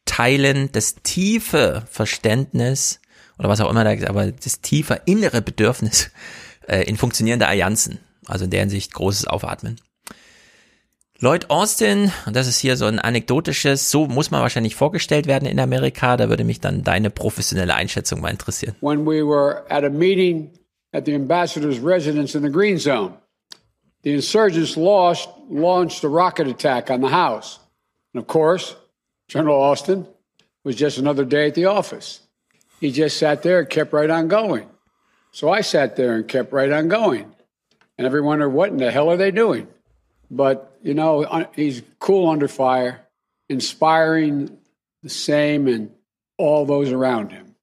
[0.06, 3.00] teilen das tiefe Verständnis
[3.38, 6.10] oder was auch immer, da, aber das tiefe innere Bedürfnis
[6.66, 7.98] äh, in funktionierende Allianzen.
[8.26, 9.80] Also in der Hinsicht großes Aufatmen.
[11.20, 15.48] Lloyd Austin, und das ist hier so ein anekdotisches, so muss man wahrscheinlich vorgestellt werden
[15.48, 18.76] in Amerika, da würde mich dann deine professionelle Einschätzung mal interessieren.
[18.80, 20.52] When we were at a meeting
[20.92, 23.14] at the ambassador's residence in the Green Zone,
[24.04, 27.58] the insurgents lost, launched a rocket attack on the house.
[28.14, 28.76] And of course,
[29.26, 30.06] General Austin
[30.62, 32.20] was just another day at the office.
[32.80, 34.68] He just sat there and kept right on going.
[35.32, 37.24] So I sat there and kept right on going.
[37.98, 39.66] And everyone wondered, what in the hell are they doing?
[40.30, 41.24] But, you know,
[41.54, 43.06] he's cool under fire,
[43.48, 44.50] inspiring
[45.02, 45.90] the same and
[46.36, 47.54] all those around him.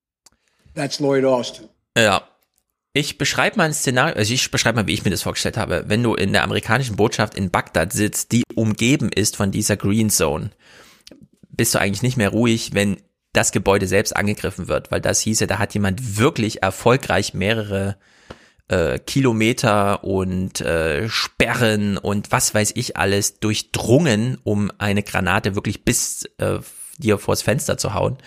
[0.73, 1.69] That's Lloyd Austin.
[1.97, 2.23] Ja.
[2.97, 5.83] Ich beschreibe mal ein Szenario, also ich beschreibe mal, wie ich mir das vorgestellt habe.
[5.87, 10.09] Wenn du in der amerikanischen Botschaft in Bagdad sitzt, die umgeben ist von dieser Green
[10.09, 10.51] Zone,
[11.49, 12.97] bist du eigentlich nicht mehr ruhig, wenn
[13.33, 17.97] das Gebäude selbst angegriffen wird, weil das hieße, da hat jemand wirklich erfolgreich mehrere
[18.67, 25.83] äh, Kilometer und äh, Sperren und was weiß ich alles durchdrungen, um eine Granate wirklich
[25.83, 26.59] bis äh,
[26.97, 28.17] dir vors Fenster zu hauen.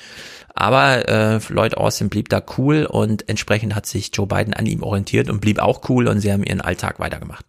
[0.55, 4.83] Aber äh, Lloyd Austin blieb da cool und entsprechend hat sich Joe Biden an ihm
[4.83, 7.45] orientiert und blieb auch cool und sie haben ihren Alltag weitergemacht.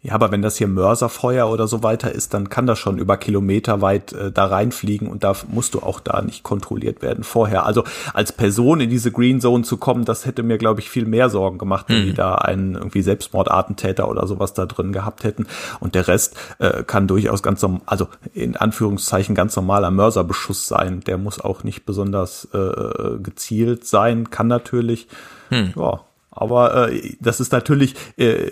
[0.00, 3.16] Ja, aber wenn das hier Mörserfeuer oder so weiter ist, dann kann das schon über
[3.16, 7.66] Kilometer weit äh, da reinfliegen und da musst du auch da nicht kontrolliert werden vorher.
[7.66, 7.82] Also
[8.14, 11.30] als Person in diese Green Zone zu kommen, das hätte mir, glaube ich, viel mehr
[11.30, 12.06] Sorgen gemacht, wenn mhm.
[12.06, 15.48] die da einen irgendwie Selbstmordattentäter oder sowas da drin gehabt hätten.
[15.80, 21.00] Und der Rest äh, kann durchaus ganz normal, also in Anführungszeichen ganz normaler Mörserbeschuss sein.
[21.00, 25.08] Der muss auch nicht besonders äh, gezielt sein, kann natürlich.
[25.48, 25.72] Hm.
[25.74, 26.00] Ja,
[26.40, 28.46] aber äh, das ist natürlich äh,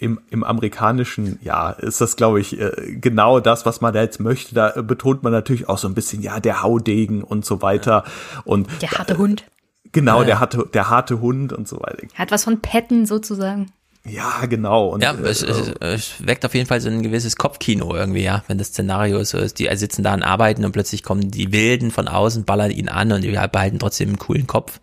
[0.00, 4.18] im, im amerikanischen, ja, ist das, glaube ich, äh, genau das, was man da jetzt
[4.18, 4.54] möchte.
[4.54, 8.04] Da betont man natürlich auch so ein bisschen, ja, der Haudegen und so weiter.
[8.44, 9.44] Und der harte Hund.
[9.92, 10.40] Genau, Ja, der ja.
[10.40, 12.06] hatte, der harte Hund und so weiter.
[12.14, 13.72] Hat was von Petten sozusagen.
[14.04, 14.88] Ja, genau.
[14.88, 18.22] Und, ja, äh, es, es, es weckt auf jeden Fall so ein gewisses Kopfkino irgendwie,
[18.22, 19.58] ja, wenn das Szenario so ist.
[19.58, 23.12] Die sitzen da und arbeiten und plötzlich kommen die Wilden von außen, ballern ihn an
[23.12, 24.80] und die behalten trotzdem einen coolen Kopf,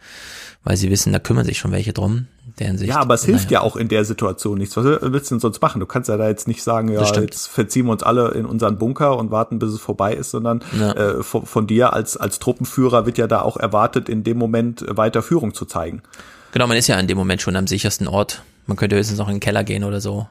[0.66, 2.28] weil sie wissen, da kümmern sich schon welche drum.
[2.60, 3.60] Deren Sicht, Ja, aber es hilft naja.
[3.60, 4.76] ja auch in der Situation nichts.
[4.78, 5.80] Was willst du denn sonst machen?
[5.80, 8.78] Du kannst ja da jetzt nicht sagen, ja, jetzt verziehen wir uns alle in unseren
[8.78, 10.92] Bunker und warten, bis es vorbei ist, sondern Ja.
[10.94, 14.86] äh, von, von dir als, als Truppenführer wird ja da auch erwartet, in dem Moment
[14.88, 16.02] weiter Führung zu zeigen.
[16.54, 18.42] Genau, man ist ja in dem Moment schon am sichersten Ort.
[18.68, 20.28] Man könnte höchstens noch in den Keller gehen oder so.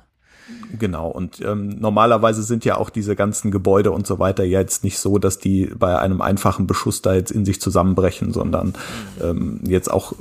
[0.78, 4.98] Genau, und ähm, normalerweise sind ja auch diese ganzen Gebäude und so weiter jetzt nicht
[4.98, 8.74] so, dass die bei einem einfachen Beschuss da jetzt in sich zusammenbrechen, sondern
[9.22, 10.14] ähm, jetzt auch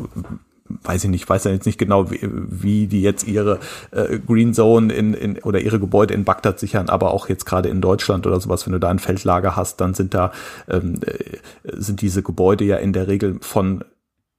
[0.83, 3.59] weiß ich nicht, weiß ja jetzt nicht genau, wie, wie die jetzt ihre
[3.91, 7.69] äh, Green Zone in, in oder ihre Gebäude in Bagdad sichern, aber auch jetzt gerade
[7.69, 10.32] in Deutschland oder sowas, wenn du da ein Feldlager hast, dann sind da
[10.69, 11.38] ähm, äh,
[11.73, 13.83] sind diese Gebäude ja in der Regel von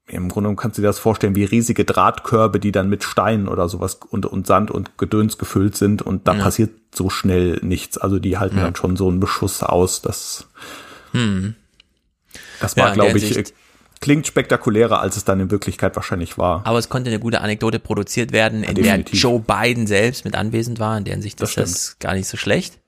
[0.07, 3.69] im Grunde kannst du dir das vorstellen wie riesige Drahtkörbe, die dann mit Steinen oder
[3.69, 6.43] sowas und, und Sand und Gedöns gefüllt sind und da Ja.
[6.43, 7.97] passiert so schnell nichts.
[7.99, 8.65] Also die halten Ja.
[8.65, 10.03] dann schon so einen Beschuss aus.
[10.03, 10.47] Das,
[11.13, 11.55] Hm.
[12.61, 13.45] das Ja, war, in glaube der ich, äh,
[14.01, 16.61] klingt spektakulärer, als es dann in Wirklichkeit wahrscheinlich war.
[16.67, 19.23] Aber es konnte eine gute Anekdote produziert werden, in der definitiv.
[19.23, 22.37] Joe Biden selbst mit anwesend war, in deren Sicht ist Das das gar nicht so
[22.37, 22.79] schlecht.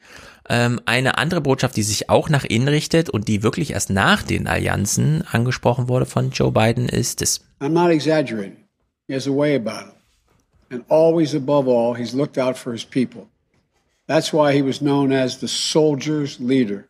[0.49, 4.23] Ähm, eine andere Botschaft, die sich auch nach innen richtet und die wirklich erst nach
[4.23, 7.41] den Allianzen angesprochen wurde von Joe Biden, ist das.
[7.61, 8.57] I'm not exaggerating.
[9.09, 9.93] He has a way about him.
[10.71, 13.29] And always above all, he's looked out for his people.
[14.07, 16.89] That's why he was known as the soldier's leader.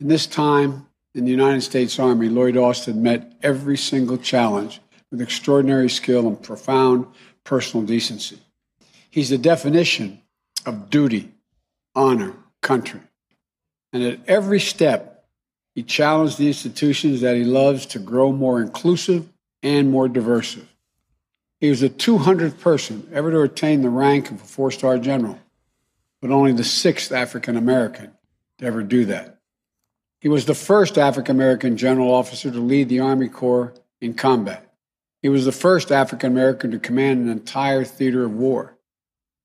[0.00, 5.20] In this time in the United States Army, Lloyd Austin met every single challenge with
[5.20, 7.06] extraordinary skill and profound
[7.44, 8.38] personal decency.
[9.10, 10.20] He's the definition
[10.66, 11.32] of duty,
[11.98, 13.00] honor, country.
[13.92, 15.26] And at every step,
[15.74, 19.28] he challenged the institutions that he loves to grow more inclusive
[19.62, 20.56] and more diverse.
[21.60, 25.38] He was the 200th person ever to attain the rank of a four star general,
[26.22, 28.12] but only the sixth African American
[28.58, 29.38] to ever do that.
[30.20, 34.72] He was the first African American general officer to lead the Army Corps in combat.
[35.20, 38.77] He was the first African American to command an entire theater of war.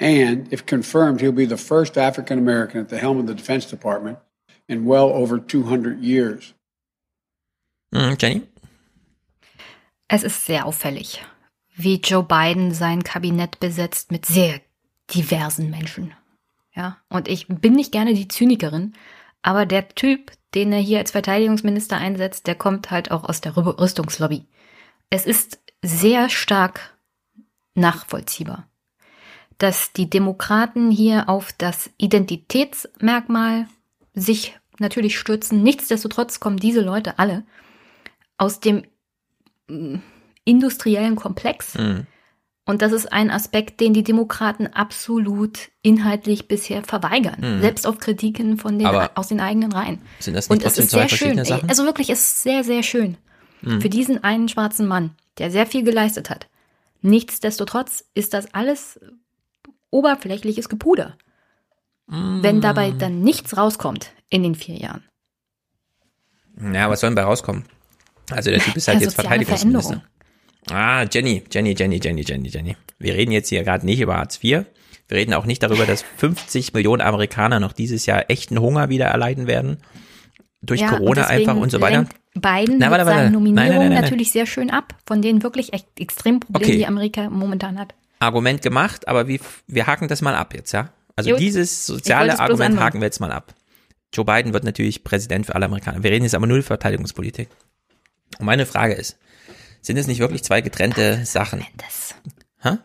[0.04, 3.66] And if confirmed, he'll be the first African American at the helm of the Defense
[3.70, 4.18] Department
[4.68, 6.54] in well over 200 years.
[7.94, 8.42] Jenny?
[10.10, 11.24] Es ist sehr auffällig,
[11.76, 14.60] wie Joe Biden sein Kabinett besetzt mit sehr
[15.14, 16.14] diversen Menschen.
[16.76, 18.94] Ja, und ich bin nicht gerne die Zynikerin,
[19.42, 23.54] aber der Typ, den er hier als Verteidigungsminister einsetzt, der kommt halt auch aus der
[23.54, 24.48] Rü- Rüstungslobby.
[25.10, 26.98] Es ist sehr stark
[27.76, 28.68] nachvollziehbar,
[29.64, 33.68] dass die Demokraten hier auf das Identitätsmerkmal
[34.14, 35.64] sich natürlich stürzen.
[35.64, 37.46] Nichtsdestotrotz kommen diese Leute alle
[38.38, 38.84] aus dem
[39.70, 40.00] mm,
[40.44, 41.76] industriellen Komplex.
[41.76, 42.08] Hm.
[42.66, 47.42] Und das ist ein Aspekt, den die Demokraten absolut inhaltlich bisher verweigern.
[47.42, 47.62] Hm.
[47.62, 50.02] Selbst auf Kritiken von den, Aber aus den eigenen Reihen.
[50.20, 51.18] Sind das nicht Und es ist zwei sehr schön.
[51.20, 51.70] verschiedene Sachen?
[51.70, 53.16] Also wirklich, es ist sehr, sehr schön.
[53.62, 53.80] Hm.
[53.80, 56.50] Für diesen einen schwarzen Mann, der sehr viel geleistet hat.
[57.02, 59.00] Nichtsdestotrotz ist das alles
[59.94, 61.18] oberflächliches Gepuder.
[62.08, 63.00] Wenn dabei Hm.
[63.00, 65.04] dann nichts rauskommt in den vier Jahren.
[66.74, 67.64] Ja, was soll denn bei rauskommen?
[68.30, 70.04] Also der Typ ist halt Ja, jetzt Verteidigungsminister.
[70.70, 72.78] Ah, Jenny, Jenny, Jenny, Jenny, Jenny, Jenny.
[73.00, 74.66] Wir reden jetzt hier gerade nicht über Hartz IV.
[75.08, 79.06] Wir reden auch nicht darüber, dass 50 Millionen Amerikaner noch dieses Jahr echten Hunger wieder
[79.08, 79.78] erleiden werden.
[80.62, 81.98] Durch Ja, Corona einfach und so weiter.
[81.98, 83.20] lenkt Biden Na, mit warte, warte.
[83.20, 84.02] seinen Nominierungen nein, nein, nein.
[84.02, 86.78] natürlich sehr schön ab, von den wirklich echt extremen Problemen, Okay.
[86.78, 87.94] die Amerika momentan hat.
[88.24, 90.90] Argument gemacht, aber wie, wir haken das mal ab jetzt, ja?
[91.16, 91.40] Also Gut.
[91.40, 93.54] dieses soziale Argument haken wir jetzt mal ab.
[94.14, 96.04] Joe Biden wird natürlich Präsident für alle Amerikaner.
[96.04, 97.50] Wir reden jetzt aber nur über Verteidigungspolitik.
[98.40, 99.18] Und meine Frage ist,
[99.82, 101.66] sind es nicht wirklich zwei getrennte Sachen?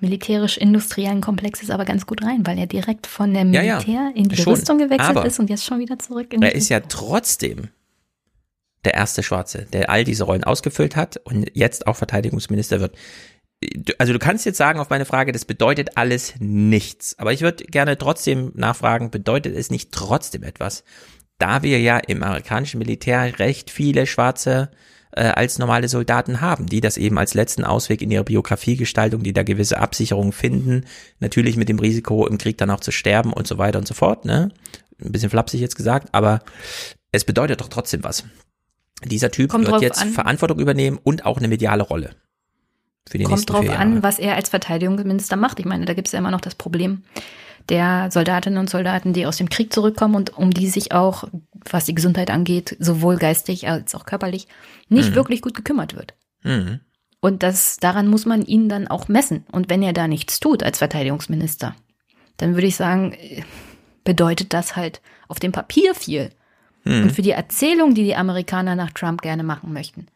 [0.00, 4.12] Militärisch-industriellen Komplex ist aber ganz gut rein, weil er direkt von der Ja, ja, Militär
[4.14, 4.54] in die schon.
[4.54, 7.68] Rüstung gewechselt ist und jetzt schon wieder zurück in Er ist ja trotzdem
[8.84, 12.96] der erste Schwarze, der all diese Rollen ausgefüllt hat und jetzt auch Verteidigungsminister wird.
[13.98, 17.18] Also du kannst jetzt sagen auf meine Frage, das bedeutet alles nichts.
[17.18, 20.84] Aber ich würde gerne trotzdem nachfragen, bedeutet es nicht trotzdem etwas?
[21.38, 24.70] Da wir ja im amerikanischen Militär recht viele Schwarze
[25.12, 29.32] äh, als normale Soldaten haben, die das eben als letzten Ausweg in ihrer Biografiegestaltung, die
[29.32, 30.84] da gewisse Absicherungen finden,
[31.18, 33.94] natürlich mit dem Risiko, im Krieg dann auch zu sterben und so weiter und so
[33.94, 34.52] fort, ne?
[35.00, 36.40] Ein bisschen flapsig jetzt gesagt, aber
[37.12, 38.24] es bedeutet doch trotzdem was.
[39.04, 40.10] Dieser Typ Kommt wird jetzt an.
[40.10, 42.10] Verantwortung übernehmen und auch eine mediale Rolle.
[43.06, 45.60] Für die Kommt drauf an, was er als Verteidigungsminister macht.
[45.60, 47.02] Ich meine, da gibt es ja immer noch das Problem
[47.68, 51.24] der Soldatinnen und Soldaten, die aus dem Krieg zurückkommen und um die sich auch,
[51.70, 54.48] was die Gesundheit angeht, sowohl geistig als auch körperlich,
[54.88, 55.14] nicht Mhm.
[55.14, 56.14] wirklich gut gekümmert wird.
[56.42, 56.80] Mhm.
[57.20, 59.44] Und das, daran muss man ihn dann auch messen.
[59.50, 61.74] Und wenn er da nichts tut als Verteidigungsminister,
[62.36, 63.14] dann würde ich sagen,
[64.04, 66.30] bedeutet das halt auf dem Papier viel.
[66.84, 67.02] Mhm.
[67.02, 70.06] Und für die Erzählung, die die Amerikaner nach Trump gerne machen möchten.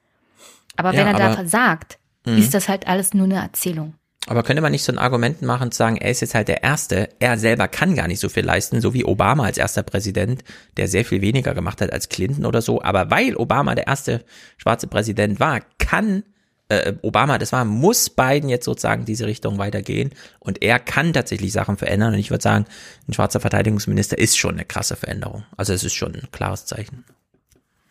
[0.77, 2.39] Aber wenn ja, er da versagt, mhm.
[2.39, 3.95] ist das halt alles nur eine Erzählung.
[4.27, 6.63] Aber könnte man nicht so ein Argument machen, zu sagen, er ist jetzt halt der
[6.63, 10.45] Erste, er selber kann gar nicht so viel leisten, so wie Obama als erster Präsident,
[10.77, 12.81] der sehr viel weniger gemacht hat als Clinton oder so.
[12.83, 14.25] Aber weil Obama der erste
[14.59, 16.23] schwarze Präsident war, kann
[16.69, 21.53] äh, Obama das war, muss Biden jetzt sozusagen diese Richtung weitergehen und er kann tatsächlich
[21.53, 22.67] Sachen verändern und ich würde sagen,
[23.09, 25.45] ein schwarzer Verteidigungsminister ist schon eine krasse Veränderung.
[25.57, 27.05] Also es ist schon ein klares Zeichen.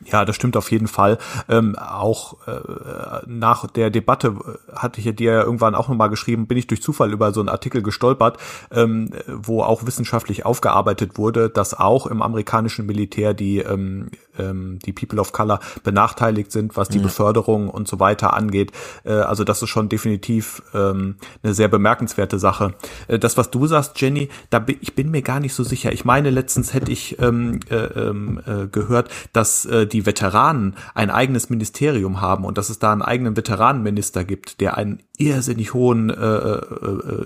[0.06, 1.18] Ja, das stimmt auf jeden Fall.
[1.48, 6.48] Ähm, auch äh, nach der Debatte äh, hatte ich dir ja irgendwann auch nochmal geschrieben,
[6.48, 8.38] bin ich durch Zufall über so einen Artikel gestolpert,
[8.72, 14.10] ähm, wo auch wissenschaftlich aufgearbeitet wurde, dass auch im amerikanischen Militär die ähm,
[14.42, 17.04] ähm, die People of Color benachteiligt sind, was die ja.
[17.04, 18.72] Beförderung und so weiter angeht.
[19.04, 22.74] Äh, also das ist schon definitiv ähm, eine sehr bemerkenswerte Sache.
[23.08, 25.92] Äh, das, was du sagst, Jenny, da bin, ich bin mir gar nicht so sicher.
[25.92, 31.10] Ich meine, letztens hätte ich ähm, äh, ähm, äh, gehört, dass äh, die Veteranen ein
[31.10, 36.10] eigenes Ministerium haben und dass es da einen eigenen Veteranenminister gibt, der einen irrsinnig hohen,
[36.10, 36.58] äh, äh,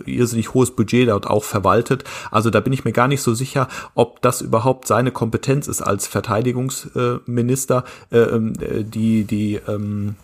[0.06, 2.04] äh, irrsinnig hohes Budget dort auch verwaltet.
[2.32, 5.82] Also da bin ich mir gar nicht so sicher, ob das überhaupt seine Kompetenz ist
[5.82, 10.16] als Verteidigungsminister, äh, äh, die, die, ähm,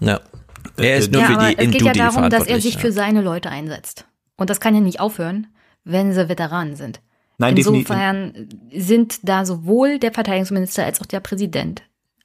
[0.00, 0.20] ja.
[0.76, 3.20] Er ist nur ja, für die Es geht ja darum, dass er sich für seine
[3.20, 4.06] Leute einsetzt.
[4.36, 5.46] Und das kann ja nicht aufhören,
[5.84, 7.00] wenn sie Veteranen sind.
[7.38, 8.86] Nein, Insofern definitiv.
[8.86, 11.82] sind da sowohl der Verteidigungsminister als auch der Präsident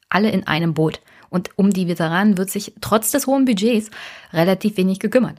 [0.09, 1.01] alle in einem Boot.
[1.29, 3.91] Und um die Veteranen wird sich trotz des hohen Budgets
[4.33, 5.37] relativ wenig gekümmert.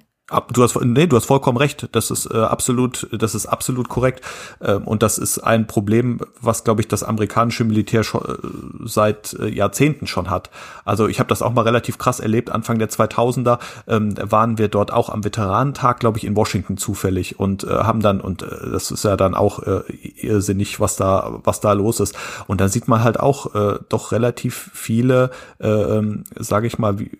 [0.52, 1.88] Du hast, nee, du hast vollkommen recht.
[1.92, 4.24] Das ist äh, absolut, das ist absolut korrekt.
[4.60, 9.34] Ähm, und das ist ein Problem, was, glaube ich, das amerikanische Militär schon, äh, seit
[9.34, 10.50] äh, Jahrzehnten schon hat.
[10.84, 12.50] Also ich habe das auch mal relativ krass erlebt.
[12.50, 17.40] Anfang der 2000er ähm, waren wir dort auch am Veteranentag, glaube ich, in Washington zufällig
[17.40, 19.82] und äh, haben dann und äh, das ist ja dann auch äh,
[20.16, 22.14] irrsinnig, was da, was da los ist.
[22.46, 27.00] Und da sieht man halt auch äh, doch relativ viele, äh, ähm, sage ich mal,
[27.00, 27.18] wie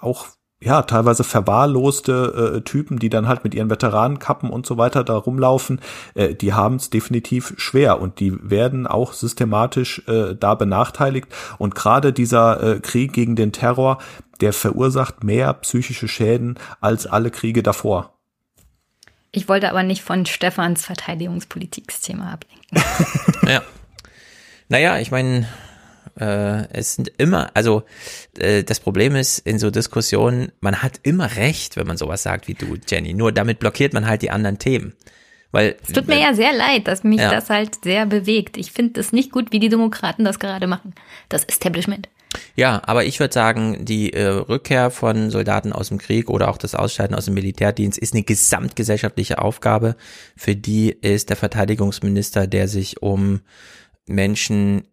[0.00, 0.26] auch
[0.60, 5.16] ja, teilweise verwahrloste äh, Typen, die dann halt mit ihren Veteranenkappen und so weiter da
[5.16, 5.80] rumlaufen,
[6.14, 11.28] äh, die haben es definitiv schwer und die werden auch systematisch äh, da benachteiligt.
[11.58, 13.98] Und gerade dieser äh, Krieg gegen den Terror,
[14.40, 18.14] der verursacht mehr psychische Schäden als alle Kriege davor.
[19.32, 22.82] Ich wollte aber nicht von Stefans Verteidigungspolitiksthema ablenken.
[23.46, 23.60] ja.
[24.68, 25.46] Naja, ich meine,
[26.18, 27.82] äh, es sind immer, also
[28.38, 32.48] äh, das Problem ist in so Diskussionen, man hat immer recht, wenn man sowas sagt
[32.48, 33.14] wie du, Jenny.
[33.14, 34.94] Nur damit blockiert man halt die anderen Themen.
[35.52, 37.30] Weil, es tut mir ja sehr leid, dass mich ja.
[37.30, 38.56] das halt sehr bewegt.
[38.56, 40.94] Ich finde es nicht gut, wie die Demokraten das gerade machen.
[41.28, 42.08] Das Establishment.
[42.54, 46.58] Ja, aber ich würde sagen, die äh, Rückkehr von Soldaten aus dem Krieg oder auch
[46.58, 49.96] das Ausscheiden aus dem Militärdienst ist eine gesamtgesellschaftliche Aufgabe.
[50.36, 53.40] Für die ist der Verteidigungsminister, der sich um
[54.06, 54.84] Menschen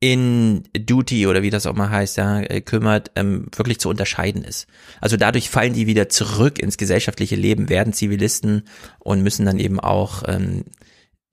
[0.00, 4.44] in Duty oder wie das auch mal heißt, ja, äh, kümmert, ähm, wirklich zu unterscheiden
[4.44, 4.68] ist.
[5.00, 8.62] Also dadurch fallen die wieder zurück ins gesellschaftliche Leben, werden Zivilisten
[9.00, 10.64] und müssen dann eben auch, ähm,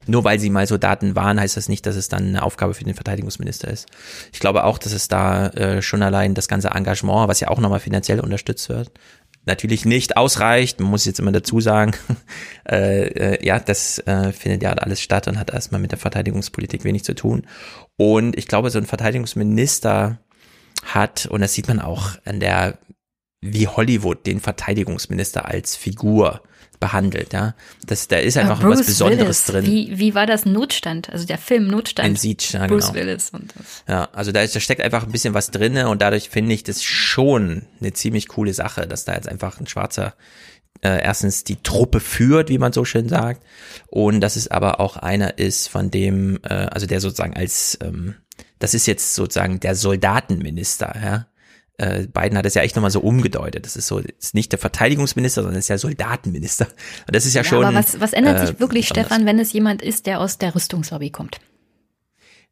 [0.08, 2.84] nur weil sie mal Soldaten waren, heißt das nicht, dass es dann eine Aufgabe für
[2.84, 3.88] den Verteidigungsminister ist.
[4.34, 7.60] Ich glaube auch, dass es da äh, schon allein das ganze Engagement, was ja auch
[7.60, 8.92] nochmal finanziell unterstützt wird,
[9.46, 11.94] natürlich nicht ausreicht, man muss jetzt immer dazu sagen,
[12.70, 16.84] äh, äh, ja, das äh, findet ja alles statt und hat erstmal mit der Verteidigungspolitik
[16.84, 17.46] wenig zu tun.
[17.98, 20.20] Und ich glaube, so ein Verteidigungsminister
[20.84, 22.78] hat, und das sieht man auch an der,
[23.42, 26.42] wie Hollywood den Verteidigungsminister als Figur
[26.80, 27.56] behandelt, ja.
[27.86, 29.44] Das, da ist einfach was Besonderes Willis.
[29.46, 29.66] drin.
[29.66, 31.10] Wie, wie war das Notstand?
[31.10, 32.10] Also der Film Notstand.
[32.10, 33.00] In Siege, ja, Bruce genau.
[33.00, 33.84] Willis und das.
[33.88, 36.64] Ja, also da, ist, da steckt einfach ein bisschen was drinne und dadurch finde ich
[36.64, 40.14] das schon eine ziemlich coole Sache, dass da jetzt einfach ein schwarzer
[40.82, 43.44] äh, erstens die Truppe führt, wie man so schön sagt,
[43.88, 48.16] und dass es aber auch einer ist, von dem, äh, also der sozusagen als, ähm,
[48.60, 51.28] das ist jetzt sozusagen der Soldatenminister, ja,
[51.78, 53.66] äh, Biden hat es ja echt nochmal so umgedeutet.
[53.66, 56.68] Das ist so, ist nicht der Verteidigungsminister, sondern ist ja Soldatenminister.
[57.08, 57.66] Und das ist ja, ja schon.
[57.66, 60.56] Aber was, was ändert äh, sich wirklich, Stefan, wenn es jemand ist, der aus der
[60.56, 61.40] Rüstungslobby kommt?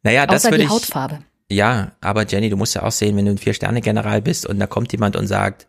[0.02, 1.20] Naja, das Außer würde die ich, Hautfarbe.
[1.50, 4.66] Ja, aber Jenny, du musst ja auch sehen, wenn du ein Vier-Sterne-General bist und da
[4.66, 5.68] kommt jemand und sagt,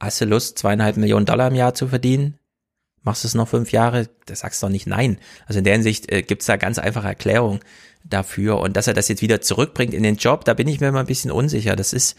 [0.00, 2.38] hast du Lust, zweieinhalb Millionen Dollar im Jahr zu verdienen?
[3.02, 4.08] Machst du es noch fünf Jahre?
[4.26, 5.18] Da sagst du doch nicht nein.
[5.46, 7.60] Also in der Hinsicht äh, gibt's da ganz einfache Erklärungen
[8.04, 8.60] dafür.
[8.60, 11.00] Und dass er das jetzt wieder zurückbringt in den Job, da bin ich mir immer
[11.00, 11.74] ein bisschen unsicher.
[11.74, 12.16] Das ist,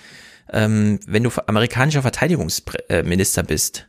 [0.51, 3.87] ähm, wenn du amerikanischer Verteidigungsminister bist,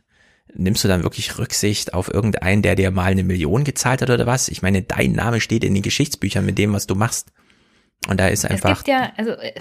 [0.53, 4.25] nimmst du dann wirklich Rücksicht auf irgendeinen, der dir mal eine Million gezahlt hat oder
[4.25, 4.47] was?
[4.47, 7.31] Ich meine, dein Name steht in den Geschichtsbüchern mit dem, was du machst.
[8.07, 8.71] Und da ist einfach.
[8.71, 9.53] Es gibt ja, also äh,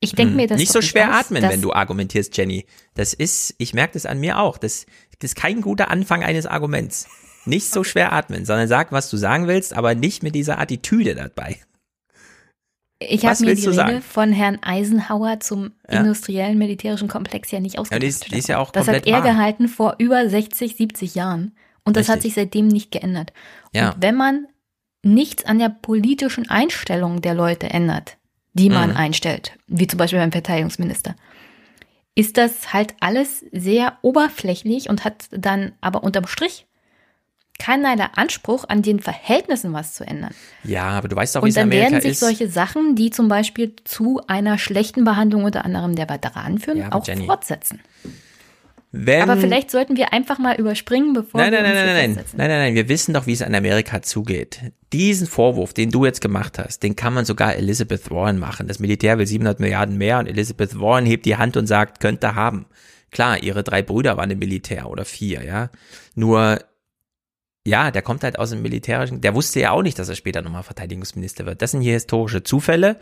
[0.00, 2.66] Ich denke mir das Nicht so schwer aus, atmen, wenn du argumentierst, Jenny.
[2.94, 4.58] Das ist, ich merke das an mir auch.
[4.58, 4.86] Das,
[5.18, 7.08] das ist kein guter Anfang eines Arguments.
[7.46, 11.14] Nicht so schwer atmen, sondern sag, was du sagen willst, aber nicht mit dieser Attitüde
[11.14, 11.58] dabei.
[12.98, 14.02] Ich habe mir die Rede sagen?
[14.02, 16.00] von Herrn Eisenhower zum Ja.
[16.00, 18.02] industriellen militärischen Komplex ja nicht Ja, ausgedacht.
[18.02, 19.22] die ist, die ist ja auch das hat er wahr.
[19.22, 21.54] gehalten vor über 60, 70 Jahren.
[21.84, 22.34] Und das hat Richtig.
[22.34, 23.32] sich seitdem nicht geändert.
[23.72, 23.90] Ja.
[23.92, 24.46] Und wenn man
[25.02, 28.16] nichts an der politischen Einstellung der Leute ändert,
[28.54, 28.96] die man Mhm.
[28.96, 31.14] einstellt, wie zum Beispiel beim Verteidigungsminister,
[32.14, 36.66] ist das halt alles sehr oberflächlich und hat dann aber unterm Strich
[37.58, 40.32] keinerlei Anspruch, an den Verhältnissen was zu ändern.
[40.64, 42.20] Ja, aber du weißt doch, wie es Und in dann Amerika werden sich ist.
[42.20, 46.92] solche Sachen, die zum Beispiel zu einer schlechten Behandlung unter anderem der Veteranen führen, Ja,
[46.92, 47.80] auch Jenny, fortsetzen.
[48.92, 51.96] Wenn, Aber vielleicht sollten wir einfach mal überspringen, bevor Nein, wir nein, uns nein, nein,
[52.14, 52.74] nein, nein, nein, nein.
[52.76, 54.60] Wir wissen doch, wie es in Amerika zugeht.
[54.92, 58.68] Diesen Vorwurf, den du jetzt gemacht hast, den kann man sogar Elizabeth Warren machen.
[58.68, 62.34] Das Militär will 700 Milliarden mehr und Elizabeth Warren hebt die Hand und sagt, könnte
[62.36, 62.66] haben.
[63.10, 65.68] Klar, ihre drei Brüder waren im Militär oder vier, ja.
[66.14, 66.60] Nur,
[67.66, 70.40] ja, der kommt halt aus dem militärischen, der wusste ja auch nicht, dass er später
[70.40, 71.62] nochmal Verteidigungsminister wird.
[71.62, 72.98] Das sind hier historische Zufälle.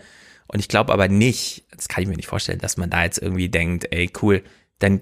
[0.47, 3.19] Und ich glaube aber nicht, das kann ich mir nicht vorstellen, dass man da jetzt
[3.19, 4.43] irgendwie denkt, ey, cool,
[4.79, 5.01] dann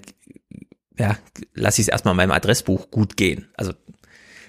[0.97, 1.17] ja,
[1.53, 3.49] lass ich es erstmal in meinem Adressbuch gut gehen.
[3.55, 3.73] Also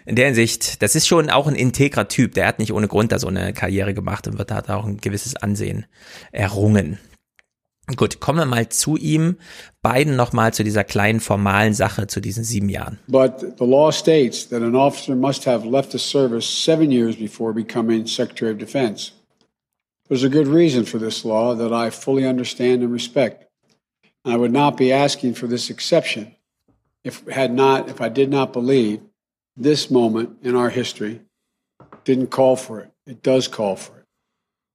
[0.04, 2.34] in der Hinsicht, das ist schon auch ein integrer Typ.
[2.34, 4.98] Der hat nicht ohne Grund da so eine Karriere gemacht und wird da auch ein
[4.98, 5.86] gewisses Ansehen
[6.30, 6.98] errungen.
[7.96, 9.36] Gut, kommen wir mal zu ihm.
[9.82, 12.98] Beiden nochmal zu dieser kleinen formalen Sache, zu diesen sieben Jahren.
[13.08, 17.52] But the law states that an officer must have left the service seven years before
[17.52, 19.12] becoming Secretary of Defense.
[20.08, 23.46] There's a good reason for this law that I fully understand and respect.
[24.24, 26.34] I would not be asking for this exception
[27.04, 29.00] if had not if I did not believe
[29.56, 31.20] this moment in our history
[32.04, 32.90] didn't call for it.
[33.06, 33.93] It does call for it.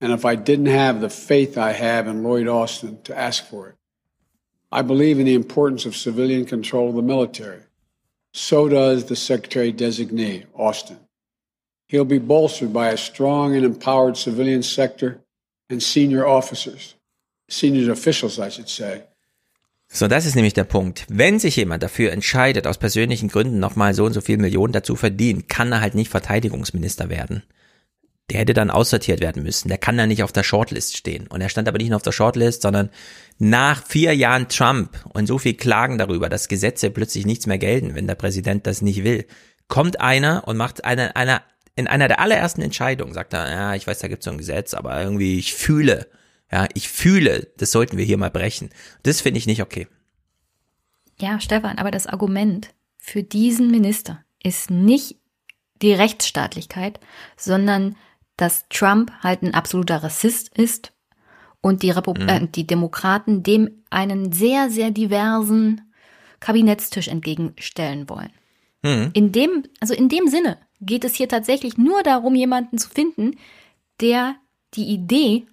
[0.02, 3.70] And if I didn't have the faith I have in Lloyd Austin to ask for
[3.70, 3.76] it.
[4.72, 7.64] I believe in the importance of civilian control of the military.
[8.34, 11.00] So does the Secretary designee, Austin.
[11.88, 15.22] He'll be bolstered by a strong and empowered civilian sector
[15.70, 16.96] and senior officers,
[17.50, 19.04] senior officials, I should say.
[19.92, 21.08] So, das ist nämlich der Punkt.
[21.10, 24.96] Wenn sich jemand dafür entscheidet, aus persönlichen Gründen nochmal so und so viel Millionen dazu
[24.96, 27.42] verdienen, kann er halt nicht Verteidigungsminister werden.
[28.30, 29.70] Der hätte dann aussortiert werden müssen.
[29.70, 31.28] Der kann dann nicht auf der Shortlist stehen.
[31.28, 32.90] Und er stand aber nicht nur auf der Shortlist, sondern
[33.38, 37.96] nach vier Jahren Trump und so viel Klagen darüber, dass Gesetze plötzlich nichts mehr gelten,
[37.96, 39.26] wenn der Präsident das nicht will,
[39.68, 41.42] kommt einer und macht eine, einer,
[41.76, 44.38] in einer der allerersten Entscheidungen, sagt er, ja, ich weiß, da gibt es so ein
[44.38, 46.08] Gesetz, aber irgendwie, ich fühle,
[46.52, 48.70] ja, ich fühle, das sollten wir hier mal brechen.
[49.04, 49.88] Das finde ich nicht okay.
[51.20, 55.18] Ja, Stefan, aber das Argument für diesen Minister ist nicht
[55.82, 57.00] die Rechtsstaatlichkeit,
[57.38, 57.96] sondern
[58.40, 60.94] dass Trump halt ein absoluter Rassist ist
[61.62, 62.30] und die, Repu Mhm.
[62.30, 65.82] äh, die Demokraten dem einen sehr, sehr diversen
[66.40, 68.32] Kabinettstisch entgegenstellen wollen.
[68.82, 69.10] Mhm.
[69.14, 73.36] In dem, also in dem Sinne geht es hier tatsächlich nur darum, jemanden zu finden,
[74.00, 74.36] der
[74.76, 75.46] die Idee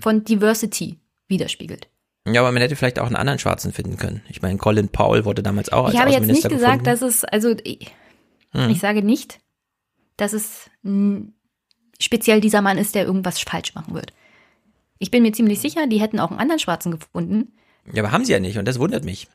[0.00, 0.98] von Diversity
[1.28, 1.88] widerspiegelt.
[2.28, 4.20] Ja, aber man hätte vielleicht auch einen anderen Schwarzen finden können.
[4.28, 6.84] Ich meine, Colin Powell wurde damals auch als Ich habe jetzt nicht gesagt, gefunden.
[6.84, 7.90] dass es, also ich,
[8.52, 8.68] Hm.
[8.70, 9.38] ich sage nicht,
[10.18, 11.28] dass es mh,
[12.00, 14.12] speziell dieser Mann ist, der irgendwas falsch machen wird.
[14.98, 17.52] Ich bin mir ziemlich sicher, die hätten auch einen anderen Schwarzen gefunden.
[17.92, 19.28] Ja, aber haben sie ja nicht und das wundert mich.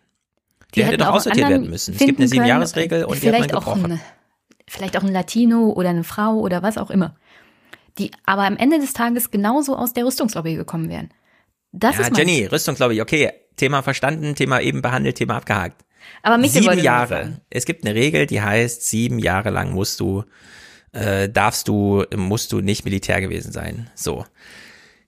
[0.74, 1.94] Die Der hätte hätten doch aussortiert werden müssen.
[1.94, 3.92] Es gibt eine Siebenjahresregel und die hat man vielleicht auch gebrochen.
[3.94, 4.02] ein,
[4.68, 7.16] vielleicht auch ein Latino oder eine Frau oder was auch immer.
[7.98, 11.10] Die aber am Ende des Tages genauso aus der Rüstungslobby gekommen wären.
[11.74, 13.32] Das ja, ist Jenny, Rüstung, glaube ich, okay.
[13.58, 15.84] Thema verstanden, Thema eben behandelt, Thema abgehakt.
[16.24, 17.42] Aber Michael sieben Jahre.
[17.50, 20.24] Es gibt eine Regel, die heißt, sieben Jahre lang musst du,
[20.94, 23.90] äh, darfst du, musst du nicht Militär gewesen sein.
[23.96, 24.26] So.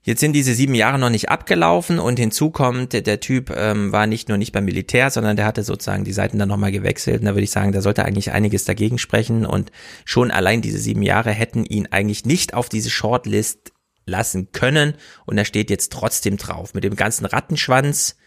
[0.06, 3.94] Jetzt sind diese sieben Jahre noch nicht abgelaufen und hinzu kommt, der, der Typ ähm,
[3.94, 7.22] war nicht nur nicht beim Militär, sondern der hatte sozusagen die Seiten dann nochmal gewechselt.
[7.22, 9.46] Und da würde ich sagen, da sollte eigentlich einiges dagegen sprechen.
[9.46, 9.72] Und
[10.04, 13.72] schon allein diese sieben Jahre hätten ihn eigentlich nicht auf diese Shortlist
[14.06, 14.96] lassen können.
[15.26, 16.74] Und er steht jetzt trotzdem drauf.
[16.74, 18.18] Mit dem ganzen Rattenschwanz.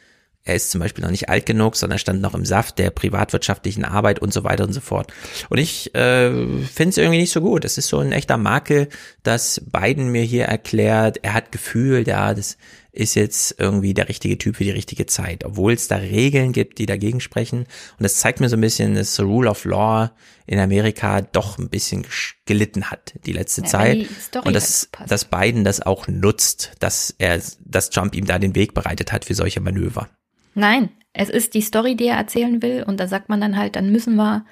[0.47, 3.85] Er ist zum Beispiel noch nicht alt genug, sondern stand noch im Saft der privatwirtschaftlichen
[3.85, 5.13] Arbeit und so weiter und so fort.
[5.49, 7.65] Und ich äh, finde es irgendwie nicht so gut.
[7.65, 8.89] Es ist so ein echter Makel,
[9.25, 12.57] dass Biden mir hier erklärt, er hat Gefühl, ja, das
[12.93, 16.79] ist jetzt irgendwie der richtige Typ für die richtige Zeit, obwohl es da Regeln gibt,
[16.79, 17.59] die dagegen sprechen.
[17.99, 20.11] Und das zeigt mir so ein bisschen, dass Rule of Law
[20.47, 22.07] in Amerika doch ein bisschen
[22.47, 23.99] gelitten hat die letzte Ja, Zeit.
[24.33, 28.55] die Und dass, dass Biden das auch nutzt, dass er, dass Trump ihm da den
[28.55, 30.09] Weg bereitet hat für solche Manöver.
[30.57, 32.83] Nein, es ist die Story, die er erzählen will.
[32.83, 34.45] Und da sagt man dann halt, dann müssen wir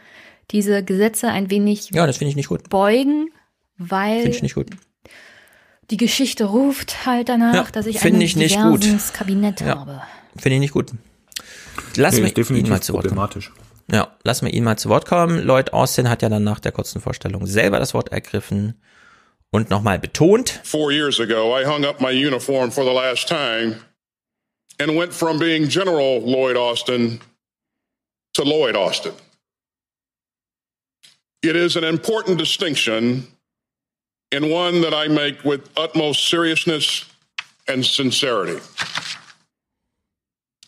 [0.51, 2.69] diese Gesetze ein wenig Ja, das finde ich nicht gut.
[2.69, 3.31] beugen,
[3.79, 4.69] weil ich nicht gut.
[5.91, 8.87] Die Geschichte ruft halt danach, Ja, dass ich find ein ich nicht gut.
[9.15, 9.79] Kabinett Ja.
[9.81, 10.03] habe.
[10.37, 10.93] Finde ich nicht gut.
[11.97, 13.29] Lass Nee, definitiv ihn mal zu Wort kommen.
[13.91, 15.43] Ja, lass mir ihn mal zu Wort kommen.
[15.45, 18.81] Lloyd Austin hat ja dann nach der kurzen Vorstellung selber das Wort ergriffen
[19.51, 20.61] und nochmal betont.
[20.65, 23.77] Four years ago, I hung up my uniform for the last time
[24.79, 27.21] and went from being General Lloyd Austin
[28.35, 29.15] to Lloyd Austin.
[31.43, 33.27] It is an important distinction
[34.33, 37.05] and one that I make with utmost seriousness
[37.69, 38.61] and sincerity.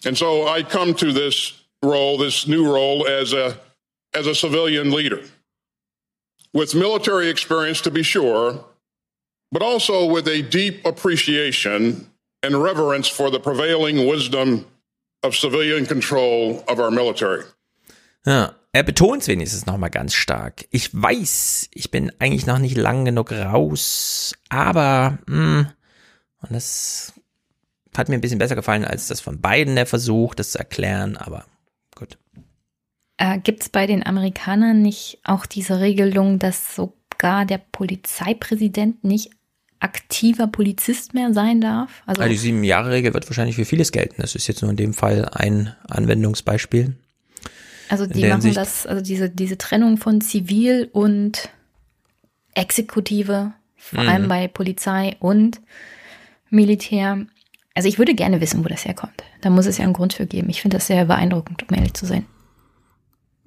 [0.05, 3.59] And so I come to this role, this new role as a
[4.15, 5.23] as a civilian leader
[6.53, 8.65] with military experience to be sure,
[9.53, 12.11] but also with a deep appreciation
[12.45, 14.65] and reverence for the prevailing wisdom
[15.23, 17.45] of civilian control of our military.
[18.25, 20.67] Ja, er betont es wenigstens nochmal ganz stark.
[20.71, 25.73] Ich weiß, ich bin eigentlich noch nicht lang genug raus, aber mh,
[26.43, 27.13] und das
[27.97, 31.17] hat mir ein bisschen besser gefallen als das von beiden der Versuch, das zu erklären,
[31.17, 31.47] aber
[31.95, 32.19] gut.
[33.17, 39.31] Äh, Gibt es bei den Amerikanern nicht auch diese Regelung, dass sogar der Polizeipräsident nicht
[39.81, 41.91] aktiver Polizist mehr sein darf?
[42.07, 44.17] Also, Also die sieben Jahre Regel wird wahrscheinlich für vieles gelten.
[44.23, 46.97] Das ist jetzt nur in dem Fall ein Anwendungsbeispiel.
[47.89, 51.51] also die machen Hinsicht- das, also diese, diese Trennung von Zivil und
[52.55, 54.09] Exekutive, vor Mhm.
[54.09, 55.61] allem bei Polizei und
[56.51, 57.27] Militär.
[57.75, 59.23] Also ich würde gerne wissen, wo das herkommt.
[59.43, 60.49] Da muss es ja einen Grund für geben.
[60.49, 62.25] Ich finde das sehr beeindruckend, um ehrlich zu sein.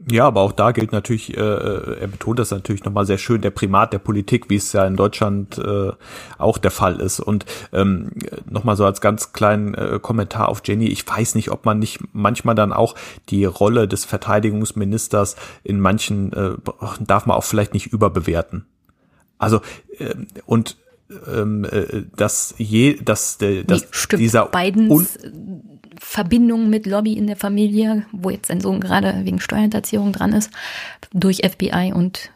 [0.08, 3.50] Ja, aber auch da gilt natürlich, äh, er betont das natürlich nochmal sehr schön, der
[3.50, 5.92] Primat der Politik, wie es ja in Deutschland äh,
[6.38, 7.19] auch der Fall ist.
[7.19, 8.11] Und ähm,
[8.50, 12.00] nochmal so als ganz kleinen äh, Kommentar auf Jenny, ich weiß nicht, ob man nicht
[12.14, 12.95] manchmal dann auch
[13.28, 16.52] die Rolle des Verteidigungsministers in manchen, äh,
[17.02, 18.66] darf man auch vielleicht nicht überbewerten.
[19.38, 19.61] Also,
[20.00, 20.78] ähm, und
[21.28, 25.32] ähm, äh, dass je, dass, der, dass dieser Bidens äh,
[26.00, 30.52] Verbindung mit Lobby in der Familie, wo jetzt sein Sohn gerade wegen Steuerhinterziehung dran ist,
[31.14, 32.32] durch FBI und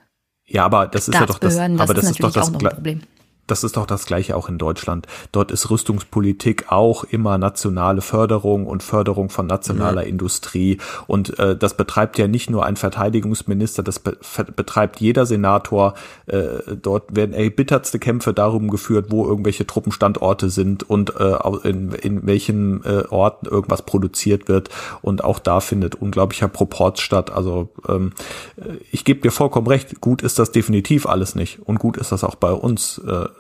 [0.45, 2.51] Ja, aber das ist ja doch das, aber das das ist doch natürlich das, auch
[2.51, 3.01] noch ein Gle- Problem.
[3.47, 5.05] Das ist doch das gleiche auch in Deutschland.
[5.31, 10.77] Dort ist Rüstungspolitik auch immer nationale Förderung und Förderung von nationaler Industrie.
[11.07, 14.17] Und äh, das betreibt ja nicht nur ein Verteidigungsminister, das be
[14.55, 15.93] betreibt jeder Senator.
[16.25, 22.25] Äh, dort werden erbittertste Kämpfe darum geführt, wo irgendwelche Truppenstandorte sind und äh, in, in
[22.25, 24.69] welchen äh, Orten irgendwas produziert wird.
[25.01, 27.31] Und auch da findet unglaublicher Proport statt.
[27.31, 28.13] Also ähm,
[28.57, 31.59] äh, ich gebe dir vollkommen recht, gut ist das definitiv alles nicht.
[31.59, 33.32] Und gut ist das auch bei uns äh,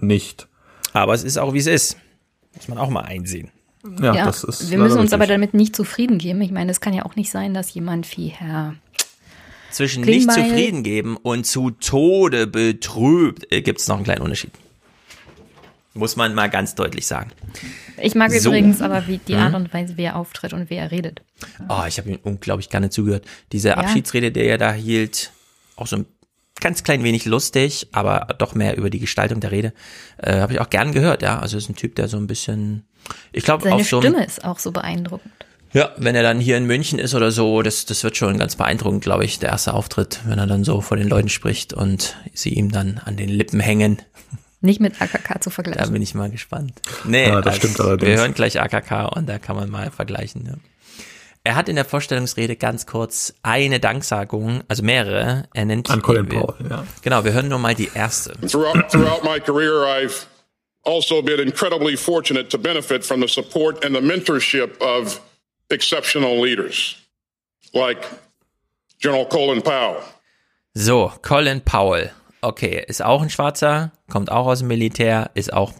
[0.00, 0.48] nicht.
[0.92, 1.96] Aber es ist auch, wie es ist.
[2.54, 3.50] Muss man auch mal einsehen.
[4.00, 5.14] Ja, das ist wir müssen uns richtig.
[5.14, 6.40] aber damit nicht zufrieden geben.
[6.42, 8.74] Ich meine, es kann ja auch nicht sein, dass jemand wie Herr
[9.72, 14.22] Zwischen Klingbeil- nicht zufrieden geben und zu Tode betrübt äh, gibt es noch einen kleinen
[14.22, 14.52] Unterschied.
[15.94, 17.32] Muss man mal ganz deutlich sagen.
[18.00, 18.48] Ich mag So.
[18.50, 19.40] übrigens aber wie die Hm?
[19.42, 21.20] Art und Weise, wie er auftritt und wie er redet.
[21.68, 23.24] Oh, ich habe ihm unglaublich gerne zugehört.
[23.50, 23.74] Diese Ja.
[23.78, 25.32] Abschiedsrede, der er da hielt,
[25.76, 26.06] auch so ein
[26.62, 29.72] ganz klein wenig lustig, aber doch mehr über die Gestaltung der Rede,
[30.18, 31.20] äh, habe ich auch gern gehört.
[31.22, 32.84] Ja, also ist ein Typ, der so ein bisschen,
[33.32, 34.00] ich glaube Seine auch so.
[34.00, 35.32] Stimme ist auch so beeindruckend.
[35.74, 38.56] Ja, wenn er dann hier in München ist oder so, das, das wird schon ganz
[38.56, 42.16] beeindruckend, glaube ich, der erste Auftritt, wenn er dann so vor den Leuten spricht und
[42.34, 44.00] sie ihm dann an den Lippen hängen.
[44.60, 45.92] Nicht mit AKK zu Da vergleichen.
[45.92, 46.74] bin ich mal gespannt.
[47.04, 48.08] Nee, Ja, das also, stimmt allerdings.
[48.10, 50.44] Wir hören gleich AKK und da kann man mal vergleichen.
[50.46, 50.54] Ja.
[51.44, 55.48] Er hat in der Vorstellungsrede ganz kurz eine Danksagung, also mehrere.
[55.54, 56.86] Er nennt An Colin Powell, ja.
[57.02, 58.32] Genau, wir hören nur mal die erste.
[58.46, 60.26] Throughout, throughout my career, I've
[60.84, 65.20] also been incredibly fortunate to benefit from the support and the mentorship of
[65.70, 66.96] exceptional leaders
[67.72, 67.98] like
[69.00, 69.96] General Colin Powell.
[70.74, 72.12] So, Colin Powell.
[72.40, 75.72] Okay, ist auch ein Schwarzer, kommt auch aus dem Militär, ist auch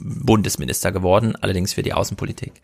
[0.00, 2.60] Bundesminister geworden, allerdings für die Außenpolitik.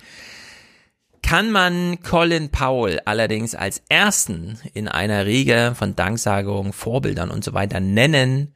[1.27, 7.53] Kann man Colin Powell allerdings als ersten in einer Riege von Danksagungen, Vorbildern und so
[7.53, 8.55] weiter nennen,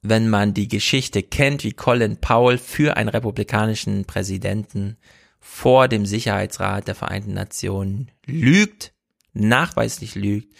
[0.00, 4.96] wenn man die Geschichte kennt, wie Colin Powell für einen republikanischen Präsidenten
[5.40, 8.94] vor dem Sicherheitsrat der Vereinten Nationen lügt,
[9.34, 10.54] nachweislich lügt,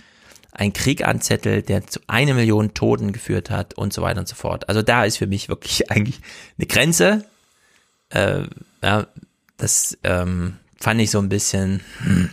[0.52, 4.35] ein Krieg anzettelt, der zu eine Million Toten geführt hat und so weiter und so
[4.35, 4.69] fort.
[4.69, 6.20] Also da ist für mich wirklich eigentlich
[6.59, 7.25] eine Grenze.
[8.10, 8.43] Äh,
[8.83, 9.07] ja,
[9.57, 11.81] das ähm, fand ich so ein bisschen.
[12.02, 12.31] Hm.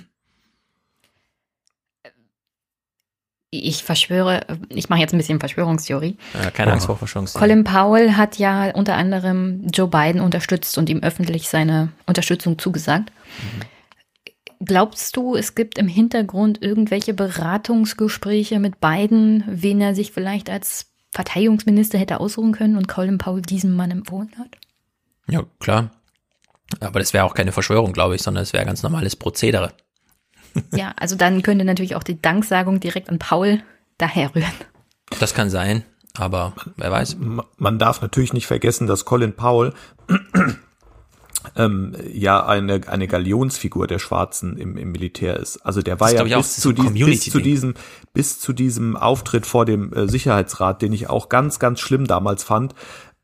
[3.50, 6.18] Ich verschwöre, ich mache jetzt ein bisschen Verschwörungstheorie.
[6.34, 7.48] Ja, keine Angst vor Verschwörungstheorie.
[7.48, 13.12] Colin Powell hat ja unter anderem Joe Biden unterstützt und ihm öffentlich seine Unterstützung zugesagt.
[14.60, 20.88] Glaubst du, es gibt im Hintergrund irgendwelche Beratungsgespräche mit Biden, wen er sich vielleicht als
[21.12, 24.58] Verteidigungsminister hätte ausruhen können und Colin Powell diesem Mann empfohlen hat?
[25.30, 25.92] Ja, klar.
[26.80, 29.72] Aber das wäre auch keine Verschwörung, glaube ich, sondern es wäre ganz normales Prozedere.
[30.74, 33.62] ja, also dann könnte natürlich auch die Danksagung direkt an Paul
[33.98, 34.52] daherrühren.
[35.20, 35.84] Das kann sein,
[36.16, 37.18] aber wer weiß.
[37.58, 39.74] Man darf natürlich nicht vergessen, dass Colin Powell
[41.56, 45.58] ähm, ja eine, eine Galionsfigur der Schwarzen im, im Militär ist.
[45.66, 47.74] Also der war das ja bis zu, die, bis zu diesem
[48.14, 52.44] bis zu diesem Auftritt vor dem äh, Sicherheitsrat, den ich auch ganz ganz schlimm damals
[52.44, 52.76] fand.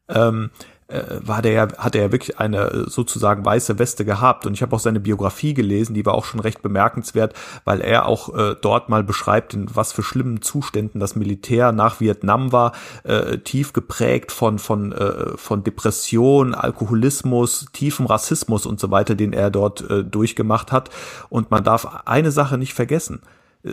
[0.07, 0.72] Ähm, äh,
[1.21, 4.45] war der hat er ja wirklich eine äh, sozusagen weiße Weste gehabt.
[4.45, 7.33] Und ich habe auch seine Biografie gelesen, die war auch schon recht bemerkenswert,
[7.65, 11.99] weil er auch äh, dort mal beschreibt, in was für schlimmen Zuständen das Militär nach
[11.99, 18.91] Vietnam war, äh, tief geprägt von, von, äh, von Depression, Alkoholismus, tiefem Rassismus und so
[18.91, 20.89] weiter, den er dort äh, durchgemacht hat.
[21.29, 23.21] Und man darf eine Sache nicht vergessen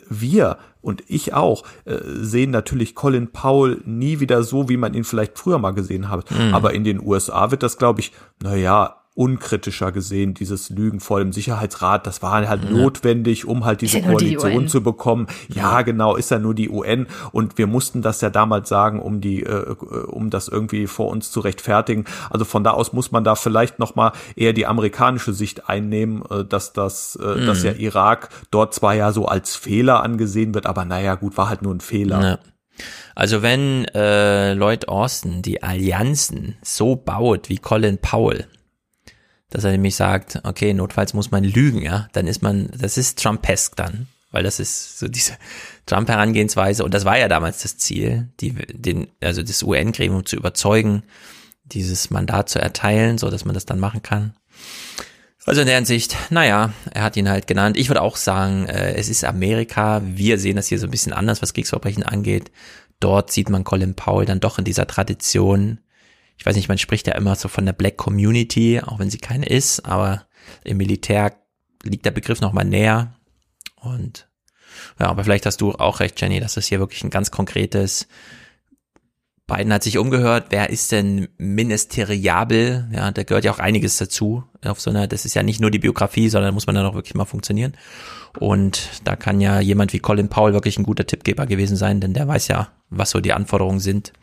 [0.08, 5.04] wir und ich auch äh, sehen natürlich Colin Powell nie wieder so, wie man ihn
[5.04, 6.30] vielleicht früher mal gesehen hat.
[6.30, 6.54] Mhm.
[6.54, 8.12] Aber in den USA wird das, glaube ich,
[8.42, 12.70] naja, unkritischer gesehen, dieses Lügen vor dem Sicherheitsrat, das war halt ja.
[12.70, 15.26] notwendig, um halt diese Koalition die zu bekommen.
[15.48, 19.20] Ja, genau, ist ja nur die UN und wir mussten das ja damals sagen, um
[19.20, 19.74] die, äh,
[20.06, 22.04] um das irgendwie vor uns zu rechtfertigen.
[22.30, 26.22] Also von da aus muss man da vielleicht noch mal eher die amerikanische Sicht einnehmen,
[26.30, 27.46] äh, dass das, äh, mhm.
[27.46, 31.48] dass ja Irak dort zwar ja so als Fehler angesehen wird, aber naja, gut, war
[31.48, 32.22] halt nur ein Fehler.
[32.22, 32.38] Ja.
[33.14, 38.46] Also wenn äh, Lloyd Austin die Allianzen so baut wie Colin Powell,
[39.50, 43.22] dass er nämlich sagt, okay, notfalls muss man lügen, ja, dann ist man, das ist
[43.22, 45.32] Trumpesk dann, weil das ist so diese
[45.86, 51.02] Trump-Herangehensweise und das war ja damals das Ziel, die, den, also das UN-Gremium zu überzeugen,
[51.64, 54.34] dieses Mandat zu erteilen, so dass man das dann machen kann.
[55.46, 57.76] Also in der Hinsicht, naja, er hat ihn halt genannt.
[57.76, 60.02] Ich würde auch sagen, äh, es ist Amerika.
[60.04, 62.50] Wir sehen das hier so ein bisschen anders, was Kriegsverbrechen angeht.
[63.00, 65.78] Dort sieht man Colin Powell dann doch in dieser Tradition
[66.40, 69.18] ich weiß nicht, man spricht ja immer so von der Black Community, auch wenn sie
[69.18, 70.24] keine ist, aber
[70.64, 71.34] im Militär
[71.82, 73.12] liegt der Begriff nochmal näher.
[73.76, 74.26] Und
[74.98, 78.08] ja, aber vielleicht hast du auch recht, Jenny, dass das hier wirklich ein ganz konkretes
[79.46, 82.88] Biden hat sich umgehört, wer ist denn ministeriabel?
[82.90, 84.44] Ja, da gehört ja auch einiges dazu.
[84.64, 86.94] Auf so einer, das ist ja nicht nur die Biografie, sondern muss man dann auch
[86.94, 87.74] wirklich mal funktionieren.
[88.38, 92.14] Und da kann ja jemand wie Colin Powell wirklich ein guter Tippgeber gewesen sein, denn
[92.14, 94.14] der weiß ja, was so die Anforderungen sind.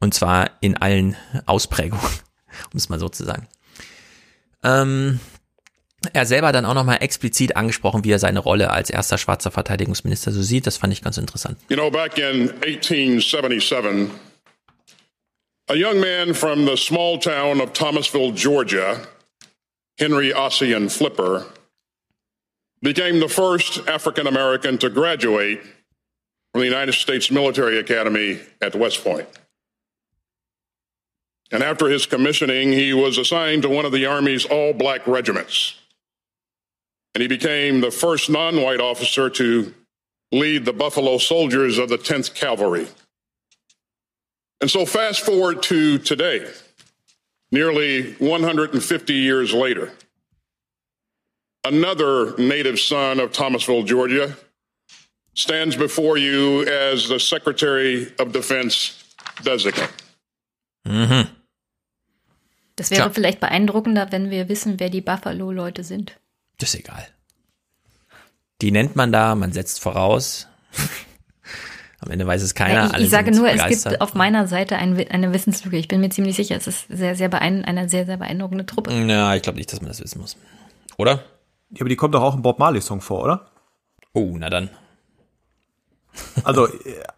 [0.00, 2.04] Und zwar in allen Ausprägungen,
[2.72, 3.48] um es mal so zu sagen.
[4.62, 5.20] Ähm,
[6.12, 10.32] er selber dann auch nochmal explizit angesprochen, wie er seine Rolle als erster schwarzer Verteidigungsminister
[10.32, 10.66] so sieht.
[10.66, 11.58] Das fand ich ganz interessant.
[11.68, 14.10] You know, back in 1877,
[15.68, 19.00] a young man from the small town of Thomasville, Georgia,
[19.98, 21.46] Henry Ossian Flipper,
[22.82, 25.60] became the first African American to graduate
[26.52, 29.26] from the United States Military Academy at West Point.
[31.52, 35.74] And after his commissioning, he was assigned to one of the Army's all black regiments.
[37.14, 39.72] And he became the first non white officer to
[40.32, 42.88] lead the Buffalo Soldiers of the 10th Cavalry.
[44.60, 46.50] And so, fast forward to today,
[47.52, 49.92] nearly 150 years later,
[51.64, 54.36] another native son of Thomasville, Georgia,
[55.34, 59.04] stands before you as the Secretary of Defense
[59.42, 59.90] designate.
[60.86, 61.35] Mhm.
[62.76, 63.10] Das wäre Tja.
[63.10, 66.18] vielleicht beeindruckender, wenn wir wissen, wer die Buffalo-Leute sind.
[66.58, 67.06] Das ist egal.
[68.60, 70.46] Die nennt man da, man setzt voraus.
[72.00, 72.90] Am Ende weiß es keiner.
[72.90, 73.72] Ja, ich, ich sage nur, begeistert.
[73.72, 75.78] es gibt auf meiner Seite ein, eine Wissenslücke.
[75.78, 78.92] Ich bin mir ziemlich sicher, es ist sehr, sehr eine sehr, sehr beeindruckende Truppe.
[78.92, 80.36] Ja, ich glaube nicht, dass man das wissen muss.
[80.98, 81.24] Oder?
[81.70, 83.50] Ja, aber die kommt doch auch im Bob Marley-Song vor, oder?
[84.12, 84.70] Oh, na dann.
[86.44, 86.68] Also,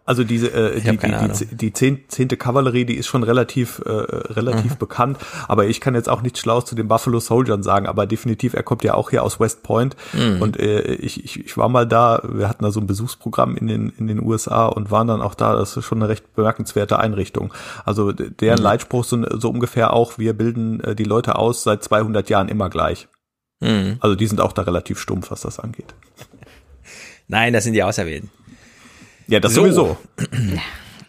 [0.05, 4.73] also diese äh, die, die, die, die zehnte Kavallerie, die ist schon relativ äh, relativ
[4.73, 4.79] mhm.
[4.79, 5.19] bekannt,
[5.49, 8.63] aber ich kann jetzt auch nichts Schlaues zu den Buffalo Soldiers sagen, aber definitiv, er
[8.63, 10.41] kommt ja auch hier aus West Point mhm.
[10.41, 13.67] und äh, ich, ich, ich war mal da, wir hatten da so ein Besuchsprogramm in
[13.67, 16.99] den in den USA und waren dann auch da, das ist schon eine recht bemerkenswerte
[16.99, 17.53] Einrichtung.
[17.85, 18.65] Also deren mhm.
[18.65, 22.71] Leitspruch so, so ungefähr auch, wir bilden äh, die Leute aus seit 200 Jahren immer
[22.71, 23.09] gleich.
[23.61, 23.97] Mhm.
[24.01, 25.95] Also die sind auch da relativ stumpf, was das angeht.
[27.29, 28.31] Nein, das sind die Auserwählten.
[29.29, 29.63] Ja, das so.
[29.63, 29.97] sowieso.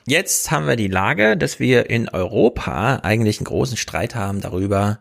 [0.05, 4.99] Jetzt haben wir die Lage, dass wir in Europa eigentlich einen großen Streit haben darüber,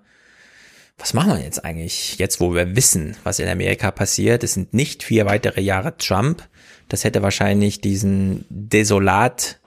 [0.98, 4.42] was machen wir jetzt eigentlich, jetzt wo wir wissen, was in Amerika passiert.
[4.42, 6.46] Es sind nicht vier weitere Jahre Trump.
[6.88, 9.60] Das hätte wahrscheinlich diesen Desolat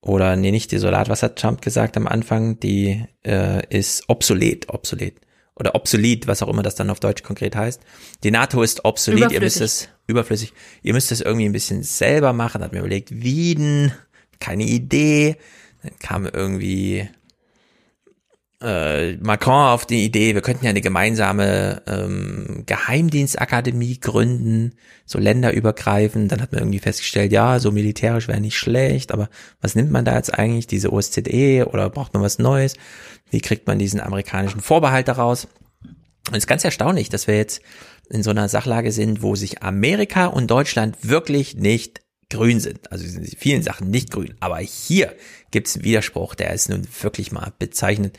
[0.00, 2.58] oder nee, nicht Desolat, was hat Trump gesagt am Anfang?
[2.58, 5.14] Die äh, ist obsolet, obsolet
[5.54, 7.80] oder obsolet, was auch immer das dann auf Deutsch konkret heißt.
[8.24, 12.32] Die NATO ist obsolet, ihr müsst es überflüssig, ihr müsst es irgendwie ein bisschen selber
[12.32, 13.92] machen, hat mir überlegt, wie denn,
[14.40, 15.36] keine Idee,
[15.82, 17.08] Dann kam irgendwie
[18.62, 24.74] äh, Macron auf die Idee, wir könnten ja eine gemeinsame ähm, Geheimdienstakademie gründen,
[25.04, 26.30] so länderübergreifend.
[26.30, 29.28] Dann hat man irgendwie festgestellt, ja, so militärisch wäre nicht schlecht, aber
[29.60, 32.74] was nimmt man da jetzt eigentlich, diese OSZE oder braucht man was Neues?
[33.30, 35.48] Wie kriegt man diesen amerikanischen Vorbehalt daraus?
[36.28, 37.62] Und es ist ganz erstaunlich, dass wir jetzt
[38.10, 42.01] in so einer Sachlage sind, wo sich Amerika und Deutschland wirklich nicht
[42.32, 42.90] grün sind.
[42.90, 44.34] Also sind in vielen Sachen nicht grün.
[44.40, 45.14] Aber hier
[45.50, 48.18] gibt es einen Widerspruch, der ist nun wirklich mal bezeichnet.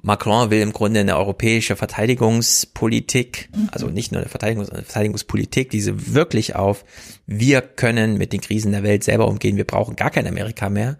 [0.00, 6.54] Macron will im Grunde eine europäische Verteidigungspolitik, also nicht nur eine Verteidigungs Verteidigungspolitik, diese wirklich
[6.54, 6.84] auf,
[7.26, 10.98] wir können mit den Krisen der Welt selber umgehen, wir brauchen gar kein Amerika mehr.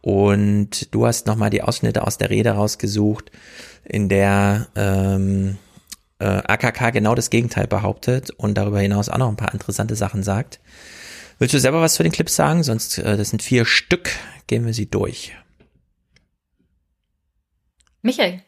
[0.00, 3.30] Und du hast nochmal die Ausschnitte aus der Rede rausgesucht,
[3.84, 5.58] in der ähm,
[6.18, 10.22] äh, AKK genau das Gegenteil behauptet und darüber hinaus auch noch ein paar interessante Sachen
[10.22, 10.60] sagt.
[11.38, 12.62] Willst du selber was zu den Clips sagen?
[12.62, 14.10] Sonst, äh, das sind vier Stück,
[14.46, 15.36] gehen wir sie durch.
[18.02, 18.42] Michael.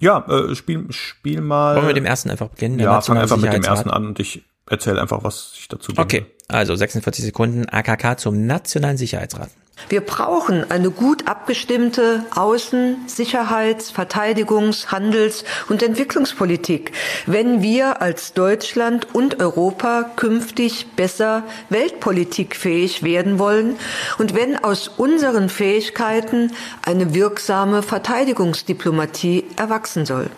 [0.00, 1.76] Ja, äh, spiel, spiel mal.
[1.76, 2.78] Wollen wir mit dem ersten einfach beginnen?
[2.78, 6.02] Ja, fang einfach mit dem ersten an und ich erzähle einfach, was ich dazu denke.
[6.02, 9.50] Okay, also 46 Sekunden AKK zum Nationalen Sicherheitsrat.
[9.88, 16.92] Wir brauchen eine gut abgestimmte Außen-, Sicherheits-, Verteidigungs-, Handels- und Entwicklungspolitik,
[17.26, 23.76] wenn wir als Deutschland und Europa künftig besser weltpolitikfähig werden wollen
[24.18, 26.52] und wenn aus unseren Fähigkeiten
[26.86, 30.30] eine wirksame Verteidigungsdiplomatie erwachsen soll.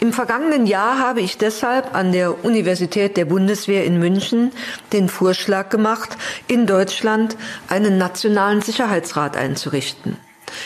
[0.00, 4.52] Im vergangenen Jahr habe ich deshalb an der Universität der Bundeswehr in München
[4.92, 6.16] den Vorschlag gemacht,
[6.48, 7.36] in Deutschland
[7.68, 10.18] einen nationalen Sicherheitsrat einzurichten.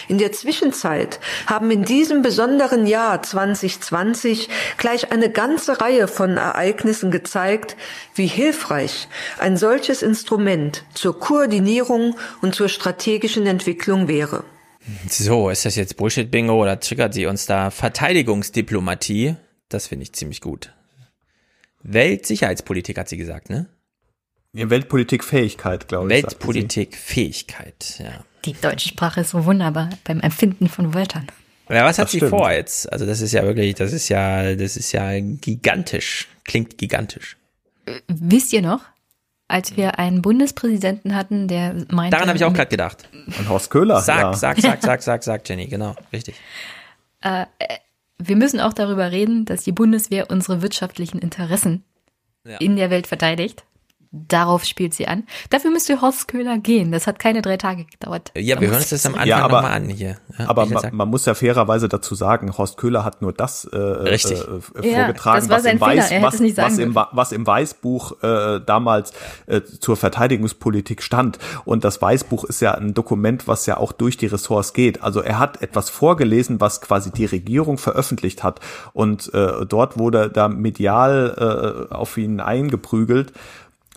[0.09, 7.11] In der Zwischenzeit haben in diesem besonderen Jahr 2020 gleich eine ganze Reihe von Ereignissen
[7.11, 7.77] gezeigt,
[8.15, 14.45] wie hilfreich ein solches Instrument zur Koordinierung und zur strategischen Entwicklung wäre.
[15.09, 19.37] So, ist das jetzt Bullshit-Bingo oder triggert sie uns da Verteidigungsdiplomatie?
[19.69, 20.73] Das finde ich ziemlich gut.
[21.83, 23.67] Weltsicherheitspolitik hat sie gesagt, ne?
[24.53, 26.23] Ja, Weltpolitikfähigkeit, glaube ich.
[26.23, 28.25] Weltpolitikfähigkeit, ja.
[28.45, 31.27] Die deutsche Sprache ist so wunderbar beim Empfinden von Wörtern.
[31.69, 32.31] Ja, was hat das sie stimmt.
[32.31, 32.91] vor jetzt?
[32.93, 36.27] Also das ist ja wirklich, das ist ja, das ist ja gigantisch.
[36.45, 37.37] Klingt gigantisch.
[38.09, 38.83] Wisst ihr noch,
[39.51, 42.17] als wir einen Bundespräsidenten hatten, der meinte.
[42.17, 43.09] Daran habe ich auch gerade gedacht.
[43.39, 44.01] Und Horst Köhler.
[44.01, 44.33] Sag, ja.
[44.35, 46.37] sag, sag, sag, sag, sag, Jenny, genau, richtig.
[47.21, 47.47] Äh,
[48.19, 51.85] wir müssen auch darüber reden, dass die Bundeswehr unsere wirtschaftlichen Interessen
[52.45, 52.59] ja.
[52.59, 53.65] in der Welt verteidigt.
[54.13, 55.23] Darauf spielt sie an.
[55.51, 56.91] Dafür müsste Horst Köhler gehen.
[56.91, 58.33] Das hat keine drei Tage gedauert.
[58.37, 60.17] Ja, wir hören uns das am Anfang ja, nochmal an hier.
[60.37, 63.77] Ja, aber man, man, muss ja fairerweise dazu sagen, Horst Köhler hat nur das äh,
[63.77, 64.41] Richtig.
[64.41, 69.13] Äh, vorgetragen, ja, was, im Weiß, was, was, im, was, im, Weißbuch äh, damals
[69.47, 71.39] äh, zur Verteidigungspolitik stand.
[71.65, 75.05] Und das Weißbuch ist ja ein Dokument, was ja auch durch die Ressorts geht.
[75.05, 78.59] Also er hat etwas vorgelesen, was quasi die Regierung veröffentlicht hat.
[78.93, 83.33] Und äh, dort wurde da medial äh, auf ihn eingeprügelt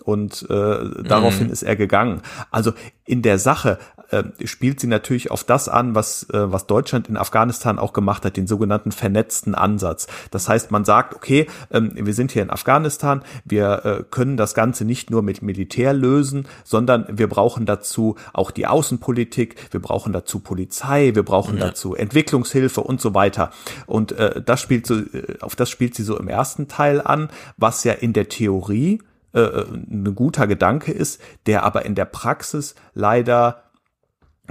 [0.04, 1.52] und äh, daraufhin mm.
[1.52, 2.20] ist er gegangen.
[2.50, 2.72] Also
[3.06, 3.78] in der Sache
[4.10, 8.24] äh, spielt sie natürlich auf das an, was, äh, was Deutschland in Afghanistan auch gemacht
[8.24, 10.06] hat, den sogenannten vernetzten Ansatz.
[10.30, 14.54] Das heißt, man sagt, okay, ähm, wir sind hier in Afghanistan, wir äh, können das
[14.54, 20.12] Ganze nicht nur mit Militär lösen, sondern wir brauchen dazu auch die Außenpolitik, wir brauchen
[20.12, 21.66] dazu Polizei, wir brauchen ja.
[21.66, 23.50] dazu Entwicklungshilfe und so weiter.
[23.86, 27.30] Und äh, das spielt so, äh, auf das spielt sie so im ersten Teil an,
[27.56, 29.00] was ja in der Theorie
[29.34, 33.63] äh, ein guter Gedanke ist, der aber in der Praxis leider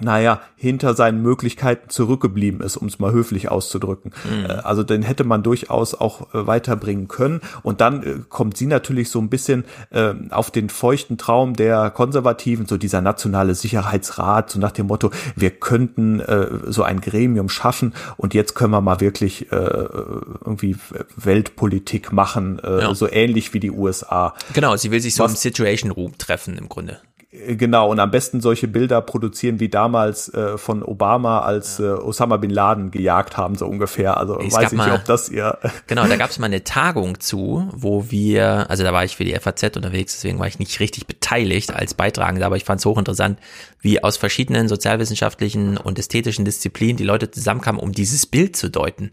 [0.01, 4.11] naja, hinter seinen Möglichkeiten zurückgeblieben ist, um es mal höflich auszudrücken.
[4.23, 4.47] Mhm.
[4.63, 7.41] Also den hätte man durchaus auch äh, weiterbringen können.
[7.61, 11.91] Und dann äh, kommt sie natürlich so ein bisschen äh, auf den feuchten Traum der
[11.91, 17.47] Konservativen, so dieser nationale Sicherheitsrat, so nach dem Motto, wir könnten äh, so ein Gremium
[17.47, 20.75] schaffen und jetzt können wir mal wirklich äh, irgendwie
[21.15, 22.95] Weltpolitik machen, äh, ja.
[22.95, 24.33] so ähnlich wie die USA.
[24.53, 26.99] Genau, sie will sich so Was, im Situation Room treffen im Grunde.
[27.33, 31.83] Äh, genau, und am besten solche Bilder produzieren wie damals äh, von Obama, als äh,
[31.83, 34.17] Osama bin Laden gejagt haben, so ungefähr.
[34.17, 35.57] Also es weiß ich nicht, ob das ihr.
[35.87, 39.25] Genau, da gab es mal eine Tagung zu, wo wir, also da war ich für
[39.25, 42.85] die FAZ unterwegs, deswegen war ich nicht richtig beteiligt als Beitragender, aber ich fand es
[42.85, 43.39] hochinteressant,
[43.81, 49.11] wie aus verschiedenen sozialwissenschaftlichen und ästhetischen Disziplinen die Leute zusammenkamen, um dieses Bild zu deuten.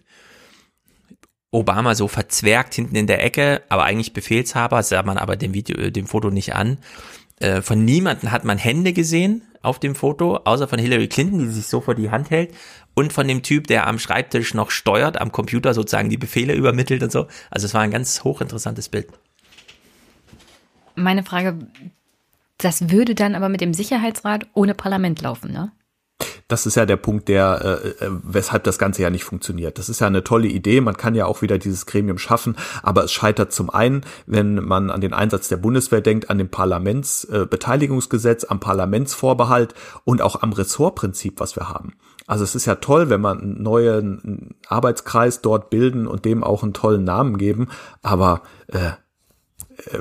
[1.50, 5.90] Obama so verzwergt hinten in der Ecke, aber eigentlich Befehlshaber, sah man aber dem Video,
[5.90, 6.78] dem Foto nicht an.
[7.40, 11.48] Äh, von niemanden hat man Hände gesehen auf dem Foto, außer von Hillary Clinton, die
[11.48, 12.54] sich so vor die Hand hält
[12.94, 17.02] und von dem Typ, der am Schreibtisch noch steuert, am Computer sozusagen die Befehle übermittelt
[17.02, 17.26] und so.
[17.50, 19.08] Also es war ein ganz hochinteressantes Bild.
[20.94, 21.58] Meine Frage,
[22.58, 25.72] das würde dann aber mit dem Sicherheitsrat ohne Parlament laufen, ne?
[26.50, 29.78] Das ist ja der Punkt, der, äh, äh, weshalb das Ganze ja nicht funktioniert.
[29.78, 30.80] Das ist ja eine tolle Idee.
[30.80, 34.90] Man kann ja auch wieder dieses Gremium schaffen, aber es scheitert zum einen, wenn man
[34.90, 40.52] an den Einsatz der Bundeswehr denkt, an dem Parlamentsbeteiligungsgesetz, äh, am Parlamentsvorbehalt und auch am
[40.52, 41.94] Ressortprinzip, was wir haben.
[42.26, 46.62] Also es ist ja toll, wenn man einen neuen Arbeitskreis dort bilden und dem auch
[46.62, 47.68] einen tollen Namen geben,
[48.02, 48.92] aber äh, äh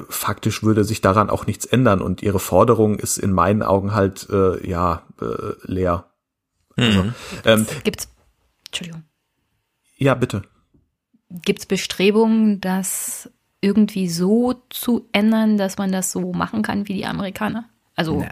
[0.10, 4.28] faktisch würde sich daran auch nichts ändern und ihre Forderung ist in meinen Augen halt
[4.30, 6.09] äh, ja äh, leer.
[6.84, 7.14] Also, mhm.
[7.46, 8.10] ähm, gibt's,
[8.68, 9.04] Entschuldigung.
[9.98, 10.44] Ja, bitte.
[11.30, 13.30] Gibt es Bestrebungen, das
[13.62, 17.66] irgendwie so zu ändern, dass man das so machen kann wie die Amerikaner?
[17.96, 18.30] Also Nein.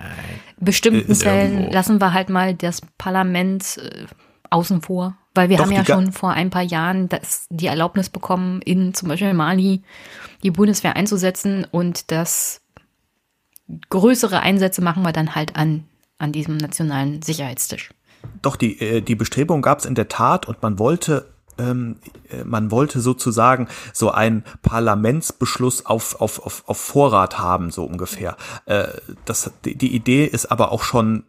[0.59, 1.73] bestimmten Fällen irgendwo.
[1.73, 4.05] lassen wir halt mal das Parlament äh,
[4.49, 5.17] außen vor.
[5.35, 8.93] Weil wir Doch, haben ja schon vor ein paar Jahren das, die Erlaubnis bekommen, in
[8.93, 9.83] zum Beispiel Mali
[10.41, 12.61] die Bundeswehr einzusetzen und das
[13.89, 15.83] größere Einsätze machen wir dann halt an,
[16.17, 17.91] an diesem nationalen Sicherheitstisch.
[18.41, 21.25] Doch, die, äh, die Bestrebung gab es in der Tat und man wollte
[21.57, 21.97] ähm,
[22.29, 28.37] äh, man wollte sozusagen so einen Parlamentsbeschluss auf, auf, auf, auf Vorrat haben, so ungefähr.
[28.65, 28.87] Äh,
[29.25, 31.23] das, die, die Idee ist aber auch schon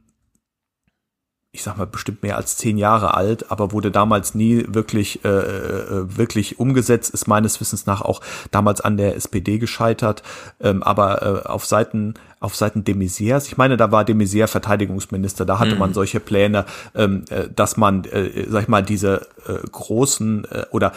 [1.50, 5.28] ich sag mal, bestimmt mehr als zehn Jahre alt, aber wurde damals nie wirklich, äh,
[5.28, 8.20] äh, wirklich umgesetzt, ist meines Wissens nach auch
[8.50, 10.22] damals an der SPD gescheitert.
[10.60, 14.46] Ähm, aber äh, auf Seiten, auf Seiten de Maizière, ich meine, da war de Maizière
[14.46, 15.78] Verteidigungsminister, da hatte mhm.
[15.78, 20.66] man solche Pläne, ähm, äh, dass man, äh, sag ich mal, diese äh, großen äh,
[20.70, 20.92] oder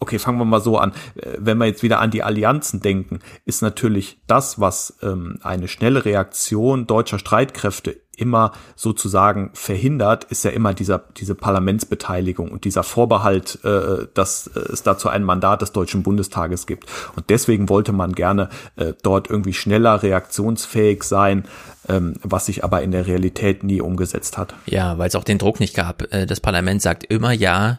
[0.00, 0.92] Okay, fangen wir mal so an.
[1.16, 5.66] Äh, wenn wir jetzt wieder an die Allianzen denken, ist natürlich das, was ähm, eine
[5.66, 12.82] schnelle Reaktion deutscher Streitkräfte immer sozusagen verhindert, ist ja immer dieser, diese Parlamentsbeteiligung und dieser
[12.82, 16.86] Vorbehalt, äh, dass es dazu ein Mandat des Deutschen Bundestages gibt.
[17.16, 21.44] Und deswegen wollte man gerne äh, dort irgendwie schneller reaktionsfähig sein,
[21.88, 24.54] ähm, was sich aber in der Realität nie umgesetzt hat.
[24.66, 26.12] Ja, weil es auch den Druck nicht gab.
[26.12, 27.78] Äh, das Parlament sagt immer ja,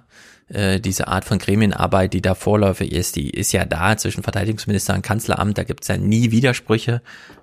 [0.49, 4.95] äh, diese Art von Gremienarbeit, die da vorläufig ist, die ist ja da zwischen Verteidigungsminister
[4.95, 7.01] und Kanzleramt, da gibt's ja nie Widersprüche.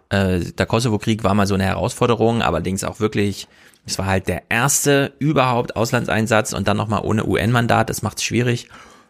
[0.09, 3.49] Äh, der Kosovo-Krieg war mal so eine Herausforderung, allerdings auch wirklich,
[3.85, 8.25] es war halt der erste überhaupt Auslandseinsatz und dann nochmal ohne UN-Mandat, das macht es
[8.25, 8.68] schwierig.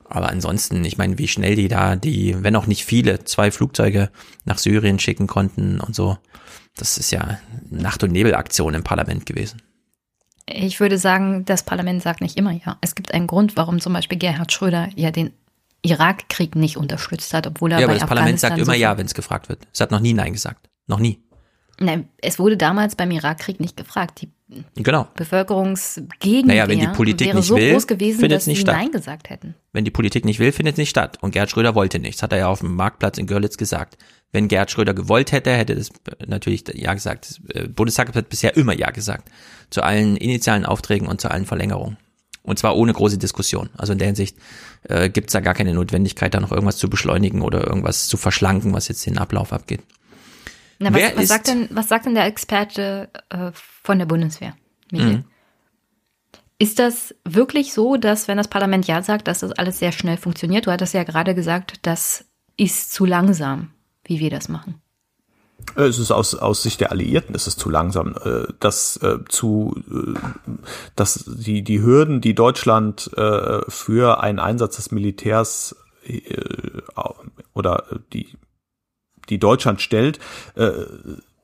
[0.09, 4.11] Aber ansonsten, ich meine, wie schnell die da, die, wenn auch nicht viele, zwei Flugzeuge
[4.45, 6.17] nach Syrien schicken konnten und so.
[6.77, 7.39] Das ist ja
[7.71, 9.63] Nacht- und Nebelaktion im Parlament gewesen.
[10.49, 12.79] Ich würde sagen, das Parlament sagt nicht immer ja.
[12.81, 15.33] Es gibt einen Grund, warum zum Beispiel Gerhard Schröder ja den
[15.83, 18.97] Irakkrieg nicht unterstützt hat, obwohl er ja, bei aber das Parlament sagt immer so ja,
[18.97, 19.67] wenn es gefragt wird.
[19.73, 20.69] Es hat noch nie nein gesagt.
[20.87, 21.21] Noch nie.
[21.79, 24.23] Nein, es wurde damals beim Irakkrieg nicht gefragt.
[24.23, 24.31] Die
[24.77, 25.09] genau.
[25.17, 28.63] Bevölkerungsgegenwehr naja, wenn die Politik wäre nicht so will, groß gewesen, findet dass nicht sie
[28.63, 28.77] statt.
[28.77, 29.55] Nein gesagt hätten.
[29.73, 31.19] Wenn die Politik nicht will, findet es nicht statt.
[31.21, 32.23] Und Gerhard Schröder wollte nichts.
[32.23, 33.99] Hat er ja auf dem Marktplatz in Görlitz gesagt.
[34.33, 35.91] Wenn Gerhard Schröder gewollt hätte, hätte das
[36.27, 37.29] natürlich Ja gesagt.
[37.29, 39.29] Das äh, Bundestag hat bisher immer Ja gesagt.
[39.69, 41.99] Zu allen initialen Aufträgen und zu allen Verlängerungen.
[42.43, 43.71] Und zwar ohne große Diskussion.
[43.77, 44.37] Also in der Hinsicht
[44.85, 48.17] äh, gibt es da gar keine Notwendigkeit, da noch irgendwas zu beschleunigen oder irgendwas zu
[48.17, 49.81] verschlanken, was jetzt den Ablauf abgeht.
[50.79, 53.51] Na, was, was, sagt denn, was sagt denn der Experte äh,
[53.83, 54.55] von der Bundeswehr?
[54.91, 55.25] Mhm.
[56.59, 60.17] Ist das wirklich so, dass wenn das Parlament Ja sagt, dass das alles sehr schnell
[60.17, 60.67] funktioniert?
[60.67, 62.25] Du hattest ja gerade gesagt, das
[62.57, 63.71] ist zu langsam,
[64.05, 64.81] wie wir das machen.
[65.75, 68.15] Es ist aus, aus Sicht der Alliierten ist es zu langsam.
[68.25, 70.19] Äh, das äh, zu, äh,
[70.95, 76.23] dass die, die Hürden, die Deutschland äh, für einen Einsatz des Militärs äh,
[77.53, 78.29] oder die
[79.29, 80.19] die Deutschland stellt,
[80.55, 80.73] äh,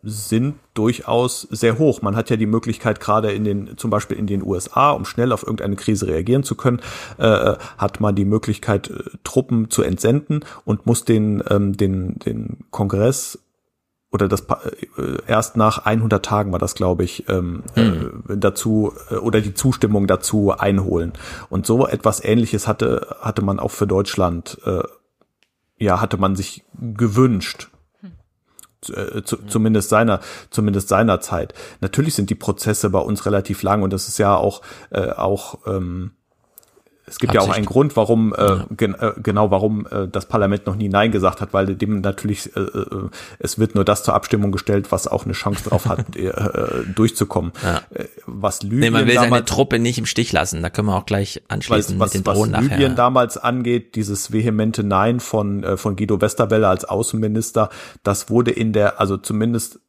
[0.02, 2.02] sind durchaus sehr hoch.
[2.02, 5.33] Man hat ja die Möglichkeit, gerade in den, zum Beispiel in den USA, um schnell
[5.33, 6.81] auf irgendeine Krise reagieren zu können,
[7.19, 12.65] äh, hat man die Möglichkeit, äh, Truppen zu entsenden und muss den, ähm, den, den
[12.70, 13.39] Kongress
[14.12, 18.25] oder das äh, erst nach 100 Tagen war das, glaube ich, ähm, hm.
[18.28, 21.15] äh, dazu äh, oder die Zustimmung dazu einholen.
[21.49, 24.83] Und so etwas Ähnliches hatte hatte man auch für Deutschland, äh,
[25.78, 27.69] ja, hatte man sich gewünscht.
[28.89, 30.20] Äh, zu, zumindest seiner,
[30.51, 31.55] zumindest seiner Zeit.
[31.81, 35.61] Natürlich sind die Prozesse bei uns relativ lang und das ist ja auch, äh, auch
[35.67, 36.12] ähm,
[37.05, 37.47] es gibt Absicht.
[37.47, 38.67] ja auch einen Grund, warum äh, ja.
[38.77, 42.55] gen, äh, genau warum äh, das Parlament noch nie Nein gesagt hat, weil dem natürlich
[42.55, 43.09] äh, äh,
[43.41, 46.33] es wird nur das zur Abstimmung gestellt, was auch eine Chance drauf hat, äh,
[46.95, 47.53] durchzukommen.
[47.63, 47.83] Ja.
[47.91, 50.63] Äh, was Libyen nee, man will damals, seine Truppe nicht im Stich lassen.
[50.63, 52.77] Da können wir auch gleich anschließen was, mit den Drohnen was nachher.
[52.77, 57.71] Libyen damals angeht, dieses vehemente Nein von äh, von Guido Westerwelle als Außenminister,
[58.05, 59.81] das wurde in der, also zumindest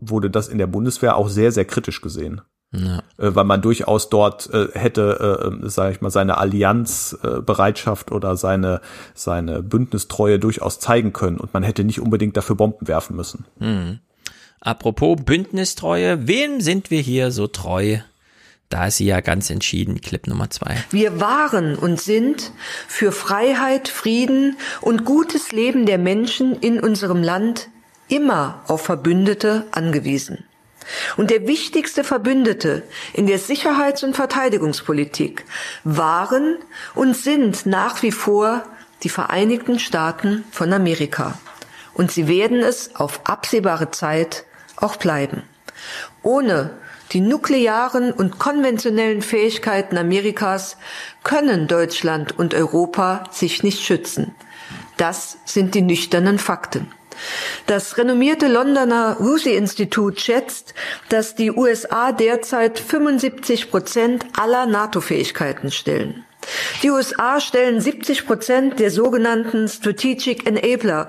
[0.00, 2.40] wurde das in der Bundeswehr auch sehr sehr kritisch gesehen.
[2.72, 3.02] Ja.
[3.18, 8.36] Äh, weil man durchaus dort äh, hätte, äh, sage ich mal, seine Allianzbereitschaft äh, oder
[8.36, 8.80] seine
[9.14, 13.44] seine Bündnistreue durchaus zeigen können und man hätte nicht unbedingt dafür Bomben werfen müssen.
[13.58, 13.98] Mhm.
[14.60, 17.98] Apropos Bündnistreue, wem sind wir hier so treu?
[18.68, 20.76] Da ist sie ja ganz entschieden, Clip Nummer zwei.
[20.90, 22.52] Wir waren und sind
[22.88, 27.68] für Freiheit, Frieden und gutes Leben der Menschen in unserem Land
[28.08, 30.44] immer auf Verbündete angewiesen.
[31.16, 35.44] Und der wichtigste Verbündete in der Sicherheits- und Verteidigungspolitik
[35.84, 36.56] waren
[36.94, 38.64] und sind nach wie vor
[39.02, 41.38] die Vereinigten Staaten von Amerika.
[41.94, 44.44] Und sie werden es auf absehbare Zeit
[44.76, 45.42] auch bleiben.
[46.22, 46.70] Ohne
[47.12, 50.78] die nuklearen und konventionellen Fähigkeiten Amerikas
[51.22, 54.34] können Deutschland und Europa sich nicht schützen.
[54.96, 56.90] Das sind die nüchternen Fakten.
[57.66, 60.74] Das renommierte Londoner Rusi-Institut schätzt,
[61.08, 66.24] dass die USA derzeit 75 Prozent aller NATO-Fähigkeiten stellen.
[66.82, 71.08] Die USA stellen 70 Prozent der sogenannten Strategic Enabler.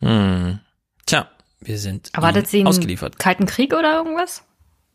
[0.00, 0.58] Hm.
[1.06, 3.18] Tja, wir sind Erwartet sie einen ausgeliefert.
[3.18, 4.42] Kalten Krieg oder irgendwas?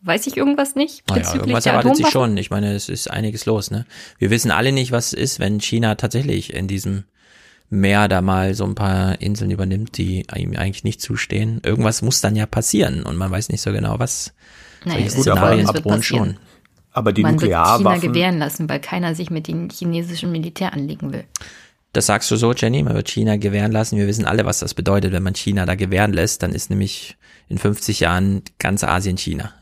[0.01, 1.03] Weiß ich irgendwas nicht?
[1.09, 2.37] Naja, irgendwas der erwartet sie schon.
[2.37, 3.85] Ich meine, es ist einiges los, ne?
[4.17, 7.03] Wir wissen alle nicht, was es ist, wenn China tatsächlich in diesem
[7.69, 11.61] Meer da mal so ein paar Inseln übernimmt, die ihm eigentlich nicht zustehen.
[11.63, 14.33] Irgendwas muss dann ja passieren und man weiß nicht so genau, was.
[14.85, 16.25] Naja, gut, aber Szenarien es wird drohen passieren.
[16.25, 16.37] schon.
[16.91, 18.01] Aber die Man wird China Nuklearwaffen.
[18.01, 21.25] gewähren lassen, weil keiner sich mit dem chinesischen Militär anlegen will.
[21.93, 23.97] Das sagst du so, Jenny, man wird China gewähren lassen.
[23.97, 26.43] Wir wissen alle, was das bedeutet, wenn man China da gewähren lässt.
[26.43, 27.17] Dann ist nämlich
[27.47, 29.53] in 50 Jahren ganz Asien China.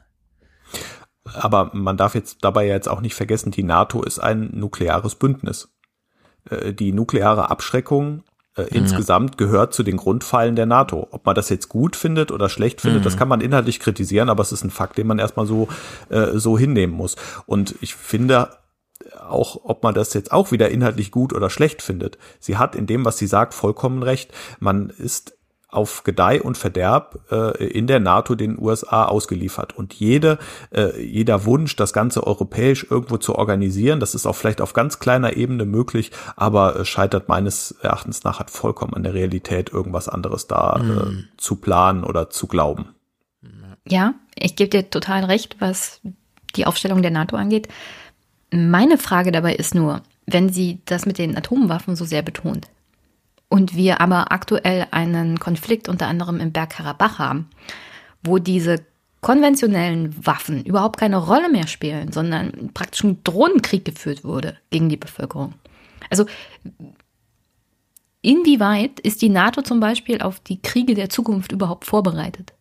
[1.33, 5.15] Aber man darf jetzt dabei ja jetzt auch nicht vergessen, die NATO ist ein nukleares
[5.15, 5.69] Bündnis.
[6.49, 8.23] Äh, Die nukleare Abschreckung
[8.55, 11.07] äh, insgesamt gehört zu den Grundpfeilen der NATO.
[11.11, 13.03] Ob man das jetzt gut findet oder schlecht findet, Mhm.
[13.05, 15.67] das kann man inhaltlich kritisieren, aber es ist ein Fakt, den man erstmal so,
[16.09, 17.15] äh, so hinnehmen muss.
[17.45, 18.49] Und ich finde
[19.29, 22.17] auch, ob man das jetzt auch wieder inhaltlich gut oder schlecht findet.
[22.39, 24.31] Sie hat in dem, was sie sagt, vollkommen recht.
[24.59, 25.36] Man ist
[25.77, 29.77] auf Gedeih und Verderb äh, in der NATO den USA ausgeliefert.
[29.77, 30.39] Und jede,
[30.71, 34.97] äh, jeder Wunsch, das Ganze europäisch irgendwo zu organisieren, das ist auch vielleicht auf ganz
[34.97, 40.09] kleiner Ebene möglich, aber äh, scheitert meines Erachtens nach hat vollkommen an der Realität irgendwas
[40.09, 42.95] anderes da äh, zu planen oder zu glauben.
[43.87, 46.01] Ja, ich gebe dir total recht, was
[46.55, 47.67] die Aufstellung der NATO angeht.
[48.49, 52.67] Meine Frage dabei ist nur, wenn sie das mit den Atomwaffen so sehr betont
[53.49, 57.49] und wir aber aktuell einen Konflikt unter anderem im Bergkarabach haben,
[58.23, 58.85] wo diese
[59.21, 64.97] konventionellen Waffen überhaupt keine Rolle mehr spielen, sondern praktisch ein Drohnenkrieg geführt wurde gegen die
[64.97, 65.53] Bevölkerung.
[66.09, 66.25] Also
[68.21, 72.53] inwieweit ist die NATO zum Beispiel auf die Kriege der Zukunft überhaupt vorbereitet?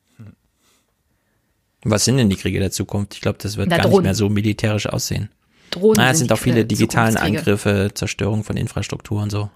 [1.84, 3.14] Was sind denn die Kriege der Zukunft?
[3.14, 4.04] Ich glaube, das wird Na, gar nicht Drohnen.
[4.04, 5.28] mehr so militärisch aussehen.
[5.70, 9.50] Drohnen Ah, es sind sind auch viele digitalen Angriffe, Zerstörung von Infrastruktur und so.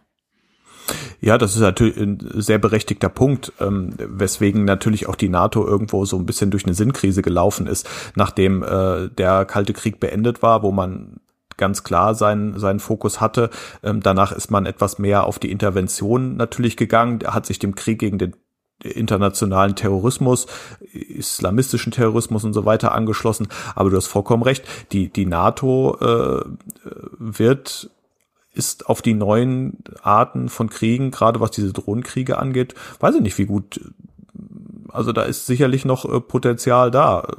[1.20, 6.04] Ja, das ist natürlich ein sehr berechtigter Punkt, ähm, weswegen natürlich auch die NATO irgendwo
[6.04, 10.62] so ein bisschen durch eine Sinnkrise gelaufen ist, nachdem äh, der Kalte Krieg beendet war,
[10.62, 11.20] wo man
[11.56, 13.50] ganz klar seinen, seinen Fokus hatte.
[13.82, 17.98] Ähm, danach ist man etwas mehr auf die Intervention natürlich gegangen, hat sich dem Krieg
[17.98, 18.34] gegen den
[18.82, 20.46] internationalen Terrorismus,
[20.92, 23.48] islamistischen Terrorismus und so weiter angeschlossen.
[23.74, 26.44] Aber du hast vollkommen recht, die, die NATO äh,
[27.18, 27.90] wird
[28.52, 33.38] ist auf die neuen Arten von Kriegen, gerade was diese Drohnenkriege angeht, weiß ich nicht,
[33.38, 33.80] wie gut.
[34.88, 37.32] Also da ist sicherlich noch äh, Potenzial da, äh,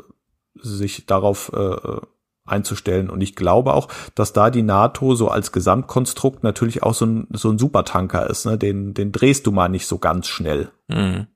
[0.55, 1.99] sich darauf äh,
[2.45, 3.09] einzustellen.
[3.09, 7.27] Und ich glaube auch, dass da die NATO so als Gesamtkonstrukt natürlich auch so ein,
[7.31, 8.45] so ein Supertanker ist.
[8.45, 8.57] Ne?
[8.57, 10.69] Den, den drehst du mal nicht so ganz schnell.
[10.87, 11.27] Mhm.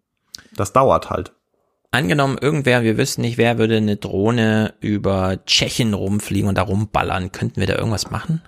[0.55, 1.33] Das dauert halt.
[1.91, 7.31] Angenommen, irgendwer, wir wüssten nicht, wer würde eine Drohne über Tschechien rumfliegen und da rumballern.
[7.31, 8.41] Könnten wir da irgendwas machen?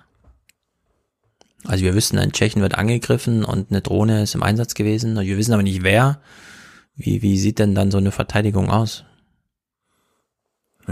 [1.64, 5.18] Also wir wüssten, ein Tschechien wird angegriffen und eine Drohne ist im Einsatz gewesen.
[5.18, 6.20] Wir wissen aber nicht wer.
[6.94, 9.04] Wie, wie sieht denn dann so eine Verteidigung aus?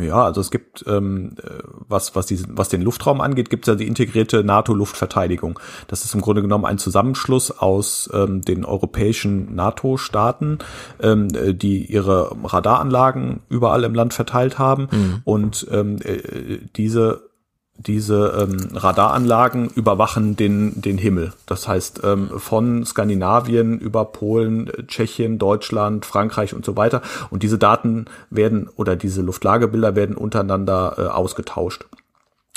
[0.01, 3.73] Ja, also es gibt, ähm, äh, was, was, diesen, was den Luftraum angeht, gibt es
[3.73, 5.59] ja die integrierte NATO-Luftverteidigung.
[5.89, 10.59] Das ist im Grunde genommen ein Zusammenschluss aus ähm, den europäischen NATO-Staaten,
[11.01, 14.89] ähm, äh, die ihre Radaranlagen überall im Land verteilt haben.
[14.91, 15.21] Mhm.
[15.25, 17.26] Und ähm, äh, diese
[17.79, 21.33] diese ähm, Radaranlagen überwachen den, den Himmel.
[21.47, 27.03] Das heißt, ähm, von Skandinavien über Polen, Tschechien, Deutschland, Frankreich und so weiter.
[27.31, 31.87] Und diese Daten werden oder diese Luftlagebilder werden untereinander äh, ausgetauscht.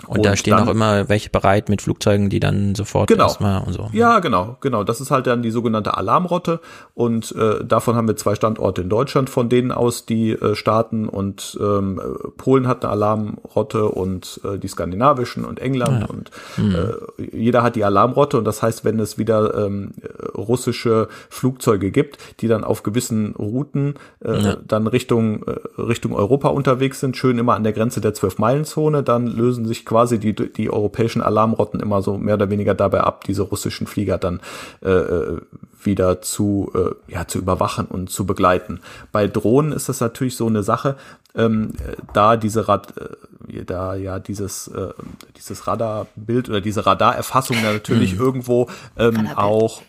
[0.07, 3.25] Und, da stehen dann- auch immer welche bereit mit Flugzeugen, die dann sofort Genau.
[3.25, 3.89] erstmal und so.
[3.91, 4.83] Ja, genau, genau.
[4.83, 6.59] Das ist halt dann die sogenannte Alarmrotte
[6.93, 11.07] und äh, davon haben wir zwei Standorte in Deutschland, von denen aus die äh, starten
[11.09, 16.05] und ähm, äh, Polen hat eine Alarmrotte und äh, die skandinavischen und England Ja.
[16.07, 16.75] und Mhm.
[16.75, 19.91] äh, jeder hat die Alarmrotte und das heißt, wenn es wieder ähm,
[20.35, 24.55] russische Flugzeuge gibt, die dann auf gewissen Routen äh, ja.
[24.65, 29.27] dann Richtung äh, Richtung Europa unterwegs sind, schön immer an der Grenze der Zwölf-Meilen-Zone, dann
[29.27, 33.41] lösen sich quasi die die europäischen Alarmrotten immer so mehr oder weniger dabei ab, diese
[33.41, 34.39] russischen Flieger dann
[34.83, 35.41] äh, äh
[35.81, 38.81] wieder zu äh, ja zu überwachen und zu begleiten.
[39.11, 40.95] Bei Drohnen ist das natürlich so eine Sache,
[41.35, 41.73] ähm,
[42.13, 44.93] da diese Rad, äh, da ja dieses äh,
[45.37, 48.19] dieses Radarbild oder diese Radarerfassung natürlich mhm.
[48.25, 49.81] irgendwo ähm, auch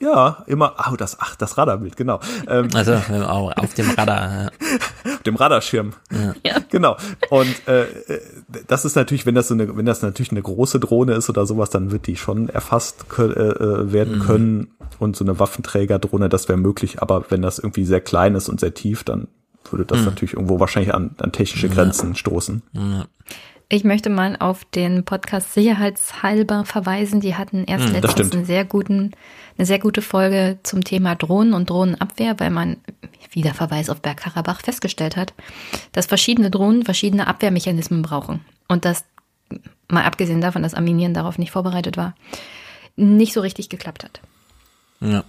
[0.00, 2.20] ja, immer, oh, das, ach, das Radarbild, genau.
[2.48, 4.50] Ähm, also auf dem Radar.
[5.04, 5.92] auf dem Radarschirm.
[6.10, 6.34] Ja.
[6.70, 6.96] Genau.
[7.30, 7.86] Und äh,
[8.68, 11.44] das ist natürlich, wenn das so eine, wenn das natürlich eine große Drohne ist oder
[11.44, 14.22] sowas, dann wird die schon erfasst äh, äh, werden mhm.
[14.22, 14.70] können.
[15.00, 17.02] Und so eine Waffenträgerdrohne, das wäre möglich.
[17.02, 19.26] Aber wenn das irgendwie sehr klein ist und sehr tief, dann
[19.70, 20.04] würde das mhm.
[20.06, 22.14] natürlich irgendwo wahrscheinlich an, an technische Grenzen ja.
[22.14, 22.62] stoßen.
[22.72, 23.06] Ja.
[23.72, 27.20] Ich möchte mal auf den Podcast Sicherheitshalber verweisen.
[27.20, 29.12] Die hatten erst hm, letztens einen sehr guten,
[29.56, 32.78] eine sehr gute Folge zum Thema Drohnen und Drohnenabwehr, weil man
[33.30, 35.34] wieder Verweis auf Bergkarabach festgestellt hat,
[35.92, 38.40] dass verschiedene Drohnen verschiedene Abwehrmechanismen brauchen.
[38.66, 39.04] Und das,
[39.86, 42.16] mal abgesehen davon, dass Armenien darauf nicht vorbereitet war,
[42.96, 44.20] nicht so richtig geklappt hat.
[44.98, 45.22] Ja.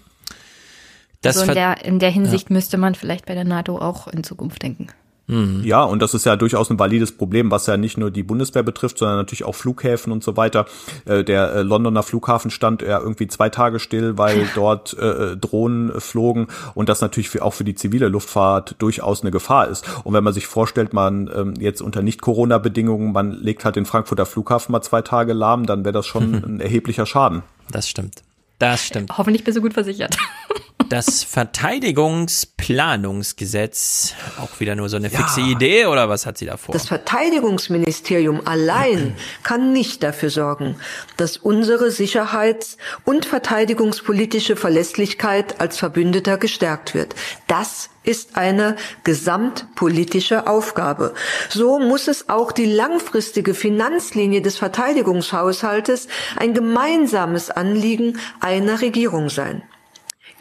[1.22, 2.56] Das also in der, in der Hinsicht ja.
[2.56, 4.88] müsste man vielleicht bei der NATO auch in Zukunft denken.
[5.32, 5.64] Mhm.
[5.64, 8.64] Ja, und das ist ja durchaus ein valides Problem, was ja nicht nur die Bundeswehr
[8.64, 10.66] betrifft, sondern natürlich auch Flughäfen und so weiter.
[11.06, 16.02] Äh, der äh, Londoner Flughafen stand ja irgendwie zwei Tage still, weil dort äh, Drohnen
[16.02, 19.86] flogen und das natürlich für, auch für die zivile Luftfahrt durchaus eine Gefahr ist.
[20.04, 24.26] Und wenn man sich vorstellt, man ähm, jetzt unter Nicht-Corona-Bedingungen, man legt halt den Frankfurter
[24.26, 27.42] Flughafen mal zwei Tage lahm, dann wäre das schon ein erheblicher Schaden.
[27.72, 28.24] Das stimmt.
[28.60, 29.18] Das stimmt.
[29.18, 30.18] Hoffentlich bist du gut versichert.
[30.90, 35.48] Das Verteidigungsplanungsgesetz, auch wieder nur so eine fixe ja.
[35.48, 36.74] Idee oder was hat sie da vor?
[36.74, 40.76] Das Verteidigungsministerium allein kann nicht dafür sorgen,
[41.18, 47.16] dass unsere Sicherheits- und verteidigungspolitische Verlässlichkeit als Verbündeter gestärkt wird.
[47.48, 51.14] Das ist eine gesamtpolitische Aufgabe.
[51.50, 59.62] So muss es auch die langfristige Finanzlinie des Verteidigungshaushaltes ein gemeinsames Anliegen einer Regierung sein.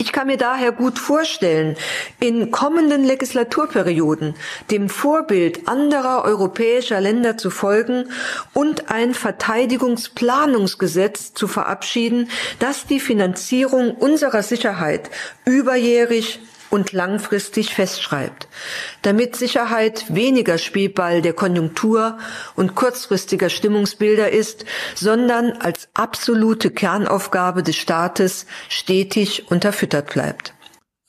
[0.00, 1.76] Ich kann mir daher gut vorstellen,
[2.20, 4.34] in kommenden Legislaturperioden
[4.70, 8.10] dem Vorbild anderer europäischer Länder zu folgen
[8.54, 12.30] und ein Verteidigungsplanungsgesetz zu verabschieden,
[12.60, 15.10] das die Finanzierung unserer Sicherheit
[15.44, 16.40] überjährig
[16.70, 18.48] und langfristig festschreibt,
[19.02, 22.18] damit Sicherheit weniger Spielball der Konjunktur
[22.56, 30.54] und kurzfristiger Stimmungsbilder ist, sondern als absolute Kernaufgabe des Staates stetig unterfüttert bleibt.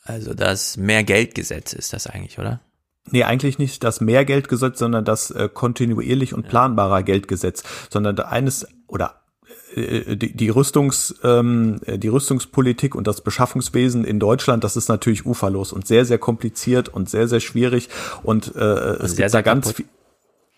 [0.04, 2.60] Also das Mehrgeldgesetz ist das eigentlich, oder?
[3.10, 9.21] Nee, eigentlich nicht das Mehrgeldgesetz, sondern das äh, kontinuierlich und planbarer Geldgesetz, sondern eines oder
[9.76, 15.74] die, die Rüstungs ähm, die Rüstungspolitik und das Beschaffungswesen in Deutschland, das ist natürlich uferlos
[15.74, 17.90] und sehr sehr kompliziert und sehr sehr schwierig.
[18.24, 19.86] Und äh, es sehr, gibt da ganz viel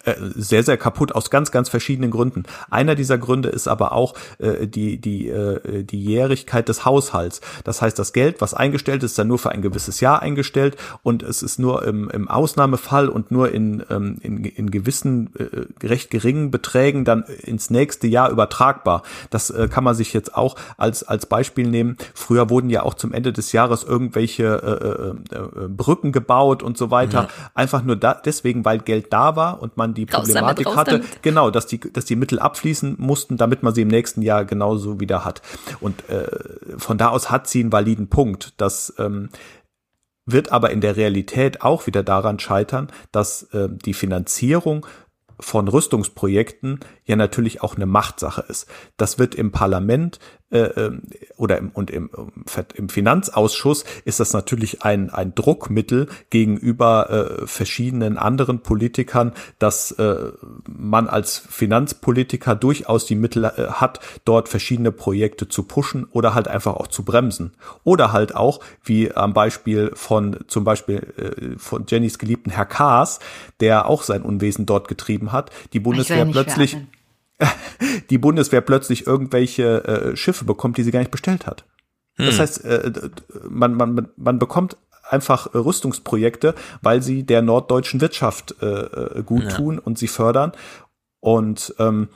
[0.04, 2.44] äh, sehr, sehr kaputt aus ganz, ganz verschiedenen Gründen.
[2.70, 7.40] Einer dieser Gründe ist aber auch äh, die, die, äh, die Jährigkeit des Haushalts.
[7.64, 10.76] Das heißt, das Geld, was eingestellt ist, ist dann nur für ein gewisses Jahr eingestellt
[11.04, 15.86] und es ist nur im, im Ausnahmefall und nur in, ähm, in, in gewissen äh,
[15.86, 19.04] recht geringen Beträgen dann ins nächste Jahr übertragbar.
[19.30, 21.98] Das äh, kann man sich jetzt auch als, als Beispiel nehmen.
[22.14, 24.44] Früher wurden ja auch zum Ende des Jahres irgendwelche
[25.32, 27.24] äh, äh, äh Brücken gebaut und so weiter.
[27.24, 27.50] Ja.
[27.54, 31.24] Einfach nur da, deswegen, weil Geld da war und man die Problematik hatte, damit.
[31.24, 35.00] genau, dass die, dass die Mittel abfließen mussten, damit man sie im nächsten Jahr genauso
[35.00, 35.42] wieder hat.
[35.80, 36.28] Und äh,
[36.78, 38.54] von da aus hat sie einen validen Punkt.
[38.58, 39.30] Das ähm,
[40.26, 44.86] wird aber in der Realität auch wieder daran scheitern, dass äh, die Finanzierung
[45.40, 48.68] von Rüstungsprojekten ja natürlich auch eine Machtsache ist.
[48.98, 50.20] Das wird im Parlament
[50.54, 51.02] äh, ähm,
[51.36, 52.10] oder im, und im,
[52.76, 60.32] im Finanzausschuss ist das natürlich ein, ein Druckmittel gegenüber äh, verschiedenen anderen Politikern, dass äh,
[60.68, 66.48] man als Finanzpolitiker durchaus die Mittel äh, hat, dort verschiedene Projekte zu pushen oder halt
[66.48, 67.54] einfach auch zu bremsen.
[67.84, 73.20] Oder halt auch, wie am Beispiel von zum Beispiel äh, von Jennys geliebten Herr Kaas,
[73.60, 76.93] der auch sein Unwesen dort getrieben hat, die Bundeswehr plötzlich werden
[78.10, 81.66] die Bundeswehr plötzlich irgendwelche äh, Schiffe bekommt, die sie gar nicht bestellt hat.
[82.16, 82.26] Hm.
[82.26, 82.92] Das heißt, äh,
[83.50, 84.78] man, man, man bekommt
[85.10, 89.50] einfach Rüstungsprojekte, weil sie der norddeutschen Wirtschaft äh, äh, gut ja.
[89.50, 90.54] tun und sie fördern.
[91.20, 92.10] Und ähm,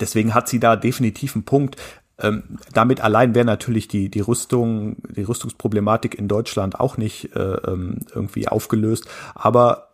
[0.00, 1.76] deswegen hat sie da definitiv einen Punkt.
[2.18, 7.40] Ähm, damit allein wäre natürlich die, die Rüstung, die Rüstungsproblematik in Deutschland auch nicht äh,
[7.40, 9.06] ähm, irgendwie aufgelöst.
[9.34, 9.90] Aber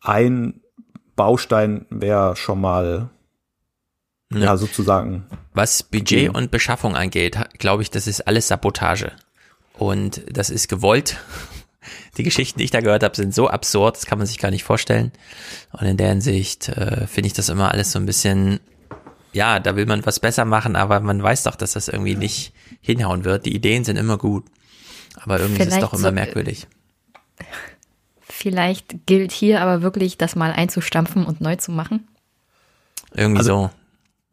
[0.00, 0.60] ein
[1.16, 3.10] Baustein wäre schon mal
[4.40, 5.26] ja, sozusagen.
[5.54, 9.12] Was Budget und Beschaffung angeht, glaube ich, das ist alles Sabotage.
[9.74, 11.18] Und das ist gewollt.
[12.16, 14.50] Die Geschichten, die ich da gehört habe, sind so absurd, das kann man sich gar
[14.50, 15.12] nicht vorstellen.
[15.72, 18.60] Und in der Hinsicht äh, finde ich das immer alles so ein bisschen,
[19.32, 22.52] ja, da will man was besser machen, aber man weiß doch, dass das irgendwie nicht
[22.80, 23.46] hinhauen wird.
[23.46, 24.44] Die Ideen sind immer gut.
[25.16, 26.66] Aber irgendwie ist es doch immer so, merkwürdig.
[28.20, 32.08] Vielleicht gilt hier aber wirklich, das mal einzustampfen und neu zu machen.
[33.14, 33.81] Irgendwie also, so.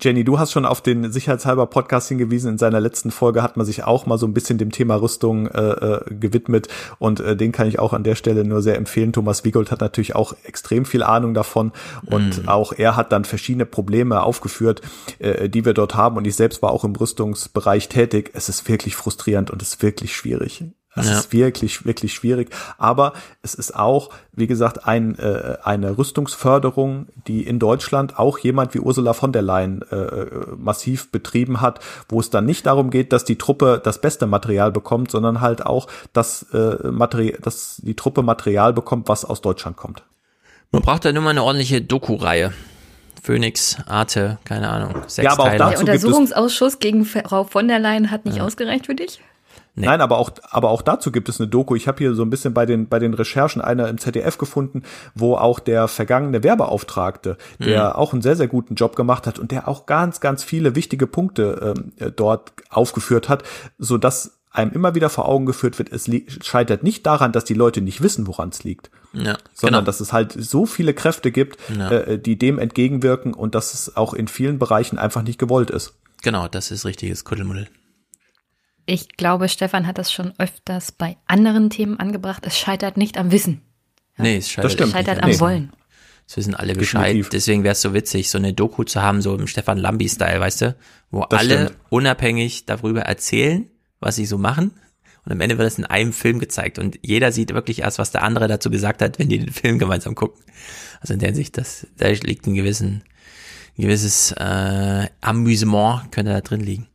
[0.02, 2.52] Jenny, du hast schon auf den Sicherheitshalber Podcast hingewiesen.
[2.52, 5.48] In seiner letzten Folge hat man sich auch mal so ein bisschen dem Thema Rüstung
[5.48, 6.69] äh, äh, gewidmet
[7.00, 9.11] und äh, den kann ich auch an der Stelle nur sehr empfehlen.
[9.11, 11.74] Thomas Wiegold hat natürlich auch extrem viel Ahnung davon
[12.06, 12.48] und mm.
[12.48, 14.82] auch er hat dann verschiedene Probleme aufgeführt,
[15.19, 18.32] äh, die wir dort haben und ich selbst war auch im Rüstungsbereich tätig.
[18.34, 20.64] Es ist wirklich frustrierend und es ist wirklich schwierig.
[20.95, 21.19] Das ja.
[21.19, 22.50] ist wirklich, wirklich schwierig.
[22.77, 28.74] Aber es ist auch, wie gesagt, ein, äh, eine Rüstungsförderung, die in Deutschland auch jemand
[28.74, 30.26] wie Ursula von der Leyen äh,
[30.58, 34.72] massiv betrieben hat, wo es dann nicht darum geht, dass die Truppe das beste Material
[34.72, 39.77] bekommt, sondern halt auch, dass, äh, Material, dass die Truppe Material bekommt, was aus Deutschland
[39.77, 40.03] kommt.
[40.72, 42.53] Man braucht da nur mal eine ordentliche Doku-Reihe.
[43.22, 45.03] Phoenix, Arte, keine Ahnung.
[45.08, 48.43] Sechs ja, aber auch dazu Der Untersuchungsausschuss gegen Frau von der Leyen hat nicht ja.
[48.43, 49.19] ausgereicht für dich?
[49.75, 49.85] Nee.
[49.85, 51.75] Nein, aber auch, aber auch dazu gibt es eine Doku.
[51.75, 54.83] Ich habe hier so ein bisschen bei den, bei den Recherchen einer im ZDF gefunden,
[55.15, 57.95] wo auch der vergangene Werbeauftragte, der mhm.
[57.95, 61.07] auch einen sehr, sehr guten Job gemacht hat und der auch ganz, ganz viele wichtige
[61.07, 63.43] Punkte ähm, dort aufgeführt hat,
[63.77, 66.09] so dass einem immer wieder vor Augen geführt wird, es
[66.43, 69.85] scheitert nicht daran, dass die Leute nicht wissen, woran es liegt, ja, sondern genau.
[69.85, 71.91] dass es halt so viele Kräfte gibt, ja.
[71.91, 75.93] äh, die dem entgegenwirken und dass es auch in vielen Bereichen einfach nicht gewollt ist.
[76.22, 77.67] Genau, das ist richtiges Kuddelmuddel.
[78.90, 82.43] Ich glaube, Stefan hat das schon öfters bei anderen Themen angebracht.
[82.48, 83.61] Es scheitert nicht am Wissen.
[84.18, 84.24] Ja?
[84.24, 85.40] Nee, es scheitert, es scheitert am nee.
[85.40, 85.72] Wollen.
[86.26, 87.06] Das wissen alle Bescheid.
[87.06, 87.30] Definitiv.
[87.30, 90.61] Deswegen wäre es so witzig, so eine Doku zu haben, so im Stefan Lambi-Style, weißt
[90.61, 90.76] du?
[91.11, 91.80] Wo das alle stimmt.
[91.90, 93.69] unabhängig darüber erzählen,
[94.00, 94.72] was sie so machen.
[95.24, 96.80] Und am Ende wird es in einem Film gezeigt.
[96.80, 99.77] Und jeder sieht wirklich erst, was der andere dazu gesagt hat, wenn die den Film
[99.77, 100.43] gemeinsam gucken.
[101.00, 103.03] Also in der Hinsicht, das, da liegt ein gewissen,
[103.77, 106.88] ein gewisses äh, Amüsement, könnte da drin liegen.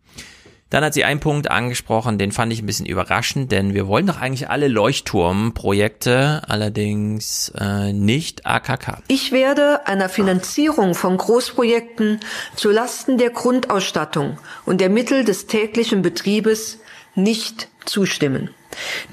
[0.75, 4.09] Dann hat sie einen Punkt angesprochen, den fand ich ein bisschen überraschend, denn wir wollen
[4.09, 8.99] doch eigentlich alle Leuchtturmprojekte, allerdings äh, nicht AKK.
[9.07, 12.19] Ich werde einer Finanzierung von Großprojekten
[12.57, 16.81] zu Lasten der Grundausstattung und der Mittel des täglichen Betriebes
[17.15, 18.51] nicht zustimmen.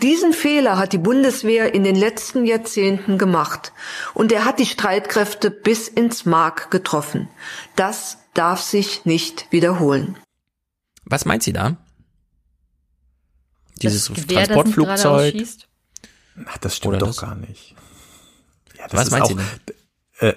[0.02, 3.72] Diesen Fehler hat die Bundeswehr in den letzten Jahrzehnten gemacht
[4.16, 7.28] und er hat die Streitkräfte bis ins Mark getroffen.
[7.76, 10.18] Das darf sich nicht wiederholen.
[11.12, 11.76] Was meint sie da?
[13.82, 15.38] Dieses das Gewehr, Transportflugzeug.
[15.38, 15.58] Das
[16.46, 17.18] Ach, das stimmt Oder doch das?
[17.18, 17.76] gar nicht.
[18.78, 19.46] Ja, was meint auch, sie denn?
[20.20, 20.36] Äh,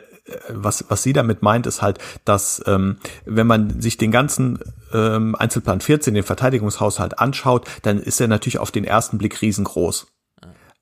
[0.48, 4.58] was, was sie damit meint, ist halt, dass ähm, wenn man sich den ganzen
[4.92, 10.06] ähm, Einzelplan 14, den Verteidigungshaushalt anschaut, dann ist er natürlich auf den ersten Blick riesengroß.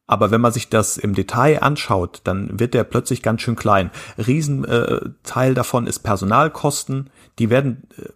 [0.06, 3.90] Aber wenn man sich das im Detail anschaut, dann wird der plötzlich ganz schön klein.
[4.18, 7.10] Riesenteil äh, davon ist Personalkosten.
[7.38, 8.08] Die werden äh,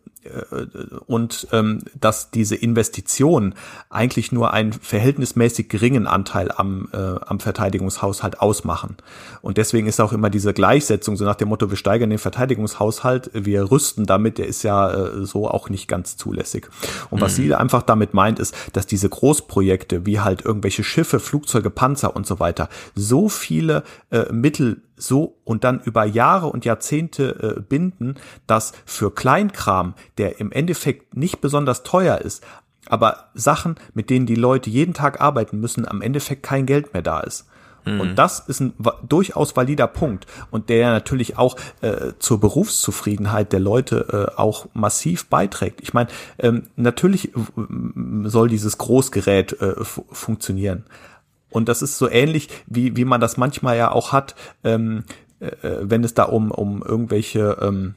[1.06, 3.54] und ähm, dass diese Investitionen
[3.90, 8.96] eigentlich nur einen verhältnismäßig geringen Anteil am, äh, am Verteidigungshaushalt ausmachen.
[9.42, 13.30] Und deswegen ist auch immer diese Gleichsetzung, so nach dem Motto, wir steigern den Verteidigungshaushalt,
[13.32, 16.68] wir rüsten damit, der ist ja äh, so auch nicht ganz zulässig.
[17.10, 17.42] Und was mhm.
[17.42, 22.26] sie einfach damit meint, ist, dass diese Großprojekte, wie halt irgendwelche Schiffe, Flugzeuge, Panzer und
[22.26, 28.16] so weiter, so viele äh, Mittel so und dann über Jahre und Jahrzehnte äh, binden,
[28.46, 32.44] dass für Kleinkram, der im Endeffekt nicht besonders teuer ist,
[32.88, 37.02] aber Sachen, mit denen die Leute jeden Tag arbeiten müssen, am Endeffekt kein Geld mehr
[37.02, 37.46] da ist.
[37.86, 38.00] Mhm.
[38.00, 38.74] Und das ist ein
[39.08, 45.26] durchaus valider Punkt und der natürlich auch äh, zur Berufszufriedenheit der Leute äh, auch massiv
[45.28, 45.80] beiträgt.
[45.80, 47.30] Ich meine, ähm, natürlich
[48.24, 50.84] soll dieses Großgerät äh, funktionieren,
[51.50, 54.34] und das ist so ähnlich, wie, wie man das manchmal ja auch hat,
[54.64, 55.04] ähm,
[55.40, 55.50] äh,
[55.80, 57.94] wenn es da um, um irgendwelche ähm,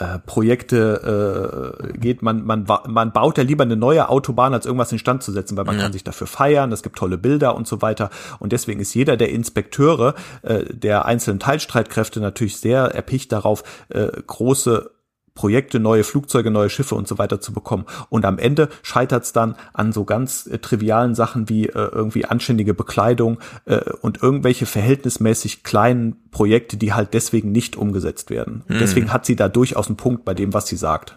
[0.00, 4.92] äh, Projekte äh, geht, man, man, man baut ja lieber eine neue Autobahn, als irgendwas
[4.92, 5.82] instand zu setzen, weil man ja.
[5.82, 8.08] kann sich dafür feiern, es gibt tolle Bilder und so weiter.
[8.38, 14.08] Und deswegen ist jeder der Inspekteure äh, der einzelnen Teilstreitkräfte natürlich sehr erpicht darauf, äh,
[14.26, 14.90] große
[15.34, 17.84] Projekte, neue Flugzeuge, neue Schiffe und so weiter zu bekommen.
[18.08, 22.24] Und am Ende scheitert es dann an so ganz äh, trivialen Sachen wie äh, irgendwie
[22.24, 28.64] anständige Bekleidung äh, und irgendwelche verhältnismäßig kleinen Projekte, die halt deswegen nicht umgesetzt werden.
[28.66, 28.78] Hm.
[28.78, 31.16] Deswegen hat sie da durchaus einen Punkt bei dem, was sie sagt.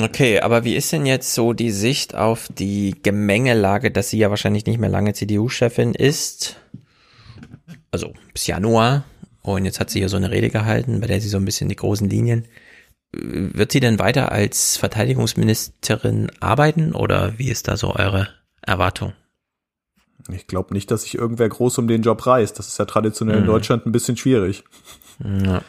[0.00, 4.30] Okay, aber wie ist denn jetzt so die Sicht auf die Gemengelage, dass sie ja
[4.30, 6.56] wahrscheinlich nicht mehr lange CDU-Chefin ist?
[7.90, 9.04] Also bis Januar.
[9.42, 11.68] Und jetzt hat sie ja so eine Rede gehalten, bei der sie so ein bisschen
[11.68, 12.46] die großen Linien
[13.12, 18.28] wird sie denn weiter als Verteidigungsministerin arbeiten oder wie ist da so eure
[18.62, 19.12] Erwartung?
[20.30, 22.58] Ich glaube nicht, dass sich irgendwer groß um den Job reißt.
[22.58, 23.42] Das ist ja traditionell mhm.
[23.42, 24.64] in Deutschland ein bisschen schwierig.
[25.44, 25.62] Ja.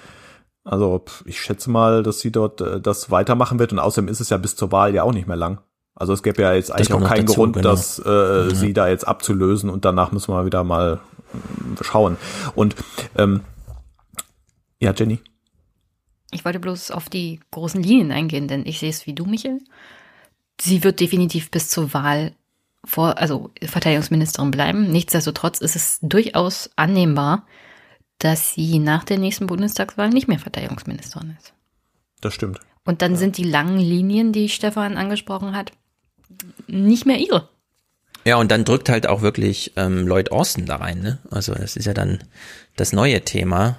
[0.63, 4.29] Also ich schätze mal, dass sie dort äh, das weitermachen wird und außerdem ist es
[4.29, 5.59] ja bis zur Wahl ja auch nicht mehr lang.
[5.95, 7.69] Also es gäbe ja jetzt eigentlich auch keinen dazu, Grund, genau.
[7.69, 8.55] dass äh, ja.
[8.55, 11.01] sie da jetzt abzulösen und danach müssen wir wieder mal
[11.33, 12.17] äh, schauen.
[12.55, 12.75] Und
[13.17, 13.41] ähm,
[14.79, 15.19] ja, Jenny.
[16.33, 19.61] Ich wollte bloß auf die großen Linien eingehen, denn ich sehe es wie du, Michel.
[20.59, 22.33] Sie wird definitiv bis zur Wahl
[22.85, 24.91] vor, also Verteidigungsministerin bleiben.
[24.91, 27.45] Nichtsdestotrotz ist es durchaus annehmbar,
[28.19, 31.53] dass sie nach der nächsten Bundestagswahl nicht mehr Verteidigungsministerin ist.
[32.21, 32.59] Das stimmt.
[32.85, 33.17] Und dann ja.
[33.17, 35.71] sind die langen Linien, die Stefan angesprochen hat,
[36.67, 37.49] nicht mehr ihre.
[38.25, 41.19] Ja, und dann drückt halt auch wirklich ähm, Lloyd Austin da rein, ne?
[41.29, 42.23] Also das ist ja dann
[42.75, 43.77] das neue Thema.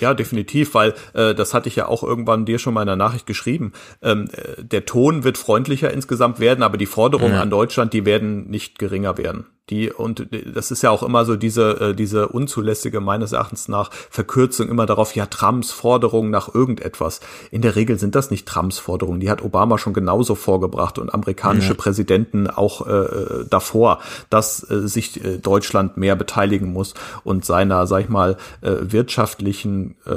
[0.00, 2.96] Ja, definitiv, weil äh, das hatte ich ja auch irgendwann dir schon mal in der
[2.96, 3.72] Nachricht geschrieben.
[4.02, 7.42] Ähm, äh, der Ton wird freundlicher insgesamt werden, aber die Forderungen ja.
[7.42, 9.46] an Deutschland, die werden nicht geringer werden.
[9.70, 13.90] Die, und das ist ja auch immer so diese, äh, diese unzulässige, meines Erachtens nach,
[14.10, 17.20] Verkürzung immer darauf, ja, Trumps Forderungen nach irgendetwas.
[17.50, 19.20] In der Regel sind das nicht Trumps Forderungen.
[19.20, 21.74] Die hat Obama schon genauso vorgebracht und amerikanische ja.
[21.74, 28.02] Präsidenten auch äh, davor, dass äh, sich äh, Deutschland mehr beteiligen muss und seiner, sag
[28.02, 30.14] ich mal, äh, wirtschaftlichen äh,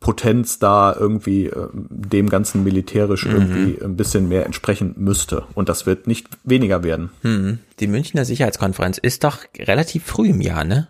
[0.00, 3.32] Potenz da irgendwie äh, dem ganzen militärisch mhm.
[3.32, 5.44] irgendwie ein bisschen mehr entsprechen müsste.
[5.54, 7.10] Und das wird nicht weniger werden.
[7.22, 7.58] Mhm.
[7.80, 10.88] Die Münchner Sicherheitskonferenz ist doch relativ früh im Jahr, ne?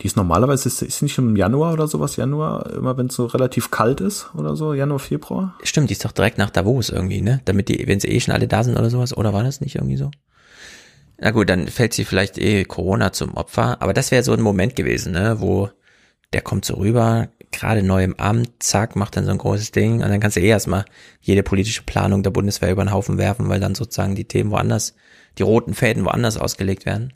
[0.00, 3.26] Die ist normalerweise, ist, ist nicht im Januar oder sowas, Januar, immer wenn es so
[3.26, 5.56] relativ kalt ist oder so, Januar, Februar?
[5.64, 7.40] Stimmt, die ist doch direkt nach Davos irgendwie, ne?
[7.46, 9.76] Damit die, wenn sie eh schon alle da sind oder sowas, oder war das nicht
[9.76, 10.10] irgendwie so?
[11.18, 14.42] Na gut, dann fällt sie vielleicht eh Corona zum Opfer, aber das wäre so ein
[14.42, 15.70] Moment gewesen, ne, wo
[16.32, 20.02] der kommt so rüber, gerade neu im Amt, zack, macht dann so ein großes Ding
[20.02, 20.84] und dann kannst du eh erstmal
[21.20, 24.94] jede politische Planung der Bundeswehr über den Haufen werfen, weil dann sozusagen die Themen woanders,
[25.38, 27.12] die roten Fäden woanders ausgelegt werden.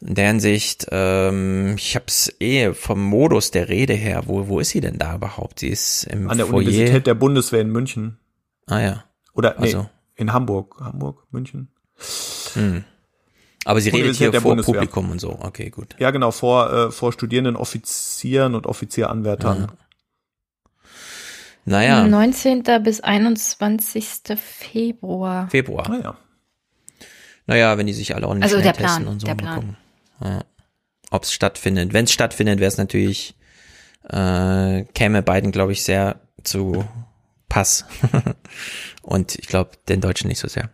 [0.00, 4.70] In der Hinsicht, ähm, ich hab's eh vom Modus der Rede her, wo, wo ist
[4.70, 5.58] sie denn da überhaupt?
[5.58, 6.58] Sie ist im An der Foyer.
[6.58, 8.18] Universität der Bundeswehr in München.
[8.66, 9.04] Ah ja.
[9.34, 9.88] Oder nee, also.
[10.14, 10.76] in Hamburg.
[10.80, 11.72] Hamburg, München.
[12.54, 12.84] Hm.
[13.64, 14.74] Aber sie redet hier vor Bundeswehr.
[14.74, 15.38] Publikum und so.
[15.40, 15.96] Okay, gut.
[15.98, 19.60] Ja, genau, vor, äh, vor Studierenden, Offizieren und Offizieranwärtern.
[19.62, 19.68] Ja.
[21.64, 22.06] Naja.
[22.06, 22.62] 19.
[22.82, 24.38] bis 21.
[24.38, 25.50] Februar.
[25.50, 25.88] Februar.
[25.88, 26.16] Naja.
[27.46, 29.54] Naja, wenn die sich alle ordentlich also der testen Plan, und so der mal Plan.
[29.54, 29.76] gucken.
[30.22, 30.44] Ja.
[31.10, 31.92] Ob es stattfindet.
[31.92, 33.34] Wenn es stattfindet, wäre es natürlich,
[34.08, 36.84] äh, käme beiden, glaube ich, sehr zu
[37.48, 37.86] Pass.
[39.02, 40.70] und ich glaube, den Deutschen nicht so sehr.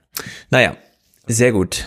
[0.50, 0.76] Naja,
[1.26, 1.86] sehr gut.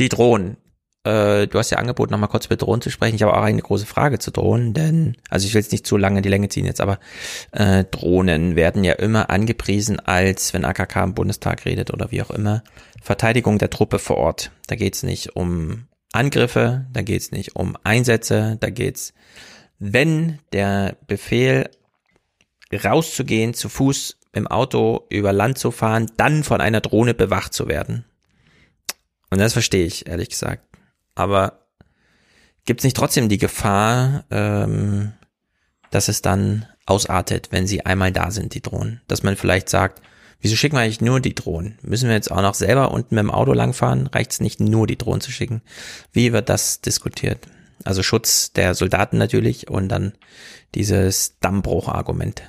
[0.00, 0.56] Die Drohnen.
[1.04, 3.16] Äh, du hast ja angeboten, nochmal kurz über Drohnen zu sprechen.
[3.16, 5.98] Ich habe auch eine große Frage zu Drohnen, denn, also ich will jetzt nicht zu
[5.98, 6.98] lange die Länge ziehen jetzt, aber
[7.52, 12.30] äh, Drohnen werden ja immer angepriesen als, wenn AKK im Bundestag redet oder wie auch
[12.30, 12.62] immer,
[13.02, 14.50] Verteidigung der Truppe vor Ort.
[14.68, 19.12] Da geht's nicht um Angriffe, da geht's nicht um Einsätze, da geht's,
[19.78, 21.70] wenn der Befehl
[22.72, 27.68] rauszugehen, zu Fuß im Auto über Land zu fahren, dann von einer Drohne bewacht zu
[27.68, 28.04] werden.
[29.30, 30.64] Und das verstehe ich, ehrlich gesagt.
[31.14, 31.66] Aber
[32.64, 35.12] gibt es nicht trotzdem die Gefahr, ähm,
[35.90, 39.00] dass es dann ausartet, wenn sie einmal da sind, die Drohnen?
[39.06, 40.02] Dass man vielleicht sagt,
[40.40, 41.78] wieso schicken wir eigentlich nur die Drohnen?
[41.82, 44.08] Müssen wir jetzt auch noch selber unten mit dem Auto langfahren?
[44.08, 45.62] Reicht es nicht nur, die Drohnen zu schicken?
[46.12, 47.46] Wie wird das diskutiert?
[47.84, 50.12] Also Schutz der Soldaten natürlich und dann
[50.74, 52.42] dieses Dammbruch-Argument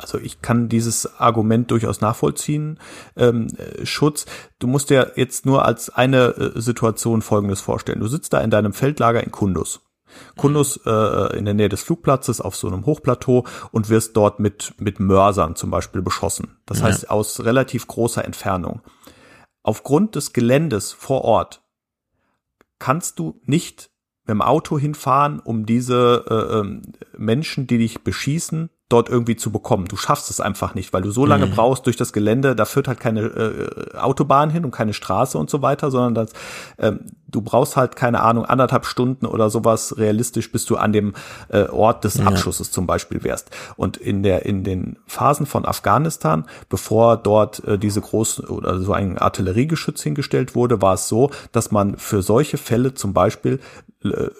[0.00, 2.78] also ich kann dieses Argument durchaus nachvollziehen.
[3.16, 4.26] Ähm, äh, Schutz,
[4.58, 8.00] du musst dir jetzt nur als eine äh, Situation Folgendes vorstellen.
[8.00, 9.80] Du sitzt da in deinem Feldlager in Kundus.
[10.36, 14.74] Kundus äh, in der Nähe des Flugplatzes auf so einem Hochplateau und wirst dort mit,
[14.78, 16.56] mit Mörsern zum Beispiel beschossen.
[16.66, 16.86] Das ja.
[16.86, 18.80] heißt aus relativ großer Entfernung.
[19.62, 21.62] Aufgrund des Geländes vor Ort
[22.78, 23.90] kannst du nicht
[24.22, 26.82] mit dem Auto hinfahren, um diese äh, ähm,
[27.16, 29.86] Menschen, die dich beschießen, dort irgendwie zu bekommen.
[29.86, 31.52] Du schaffst es einfach nicht, weil du so lange mhm.
[31.52, 35.48] brauchst durch das Gelände, da führt halt keine äh, Autobahn hin und keine Straße und
[35.48, 36.32] so weiter, sondern das,
[36.78, 41.14] ähm, du brauchst halt, keine Ahnung, anderthalb Stunden oder sowas realistisch, bis du an dem
[41.48, 42.72] äh, Ort des Abschusses ja.
[42.72, 43.50] zum Beispiel wärst.
[43.76, 48.92] Und in der, in den Phasen von Afghanistan, bevor dort äh, diese großen oder so
[48.92, 53.60] ein Artilleriegeschütz hingestellt wurde, war es so, dass man für solche Fälle zum Beispiel
[54.04, 54.30] äh,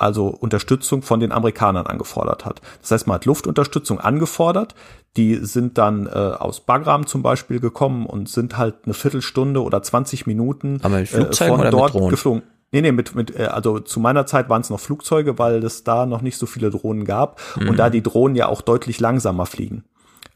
[0.00, 2.60] also Unterstützung von den Amerikanern angefordert hat.
[2.80, 4.74] Das heißt, man hat Luftunterstützung angefordert,
[5.16, 9.82] die sind dann äh, aus Bagram zum Beispiel gekommen und sind halt eine Viertelstunde oder
[9.82, 12.42] 20 Minuten äh, von dort geflogen.
[12.72, 15.82] Nee, nee, mit, mit, äh, also zu meiner Zeit waren es noch Flugzeuge, weil es
[15.82, 17.70] da noch nicht so viele Drohnen gab mhm.
[17.70, 19.84] und da die Drohnen ja auch deutlich langsamer fliegen.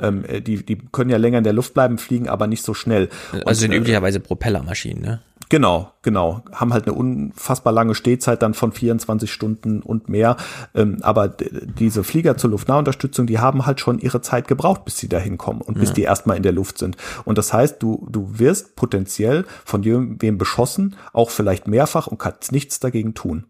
[0.00, 2.74] Ähm, äh, die, die können ja länger in der Luft bleiben, fliegen aber nicht so
[2.74, 3.08] schnell.
[3.44, 5.22] Also sind äh, üblicherweise Propellermaschinen, ne?
[5.48, 6.42] Genau, genau.
[6.52, 10.36] Haben halt eine unfassbar lange Stehzeit dann von 24 Stunden und mehr.
[10.74, 15.08] Ähm, aber diese Flieger zur Luftnahunterstützung, die haben halt schon ihre Zeit gebraucht, bis sie
[15.08, 15.80] da hinkommen und ja.
[15.80, 16.96] bis die erstmal in der Luft sind.
[17.24, 22.52] Und das heißt, du, du wirst potenziell von wem beschossen, auch vielleicht mehrfach und kannst
[22.52, 23.44] nichts dagegen tun.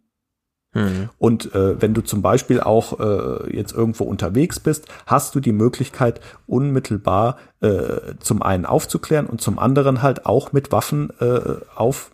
[0.75, 1.09] Mhm.
[1.19, 5.53] Und äh, wenn du zum Beispiel auch äh, jetzt irgendwo unterwegs bist, hast du die
[5.53, 11.41] Möglichkeit, unmittelbar äh, zum einen aufzuklären und zum anderen halt auch mit Waffen äh,
[11.75, 12.11] auf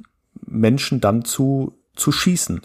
[0.46, 2.60] Menschen dann zu, zu schießen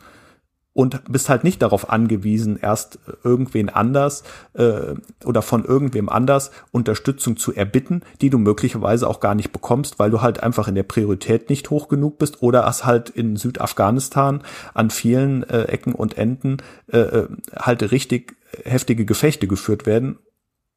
[0.75, 4.23] und bist halt nicht darauf angewiesen, erst irgendwen anders
[4.55, 9.99] äh, oder von irgendwem anders Unterstützung zu erbitten, die du möglicherweise auch gar nicht bekommst,
[9.99, 13.37] weil du halt einfach in der Priorität nicht hoch genug bist oder es halt in
[13.37, 16.57] Südafghanistan an vielen äh, Ecken und Enden
[16.91, 20.19] äh, äh halt richtig heftige Gefechte geführt werden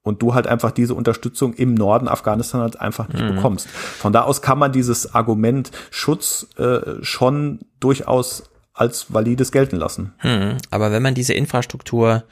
[0.01, 3.35] und du halt einfach diese Unterstützung im Norden Afghanistan halt einfach nicht mhm.
[3.35, 3.67] bekommst.
[3.67, 8.48] Von da aus kann man dieses Argument Schutz äh, schon durchaus
[8.79, 10.13] als valides gelten lassen.
[10.19, 12.23] Hm, aber wenn man diese Infrastruktur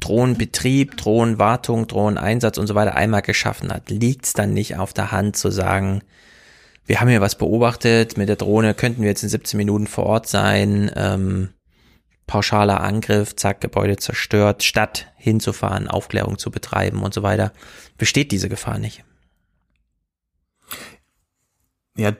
[0.00, 5.12] Drohnenbetrieb, Drohnenwartung, Drohneneinsatz und so weiter einmal geschaffen hat, liegt es dann nicht auf der
[5.12, 6.00] Hand zu sagen,
[6.86, 10.06] wir haben hier was beobachtet, mit der Drohne könnten wir jetzt in 17 Minuten vor
[10.06, 11.50] Ort sein, ähm,
[12.26, 17.52] pauschaler Angriff, zack, Gebäude zerstört, statt hinzufahren, Aufklärung zu betreiben und so weiter,
[17.98, 19.04] besteht diese Gefahr nicht
[21.96, 22.12] ja,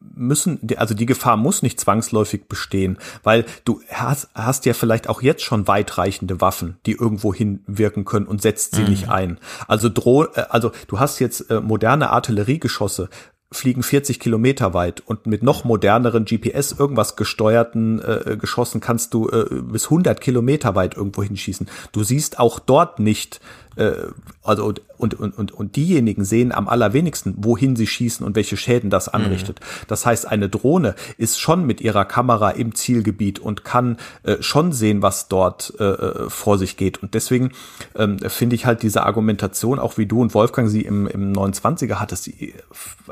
[0.00, 5.22] müssen, also die Gefahr muss nicht zwangsläufig bestehen, weil du hast, hast ja vielleicht auch
[5.22, 8.88] jetzt schon weitreichende Waffen, die irgendwo hinwirken können und setzt sie mhm.
[8.88, 9.38] nicht ein.
[9.68, 13.08] Also droh, äh, also du hast jetzt äh, moderne Artilleriegeschosse,
[13.50, 19.28] fliegen 40 Kilometer weit und mit noch moderneren GPS irgendwas gesteuerten äh, Geschossen kannst du
[19.30, 21.68] äh, bis 100 Kilometer weit irgendwo hinschießen.
[21.92, 23.40] Du siehst auch dort nicht,
[23.78, 24.08] äh,
[24.42, 28.90] also und, und, und, und diejenigen sehen am allerwenigsten, wohin sie schießen und welche Schäden
[28.90, 29.60] das anrichtet.
[29.60, 29.84] Mhm.
[29.86, 34.72] Das heißt, eine Drohne ist schon mit ihrer Kamera im Zielgebiet und kann äh, schon
[34.72, 37.02] sehen, was dort äh, äh vor sich geht.
[37.02, 37.52] Und deswegen
[37.94, 41.96] ähm, finde ich halt diese Argumentation, auch wie du und Wolfgang sie im, im 29er
[41.96, 42.30] hattest,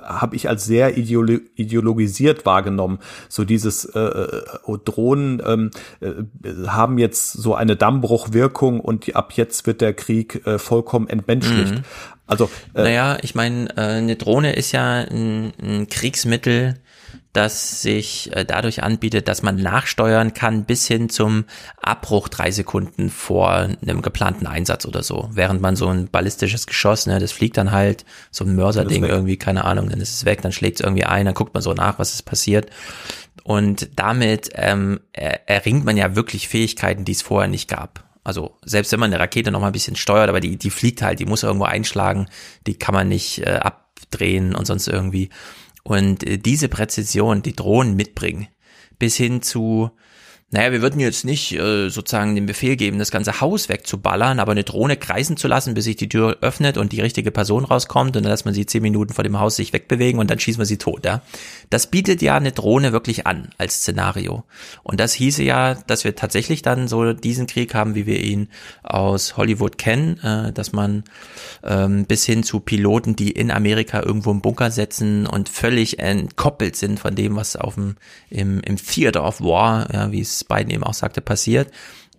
[0.03, 2.99] habe ich als sehr ideolo ideologisiert wahrgenommen.
[3.29, 5.71] So dieses äh, äh oh, Drohnen ähm,
[6.01, 11.75] äh, haben jetzt so eine Dammbruchwirkung und ab jetzt wird der Krieg äh, vollkommen entmenschlicht.
[11.75, 11.85] Mhm.
[12.27, 16.75] Also äh, naja, ich meine, äh, eine Drohne ist ja ein, ein Kriegsmittel,
[17.37, 21.45] das sich äh, dadurch anbietet, dass man nachsteuern kann bis hin zum
[21.81, 25.29] Abbruch drei Sekunden vor einem geplanten Einsatz oder so.
[25.33, 29.37] Während man so ein ballistisches Geschoss, ne, das fliegt dann halt, so ein Mörserding irgendwie,
[29.37, 31.75] keine Ahnung, dann ist es weg, dann schlägt es irgendwie ein, dann guckt man so
[31.75, 32.71] nach, was ist passiert.
[33.45, 38.06] Und damit ähm, erringt man ja wirklich Fähigkeiten, die es vorher nicht gab.
[38.27, 41.01] Also selbst wenn man eine Rakete noch mal ein bisschen steuert, aber die, die fliegt
[41.01, 42.27] halt, die muss irgendwo einschlagen,
[42.67, 45.31] die kann man nicht äh, abdrehen und sonst irgendwie.
[45.85, 48.49] Und äh, diese Präzision, die Drohnen mitbringen,
[48.99, 49.93] bis hin zu
[50.53, 54.53] naja, wir würden jetzt nicht äh, sozusagen den Befehl geben, das ganze Haus wegzuballern, aber
[54.53, 58.17] eine Drohne kreisen zu lassen, bis sich die Tür öffnet und die richtige Person rauskommt
[58.17, 60.61] und dann lässt man sie zehn Minuten vor dem Haus sich wegbewegen und dann schießen
[60.61, 61.21] wir sie tot, ja.
[61.69, 64.45] Das bietet ja eine Drohne wirklich an als Szenario.
[64.85, 68.49] Und das hieße ja, dass wir tatsächlich dann so diesen Krieg haben, wie wir ihn
[68.85, 71.03] aus Hollywood kennen, äh, dass man
[71.65, 76.77] ähm, bis hin zu Piloten, die in Amerika irgendwo im Bunker setzen und völlig entkoppelt
[76.77, 77.97] sind von dem, was auf dem
[78.31, 81.73] im, im Theater of War, ja, wie es Biden eben auch sagte, passiert,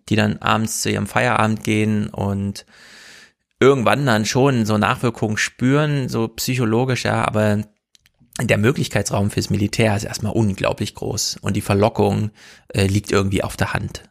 [0.10, 2.66] die dann abends zu ihrem Feierabend gehen und
[3.60, 7.64] irgendwann dann schon so Nachwirkungen spüren, so psychologisch, ja, aber
[8.40, 12.32] der Möglichkeitsraum fürs Militär ist erstmal unglaublich groß und die Verlockung
[12.70, 14.04] äh, liegt irgendwie auf der Hand.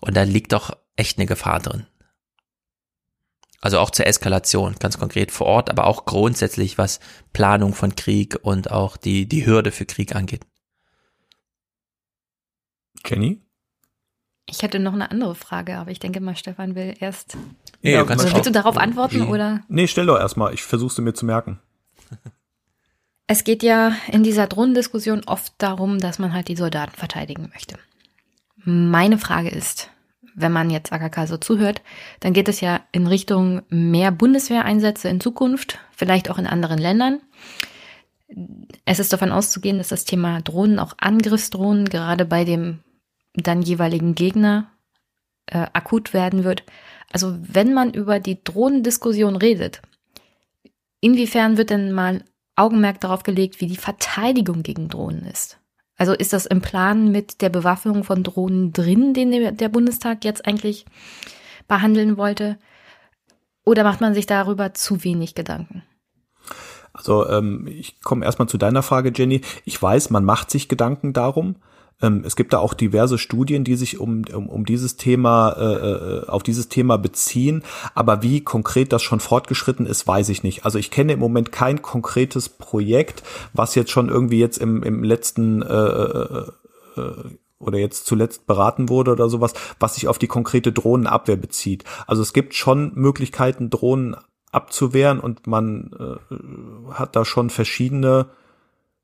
[0.00, 1.86] Und da liegt doch echt eine Gefahr drin.
[3.62, 7.00] Also auch zur Eskalation, ganz konkret vor Ort, aber auch grundsätzlich, was
[7.32, 10.46] Planung von Krieg und auch die, die Hürde für Krieg angeht.
[13.02, 13.42] Kenny?
[14.50, 17.36] Ich hätte noch eine andere Frage, aber ich denke mal, Stefan will erst.
[17.82, 19.60] Nee, ja, also, willst du darauf antworten oder?
[19.68, 20.52] Nee, stell doch erstmal.
[20.52, 21.60] Ich versuche sie mir zu merken.
[23.32, 27.76] Es geht ja in dieser Drohnendiskussion oft darum, dass man halt die Soldaten verteidigen möchte.
[28.64, 29.88] Meine Frage ist,
[30.34, 31.80] wenn man jetzt AKK so zuhört,
[32.18, 37.20] dann geht es ja in Richtung mehr Bundeswehreinsätze in Zukunft, vielleicht auch in anderen Ländern.
[38.84, 42.80] Es ist davon auszugehen, dass das Thema Drohnen, auch Angriffsdrohnen, gerade bei dem
[43.34, 44.70] dann jeweiligen Gegner
[45.46, 46.64] äh, akut werden wird.
[47.12, 49.82] Also wenn man über die Drohnendiskussion redet,
[51.00, 52.24] inwiefern wird denn mal
[52.56, 55.58] Augenmerk darauf gelegt, wie die Verteidigung gegen Drohnen ist?
[55.96, 60.46] Also ist das im Plan mit der Bewaffnung von Drohnen drin, den der Bundestag jetzt
[60.46, 60.86] eigentlich
[61.68, 62.58] behandeln wollte?
[63.64, 65.82] Oder macht man sich darüber zu wenig Gedanken?
[66.92, 69.42] Also ähm, ich komme erstmal zu deiner Frage, Jenny.
[69.64, 71.56] Ich weiß, man macht sich Gedanken darum.
[72.02, 75.64] Ähm, es gibt da auch diverse Studien, die sich um, um, um dieses Thema, äh,
[75.64, 77.62] äh, auf dieses Thema beziehen.
[77.94, 80.64] Aber wie konkret das schon fortgeschritten ist, weiß ich nicht.
[80.64, 83.22] Also ich kenne im Moment kein konkretes Projekt,
[83.52, 86.46] was jetzt schon irgendwie jetzt im, im letzten äh, äh,
[86.96, 87.12] äh
[87.60, 91.84] oder jetzt zuletzt beraten wurde oder sowas, was sich auf die konkrete Drohnenabwehr bezieht.
[92.06, 94.16] Also es gibt schon Möglichkeiten, Drohnen
[94.50, 98.26] abzuwehren und man äh, hat da schon verschiedene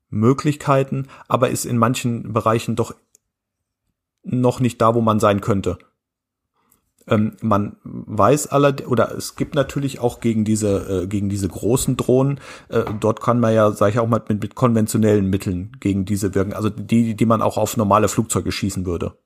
[0.09, 2.95] Möglichkeiten, aber ist in manchen Bereichen doch
[4.23, 5.77] noch nicht da, wo man sein könnte.
[7.07, 11.95] Ähm, man weiß aller oder es gibt natürlich auch gegen diese äh, gegen diese großen
[11.95, 12.39] Drohnen.
[12.67, 16.35] Äh, dort kann man ja, sage ich auch mal, mit, mit konventionellen Mitteln gegen diese
[16.35, 16.53] wirken.
[16.53, 19.17] Also die, die man auch auf normale Flugzeuge schießen würde.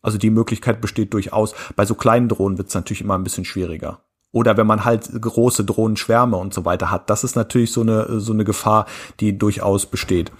[0.00, 1.54] Also die Möglichkeit besteht durchaus.
[1.76, 4.00] Bei so kleinen Drohnen wird es natürlich immer ein bisschen schwieriger.
[4.32, 7.10] Oder wenn man halt große Drohnenschwärme und so weiter hat.
[7.10, 8.86] Das ist natürlich so eine, so eine Gefahr,
[9.20, 10.32] die durchaus besteht.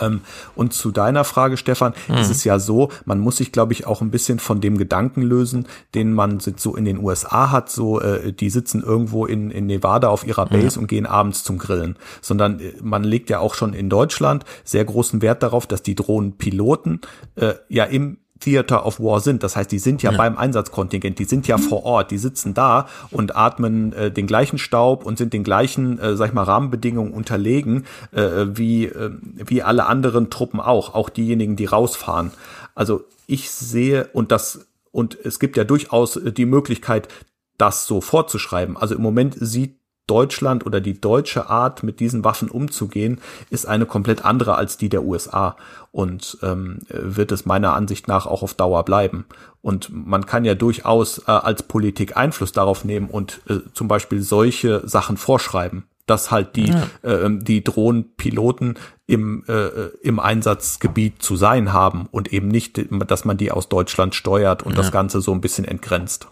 [0.00, 0.20] Ähm,
[0.54, 2.16] und zu deiner Frage, Stefan, mhm.
[2.16, 5.22] ist es ja so, man muss sich, glaube ich, auch ein bisschen von dem Gedanken
[5.22, 9.66] lösen, den man so in den USA hat, so äh, die sitzen irgendwo in, in
[9.66, 10.84] Nevada auf ihrer Base mhm.
[10.84, 11.96] und gehen abends zum Grillen.
[12.20, 15.94] Sondern äh, man legt ja auch schon in Deutschland sehr großen Wert darauf, dass die
[15.94, 17.00] Drohnenpiloten
[17.36, 19.42] äh, ja im Theater of War sind.
[19.42, 22.54] Das heißt, die sind ja, ja, beim Einsatzkontingent, die sind ja vor Ort, die sitzen
[22.54, 26.42] da und atmen äh, den gleichen Staub und sind den gleichen, äh, sag ich mal,
[26.42, 32.32] Rahmenbedingungen unterlegen, äh, wie, äh, wie alle anderen Truppen auch, auch diejenigen, die rausfahren.
[32.74, 37.08] Also ich sehe und das, und es gibt ja durchaus die Möglichkeit,
[37.56, 38.76] das so vorzuschreiben.
[38.76, 43.86] Also im Moment sieht Deutschland oder die deutsche Art, mit diesen Waffen umzugehen, ist eine
[43.86, 45.56] komplett andere als die der USA
[45.92, 49.24] und ähm, wird es meiner Ansicht nach auch auf Dauer bleiben.
[49.62, 54.20] Und man kann ja durchaus äh, als Politik Einfluss darauf nehmen und äh, zum Beispiel
[54.20, 56.86] solche Sachen vorschreiben, dass halt die, ja.
[57.02, 58.74] äh, die Drohnenpiloten
[59.06, 64.14] im, äh, im Einsatzgebiet zu sein haben und eben nicht, dass man die aus Deutschland
[64.14, 64.76] steuert und ja.
[64.76, 66.28] das Ganze so ein bisschen entgrenzt.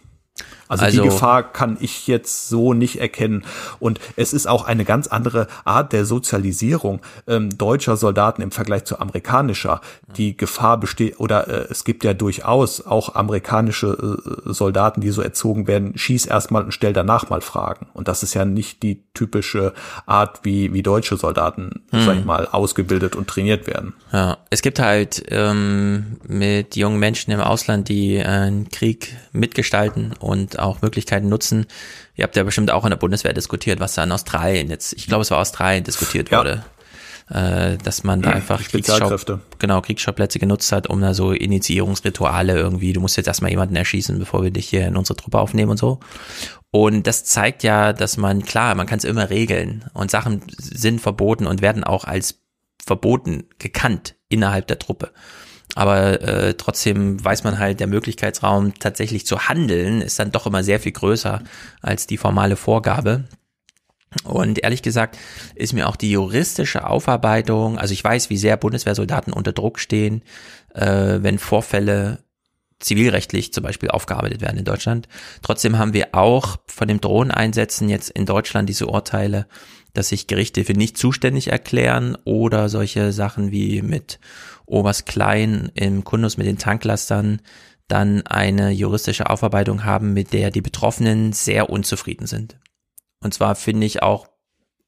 [0.72, 3.44] Also, also, die Gefahr kann ich jetzt so nicht erkennen.
[3.78, 8.84] Und es ist auch eine ganz andere Art der Sozialisierung ähm, deutscher Soldaten im Vergleich
[8.84, 9.82] zu amerikanischer.
[10.16, 15.20] Die Gefahr besteht, oder äh, es gibt ja durchaus auch amerikanische äh, Soldaten, die so
[15.20, 17.88] erzogen werden, schieß erstmal und stell danach mal Fragen.
[17.92, 19.74] Und das ist ja nicht die typische
[20.06, 22.04] Art, wie, wie deutsche Soldaten, hm.
[22.06, 23.92] sag ich mal, ausgebildet und trainiert werden.
[24.10, 30.14] Ja, es gibt halt ähm, mit jungen Menschen im Ausland, die äh, einen Krieg mitgestalten
[30.18, 31.66] und auch Möglichkeiten nutzen.
[32.14, 35.06] Ihr habt ja bestimmt auch in der Bundeswehr diskutiert, was da in Australien jetzt, ich
[35.06, 36.38] glaube, es war Australien diskutiert ja.
[36.38, 36.64] wurde.
[37.30, 42.92] Äh, dass man da einfach Kriegsschauplätze genau, Kriegsschauplätze genutzt hat, um da so Initiierungsrituale irgendwie,
[42.92, 45.78] du musst jetzt erstmal jemanden erschießen, bevor wir dich hier in unsere Truppe aufnehmen und
[45.78, 46.00] so.
[46.70, 51.00] Und das zeigt ja, dass man, klar, man kann es immer regeln und Sachen sind
[51.00, 52.40] verboten und werden auch als
[52.84, 55.12] verboten gekannt innerhalb der Truppe.
[55.74, 60.62] Aber äh, trotzdem weiß man halt, der Möglichkeitsraum tatsächlich zu handeln ist dann doch immer
[60.62, 61.42] sehr viel größer
[61.80, 63.24] als die formale Vorgabe.
[64.24, 65.16] Und ehrlich gesagt
[65.54, 70.22] ist mir auch die juristische Aufarbeitung, also ich weiß, wie sehr Bundeswehrsoldaten unter Druck stehen,
[70.74, 72.18] äh, wenn Vorfälle
[72.78, 75.08] zivilrechtlich zum Beispiel aufgearbeitet werden in Deutschland.
[75.40, 79.46] Trotzdem haben wir auch von dem Drohneneinsätzen jetzt in Deutschland diese Urteile,
[79.94, 84.18] dass sich Gerichte für nicht zuständig erklären oder solche Sachen wie mit
[84.72, 87.40] Oberst Klein im Kundus mit den Tanklastern
[87.88, 92.58] dann eine juristische Aufarbeitung haben, mit der die Betroffenen sehr unzufrieden sind.
[93.20, 94.28] Und zwar finde ich auch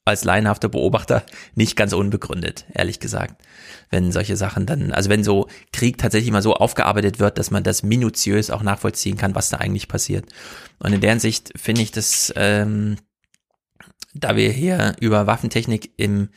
[0.07, 3.43] als laienhafter Beobachter nicht ganz unbegründet, ehrlich gesagt.
[3.91, 7.63] Wenn solche Sachen dann, also wenn so Krieg tatsächlich mal so aufgearbeitet wird, dass man
[7.63, 10.27] das minutiös auch nachvollziehen kann, was da eigentlich passiert.
[10.79, 12.97] Und in der Hinsicht finde ich das, ähm,
[14.15, 16.29] da wir hier über Waffentechnik im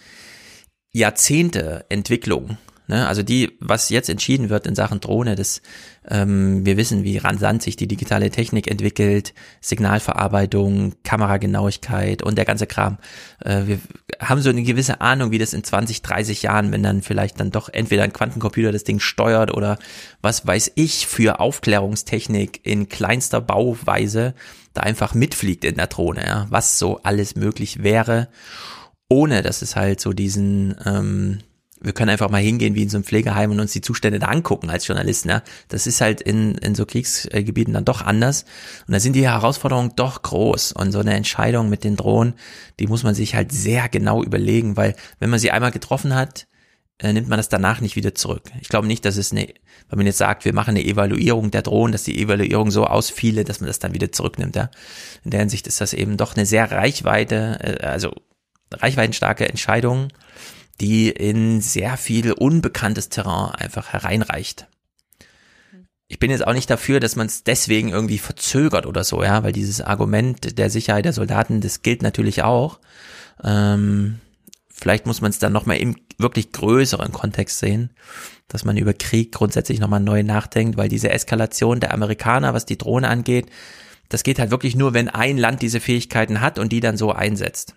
[0.92, 3.07] Jahrzehnte Entwicklung Ne?
[3.07, 5.61] Also die, was jetzt entschieden wird in Sachen Drohne, das,
[6.09, 12.66] ähm, wir wissen, wie rasant sich die digitale Technik entwickelt, Signalverarbeitung, Kameragenauigkeit und der ganze
[12.66, 12.98] Kram.
[13.43, 13.80] Äh, wir
[14.19, 17.51] haben so eine gewisse Ahnung, wie das in 20, 30 Jahren, wenn dann vielleicht dann
[17.51, 19.77] doch entweder ein Quantencomputer das Ding steuert oder
[20.22, 24.33] was weiß ich für Aufklärungstechnik in kleinster Bauweise
[24.74, 26.48] da einfach mitfliegt in der Drohne, ja?
[26.49, 28.30] was so alles möglich wäre,
[29.09, 31.40] ohne dass es halt so diesen ähm,
[31.88, 34.27] wir können einfach mal hingehen wie in so einem Pflegeheim und uns die Zustände da
[34.27, 35.30] angucken als Journalisten.
[35.30, 35.41] Ja?
[35.69, 38.43] Das ist halt in, in so Kriegsgebieten dann doch anders.
[38.85, 40.74] Und da sind die Herausforderungen doch groß.
[40.74, 42.33] Und so eine Entscheidung mit den Drohnen,
[42.80, 46.48] die muss man sich halt sehr genau überlegen, weil wenn man sie einmal getroffen hat,
[46.99, 48.43] äh, nimmt man das danach nicht wieder zurück.
[48.59, 49.48] Ich glaube nicht, dass es eine,
[49.90, 53.45] wenn man jetzt sagt, wir machen eine Evaluierung der Drohnen, dass die Evaluierung so ausfiele,
[53.45, 54.57] dass man das dann wieder zurücknimmt.
[54.57, 54.69] Ja?
[55.24, 58.11] In der Hinsicht ist das eben doch eine sehr reichweite, äh, also
[58.74, 60.09] reichweitenstarke Entscheidung,
[60.80, 64.67] die in sehr viel unbekanntes Terrain einfach hereinreicht.
[66.07, 69.43] Ich bin jetzt auch nicht dafür, dass man es deswegen irgendwie verzögert oder so, ja,
[69.43, 72.80] weil dieses Argument der Sicherheit der Soldaten, das gilt natürlich auch.
[73.43, 74.19] Ähm,
[74.69, 77.89] vielleicht muss man es dann nochmal im wirklich größeren Kontext sehen,
[78.47, 82.77] dass man über Krieg grundsätzlich nochmal neu nachdenkt, weil diese Eskalation der Amerikaner, was die
[82.77, 83.47] Drohne angeht,
[84.07, 87.11] das geht halt wirklich nur, wenn ein Land diese Fähigkeiten hat und die dann so
[87.11, 87.75] einsetzt.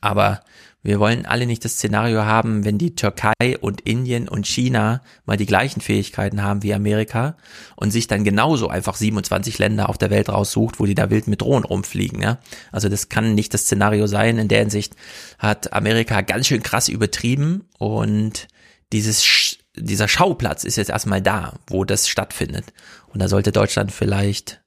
[0.00, 0.42] Aber
[0.84, 5.36] wir wollen alle nicht das Szenario haben, wenn die Türkei und Indien und China mal
[5.36, 7.36] die gleichen Fähigkeiten haben wie Amerika
[7.76, 11.28] und sich dann genauso einfach 27 Länder auf der Welt raussucht, wo die da wild
[11.28, 12.20] mit Drohnen rumfliegen.
[12.20, 12.38] Ja?
[12.72, 14.38] Also das kann nicht das Szenario sein.
[14.38, 14.96] In der Hinsicht
[15.38, 18.48] hat Amerika ganz schön krass übertrieben und
[18.92, 22.74] dieses dieser Schauplatz ist jetzt erstmal da, wo das stattfindet.
[23.08, 24.60] Und da sollte Deutschland vielleicht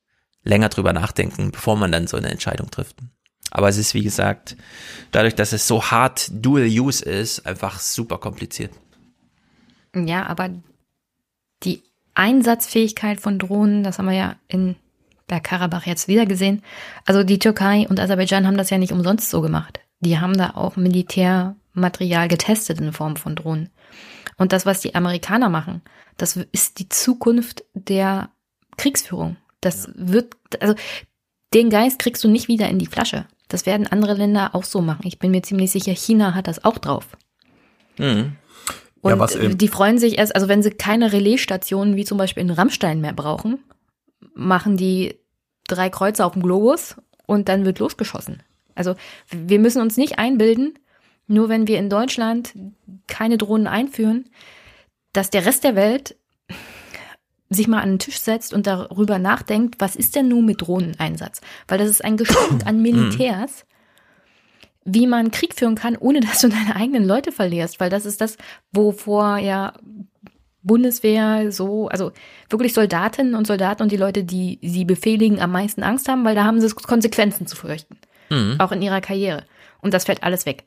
[0.44, 2.95] länger drüber nachdenken, bevor man dann so eine Entscheidung trifft.
[3.56, 4.58] Aber es ist, wie gesagt,
[5.11, 8.74] dadurch, dass es so hart Dual Use ist, einfach super kompliziert.
[9.95, 10.50] Ja, aber
[11.64, 11.82] die
[12.16, 14.75] Einsatzfähigkeit von Drohnen, das haben wir ja in
[15.27, 16.64] Bergkarabach jetzt wieder gesehen.
[17.06, 19.80] Also die Türkei und Aserbaidschan haben das ja nicht umsonst so gemacht.
[20.01, 23.69] Die haben da auch Militärmaterial getestet in Form von Drohnen.
[24.35, 25.82] Und das, was die Amerikaner machen,
[26.17, 28.32] das ist die Zukunft der
[28.75, 29.38] Kriegsführung.
[29.61, 30.75] Das wird, also
[31.53, 33.27] den Geist kriegst du nicht wieder in die Flasche.
[33.48, 35.06] Das werden andere Länder auch so machen.
[35.06, 37.17] Ich bin mir ziemlich sicher, China hat das auch drauf.
[37.98, 38.35] Mhm.
[39.01, 42.41] Und ja, was, die freuen sich erst, also wenn sie keine Relaisstationen wie zum Beispiel
[42.41, 43.64] in Rammstein mehr brauchen,
[44.33, 45.19] machen die
[45.67, 46.95] drei Kreuze auf dem Globus
[47.27, 48.41] und dann wird losgeschossen.
[48.74, 48.95] Also
[49.30, 50.80] wir müssen uns nicht einbilden,
[51.27, 52.53] nur wenn wir in Deutschland
[53.07, 54.25] keine Drohnen einführen,
[55.14, 56.15] dass der Rest der Welt
[57.56, 61.42] sich mal an den Tisch setzt und darüber nachdenkt, was ist denn nun mit Drohneneinsatz?
[61.67, 63.66] Weil das ist ein Geschenk an Militärs,
[64.84, 68.22] wie man Krieg führen kann, ohne dass du deine eigenen Leute verlierst, weil das ist
[68.22, 68.38] das,
[68.72, 69.74] wovor ja
[70.61, 72.11] Bundeswehr so, also
[72.50, 76.35] wirklich Soldatinnen und Soldaten und die Leute, die sie befehligen, am meisten Angst haben, weil
[76.35, 77.98] da haben sie Konsequenzen zu fürchten.
[78.30, 78.56] Mhm.
[78.59, 79.43] Auch in ihrer Karriere.
[79.82, 80.64] Und das fällt alles weg.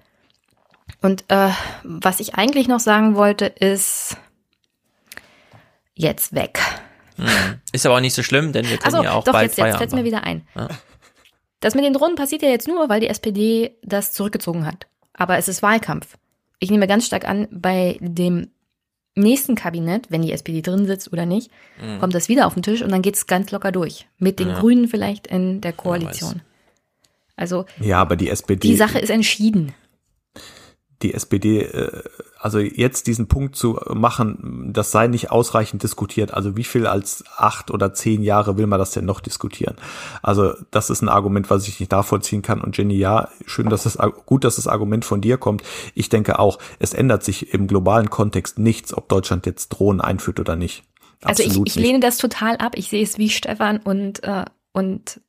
[1.03, 1.51] Und äh,
[1.83, 4.17] was ich eigentlich noch sagen wollte, ist,
[5.99, 6.61] jetzt weg.
[7.17, 7.27] Hm.
[7.73, 9.59] Ist aber auch nicht so schlimm, denn wir können also, ja auch doch, bald jetzt,
[9.59, 10.47] jetzt fällt mir wieder ein.
[10.55, 10.69] Ja.
[11.61, 14.87] Das mit den Drohnen passiert ja jetzt nur, weil die SPD das zurückgezogen hat.
[15.13, 16.17] Aber es ist Wahlkampf.
[16.61, 18.49] Ich nehme ganz stark an, bei dem
[19.17, 21.51] nächsten Kabinett, wenn die SPD drin sitzt oder nicht,
[21.83, 21.99] mhm.
[21.99, 24.07] kommt das wieder auf den Tisch und dann geht es ganz locker durch.
[24.19, 24.61] Mit den ja.
[24.61, 26.43] Grünen vielleicht in der Koalition.
[27.35, 28.69] Also ja, aber die SPD.
[28.69, 29.75] Die Sache ist entschieden
[31.03, 32.03] die SPD, äh,
[32.41, 36.35] also jetzt diesen Punkt zu machen, das sei nicht ausreichend diskutiert.
[36.35, 39.77] Also wie viel als acht oder zehn Jahre will man das denn noch diskutieren?
[40.23, 42.61] Also das ist ein Argument, was ich nicht nachvollziehen kann.
[42.61, 45.63] Und Jenny, ja, schön, dass das gut, dass das Argument von dir kommt.
[45.95, 50.41] Ich denke auch, es ändert sich im globalen Kontext nichts, ob Deutschland jetzt Drohnen einführt
[50.41, 50.85] oder nicht.
[51.23, 52.73] Absolut also ich, ich lehne das total ab.
[52.77, 55.21] Ich sehe es wie Stefan und äh, und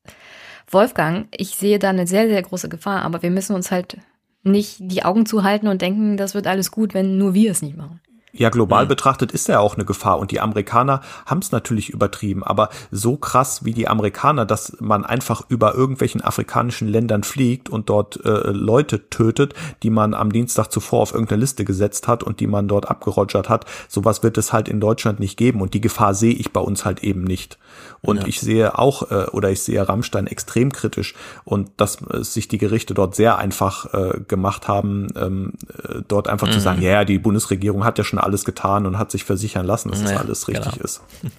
[0.69, 1.27] Wolfgang.
[1.35, 3.01] Ich sehe da eine sehr sehr große Gefahr.
[3.01, 3.97] Aber wir müssen uns halt
[4.43, 7.77] nicht die Augen zuhalten und denken, das wird alles gut, wenn nur wir es nicht
[7.77, 8.01] machen.
[8.31, 8.89] Ja, global mhm.
[8.89, 13.17] betrachtet ist er auch eine Gefahr und die Amerikaner haben es natürlich übertrieben, aber so
[13.17, 18.51] krass wie die Amerikaner, dass man einfach über irgendwelchen afrikanischen Ländern fliegt und dort äh,
[18.51, 22.67] Leute tötet, die man am Dienstag zuvor auf irgendeine Liste gesetzt hat und die man
[22.67, 26.33] dort abgerogert hat, sowas wird es halt in Deutschland nicht geben und die Gefahr sehe
[26.33, 27.57] ich bei uns halt eben nicht.
[28.01, 28.27] Und ja.
[28.27, 32.57] ich sehe auch, äh, oder ich sehe Rammstein extrem kritisch und dass äh, sich die
[32.57, 36.53] Gerichte dort sehr einfach äh, gemacht haben, ähm, äh, dort einfach mhm.
[36.53, 39.89] zu sagen, ja, die Bundesregierung hat ja schon alles getan und hat sich versichern lassen,
[39.89, 40.83] dass naja, das alles richtig genau.
[40.83, 41.01] ist.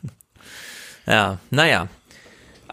[1.06, 1.88] Ja, naja,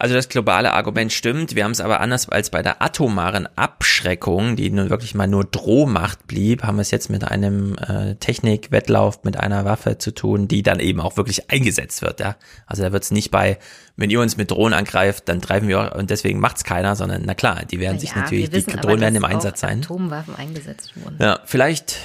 [0.00, 1.56] also das globale Argument stimmt.
[1.56, 5.44] Wir haben es aber anders als bei der atomaren Abschreckung, die nun wirklich mal nur
[5.44, 10.46] Drohmacht blieb, haben wir es jetzt mit einem äh, Technikwettlauf mit einer Waffe zu tun,
[10.46, 12.20] die dann eben auch wirklich eingesetzt wird.
[12.20, 13.58] Ja, also da wird es nicht bei,
[13.96, 17.34] wenn ihr uns mit Drohnen angreift, dann greifen wir und deswegen macht's keiner, sondern na
[17.34, 19.80] klar, die werden ja, sich natürlich, die Drohnen aber, werden im Einsatz sein.
[19.80, 21.16] Atomwaffen eingesetzt wurden.
[21.18, 21.96] Ja, vielleicht,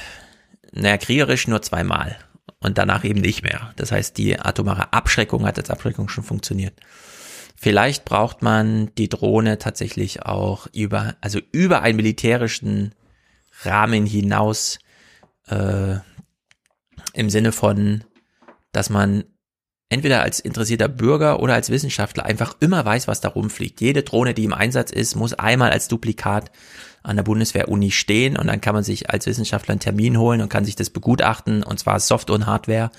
[0.73, 2.17] naja, kriegerisch nur zweimal
[2.59, 3.73] und danach eben nicht mehr.
[3.75, 6.79] Das heißt, die atomare Abschreckung hat als Abschreckung schon funktioniert.
[7.55, 12.93] Vielleicht braucht man die Drohne tatsächlich auch über, also über einen militärischen
[13.63, 14.79] Rahmen hinaus,
[15.47, 15.95] äh,
[17.13, 18.03] im Sinne von,
[18.71, 19.23] dass man
[19.93, 23.79] entweder als interessierter Bürger oder als Wissenschaftler einfach immer weiß, was da rumfliegt.
[23.79, 26.51] Jede Drohne, die im Einsatz ist, muss einmal als Duplikat
[27.03, 30.49] an der Bundeswehr-Uni stehen und dann kann man sich als Wissenschaftler einen Termin holen und
[30.49, 32.91] kann sich das begutachten und zwar Soft- und Hardware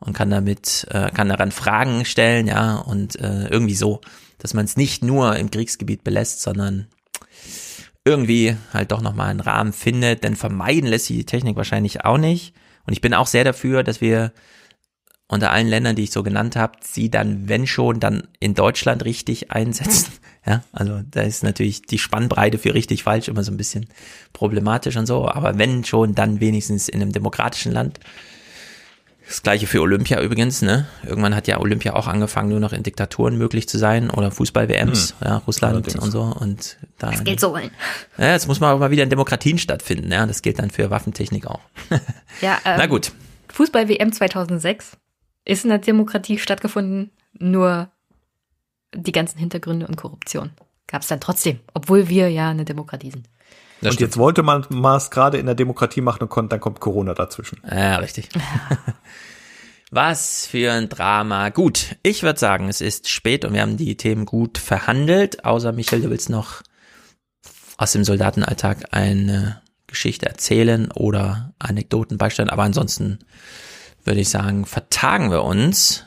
[0.00, 4.00] und kann damit, äh, kann daran Fragen stellen, ja, und äh, irgendwie so,
[4.38, 6.88] dass man es nicht nur im Kriegsgebiet belässt, sondern
[8.04, 12.18] irgendwie halt doch nochmal einen Rahmen findet, denn vermeiden lässt sich die Technik wahrscheinlich auch
[12.18, 12.54] nicht.
[12.86, 14.32] Und ich bin auch sehr dafür, dass wir
[15.28, 19.04] unter allen Ländern, die ich so genannt habe, sie dann, wenn schon, dann in Deutschland
[19.04, 20.12] richtig einsetzen.
[20.46, 23.86] Ja, also da ist natürlich die Spannbreite für richtig falsch immer so ein bisschen
[24.34, 27.98] problematisch und so, aber wenn schon, dann wenigstens in einem demokratischen Land.
[29.26, 30.86] Das gleiche für Olympia übrigens, ne?
[31.02, 35.14] Irgendwann hat ja Olympia auch angefangen, nur noch in Diktaturen möglich zu sein oder Fußball-WMs,
[35.18, 35.26] hm.
[35.26, 36.04] ja, Russland Allerdings.
[36.04, 36.20] und so.
[36.20, 37.10] Und da.
[37.10, 37.70] Das gilt so ein.
[38.18, 40.26] Ja, jetzt muss man auch mal wieder in Demokratien stattfinden, ja.
[40.26, 41.60] Das gilt dann für Waffentechnik auch.
[42.42, 43.12] Ja, ähm, Na gut.
[43.48, 44.98] Fußball-WM 2006
[45.44, 47.90] ist in der Demokratie stattgefunden, nur
[48.94, 50.50] die ganzen Hintergründe und Korruption
[50.86, 53.28] gab es dann trotzdem, obwohl wir ja eine Demokratie sind.
[53.80, 54.10] Das und stimmt.
[54.10, 54.64] jetzt wollte man
[54.96, 57.60] es gerade in der Demokratie machen und kommt, dann kommt Corona dazwischen.
[57.68, 58.28] Ja, richtig.
[59.90, 61.50] Was für ein Drama.
[61.50, 65.44] Gut, ich würde sagen, es ist spät und wir haben die Themen gut verhandelt.
[65.44, 66.62] Außer Michael, du willst noch
[67.76, 72.50] aus dem Soldatenalltag eine Geschichte erzählen oder Anekdoten beisteuern.
[72.50, 73.18] Aber ansonsten
[74.04, 76.04] würde ich sagen, vertagen wir uns.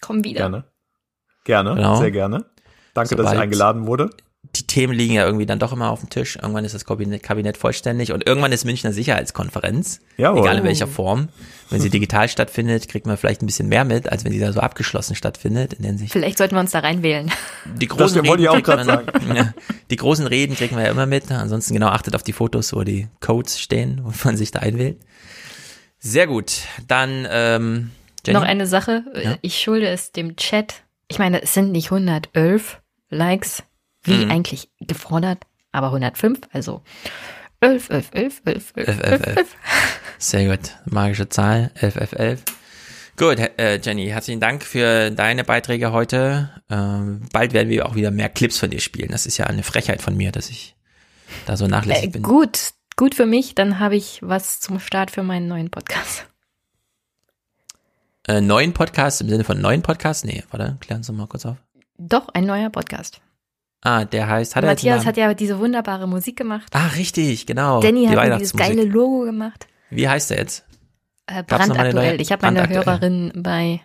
[0.00, 0.40] Komm wieder.
[0.40, 0.64] Gerne.
[1.44, 1.96] Gerne, genau.
[1.96, 2.44] sehr gerne.
[2.94, 4.10] Danke, Sobald dass ich eingeladen wurde.
[4.56, 6.36] Die Themen liegen ja irgendwie dann doch immer auf dem Tisch.
[6.36, 10.00] Irgendwann ist das Kabinett, Kabinett vollständig und irgendwann ist Münchner Sicherheitskonferenz.
[10.16, 10.40] Jawohl.
[10.40, 11.28] Egal in welcher Form.
[11.68, 14.52] Wenn sie digital stattfindet, kriegt man vielleicht ein bisschen mehr mit, als wenn sie da
[14.52, 15.74] so abgeschlossen stattfindet.
[15.74, 17.30] In sich vielleicht sollten wir uns da reinwählen.
[17.66, 19.54] Die großen, das Reden ich auch man, sagen.
[19.90, 21.30] Die großen Reden kriegen wir ja immer mit.
[21.30, 24.96] Ansonsten genau achtet auf die Fotos, wo die Codes stehen, wo man sich da einwählt.
[26.00, 26.62] Sehr gut.
[26.88, 27.90] Dann ähm,
[28.26, 28.38] Jenny?
[28.38, 29.04] noch eine Sache.
[29.22, 29.36] Ja?
[29.42, 32.80] Ich schulde es dem Chat ich meine, es sind nicht 111
[33.10, 33.64] Likes,
[34.04, 34.30] wie mhm.
[34.30, 36.82] eigentlich gefordert, aber 105, also
[37.60, 39.56] 11, 11, 11, 11, 11, 11, 11, 11.
[40.18, 42.42] Sehr gut, magische Zahl, 11, 11, 11.
[43.16, 46.62] Gut, äh, Jenny, herzlichen Dank für deine Beiträge heute.
[46.70, 49.10] Ähm, bald werden wir auch wieder mehr Clips von dir spielen.
[49.10, 50.76] Das ist ja eine Frechheit von mir, dass ich
[51.44, 52.22] da so nachlässig äh, bin.
[52.22, 52.70] Gut,
[53.00, 53.56] gut für mich.
[53.56, 56.26] Dann habe ich was zum Start für meinen neuen Podcast
[58.30, 60.24] äh, neuen Podcast im Sinne von neuen Podcast?
[60.24, 61.56] Nee, warte, klären Sie mal kurz auf.
[61.98, 63.20] Doch, ein neuer Podcast.
[63.82, 66.68] Ah, der heißt, hat Matthias hat ja diese wunderbare Musik gemacht.
[66.72, 67.80] Ah, richtig, genau.
[67.80, 69.66] Danny die hat dieses geile Logo gemacht.
[69.88, 70.64] Wie heißt der jetzt?
[71.26, 72.20] Äh, brandaktuell.
[72.20, 73.80] Ich habe meine Hörerin bei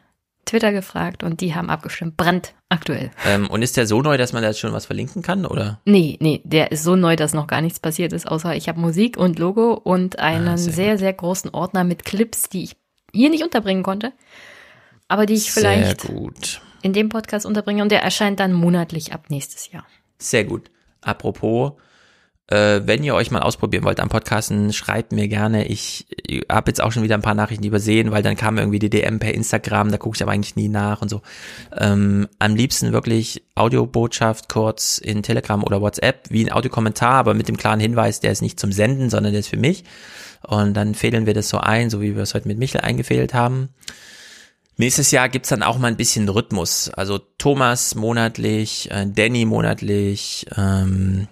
[0.45, 2.17] Twitter gefragt und die haben abgestimmt.
[2.17, 3.11] Brandaktuell.
[3.25, 5.81] Ähm, und ist der so neu, dass man da jetzt schon was verlinken kann, oder?
[5.85, 8.79] Nee, nee, der ist so neu, dass noch gar nichts passiert ist, außer ich habe
[8.79, 12.75] Musik und Logo und einen ah, sehr, sehr, sehr großen Ordner mit Clips, die ich
[13.11, 14.13] hier nicht unterbringen konnte,
[15.07, 16.07] aber die ich vielleicht
[16.81, 19.85] in dem Podcast unterbringe und der erscheint dann monatlich ab nächstes Jahr.
[20.19, 20.69] Sehr gut.
[21.01, 21.73] Apropos,
[22.47, 25.67] äh, wenn ihr euch mal ausprobieren wollt am Podcasten, schreibt mir gerne.
[25.67, 28.77] Ich, ich habe jetzt auch schon wieder ein paar Nachrichten übersehen, weil dann kam irgendwie
[28.77, 31.21] die DM per Instagram, da gucke ich aber eigentlich nie nach und so.
[31.75, 37.47] Ähm, am liebsten wirklich Audiobotschaft kurz in Telegram oder WhatsApp, wie ein Audiokommentar, aber mit
[37.47, 39.83] dem klaren Hinweis, der ist nicht zum Senden, sondern der ist für mich.
[40.43, 43.33] Und dann fädeln wir das so ein, so wie wir es heute mit Michel eingefädelt
[43.33, 43.69] haben.
[44.77, 46.89] Nächstes Jahr gibt's dann auch mal ein bisschen Rhythmus.
[46.89, 50.45] Also Thomas monatlich, äh, Danny monatlich.
[50.55, 51.27] Ähm,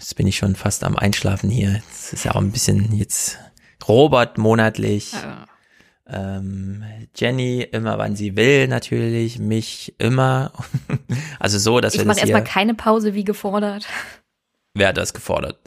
[0.00, 1.82] jetzt bin ich schon fast am Einschlafen hier.
[1.90, 3.38] Das ist ja auch ein bisschen jetzt
[3.86, 5.12] Robert monatlich.
[5.12, 5.46] Ja.
[6.06, 6.82] Ähm,
[7.14, 9.38] Jenny immer, wann sie will, natürlich.
[9.38, 10.52] Mich immer.
[11.38, 13.86] also so, dass ich wir Ich mache erstmal keine Pause wie gefordert.
[14.74, 15.58] Wer hat das gefordert?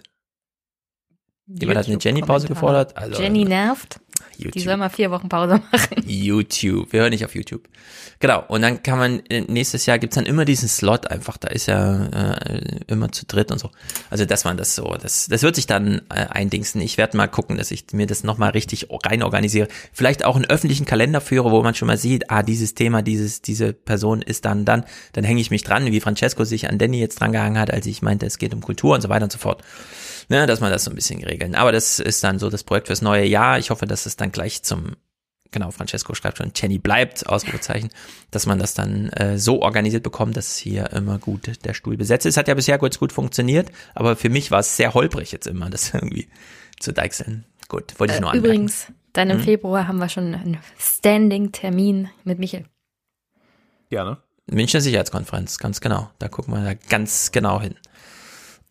[1.46, 2.98] Jemand hat eine Jenny-Pause gefordert.
[2.98, 4.00] Also, Jenny nervt.
[4.38, 4.54] YouTube.
[4.54, 6.04] Die soll mal vier Wochen Pause machen.
[6.06, 6.92] YouTube.
[6.92, 7.68] Wir hören nicht auf YouTube.
[8.20, 8.44] Genau.
[8.48, 11.38] Und dann kann man, äh, nächstes Jahr gibt's dann immer diesen Slot einfach.
[11.38, 13.70] Da ist ja äh, immer zu dritt und so.
[14.10, 14.96] Also das war das so.
[15.02, 16.82] Das, das wird sich dann äh, eindingsen.
[16.82, 19.68] Ich werde mal gucken, dass ich mir das nochmal richtig rein organisiere.
[19.92, 23.42] Vielleicht auch einen öffentlichen Kalender führe, wo man schon mal sieht, ah, dieses Thema, dieses,
[23.42, 27.00] diese Person ist dann, dann, dann hänge ich mich dran, wie Francesco sich an Danny
[27.00, 29.32] jetzt dran gehangen hat, als ich meinte, es geht um Kultur und so weiter und
[29.32, 29.64] so fort
[30.30, 31.56] ne, dass man das so ein bisschen regeln.
[31.56, 33.60] Aber das ist dann so das Projekt fürs neue Jahr.
[33.60, 34.96] Ich hoffe, dass es dann gleich zum
[35.54, 37.90] genau, Francesco schreibt schon, Jenny bleibt, Ausrufezeichen,
[38.32, 42.26] dass man das dann äh, so organisiert bekommt, dass hier immer gut der Stuhl besetzt
[42.26, 42.36] ist.
[42.36, 45.70] Hat ja bisher kurz gut funktioniert, aber für mich war es sehr holprig jetzt immer,
[45.70, 46.28] das irgendwie
[46.80, 47.46] zu deichseln.
[47.70, 48.56] Gut, wollte ich nur äh, anmerken.
[48.56, 49.44] Übrigens, dann im hm?
[49.46, 52.66] Februar haben wir schon einen Standing-Termin mit Michel.
[53.90, 54.18] Gerne.
[54.48, 56.10] Münchner Sicherheitskonferenz, ganz genau.
[56.20, 57.76] Da gucken wir da ganz genau hin.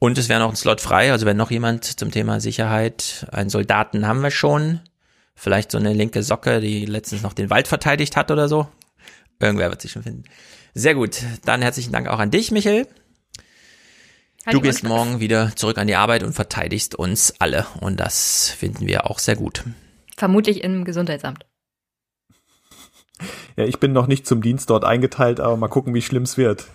[0.03, 3.51] Und es wäre noch ein Slot frei, also wenn noch jemand zum Thema Sicherheit, einen
[3.51, 4.81] Soldaten haben wir schon.
[5.37, 8.67] Vielleicht so eine linke Socke, die letztens noch den Wald verteidigt hat oder so.
[9.39, 10.25] Irgendwer wird sich schon finden.
[10.75, 11.23] Sehr gut.
[11.45, 12.89] Dann herzlichen Dank auch an dich, Michael.
[14.51, 17.69] Du gehst morgen wieder zurück an die Arbeit und verteidigst uns alle.
[17.81, 19.63] Und das finden wir auch sehr gut.
[20.17, 21.47] Vermutlich im Gesundheitsamt.
[23.55, 26.37] Ja, ich bin noch nicht zum Dienst dort eingeteilt, aber mal gucken, wie schlimm es
[26.37, 26.67] wird.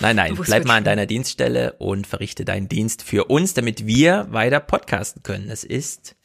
[0.00, 4.26] Nein, nein, bleib mal an deiner Dienststelle und verrichte deinen Dienst für uns, damit wir
[4.30, 5.50] weiter podcasten können.
[5.50, 6.16] Es ist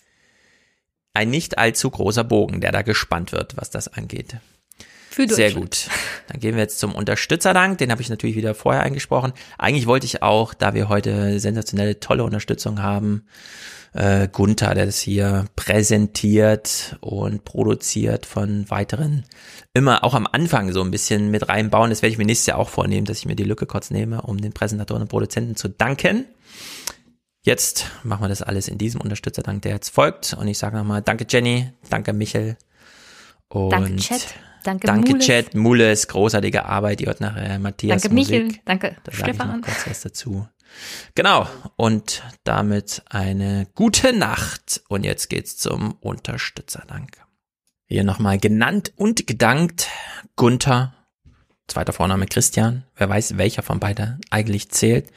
[1.13, 4.37] ein nicht allzu großer Bogen, der da gespannt wird, was das angeht.
[5.15, 5.87] Für Sehr gut.
[6.27, 7.77] Dann gehen wir jetzt zum Unterstützerdank.
[7.77, 9.31] Den habe ich natürlich wieder vorher eingesprochen.
[9.57, 13.23] Eigentlich wollte ich auch, da wir heute sensationelle, tolle Unterstützung haben,
[13.93, 19.23] äh, Gunther, der das hier präsentiert und produziert von weiteren,
[19.73, 21.91] immer auch am Anfang so ein bisschen mit reinbauen.
[21.91, 24.21] Das werde ich mir nächstes Jahr auch vornehmen, dass ich mir die Lücke kurz nehme,
[24.21, 26.25] um den Präsentatoren und Produzenten zu danken.
[27.41, 30.33] Jetzt machen wir das alles in diesem Unterstützerdank, der jetzt folgt.
[30.33, 32.57] Und ich sage nochmal, danke Jenny, danke Michel.
[33.47, 34.35] Und danke Chat,
[34.65, 35.25] danke, danke Mules.
[35.25, 36.99] Chat, Mules, großartige Arbeit.
[36.99, 38.43] Die hört nachher Matthias Danke Musik.
[38.43, 39.61] Michel, danke Da sage ich Stefan.
[39.61, 40.47] kurz was dazu.
[41.15, 41.47] Genau.
[41.75, 44.81] Und damit eine gute Nacht.
[44.89, 47.17] Und jetzt geht's zum Unterstützerdank.
[47.87, 49.87] Hier nochmal genannt und gedankt
[50.35, 50.93] Gunther,
[51.67, 52.83] zweiter Vorname Christian.
[52.95, 55.11] Wer weiß, welcher von beiden eigentlich zählt.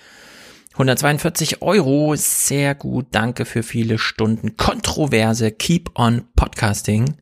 [0.74, 3.06] 142 Euro, sehr gut.
[3.10, 4.56] Danke für viele Stunden.
[4.56, 7.16] Kontroverse Keep on Podcasting.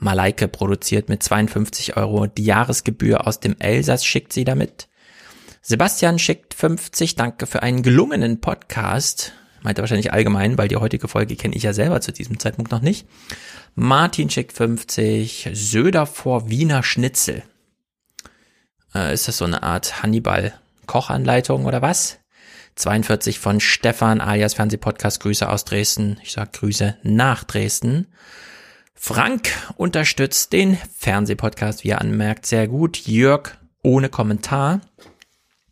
[0.00, 2.26] Malaike produziert mit 52 Euro.
[2.26, 4.88] Die Jahresgebühr aus dem Elsass schickt sie damit.
[5.62, 7.16] Sebastian schickt 50.
[7.16, 9.34] Danke für einen gelungenen Podcast.
[9.62, 12.80] Meinte wahrscheinlich allgemein, weil die heutige Folge kenne ich ja selber zu diesem Zeitpunkt noch
[12.80, 13.06] nicht.
[13.74, 15.50] Martin schickt 50.
[15.52, 17.42] Söder vor Wiener Schnitzel.
[18.94, 22.18] Äh, ist das so eine Art Hannibal-Kochanleitung oder was?
[22.76, 25.20] 42 von Stefan alias Fernsehpodcast.
[25.20, 26.18] Grüße aus Dresden.
[26.22, 28.06] Ich sag Grüße nach Dresden.
[29.02, 32.98] Frank unterstützt den Fernsehpodcast, wie er anmerkt, sehr gut.
[33.06, 34.82] Jörg ohne Kommentar.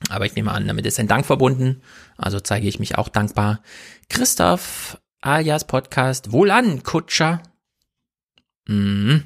[0.09, 1.83] Aber ich nehme an, damit ist ein Dank verbunden.
[2.17, 3.61] Also zeige ich mich auch dankbar.
[4.09, 6.33] Christoph alias Podcast.
[6.33, 7.43] Wohlan, Kutscher.
[8.67, 9.25] Mhm.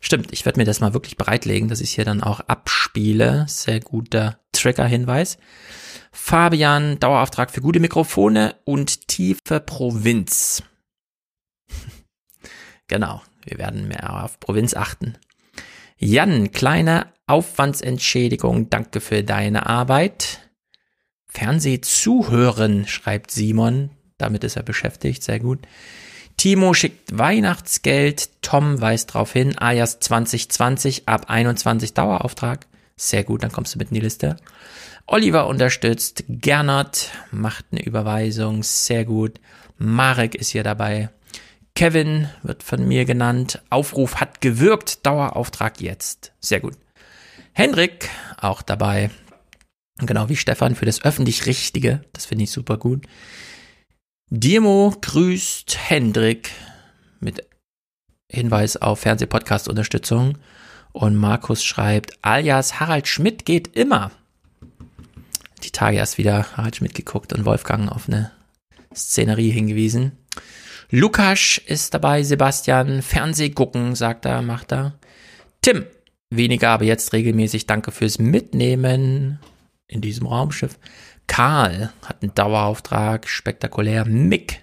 [0.00, 3.46] Stimmt, ich werde mir das mal wirklich bereitlegen, dass ich hier dann auch abspiele.
[3.48, 5.38] Sehr guter Trigger-Hinweis.
[6.12, 10.62] Fabian, Dauerauftrag für gute Mikrofone und tiefe Provinz.
[12.94, 15.16] Genau, wir werden mehr auf Provinz achten.
[15.98, 20.38] Jan, kleine Aufwandsentschädigung, danke für deine Arbeit.
[21.26, 25.66] Fernsehzuhören, schreibt Simon, damit ist er beschäftigt, sehr gut.
[26.36, 32.68] Timo schickt Weihnachtsgeld, Tom weist darauf hin, Ayas 2020 ab 21 Dauerauftrag.
[32.94, 34.36] Sehr gut, dann kommst du mit in die Liste.
[35.06, 39.40] Oliver unterstützt, Gernot macht eine Überweisung, sehr gut.
[39.78, 41.10] Marek ist hier dabei.
[41.74, 43.62] Kevin wird von mir genannt.
[43.68, 46.32] Aufruf hat gewirkt, Dauerauftrag jetzt.
[46.40, 46.74] Sehr gut.
[47.52, 49.10] Henrik auch dabei.
[49.98, 52.04] Genau wie Stefan für das öffentlich Richtige.
[52.12, 53.06] Das finde ich super gut.
[54.30, 56.50] Dimo grüßt Hendrik
[57.20, 57.46] mit
[58.30, 60.38] Hinweis auf Fernsehpodcast-Unterstützung.
[60.92, 64.12] Und Markus schreibt, alias Harald Schmidt geht immer.
[65.64, 68.30] Die Tage erst wieder Harald Schmidt geguckt und Wolfgang auf eine
[68.94, 70.12] Szenerie hingewiesen.
[70.90, 74.98] Lukas ist dabei, Sebastian, Fernsehgucken, sagt er, macht er.
[75.62, 75.86] Tim,
[76.30, 79.38] weniger, aber jetzt regelmäßig, danke fürs Mitnehmen
[79.86, 80.78] in diesem Raumschiff.
[81.26, 84.04] Karl hat einen Dauerauftrag, spektakulär.
[84.04, 84.62] Mick,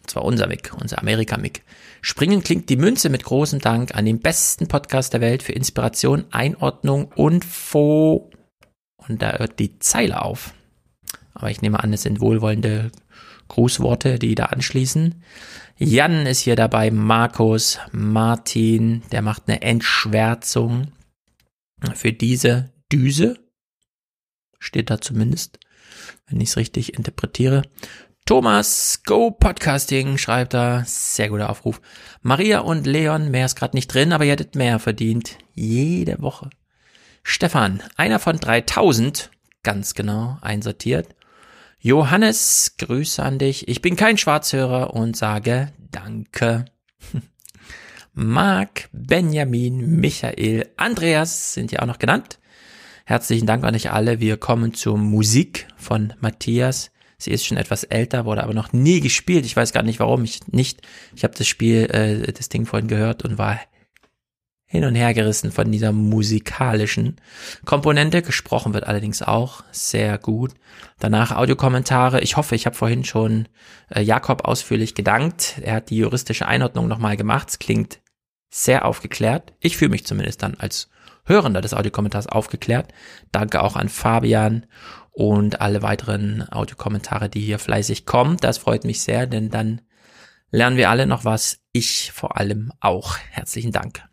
[0.00, 1.62] und zwar unser Mick, unser Amerika-Mick.
[2.00, 6.24] Springen klingt die Münze mit großem Dank an den besten Podcast der Welt für Inspiration,
[6.30, 8.30] Einordnung und Fo.
[8.96, 10.54] Und da hört die Zeile auf.
[11.34, 12.90] Aber ich nehme an, es sind wohlwollende
[13.48, 15.22] Grußworte, die da anschließen.
[15.76, 20.92] Jan ist hier dabei, Markus, Martin, der macht eine Entschwärzung
[21.94, 23.38] für diese Düse.
[24.58, 25.58] Steht da zumindest,
[26.26, 27.62] wenn ich es richtig interpretiere.
[28.26, 30.84] Thomas, Go Podcasting, schreibt er.
[30.86, 31.82] Sehr guter Aufruf.
[32.22, 35.36] Maria und Leon, mehr ist gerade nicht drin, aber ihr hättet mehr verdient.
[35.52, 36.48] Jede Woche.
[37.22, 39.30] Stefan, einer von 3000,
[39.62, 41.14] ganz genau, einsortiert.
[41.84, 43.68] Johannes, Grüße an dich.
[43.68, 46.64] Ich bin kein Schwarzhörer und sage Danke.
[48.14, 52.38] Marc, Benjamin, Michael, Andreas sind ja auch noch genannt.
[53.04, 54.18] Herzlichen Dank an euch alle.
[54.18, 56.90] Wir kommen zur Musik von Matthias.
[57.18, 59.44] Sie ist schon etwas älter, wurde aber noch nie gespielt.
[59.44, 60.80] Ich weiß gar nicht, warum ich nicht.
[61.14, 63.60] Ich habe das Spiel, äh, das Ding vorhin gehört und war
[64.74, 67.14] hin und her gerissen von dieser musikalischen
[67.64, 68.22] Komponente.
[68.22, 70.50] Gesprochen wird allerdings auch sehr gut.
[70.98, 72.20] Danach Audiokommentare.
[72.22, 73.46] Ich hoffe, ich habe vorhin schon
[73.88, 75.60] äh, Jakob ausführlich gedankt.
[75.62, 77.50] Er hat die juristische Einordnung nochmal gemacht.
[77.50, 78.00] Es klingt
[78.50, 79.52] sehr aufgeklärt.
[79.60, 80.88] Ich fühle mich zumindest dann als
[81.24, 82.92] Hörender des Audiokommentars aufgeklärt.
[83.30, 84.66] Danke auch an Fabian
[85.12, 88.38] und alle weiteren Audiokommentare, die hier fleißig kommen.
[88.38, 89.82] Das freut mich sehr, denn dann
[90.50, 91.60] lernen wir alle noch was.
[91.72, 93.18] Ich vor allem auch.
[93.30, 94.04] Herzlichen Dank.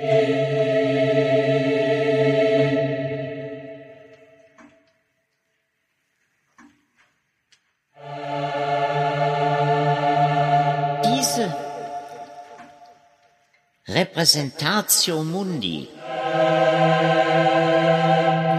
[0.00, 0.16] Diese
[13.88, 15.86] Repräsentatio Mundi,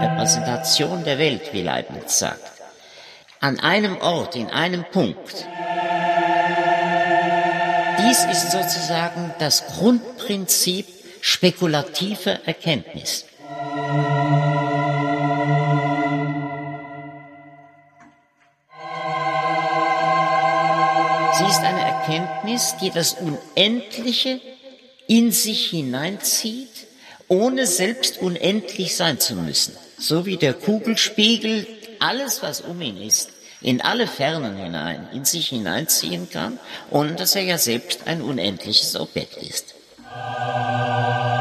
[0.00, 2.52] Repräsentation der Welt, wie Leibniz sagt,
[3.40, 5.48] an einem Ort, in einem Punkt,
[7.98, 13.26] dies ist sozusagen das Grundprinzip spekulativer Erkenntnis.
[21.38, 24.40] Sie ist eine Erkenntnis, die das Unendliche
[25.06, 26.88] in sich hineinzieht,
[27.28, 29.76] ohne selbst unendlich sein zu müssen.
[29.98, 31.68] So wie der Kugelspiegel
[32.00, 36.58] alles, was um ihn ist, in alle Fernen hinein, in sich hineinziehen kann,
[36.90, 39.76] ohne dass er ja selbst ein unendliches Objekt ist.
[40.14, 41.31] Nun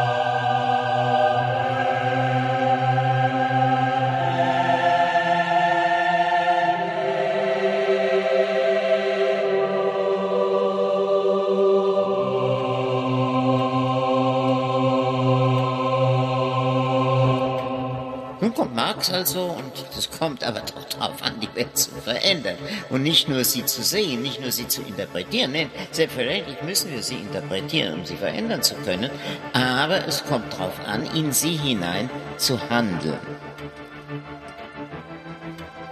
[19.01, 22.55] Marx also, und es kommt aber doch darauf an, die Welt zu verändern.
[22.89, 25.53] Und nicht nur sie zu sehen, nicht nur sie zu interpretieren.
[25.53, 29.09] Nein, selbstverständlich müssen wir sie interpretieren, um sie verändern zu können.
[29.53, 33.17] Aber es kommt darauf an, in sie hinein zu handeln.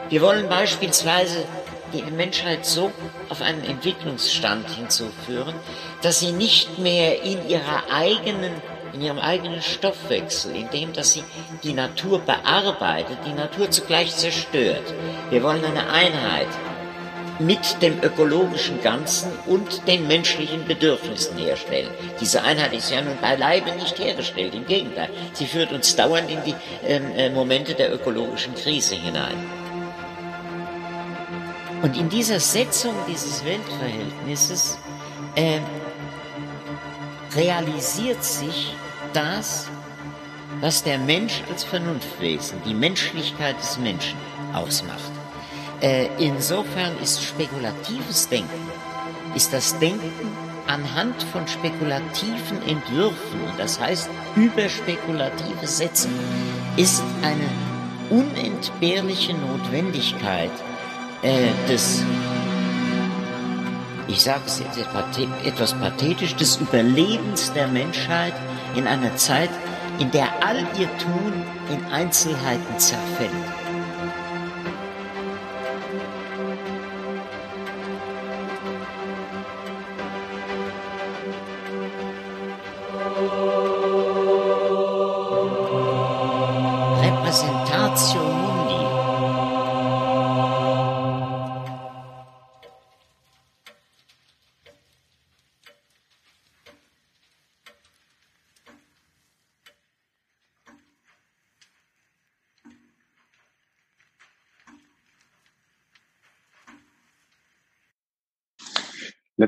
[0.10, 1.46] Wir wollen beispielsweise
[1.94, 2.92] die Menschheit so
[3.30, 5.56] auf einen Entwicklungsstand hinzuführen,
[6.04, 8.52] dass sie nicht mehr in ihrer eigenen
[8.94, 11.24] in ihrem eigenen Stoffwechsel, indem dass sie
[11.64, 14.94] die Natur bearbeitet, die Natur zugleich zerstört.
[15.30, 16.48] Wir wollen eine Einheit
[17.40, 21.90] mit dem ökologischen Ganzen und den menschlichen Bedürfnissen herstellen.
[22.20, 25.10] Diese Einheit ist ja nun beileibe nicht hergestellt, im Gegenteil.
[25.34, 26.56] Sie führt uns dauernd in die
[26.86, 29.38] ähm, äh, Momente der ökologischen Krise hinein.
[31.82, 34.78] Und in dieser Setzung dieses Weltverhältnisses
[35.36, 35.60] äh,
[37.36, 38.76] realisiert sich
[39.14, 39.70] das,
[40.62, 44.18] was der Mensch als Vernunftwesen, die Menschlichkeit des Menschen
[44.54, 45.12] ausmacht.
[45.82, 48.70] Äh, insofern ist spekulatives Denken,
[49.36, 50.12] ist das Denken
[50.68, 56.10] anhand von spekulativen Entwürfen, und das heißt überspekulative Sätze,
[56.76, 57.50] ist eine
[58.10, 60.52] unentbehrliche Notwendigkeit
[61.22, 62.04] äh, des
[64.08, 64.80] ich sage es jetzt
[65.46, 68.34] etwas pathetisch, des Überlebens der Menschheit
[68.76, 69.52] in einer Zeit,
[70.00, 71.34] in der all ihr Tun
[71.70, 73.59] in Einzelheiten zerfällt.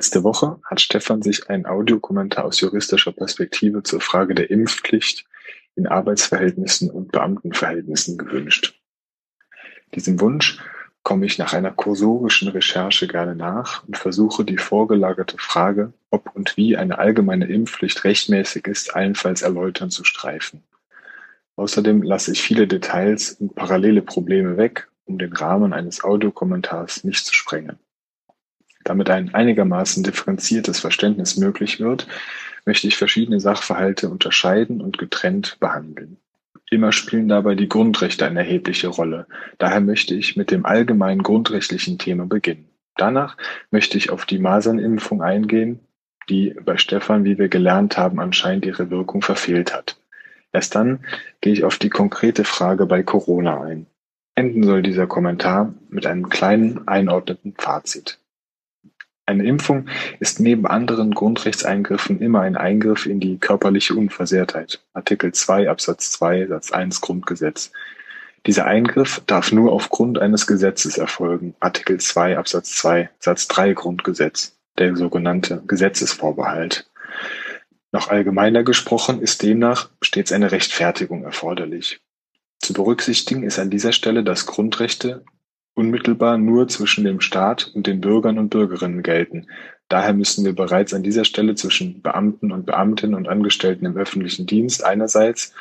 [0.02, 5.26] Letzte Woche hat Stefan sich einen Audiokommentar aus juristischer Perspektive zur Frage der Impfpflicht
[5.76, 8.82] in Arbeitsverhältnissen und Beamtenverhältnissen gewünscht.
[9.94, 10.58] Diesem Wunsch
[11.04, 16.58] komme ich nach einer kursorischen Recherche gerne nach und versuche die vorgelagerte Frage, ob und
[16.58, 20.64] wie eine allgemeine Impfpflicht rechtmäßig ist, allenfalls erläutern zu streifen.
[21.58, 27.24] Außerdem lasse ich viele Details und parallele Probleme weg, um den Rahmen eines Audiokommentars nicht
[27.24, 27.78] zu sprengen.
[28.84, 32.08] Damit ein einigermaßen differenziertes Verständnis möglich wird,
[32.66, 36.18] möchte ich verschiedene Sachverhalte unterscheiden und getrennt behandeln.
[36.69, 39.27] Immer spielen dabei die Grundrechte eine erhebliche Rolle.
[39.58, 42.69] Daher möchte ich mit dem allgemeinen grundrechtlichen Thema beginnen.
[42.95, 43.35] Danach
[43.72, 45.80] möchte ich auf die Masernimpfung eingehen,
[46.30, 49.98] die bei Stefan, wie wir gelernt haben, anscheinend ihre Wirkung verfehlt hat.
[50.53, 51.00] Erst dann
[51.42, 53.88] gehe ich auf die konkrete Frage bei Corona ein.
[54.35, 58.20] Enden soll dieser Kommentar mit einem kleinen einordneten Fazit.
[59.25, 59.88] Eine Impfung
[60.19, 66.48] ist neben anderen Grundrechtseingriffen immer ein Eingriff in die körperliche Unversehrtheit (Artikel 2 Absatz 2
[66.48, 67.72] Satz 1 Grundgesetz).
[68.48, 74.58] Dieser Eingriff darf nur aufgrund eines Gesetzes erfolgen (Artikel 2 Absatz 2 Satz 3 Grundgesetz),
[74.77, 76.90] der sogenannte Gesetzesvorbehalt.
[77.91, 82.01] Noch allgemeiner gesprochen ist demnach stets eine Rechtfertigung erforderlich.
[82.59, 85.24] Zu berücksichtigen ist an dieser Stelle, dass Grundrechte
[85.74, 89.48] unmittelbar nur zwischen dem Staat und den Bürgern und Bürgerinnen gelten.
[89.88, 94.45] Daher müssen wir bereits an dieser Stelle zwischen Beamten und Beamtinnen und Angestellten im öffentlichen
[94.45, 95.53] Dienst einerseits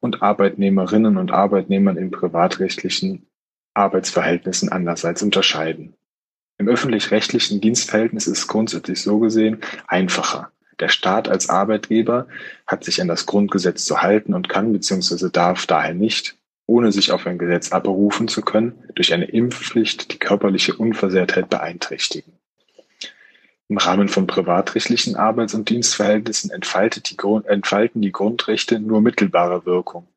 [0.00, 3.26] und Arbeitnehmerinnen und Arbeitnehmern in privatrechtlichen
[3.74, 5.94] Arbeitsverhältnissen andererseits unterscheiden.
[6.58, 10.52] Im öffentlich-rechtlichen Dienstverhältnis ist es grundsätzlich so gesehen einfacher.
[10.78, 12.28] Der Staat als Arbeitgeber
[12.66, 15.28] hat sich an das Grundgesetz zu halten und kann bzw.
[15.30, 20.18] darf daher nicht ohne sich auf ein Gesetz abberufen zu können, durch eine Impfpflicht die
[20.18, 22.32] körperliche Unversehrtheit beeinträchtigen.
[23.68, 30.08] Im Rahmen von privatrechtlichen Arbeits- und Dienstverhältnissen die entfalten die Grundrechte nur mittelbare Wirkung.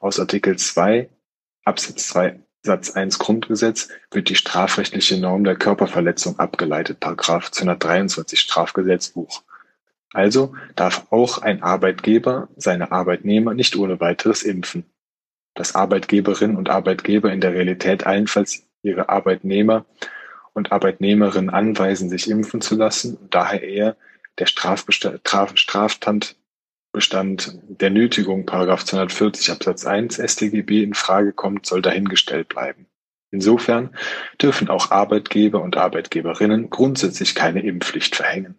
[0.00, 1.08] Aus Artikel 2
[1.64, 9.42] Absatz 2 Satz 1 Grundgesetz wird die strafrechtliche Norm der Körperverletzung abgeleitet, Paragraph 223 Strafgesetzbuch.
[10.14, 14.86] Also darf auch ein Arbeitgeber seine Arbeitnehmer nicht ohne weiteres impfen
[15.54, 19.86] dass Arbeitgeberinnen und Arbeitgeber in der Realität allenfalls ihre Arbeitnehmer
[20.52, 23.96] und Arbeitnehmerinnen anweisen, sich impfen zu lassen und daher eher
[24.38, 25.22] der Strafbestand,
[27.80, 32.86] der Nötigung, Paragraph 240 Absatz 1 StGB in Frage kommt, soll dahingestellt bleiben.
[33.30, 33.96] Insofern
[34.40, 38.56] dürfen auch Arbeitgeber und Arbeitgeberinnen grundsätzlich keine Impfpflicht verhängen.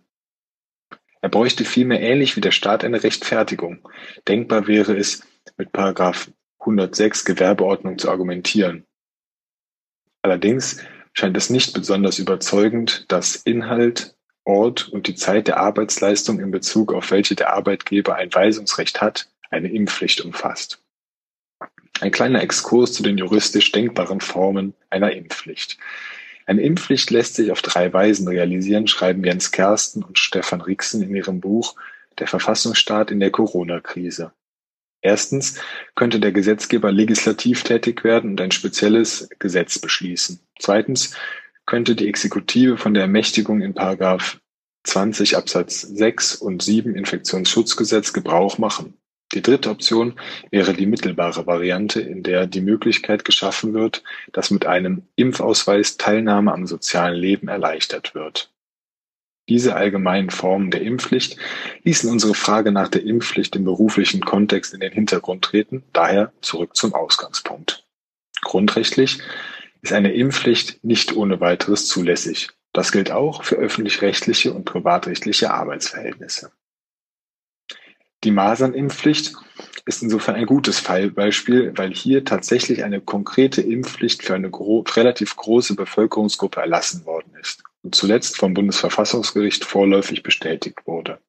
[1.22, 3.88] Er bräuchte vielmehr ähnlich wie der Staat eine Rechtfertigung.
[4.28, 5.26] Denkbar wäre es,
[5.58, 6.30] mit Paragraph
[6.66, 8.86] 106 Gewerbeordnung zu argumentieren.
[10.24, 10.80] Allerdings
[11.14, 16.94] scheint es nicht besonders überzeugend, dass Inhalt, Ort und die Zeit der Arbeitsleistung in Bezug
[16.94, 20.84] auf welche der Arbeitgeber ein Weisungsrecht hat, eine Impfpflicht umfasst.
[22.02, 25.78] Ein kleiner Exkurs zu den juristisch denkbaren Formen einer Impfpflicht.
[26.46, 31.16] Eine Impfpflicht lässt sich auf drei Weisen realisieren, schreiben Jens Kersten und Stefan Rixen in
[31.16, 31.76] ihrem Buch
[32.20, 34.32] Der Verfassungsstaat in der Corona-Krise.
[35.06, 35.60] Erstens
[35.94, 40.40] könnte der Gesetzgeber legislativ tätig werden und ein spezielles Gesetz beschließen.
[40.58, 41.16] Zweitens
[41.68, 44.40] könnte die Exekutive von der Ermächtigung in Paragraph
[44.84, 48.98] 20 Absatz 6 und 7 Infektionsschutzgesetz Gebrauch machen.
[49.36, 50.20] Die dritte Option
[50.50, 54.02] wäre die mittelbare Variante, in der die Möglichkeit geschaffen wird,
[54.34, 58.50] dass mit einem Impfausweis Teilnahme am sozialen Leben erleichtert wird.
[59.48, 61.38] Diese allgemeinen Formen der Impfpflicht
[61.84, 66.76] ließen unsere Frage nach der Impfpflicht im beruflichen Kontext in den Hintergrund treten, daher zurück
[66.76, 67.86] zum Ausgangspunkt.
[68.42, 69.20] Grundrechtlich
[69.82, 72.50] ist eine Impfpflicht nicht ohne weiteres zulässig.
[72.74, 76.52] Das gilt auch für öffentlich-rechtliche und privatrechtliche Arbeitsverhältnisse.
[78.24, 79.36] Die Masernimpfpflicht
[79.86, 85.36] ist insofern ein gutes Fallbeispiel, weil hier tatsächlich eine konkrete Impfpflicht für eine gro relativ
[85.36, 91.20] große Bevölkerungsgruppe erlassen worden ist zuletzt vom Bundesverfassungsgericht vorläufig bestätigt wurde.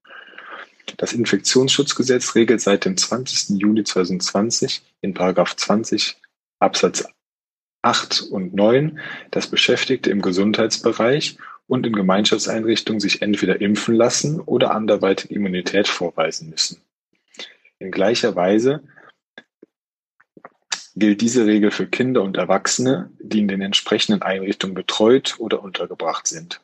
[0.97, 3.61] Das Infektionsschutzgesetz regelt seit dem 20.
[3.61, 6.17] Juli 2020 in Paragraph 20
[6.61, 7.07] Absatz
[7.83, 8.99] 8 und 9,
[9.31, 16.51] dass Beschäftigte im Gesundheitsbereich und in Gemeinschaftseinrichtungen sich entweder impfen lassen oder anderweitig Immunität vorweisen
[16.51, 16.81] müssen.
[17.79, 18.83] In gleicher Weise
[20.97, 26.27] gilt diese Regel für Kinder und Erwachsene, die in den entsprechenden Einrichtungen betreut oder untergebracht
[26.27, 26.61] sind.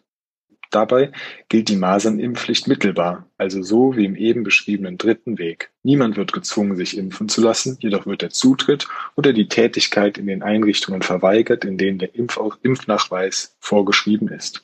[0.71, 1.13] Dabei
[1.51, 5.71] gilt die Masernimpfpflicht mittelbar, also so wie im eben beschriebenen dritten Weg.
[5.83, 10.27] Niemand wird gezwungen, sich impfen zu lassen, jedoch wird der Zutritt oder die Tätigkeit in
[10.27, 14.63] den Einrichtungen verweigert, in denen der Impf Impfnachweis vorgeschrieben ist.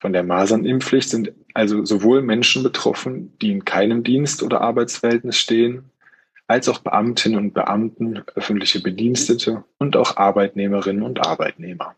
[0.00, 5.84] Von der Masernimpfpflicht sind also sowohl Menschen betroffen, die in keinem Dienst oder Arbeitsverhältnis stehen,
[6.46, 11.96] als auch Beamtinnen und Beamten, öffentliche Bedienstete und auch Arbeitnehmerinnen und Arbeitnehmer.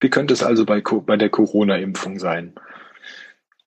[0.00, 2.54] Wie könnte es also bei, bei der Corona-Impfung sein?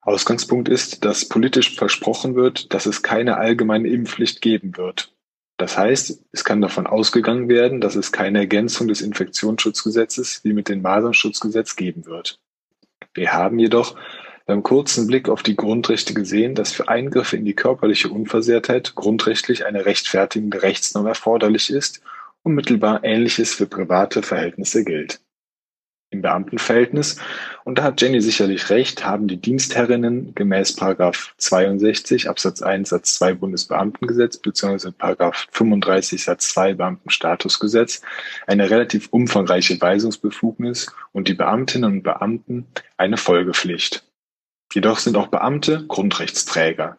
[0.01, 5.11] Ausgangspunkt ist, dass politisch versprochen wird, dass es keine allgemeine Impfpflicht geben wird.
[5.57, 10.69] Das heißt, es kann davon ausgegangen werden, dass es keine Ergänzung des Infektionsschutzgesetzes wie mit
[10.69, 12.39] dem Masernschutzgesetz geben wird.
[13.13, 13.97] Wir haben jedoch
[14.47, 19.65] beim kurzen Blick auf die Grundrechte gesehen, dass für Eingriffe in die körperliche Unversehrtheit grundrechtlich
[19.65, 22.01] eine rechtfertigende Rechtsnorm erforderlich ist,
[22.43, 25.19] unmittelbar Ähnliches für private Verhältnisse gilt.
[26.09, 27.17] Im Beamtenverhältnis,
[27.65, 33.15] und da hat Jenny sicherlich recht, haben die Dienstherrinnen gemäß Paragraph 62 Absatz 1 Satz
[33.15, 34.91] 2 Bundesbeamtengesetz bzw.
[34.91, 38.01] Paragraph 35 Satz 2 Beamtenstatusgesetz
[38.47, 44.06] eine relativ umfangreiche Weisungsbefugnis und die Beamtinnen und Beamten eine Folgepflicht.
[44.73, 46.97] Jedoch sind auch Beamte Grundrechtsträger.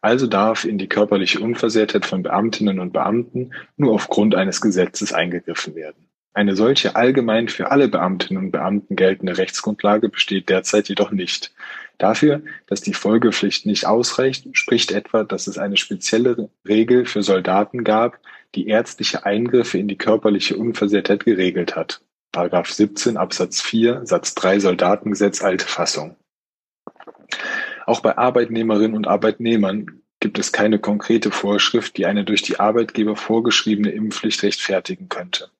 [0.00, 5.74] Also darf in die körperliche Unversehrtheit von Beamtinnen und Beamten nur aufgrund eines Gesetzes eingegriffen
[5.74, 6.08] werden.
[6.34, 11.54] Eine solche allgemein für alle Beamtinnen und Beamten geltende Rechtsgrundlage besteht derzeit jedoch nicht.
[11.96, 17.84] Dafür, dass die Folgepflicht nicht ausreicht, spricht etwa, dass es eine spezielle Regel für Soldaten
[17.84, 18.18] gab,
[18.56, 22.00] die ärztliche Eingriffe in die körperliche Unversehrtheit geregelt hat.
[22.32, 26.16] Paragraph 17 Absatz 4 Satz 3 Soldatengesetz alte Fassung.
[27.86, 33.16] Auch bei Arbeitnehmerinnen und Arbeitnehmern gibt es keine konkrete Vorschrift, die eine durch die Arbeitgeber
[33.16, 35.50] vorgeschriebene Impfpflicht rechtfertigen könnte.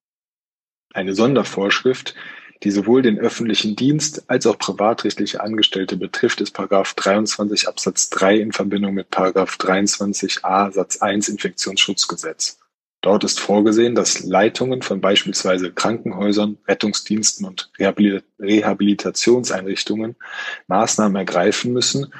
[0.94, 2.14] Eine Sondervorschrift,
[2.62, 8.38] die sowohl den öffentlichen Dienst als auch privatrechtliche Angestellte betrifft, ist Paragraph 23 Absatz 3
[8.38, 12.58] in Verbindung mit Paragraph 23a Satz 1 Infektionsschutzgesetz.
[13.04, 20.16] Dort ist vorgesehen, dass Leitungen von beispielsweise Krankenhäusern, Rettungsdiensten und Rehabilitationseinrichtungen
[20.68, 22.14] Maßnahmen ergreifen müssen,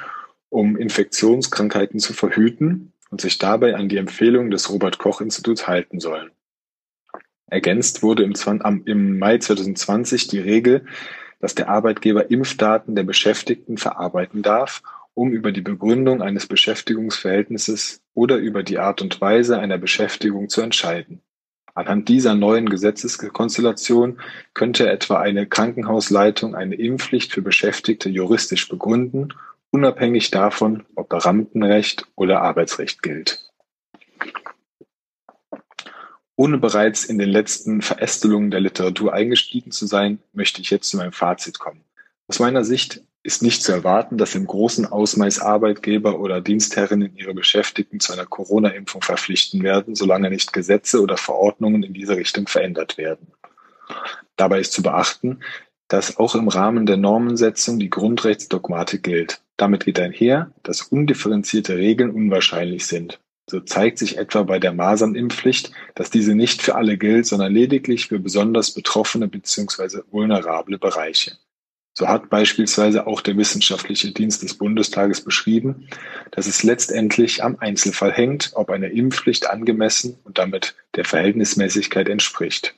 [0.49, 5.99] um Infektionskrankheiten zu verhüten und sich dabei an die Empfehlungen des Robert Koch Instituts halten
[5.99, 6.29] sollen.
[7.47, 8.35] Ergänzt wurde im,
[8.85, 10.85] im Mai 2020 die Regel,
[11.39, 14.83] dass der Arbeitgeber Impfdaten der Beschäftigten verarbeiten darf
[15.15, 20.61] um über die Begründung eines Beschäftigungsverhältnisses oder über die Art und Weise einer Beschäftigung zu
[20.61, 21.21] entscheiden.
[21.75, 24.19] Anhand dieser neuen Gesetzeskonstellation
[24.53, 29.33] könnte etwa eine Krankenhausleitung eine Impfpflicht für Beschäftigte juristisch begründen,
[29.71, 33.51] unabhängig davon, ob Beamtenrecht oder Arbeitsrecht gilt.
[36.37, 40.97] Ohne bereits in den letzten Verästelungen der Literatur eingestiegen zu sein, möchte ich jetzt zu
[40.97, 41.83] meinem Fazit kommen.
[42.27, 47.33] Aus meiner Sicht ist nicht zu erwarten, dass im großen Ausmaß Arbeitgeber oder Dienstherrinnen ihre
[47.33, 52.99] Beschäftigten zu einer Corona-Impfung verpflichten werden, solange nicht Gesetze oder Verordnungen in diese Richtung verändert
[52.99, 53.31] werden.
[54.35, 55.39] Dabei ist zu beachten,
[55.87, 59.41] dass auch im Rahmen der Normensetzung die Grundrechtsdogmatik gilt.
[59.57, 63.19] Damit geht einher, dass undifferenzierte Regeln unwahrscheinlich sind.
[63.49, 68.07] So zeigt sich etwa bei der Masernimpfpflicht, dass diese nicht für alle gilt, sondern lediglich
[68.07, 70.01] für besonders betroffene bzw.
[70.11, 71.37] vulnerable Bereiche.
[71.97, 75.87] So hat beispielsweise auch der Wissenschaftliche Dienst des Bundestages beschrieben,
[76.31, 82.75] dass es letztendlich am Einzelfall hängt, ob eine Impfpflicht angemessen und damit der Verhältnismäßigkeit entspricht.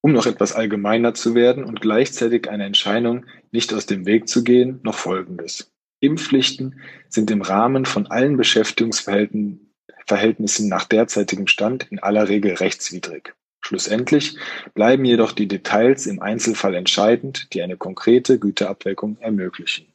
[0.00, 4.44] Um noch etwas allgemeiner zu werden und gleichzeitig eine Entscheidung nicht aus dem Weg zu
[4.44, 5.72] gehen, noch Folgendes.
[5.98, 13.34] Impfpflichten sind im Rahmen von allen Beschäftigungsverhältnissen nach derzeitigem Stand in aller Regel rechtswidrig.
[13.66, 14.36] Schlussendlich
[14.74, 19.86] bleiben jedoch die Details im Einzelfall entscheidend, die eine konkrete Güterabwägung ermöglichen.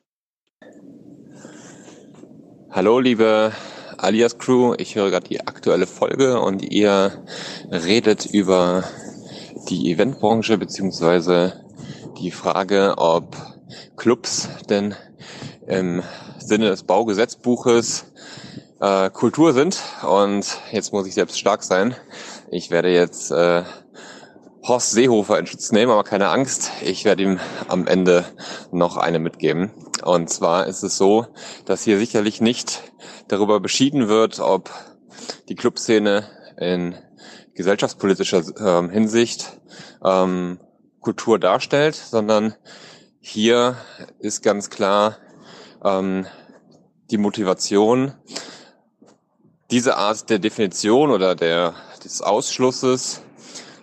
[2.70, 3.54] Hallo, liebe
[3.98, 7.24] Alias Crew, ich höre gerade die aktuelle Folge und ihr
[7.72, 8.84] redet über
[9.70, 11.64] die Eventbranche beziehungsweise
[12.20, 13.38] die Frage, ob
[13.96, 14.96] Clubs denn
[15.66, 16.04] im
[16.40, 18.12] Sinne des Baugesetzbuches
[18.82, 19.80] äh, Kultur sind.
[20.06, 21.96] Und jetzt muss ich selbst stark sein.
[22.54, 23.64] Ich werde jetzt äh,
[24.68, 27.40] Horst Seehofer in Schutz nehmen, aber keine Angst, ich werde ihm
[27.70, 28.26] am Ende
[28.74, 29.72] noch eine mitgeben.
[30.04, 31.28] Und zwar ist es so,
[31.64, 32.84] dass hier sicherlich nicht
[33.30, 34.70] darüber beschieden wird, ob
[35.48, 36.96] die Clubszene in
[37.56, 39.58] gesellschaftspolitischer ähm, Hinsicht
[40.04, 40.60] ähm,
[41.00, 42.54] Kultur darstellt, sondern
[43.22, 43.78] hier
[44.20, 45.20] ist ganz klar
[45.86, 46.28] ähm,
[47.12, 48.14] die Motivation,
[49.72, 53.22] diese Art der Definition oder der des Ausschlusses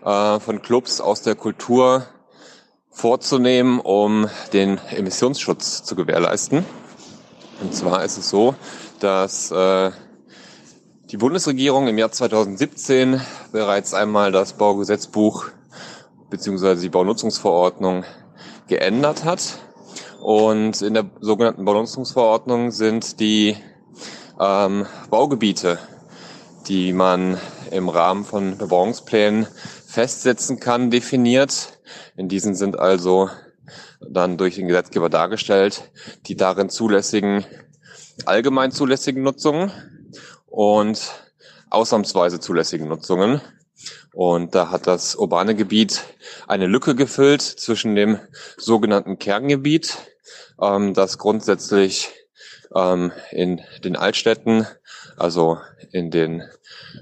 [0.04, 2.06] äh, von Clubs aus der Kultur
[2.90, 6.64] vorzunehmen, um den Emissionsschutz zu gewährleisten.
[7.60, 8.54] Und zwar ist es so,
[9.00, 9.92] dass äh,
[11.10, 13.20] die Bundesregierung im Jahr 2017
[13.52, 15.46] bereits einmal das Baugesetzbuch
[16.28, 18.04] beziehungsweise die Baunutzungsverordnung
[18.66, 19.58] geändert hat.
[20.20, 23.56] Und in der sogenannten Baunutzungsverordnung sind die
[24.38, 25.78] ähm, Baugebiete,
[26.66, 27.38] die man
[27.70, 29.46] im Rahmen von Bebauungsplänen
[29.86, 31.78] festsetzen kann, definiert.
[32.16, 33.30] In diesen sind also
[34.00, 35.90] dann durch den Gesetzgeber dargestellt
[36.26, 37.44] die darin zulässigen,
[38.24, 39.72] allgemein zulässigen Nutzungen
[40.46, 41.00] und
[41.70, 43.40] ausnahmsweise zulässigen Nutzungen.
[44.12, 46.02] Und da hat das urbane Gebiet
[46.48, 48.18] eine Lücke gefüllt zwischen dem
[48.56, 49.96] sogenannten Kerngebiet,
[50.60, 52.10] ähm, das grundsätzlich
[52.74, 54.66] ähm, in den Altstädten,
[55.16, 55.58] also
[55.92, 56.42] in den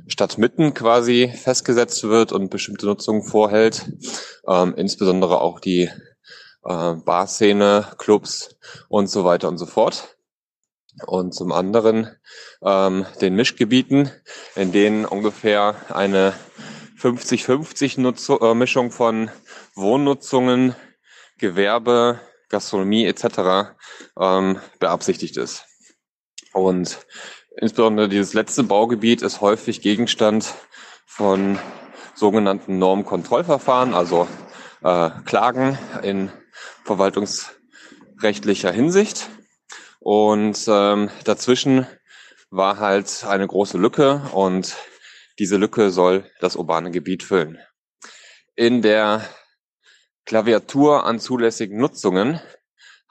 [0.06, 3.86] Stadtmitten quasi festgesetzt wird und bestimmte Nutzungen vorhält.
[4.48, 5.90] Ähm, insbesondere auch die
[6.64, 8.56] äh, Barszene, Clubs
[8.88, 10.16] und so weiter und so fort.
[11.06, 12.16] Und zum anderen
[12.62, 14.10] ähm, den Mischgebieten,
[14.54, 16.32] in denen ungefähr eine
[16.98, 19.30] 50-50 äh, Mischung von
[19.74, 20.74] Wohnnutzungen,
[21.38, 23.74] Gewerbe, Gastronomie etc.
[24.18, 25.64] Ähm, beabsichtigt ist.
[26.52, 26.98] Und
[27.56, 30.54] insbesondere dieses letzte Baugebiet ist häufig Gegenstand
[31.06, 31.58] von
[32.14, 34.26] sogenannten Normkontrollverfahren, also
[34.82, 36.30] äh, Klagen in
[36.84, 39.28] verwaltungsrechtlicher Hinsicht.
[40.00, 41.86] Und ähm, dazwischen
[42.50, 44.76] war halt eine große Lücke und
[45.38, 47.58] diese Lücke soll das urbane Gebiet füllen.
[48.54, 49.28] In der
[50.24, 52.40] Klaviatur an zulässigen Nutzungen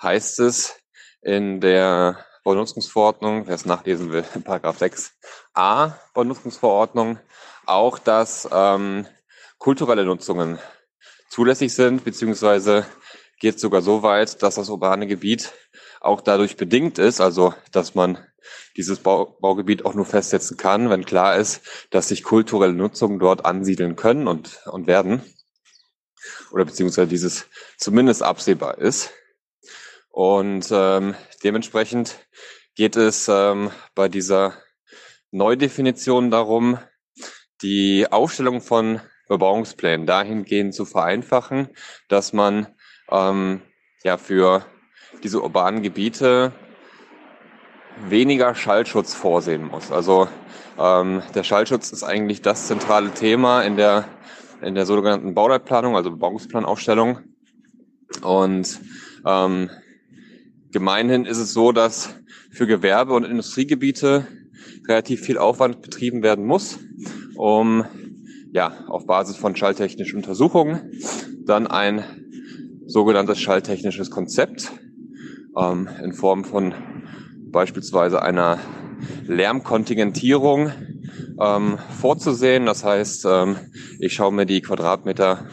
[0.01, 0.79] heißt es
[1.21, 7.17] in der Baunutzungsverordnung, wer es nachlesen will, Paragraph 6a Baunutzungsverordnung,
[7.65, 9.07] auch, dass ähm,
[9.57, 10.59] kulturelle Nutzungen
[11.29, 12.85] zulässig sind, beziehungsweise
[13.39, 15.53] geht sogar so weit, dass das urbane Gebiet
[15.99, 18.19] auch dadurch bedingt ist, also dass man
[18.77, 23.43] dieses Bau, Baugebiet auch nur festsetzen kann, wenn klar ist, dass sich kulturelle Nutzungen dort
[23.43, 25.23] ansiedeln können und, und werden.
[26.51, 29.09] Oder beziehungsweise dieses zumindest absehbar ist.
[30.09, 31.15] Und ähm,
[31.45, 32.27] dementsprechend
[32.75, 34.55] geht es ähm, bei dieser
[35.31, 36.79] Neudefinition darum,
[37.61, 41.69] die Aufstellung von Bebauungsplänen dahingehend zu vereinfachen,
[42.09, 42.67] dass man
[43.09, 43.61] ähm,
[44.03, 44.65] ja für
[45.23, 46.51] diese urbanen Gebiete
[48.09, 49.91] weniger Schallschutz vorsehen muss.
[49.91, 50.27] Also
[50.77, 54.05] ähm, der Schallschutz ist eigentlich das zentrale Thema in der
[54.61, 57.19] in der sogenannten Bauleitplanung, also Bebauungsplanaufstellung.
[58.21, 58.79] Und
[59.25, 59.69] ähm,
[60.71, 62.15] gemeinhin ist es so, dass
[62.51, 64.27] für Gewerbe- und Industriegebiete
[64.87, 66.79] relativ viel Aufwand betrieben werden muss,
[67.35, 67.85] um
[68.51, 70.91] ja auf Basis von schalltechnischen Untersuchungen
[71.45, 72.03] dann ein
[72.85, 74.71] sogenanntes schalltechnisches Konzept
[75.57, 76.73] ähm, in Form von
[77.51, 78.59] beispielsweise einer
[79.27, 80.71] Lärmkontingentierung
[81.39, 82.65] ähm, vorzusehen.
[82.65, 83.57] Das heißt, ähm,
[83.99, 85.45] ich schaue mir die Quadratmeter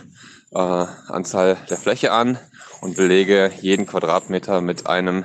[0.52, 2.38] äh, Anzahl der Fläche an
[2.82, 5.24] und belege jeden Quadratmeter mit einem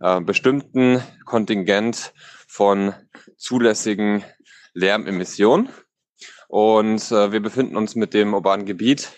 [0.00, 2.12] äh, bestimmten Kontingent
[2.46, 2.94] von
[3.38, 4.22] zulässigen
[4.74, 5.70] Lärmemissionen.
[6.48, 9.12] Und äh, wir befinden uns mit dem urbanen Gebiet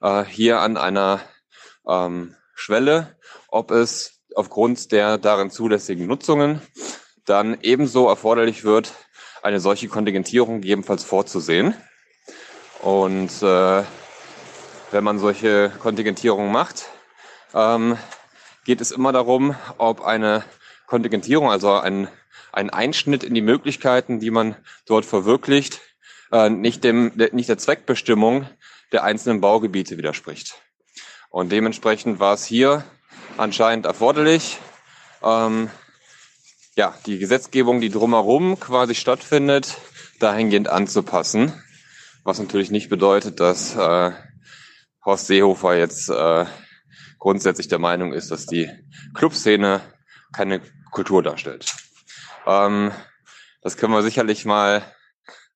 [0.00, 1.20] äh, hier an einer
[1.86, 6.62] ähm, Schwelle, ob es aufgrund der darin zulässigen Nutzungen
[7.26, 8.94] dann ebenso erforderlich wird,
[9.42, 11.74] eine solche Kontingentierung gegebenenfalls vorzusehen.
[12.80, 13.82] Und äh,
[14.90, 16.86] wenn man solche Kontingentierungen macht,
[17.54, 17.96] ähm,
[18.64, 20.44] geht es immer darum, ob eine
[20.86, 22.08] Kontingentierung, also ein,
[22.52, 25.80] ein Einschnitt in die Möglichkeiten, die man dort verwirklicht,
[26.32, 28.48] äh, nicht, dem, nicht der Zweckbestimmung
[28.92, 30.60] der einzelnen Baugebiete widerspricht.
[31.30, 32.84] Und dementsprechend war es hier
[33.36, 34.58] anscheinend erforderlich,
[35.22, 35.70] ähm,
[36.76, 39.76] ja, die Gesetzgebung, die drumherum quasi stattfindet,
[40.20, 41.52] dahingehend anzupassen.
[42.22, 44.12] Was natürlich nicht bedeutet, dass äh,
[45.04, 46.44] Horst Seehofer jetzt äh,
[47.18, 48.70] grundsätzlich der Meinung ist, dass die
[49.14, 49.80] Clubszene
[50.32, 51.74] keine Kultur darstellt.
[52.46, 52.92] Ähm,
[53.62, 54.82] das können wir sicherlich mal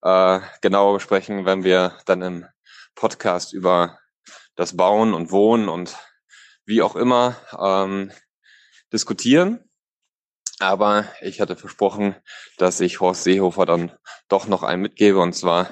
[0.03, 2.47] äh, genauer besprechen, wenn wir dann im
[2.95, 3.99] Podcast über
[4.57, 5.97] das Bauen und Wohnen und
[6.65, 8.13] wie auch immer ähm,
[8.93, 9.65] diskutieren.
[10.59, 12.15] Aber ich hatte versprochen,
[12.59, 13.93] dass ich Horst Seehofer dann
[14.29, 15.19] doch noch einen mitgebe.
[15.19, 15.71] Und zwar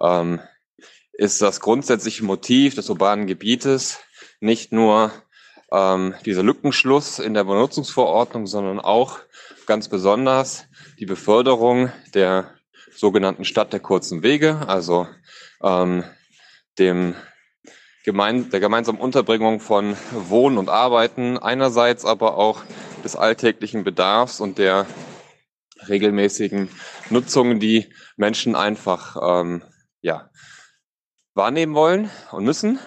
[0.00, 0.40] ähm,
[1.12, 3.98] ist das grundsätzliche Motiv des urbanen Gebietes
[4.40, 5.10] nicht nur
[5.72, 9.18] ähm, dieser Lückenschluss in der Benutzungsverordnung, sondern auch
[9.66, 10.66] ganz besonders
[10.98, 12.54] die Beförderung der
[12.94, 15.06] sogenannten Stadt der kurzen Wege, also
[15.62, 16.04] ähm,
[16.78, 17.14] dem
[18.04, 22.62] gemein, der gemeinsamen Unterbringung von Wohnen und Arbeiten einerseits, aber auch
[23.04, 24.86] des alltäglichen Bedarfs und der
[25.88, 26.68] regelmäßigen
[27.10, 29.62] Nutzung, die Menschen einfach ähm,
[30.00, 30.30] ja,
[31.34, 32.78] wahrnehmen wollen und müssen.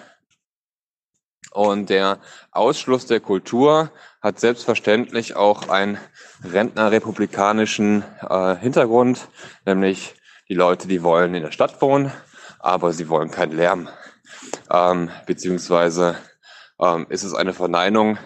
[1.52, 2.18] Und der
[2.50, 3.90] Ausschluss der Kultur
[4.22, 5.98] hat selbstverständlich auch einen
[6.44, 9.28] rentnerrepublikanischen äh, Hintergrund,
[9.66, 10.14] nämlich
[10.48, 12.12] die Leute, die wollen in der Stadt wohnen,
[12.58, 13.88] aber sie wollen keinen Lärm
[14.70, 16.16] ähm, beziehungsweise
[16.80, 18.18] ähm, ist es eine Verneinung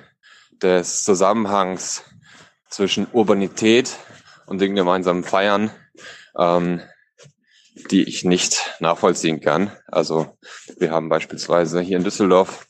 [0.62, 2.04] des Zusammenhangs
[2.68, 3.96] zwischen Urbanität
[4.46, 5.70] und den gemeinsamen Feiern,
[6.38, 6.80] ähm,
[7.90, 9.70] die ich nicht nachvollziehen kann.
[9.86, 10.38] Also
[10.78, 12.65] wir haben beispielsweise hier in Düsseldorf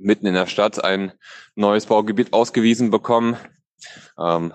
[0.00, 1.12] mitten in der Stadt ein
[1.54, 3.36] neues Baugebiet ausgewiesen bekommen.
[4.18, 4.52] Ähm,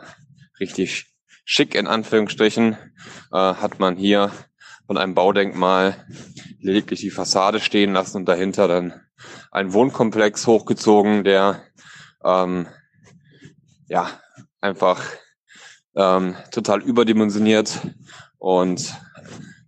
[0.59, 1.15] richtig
[1.45, 2.77] schick in Anführungsstrichen
[3.32, 4.32] äh, hat man hier
[4.88, 6.06] von einem Baudenkmal
[6.59, 9.01] lediglich die Fassade stehen lassen und dahinter dann
[9.51, 11.64] ein Wohnkomplex hochgezogen, der
[12.24, 12.67] ähm,
[13.88, 14.09] ja
[14.61, 15.03] einfach
[15.95, 17.80] ähm, total überdimensioniert
[18.38, 18.93] und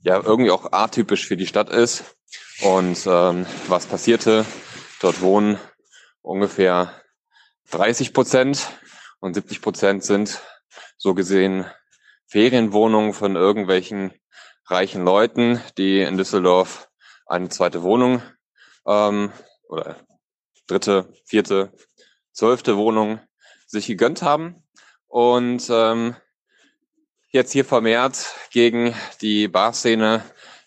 [0.01, 2.15] ja irgendwie auch atypisch für die Stadt ist.
[2.61, 4.45] Und ähm, was passierte?
[5.01, 5.59] Dort wohnen
[6.21, 6.91] ungefähr
[7.71, 8.67] 30 Prozent.
[9.19, 10.41] Und 70 Prozent sind
[10.97, 11.65] so gesehen
[12.27, 14.11] Ferienwohnungen von irgendwelchen
[14.65, 16.89] reichen Leuten, die in Düsseldorf
[17.25, 18.21] eine zweite Wohnung
[18.85, 19.31] ähm,
[19.69, 19.97] oder
[20.67, 21.71] dritte, vierte,
[22.31, 23.19] zwölfte Wohnung
[23.65, 24.63] sich gegönnt haben.
[25.07, 26.15] Und ähm,
[27.29, 30.23] jetzt hier vermehrt gegen die Barszene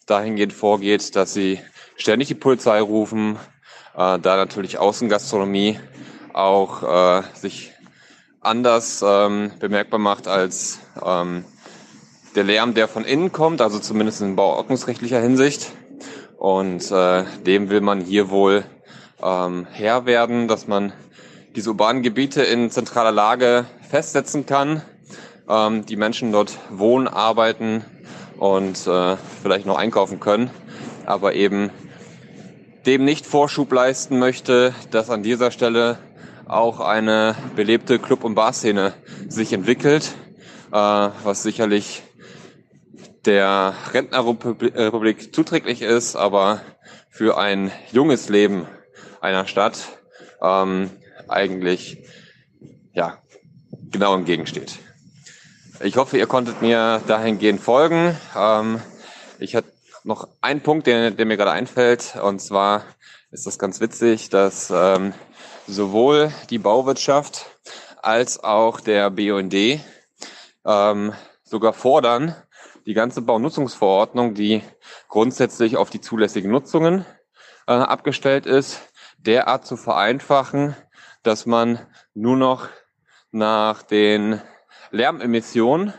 [0.06, 1.60] dahingehend vorgeht, dass sie
[1.96, 3.38] ständig die Polizei rufen,
[3.94, 5.78] da natürlich Außengastronomie
[6.32, 7.72] auch äh, sich
[8.40, 11.44] anders ähm, bemerkbar macht als ähm,
[12.34, 15.72] der Lärm, der von innen kommt, also zumindest in bauordnungsrechtlicher Hinsicht.
[16.38, 18.64] Und äh, dem will man hier wohl
[19.22, 20.92] ähm, Herr werden, dass man
[21.54, 24.82] diese urbanen Gebiete in zentraler Lage festsetzen kann,
[25.48, 27.84] ähm, die Menschen dort wohnen, arbeiten
[28.38, 30.50] und äh, vielleicht noch einkaufen können,
[31.04, 31.70] aber eben
[32.86, 35.98] dem nicht Vorschub leisten möchte, dass an dieser Stelle
[36.46, 38.94] auch eine belebte Club- und Barszene
[39.28, 40.14] sich entwickelt,
[40.72, 42.02] äh, was sicherlich
[43.24, 46.62] der Rentnerrepublik zuträglich ist, aber
[47.10, 48.66] für ein junges Leben
[49.20, 49.76] einer Stadt
[50.42, 50.90] ähm,
[51.28, 51.98] eigentlich
[52.94, 53.18] ja
[53.90, 54.78] genau entgegensteht.
[55.82, 58.16] Ich hoffe, ihr konntet mir dahingehend folgen.
[58.36, 58.80] Ähm,
[59.38, 59.69] ich hatte
[60.04, 62.84] noch einen Punkt, der, der mir gerade einfällt, und zwar
[63.30, 65.12] ist das ganz witzig, dass ähm,
[65.66, 67.46] sowohl die Bauwirtschaft
[68.02, 69.54] als auch der BUND
[70.64, 71.12] ähm,
[71.44, 72.34] sogar fordern,
[72.86, 74.62] die ganze Baunutzungsverordnung, die
[75.08, 77.04] grundsätzlich auf die zulässigen Nutzungen
[77.66, 78.80] äh, abgestellt ist,
[79.18, 80.74] derart zu vereinfachen,
[81.22, 81.78] dass man
[82.14, 82.68] nur noch
[83.30, 84.40] nach den
[84.90, 85.92] Lärmemissionen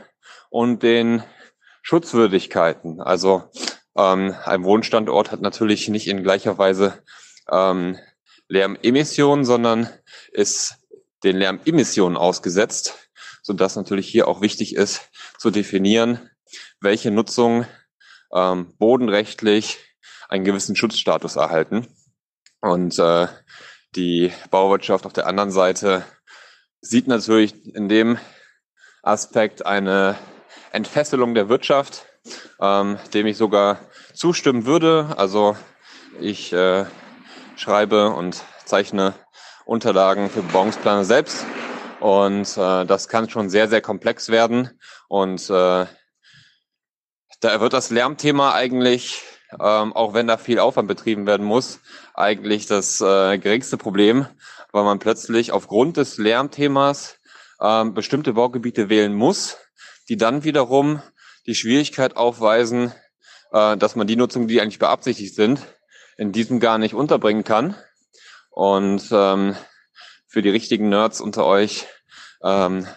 [0.49, 1.23] und den
[1.81, 3.43] Schutzwürdigkeiten, also
[3.97, 7.03] ähm, ein Wohnstandort hat natürlich nicht in gleicher Weise
[7.51, 7.97] ähm,
[8.47, 9.89] Lärmemissionen, sondern
[10.31, 10.77] ist
[11.23, 13.09] den Lärmemissionen ausgesetzt,
[13.41, 16.29] so dass natürlich hier auch wichtig ist zu definieren,
[16.79, 17.65] welche Nutzung
[18.33, 19.79] ähm, bodenrechtlich
[20.29, 21.87] einen gewissen Schutzstatus erhalten.
[22.61, 23.27] Und äh,
[23.95, 26.05] die Bauwirtschaft auf der anderen Seite
[26.79, 28.17] sieht natürlich in dem
[29.03, 30.17] Aspekt eine
[30.71, 32.05] Entfesselung der Wirtschaft,
[32.59, 33.79] ähm, dem ich sogar
[34.13, 35.13] zustimmen würde.
[35.17, 35.57] Also
[36.19, 36.85] ich äh,
[37.55, 39.13] schreibe und zeichne
[39.65, 41.45] Unterlagen für Bebauungspläne selbst
[41.99, 44.71] und äh, das kann schon sehr, sehr komplex werden
[45.07, 45.85] und äh,
[47.41, 49.21] da wird das Lärmthema eigentlich,
[49.59, 51.79] ähm, auch wenn da viel Aufwand betrieben werden muss,
[52.13, 54.27] eigentlich das äh, geringste Problem,
[54.71, 57.17] weil man plötzlich aufgrund des Lärmthemas
[57.59, 59.57] ähm, bestimmte Baugebiete wählen muss,
[60.09, 61.01] die dann wiederum
[61.45, 62.93] die Schwierigkeit aufweisen,
[63.51, 65.61] äh, dass man die Nutzung, die eigentlich beabsichtigt sind,
[66.17, 67.75] in diesem gar nicht unterbringen kann.
[68.49, 69.55] Und ähm,
[70.27, 71.87] für die richtigen Nerds unter euch,
[72.43, 72.87] ähm,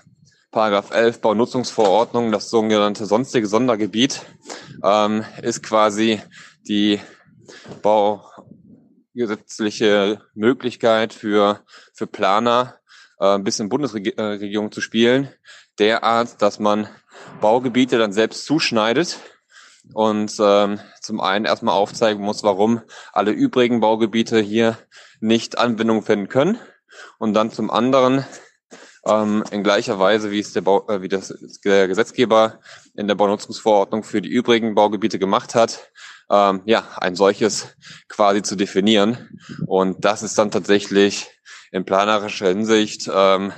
[0.51, 4.23] Paragraph 11 Baunutzungsverordnung, das sogenannte sonstige Sondergebiet,
[4.85, 6.21] ähm, ist quasi
[6.69, 7.01] die
[7.83, 12.79] baugesetzliche Möglichkeit für, für Planer,
[13.19, 15.29] äh, bis in Bundesregierung zu spielen,
[15.79, 16.89] derart, dass man
[17.41, 19.19] Baugebiete dann selbst zuschneidet
[19.93, 22.81] und ähm, zum einen erstmal aufzeigen muss, warum
[23.13, 24.79] alle übrigen Baugebiete hier
[25.21, 26.59] nicht Anwendung finden können
[27.19, 28.25] und dann zum anderen
[29.07, 32.61] ähm, in gleicher Weise, wie es der, Bau, äh, wie das der Gesetzgeber
[32.95, 35.91] in der Baunutzungsverordnung für die übrigen Baugebiete gemacht hat,
[36.31, 37.77] ähm, ja, ein solches
[38.09, 39.39] quasi zu definieren.
[39.67, 41.29] Und das ist dann tatsächlich
[41.71, 43.53] in planerischer Hinsicht ähm,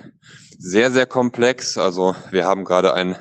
[0.59, 1.79] sehr, sehr komplex.
[1.79, 3.17] Also wir haben gerade ein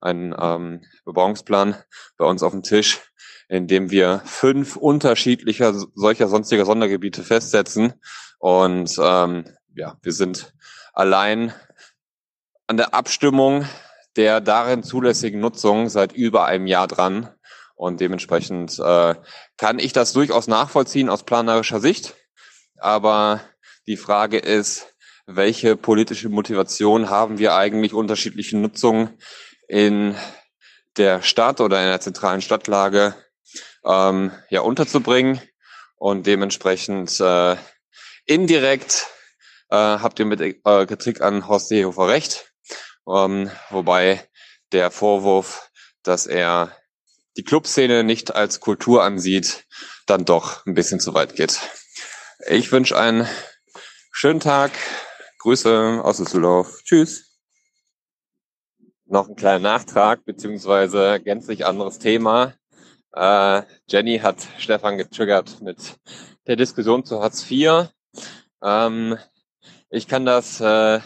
[0.00, 1.76] einen ähm, Bebauungsplan
[2.16, 3.00] bei uns auf dem Tisch,
[3.48, 7.94] in dem wir fünf unterschiedlicher solcher sonstiger Sondergebiete festsetzen.
[8.38, 10.54] Und ähm, ja, wir sind
[10.92, 11.52] allein
[12.66, 13.66] an der Abstimmung
[14.16, 17.28] der darin zulässigen Nutzung seit über einem Jahr dran.
[17.74, 19.14] Und dementsprechend äh,
[19.56, 22.14] kann ich das durchaus nachvollziehen aus planerischer Sicht.
[22.76, 23.40] Aber
[23.86, 24.94] die Frage ist,
[25.26, 29.18] welche politische Motivation haben wir eigentlich unterschiedliche Nutzungen
[29.70, 30.16] in
[30.96, 33.14] der Stadt oder in der zentralen Stadtlage
[33.84, 35.40] ähm, ja unterzubringen
[35.96, 37.56] und dementsprechend äh,
[38.26, 39.06] indirekt
[39.70, 40.54] äh, habt ihr mit äh,
[40.86, 42.52] Kritik an Horst Seehofer recht,
[43.08, 44.28] ähm, wobei
[44.72, 45.70] der Vorwurf,
[46.02, 46.76] dass er
[47.36, 49.66] die Clubszene nicht als Kultur ansieht,
[50.06, 51.60] dann doch ein bisschen zu weit geht.
[52.48, 53.28] Ich wünsche einen
[54.10, 54.72] schönen Tag.
[55.38, 56.82] Grüße aus Düsseldorf.
[56.82, 57.29] Tschüss.
[59.12, 62.54] Noch ein kleiner Nachtrag, beziehungsweise gänzlich anderes Thema.
[63.12, 65.96] Äh, Jenny hat Stefan getriggert mit
[66.46, 67.88] der Diskussion zu Hartz IV.
[68.62, 69.18] Ähm,
[69.88, 71.00] ich kann das äh,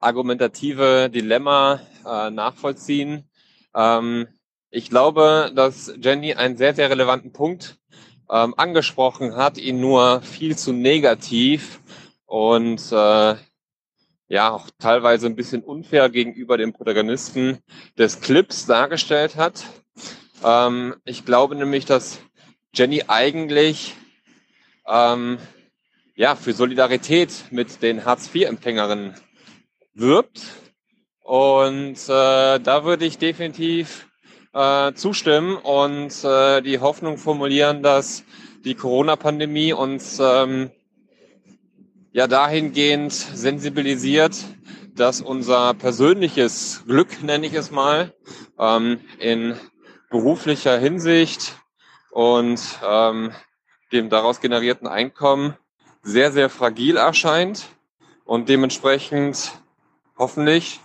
[0.00, 3.30] argumentative Dilemma äh, nachvollziehen.
[3.76, 4.26] Ähm,
[4.70, 7.78] ich glaube, dass Jenny einen sehr, sehr relevanten Punkt
[8.28, 11.80] ähm, angesprochen hat, ihn nur viel zu negativ
[12.26, 13.36] und äh,
[14.34, 17.58] ja auch teilweise ein bisschen unfair gegenüber dem Protagonisten
[17.96, 19.64] des Clips dargestellt hat.
[20.44, 22.18] Ähm, ich glaube nämlich, dass
[22.74, 23.94] Jenny eigentlich
[24.88, 25.38] ähm,
[26.16, 29.14] ja für Solidarität mit den Hartz-IV-Empfängerinnen
[29.94, 30.42] wirbt.
[31.22, 34.08] Und äh, da würde ich definitiv
[34.52, 38.24] äh, zustimmen und äh, die Hoffnung formulieren, dass
[38.64, 40.72] die Corona-Pandemie uns ähm,
[42.14, 44.36] ja dahingehend sensibilisiert,
[44.94, 48.14] dass unser persönliches Glück, nenne ich es mal,
[48.56, 49.58] ähm, in
[50.10, 51.56] beruflicher Hinsicht
[52.12, 53.32] und ähm,
[53.90, 55.56] dem daraus generierten Einkommen
[56.02, 57.66] sehr, sehr fragil erscheint
[58.24, 59.50] und dementsprechend
[60.16, 60.80] hoffentlich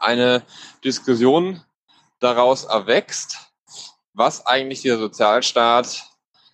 [0.00, 0.42] eine
[0.84, 1.62] Diskussion
[2.20, 3.38] daraus erwächst,
[4.12, 6.04] was eigentlich dieser Sozialstaat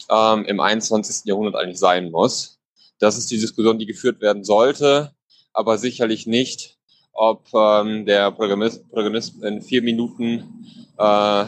[0.09, 1.25] ähm, im 21.
[1.25, 2.58] Jahrhundert eigentlich sein muss.
[2.99, 5.12] Das ist die Diskussion, die geführt werden sollte,
[5.52, 6.78] aber sicherlich nicht,
[7.12, 10.67] ob ähm, der Protagonist, Protagonist in vier Minuten
[10.99, 11.44] äh,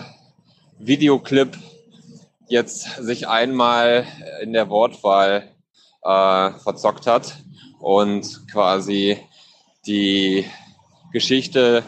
[0.79, 1.57] Videoclip
[2.49, 4.07] jetzt sich einmal
[4.43, 5.49] in der Wortwahl
[6.03, 7.37] äh, verzockt hat
[7.79, 9.19] und quasi
[9.87, 10.45] die
[11.13, 11.85] Geschichte,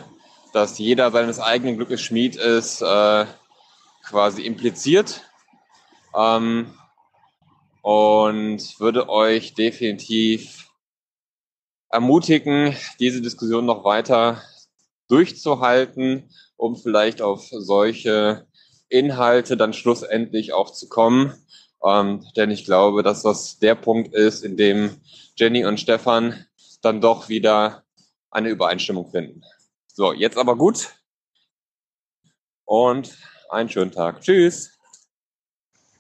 [0.53, 3.27] dass jeder seines eigenen Glückes Schmied ist, äh,
[4.05, 5.23] quasi impliziert.
[6.17, 6.73] Ähm,
[7.83, 10.71] und würde euch definitiv
[11.91, 14.41] ermutigen, diese Diskussion noch weiter
[15.09, 18.47] durchzuhalten, um vielleicht auf solche
[18.89, 21.35] Inhalte dann schlussendlich auch zu kommen.
[21.85, 25.01] Ähm, denn ich glaube, dass das der Punkt ist, in dem
[25.37, 26.47] Jenny und Stefan
[26.81, 27.85] dann doch wieder
[28.31, 29.43] eine Übereinstimmung finden.
[29.89, 30.95] So, jetzt aber gut.
[32.65, 33.17] Und
[33.51, 34.23] einen schönen Tag.
[34.23, 34.79] Tschüss.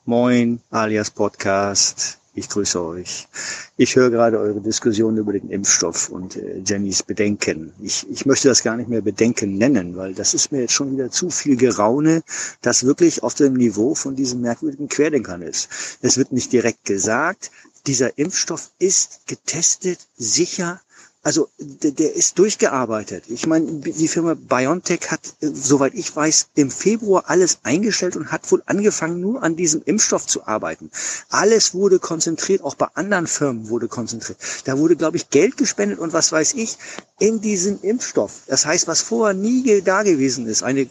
[0.04, 2.18] Moin, alias Podcast.
[2.34, 3.28] Ich grüße euch.
[3.76, 7.72] Ich höre gerade eure Diskussion über den Impfstoff und äh, Jennys Bedenken.
[7.80, 10.92] Ich, ich möchte das gar nicht mehr Bedenken nennen, weil das ist mir jetzt schon
[10.92, 12.24] wieder zu viel Geraune,
[12.62, 15.68] das wirklich auf dem Niveau von diesen merkwürdigen Querdenkern ist.
[16.00, 17.52] Es wird nicht direkt gesagt,
[17.86, 20.80] dieser Impfstoff ist getestet, sicher,
[21.22, 23.24] also der, der ist durchgearbeitet.
[23.28, 28.32] Ich meine, die Firma BioNTech hat, äh, soweit ich weiß, im Februar alles eingestellt und
[28.32, 30.90] hat wohl angefangen, nur an diesem Impfstoff zu arbeiten.
[31.28, 34.38] Alles wurde konzentriert, auch bei anderen Firmen wurde konzentriert.
[34.64, 36.76] Da wurde, glaube ich, Geld gespendet und was weiß ich
[37.20, 38.42] in diesen Impfstoff.
[38.48, 40.88] Das heißt, was vorher nie da gewesen ist, eine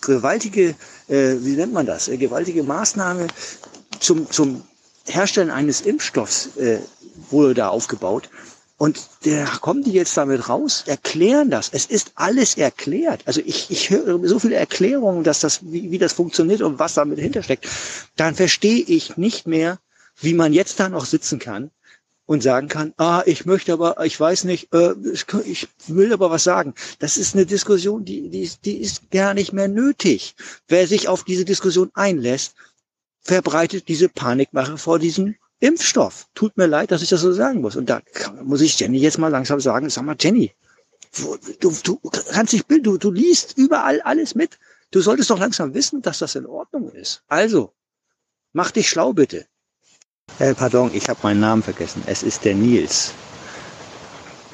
[0.00, 0.76] gewaltige,
[1.08, 3.26] äh, wie nennt man das, eine gewaltige Maßnahme
[3.98, 4.62] zum, zum
[5.06, 6.78] Herstellen eines Impfstoffs äh,
[7.30, 8.30] wurde da aufgebaut.
[8.82, 11.68] Und da kommen die jetzt damit raus, erklären das.
[11.70, 13.22] Es ist alles erklärt.
[13.26, 16.94] Also ich, ich höre so viele Erklärungen, dass das, wie, wie das funktioniert und was
[16.94, 17.68] damit hintersteckt.
[18.16, 19.78] Dann verstehe ich nicht mehr,
[20.20, 21.70] wie man jetzt da noch sitzen kann
[22.26, 24.94] und sagen kann, ah, ich möchte aber, ich weiß nicht, äh,
[25.44, 26.74] ich will aber was sagen.
[26.98, 30.34] Das ist eine Diskussion, die, die, die ist gar nicht mehr nötig.
[30.66, 32.56] Wer sich auf diese Diskussion einlässt,
[33.20, 36.26] verbreitet diese Panikmache vor diesem Impfstoff.
[36.34, 37.76] Tut mir leid, dass ich das so sagen muss.
[37.76, 38.00] Und da
[38.42, 40.52] muss ich Jenny jetzt mal langsam sagen, sag mal, Jenny,
[41.60, 42.00] du, du
[42.32, 44.58] kannst dich bilden, du, du liest überall alles mit.
[44.90, 47.22] Du solltest doch langsam wissen, dass das in Ordnung ist.
[47.28, 47.72] Also,
[48.52, 49.46] mach dich schlau bitte.
[50.40, 52.02] Äh, pardon, ich habe meinen Namen vergessen.
[52.06, 53.14] Es ist der Nils.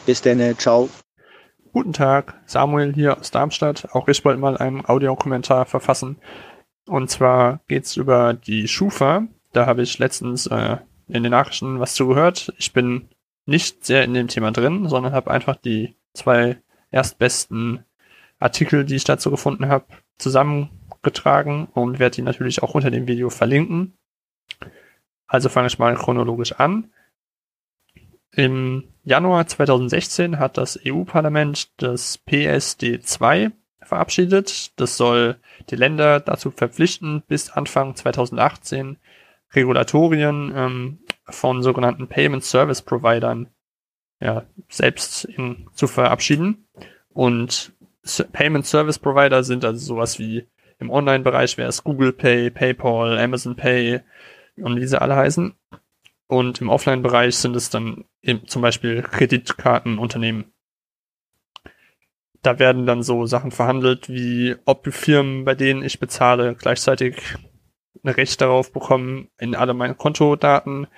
[0.04, 0.90] Bis denn, ciao.
[1.72, 3.88] Guten Tag, Samuel hier aus Darmstadt.
[3.92, 6.18] Auch ich wollte mal einen Audiokommentar verfassen.
[6.86, 9.26] Und zwar geht's über die Schufa.
[9.54, 10.76] Da habe ich letztens äh,
[11.08, 12.52] in den Nachrichten was zugehört.
[12.58, 13.08] Ich bin
[13.46, 16.58] nicht sehr in dem Thema drin, sondern habe einfach die zwei
[16.90, 17.84] erstbesten
[18.38, 19.86] Artikel, die ich dazu gefunden habe,
[20.18, 23.94] zusammengetragen und werde die natürlich auch unter dem Video verlinken.
[25.26, 26.90] Also fange ich mal chronologisch an.
[28.32, 34.78] Im Januar 2016 hat das EU-Parlament das PSD2 verabschiedet.
[34.78, 35.36] Das soll
[35.70, 38.98] die Länder dazu verpflichten, bis Anfang 2018
[39.54, 43.48] Regulatorien ähm, von sogenannten Payment Service Providern
[44.20, 46.66] ja, selbst in, zu verabschieden.
[47.08, 47.72] Und
[48.32, 50.46] Payment Service Provider sind also sowas wie
[50.78, 54.00] Im Online-Bereich wäre es Google Pay, PayPal, Amazon Pay
[54.56, 55.54] und wie sie alle heißen.
[56.28, 60.52] Und im Offline-Bereich sind es dann eben zum Beispiel Kreditkartenunternehmen.
[62.42, 67.16] Da werden dann so Sachen verhandelt, wie ob Firmen, bei denen ich bezahle, gleichzeitig
[68.02, 70.88] ein Recht darauf bekommen, in alle meine Kontodaten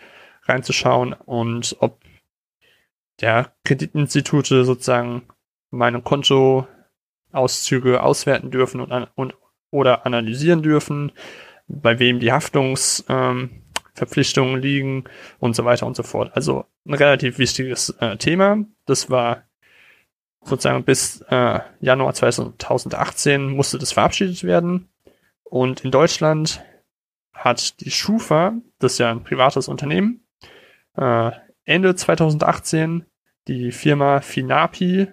[0.44, 2.00] reinzuschauen und ob
[3.20, 5.22] der Kreditinstitute sozusagen
[5.70, 9.34] meine Kontoauszüge auswerten dürfen und, und
[9.70, 11.12] oder analysieren dürfen,
[11.68, 15.04] bei wem die Haftungsverpflichtungen ähm, liegen
[15.38, 16.32] und so weiter und so fort.
[16.34, 18.64] Also ein relativ wichtiges äh, Thema.
[18.86, 19.44] Das war
[20.42, 24.88] sozusagen bis äh, Januar 2018 musste das verabschiedet werden.
[25.44, 26.64] Und in Deutschland
[27.32, 30.26] hat die Schufa, das ist ja ein privates Unternehmen,
[30.96, 31.30] äh,
[31.64, 33.06] Ende 2018
[33.48, 35.08] die Firma Finapi,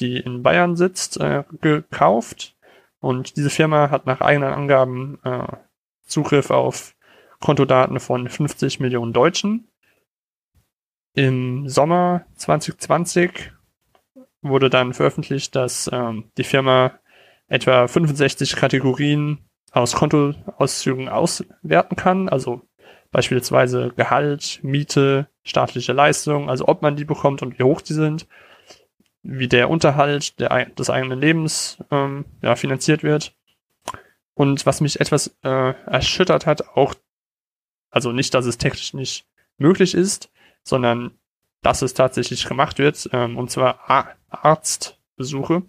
[0.00, 2.56] die in Bayern sitzt, äh, gekauft.
[3.00, 5.56] Und diese Firma hat nach eigenen Angaben äh,
[6.04, 6.94] Zugriff auf
[7.40, 9.68] Kontodaten von 50 Millionen Deutschen.
[11.14, 13.52] Im Sommer 2020
[14.40, 16.98] wurde dann veröffentlicht, dass ähm, die Firma
[17.48, 19.38] etwa 65 Kategorien
[19.72, 22.62] aus Kontoauszügen auswerten kann, also
[23.10, 28.26] beispielsweise Gehalt, Miete, staatliche Leistung, also ob man die bekommt und wie hoch die sind,
[29.22, 33.34] wie der Unterhalt der, des eigenen Lebens ähm, ja, finanziert wird.
[34.34, 36.94] Und was mich etwas äh, erschüttert hat, auch,
[37.90, 39.26] also nicht, dass es technisch nicht
[39.58, 40.30] möglich ist,
[40.64, 41.12] sondern
[41.60, 45.62] dass es tatsächlich gemacht wird, ähm, und zwar Ar Arztbesuche.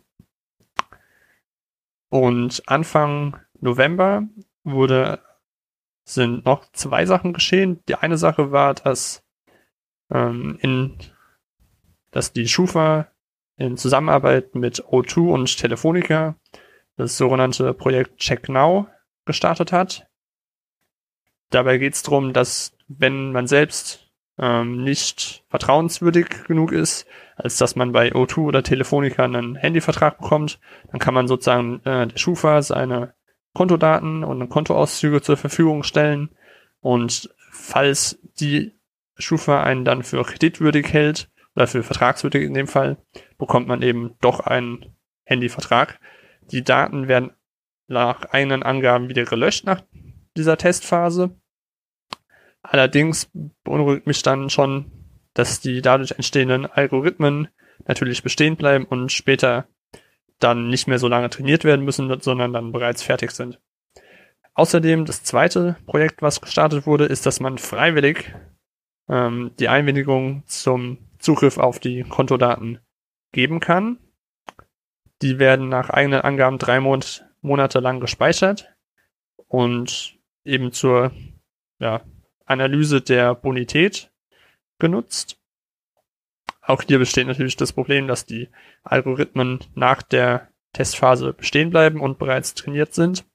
[2.09, 4.27] Und Anfang November
[4.63, 5.19] wurde,
[6.03, 7.79] sind noch zwei Sachen geschehen.
[7.87, 9.23] Die eine Sache war, dass
[10.11, 10.97] ähm, in,
[12.11, 13.07] dass die Schufa
[13.57, 16.35] in Zusammenarbeit mit O2 und Telefonica
[16.97, 18.87] das sogenannte Projekt Check Now
[19.25, 20.07] gestartet hat.
[21.49, 27.75] Dabei geht es darum, dass wenn man selbst ähm, nicht vertrauenswürdig genug ist, als dass
[27.75, 30.59] man bei O2 oder Telefonica einen Handyvertrag bekommt,
[30.91, 33.13] dann kann man sozusagen äh, der Schufa seine
[33.53, 36.29] Kontodaten und Kontoauszüge zur Verfügung stellen.
[36.81, 38.73] Und falls die
[39.17, 42.97] Schufa einen dann für kreditwürdig hält, oder für vertragswürdig in dem Fall,
[43.37, 45.99] bekommt man eben doch einen Handyvertrag.
[46.51, 47.31] Die Daten werden
[47.87, 49.81] nach eigenen Angaben wieder gelöscht nach
[50.35, 51.31] dieser Testphase.
[52.61, 53.29] Allerdings
[53.63, 54.91] beunruhigt mich dann schon,
[55.33, 57.49] dass die dadurch entstehenden Algorithmen
[57.85, 59.67] natürlich bestehen bleiben und später
[60.39, 63.59] dann nicht mehr so lange trainiert werden müssen, sondern dann bereits fertig sind.
[64.55, 68.33] Außerdem das zweite Projekt, was gestartet wurde, ist, dass man freiwillig
[69.09, 72.79] ähm, die Einwilligung zum Zugriff auf die Kontodaten
[73.31, 73.97] geben kann.
[75.21, 78.73] Die werden nach eigenen Angaben drei Monat, Monate lang gespeichert
[79.47, 81.11] und eben zur
[81.79, 82.01] ja,
[82.45, 84.11] Analyse der Bonität
[84.79, 85.37] genutzt.
[86.65, 88.49] Auch hier besteht natürlich das Problem, dass die
[88.83, 93.25] Algorithmen nach der Testphase bestehen bleiben und bereits trainiert sind.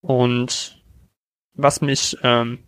[0.00, 0.82] Und
[1.54, 2.64] was mich ähm,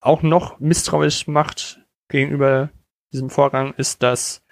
[0.00, 2.70] auch noch misstrauisch macht gegenüber
[3.12, 4.42] diesem Vorgang, ist, dass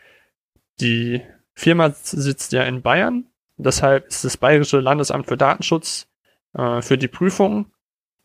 [0.80, 1.22] die
[1.54, 3.30] Firma sitzt ja in Bayern.
[3.56, 6.08] Deshalb ist das Bayerische Landesamt für Datenschutz
[6.54, 7.72] äh, für die Prüfung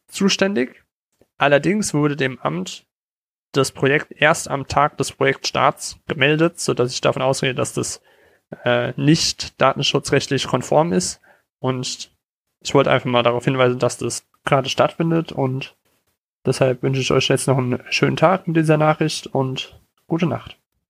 [0.07, 0.83] zuständig.
[1.37, 2.87] Allerdings wurde dem Amt
[3.51, 8.01] das Projekt erst am Tag des Projektstarts gemeldet, so dass ich davon ausgehe, dass das
[8.63, 11.21] äh, nicht datenschutzrechtlich konform ist.
[11.59, 12.11] Und
[12.61, 15.75] ich wollte einfach mal darauf hinweisen, dass das gerade stattfindet und
[16.45, 20.58] deshalb wünsche ich euch jetzt noch einen schönen Tag mit dieser Nachricht und gute Nacht.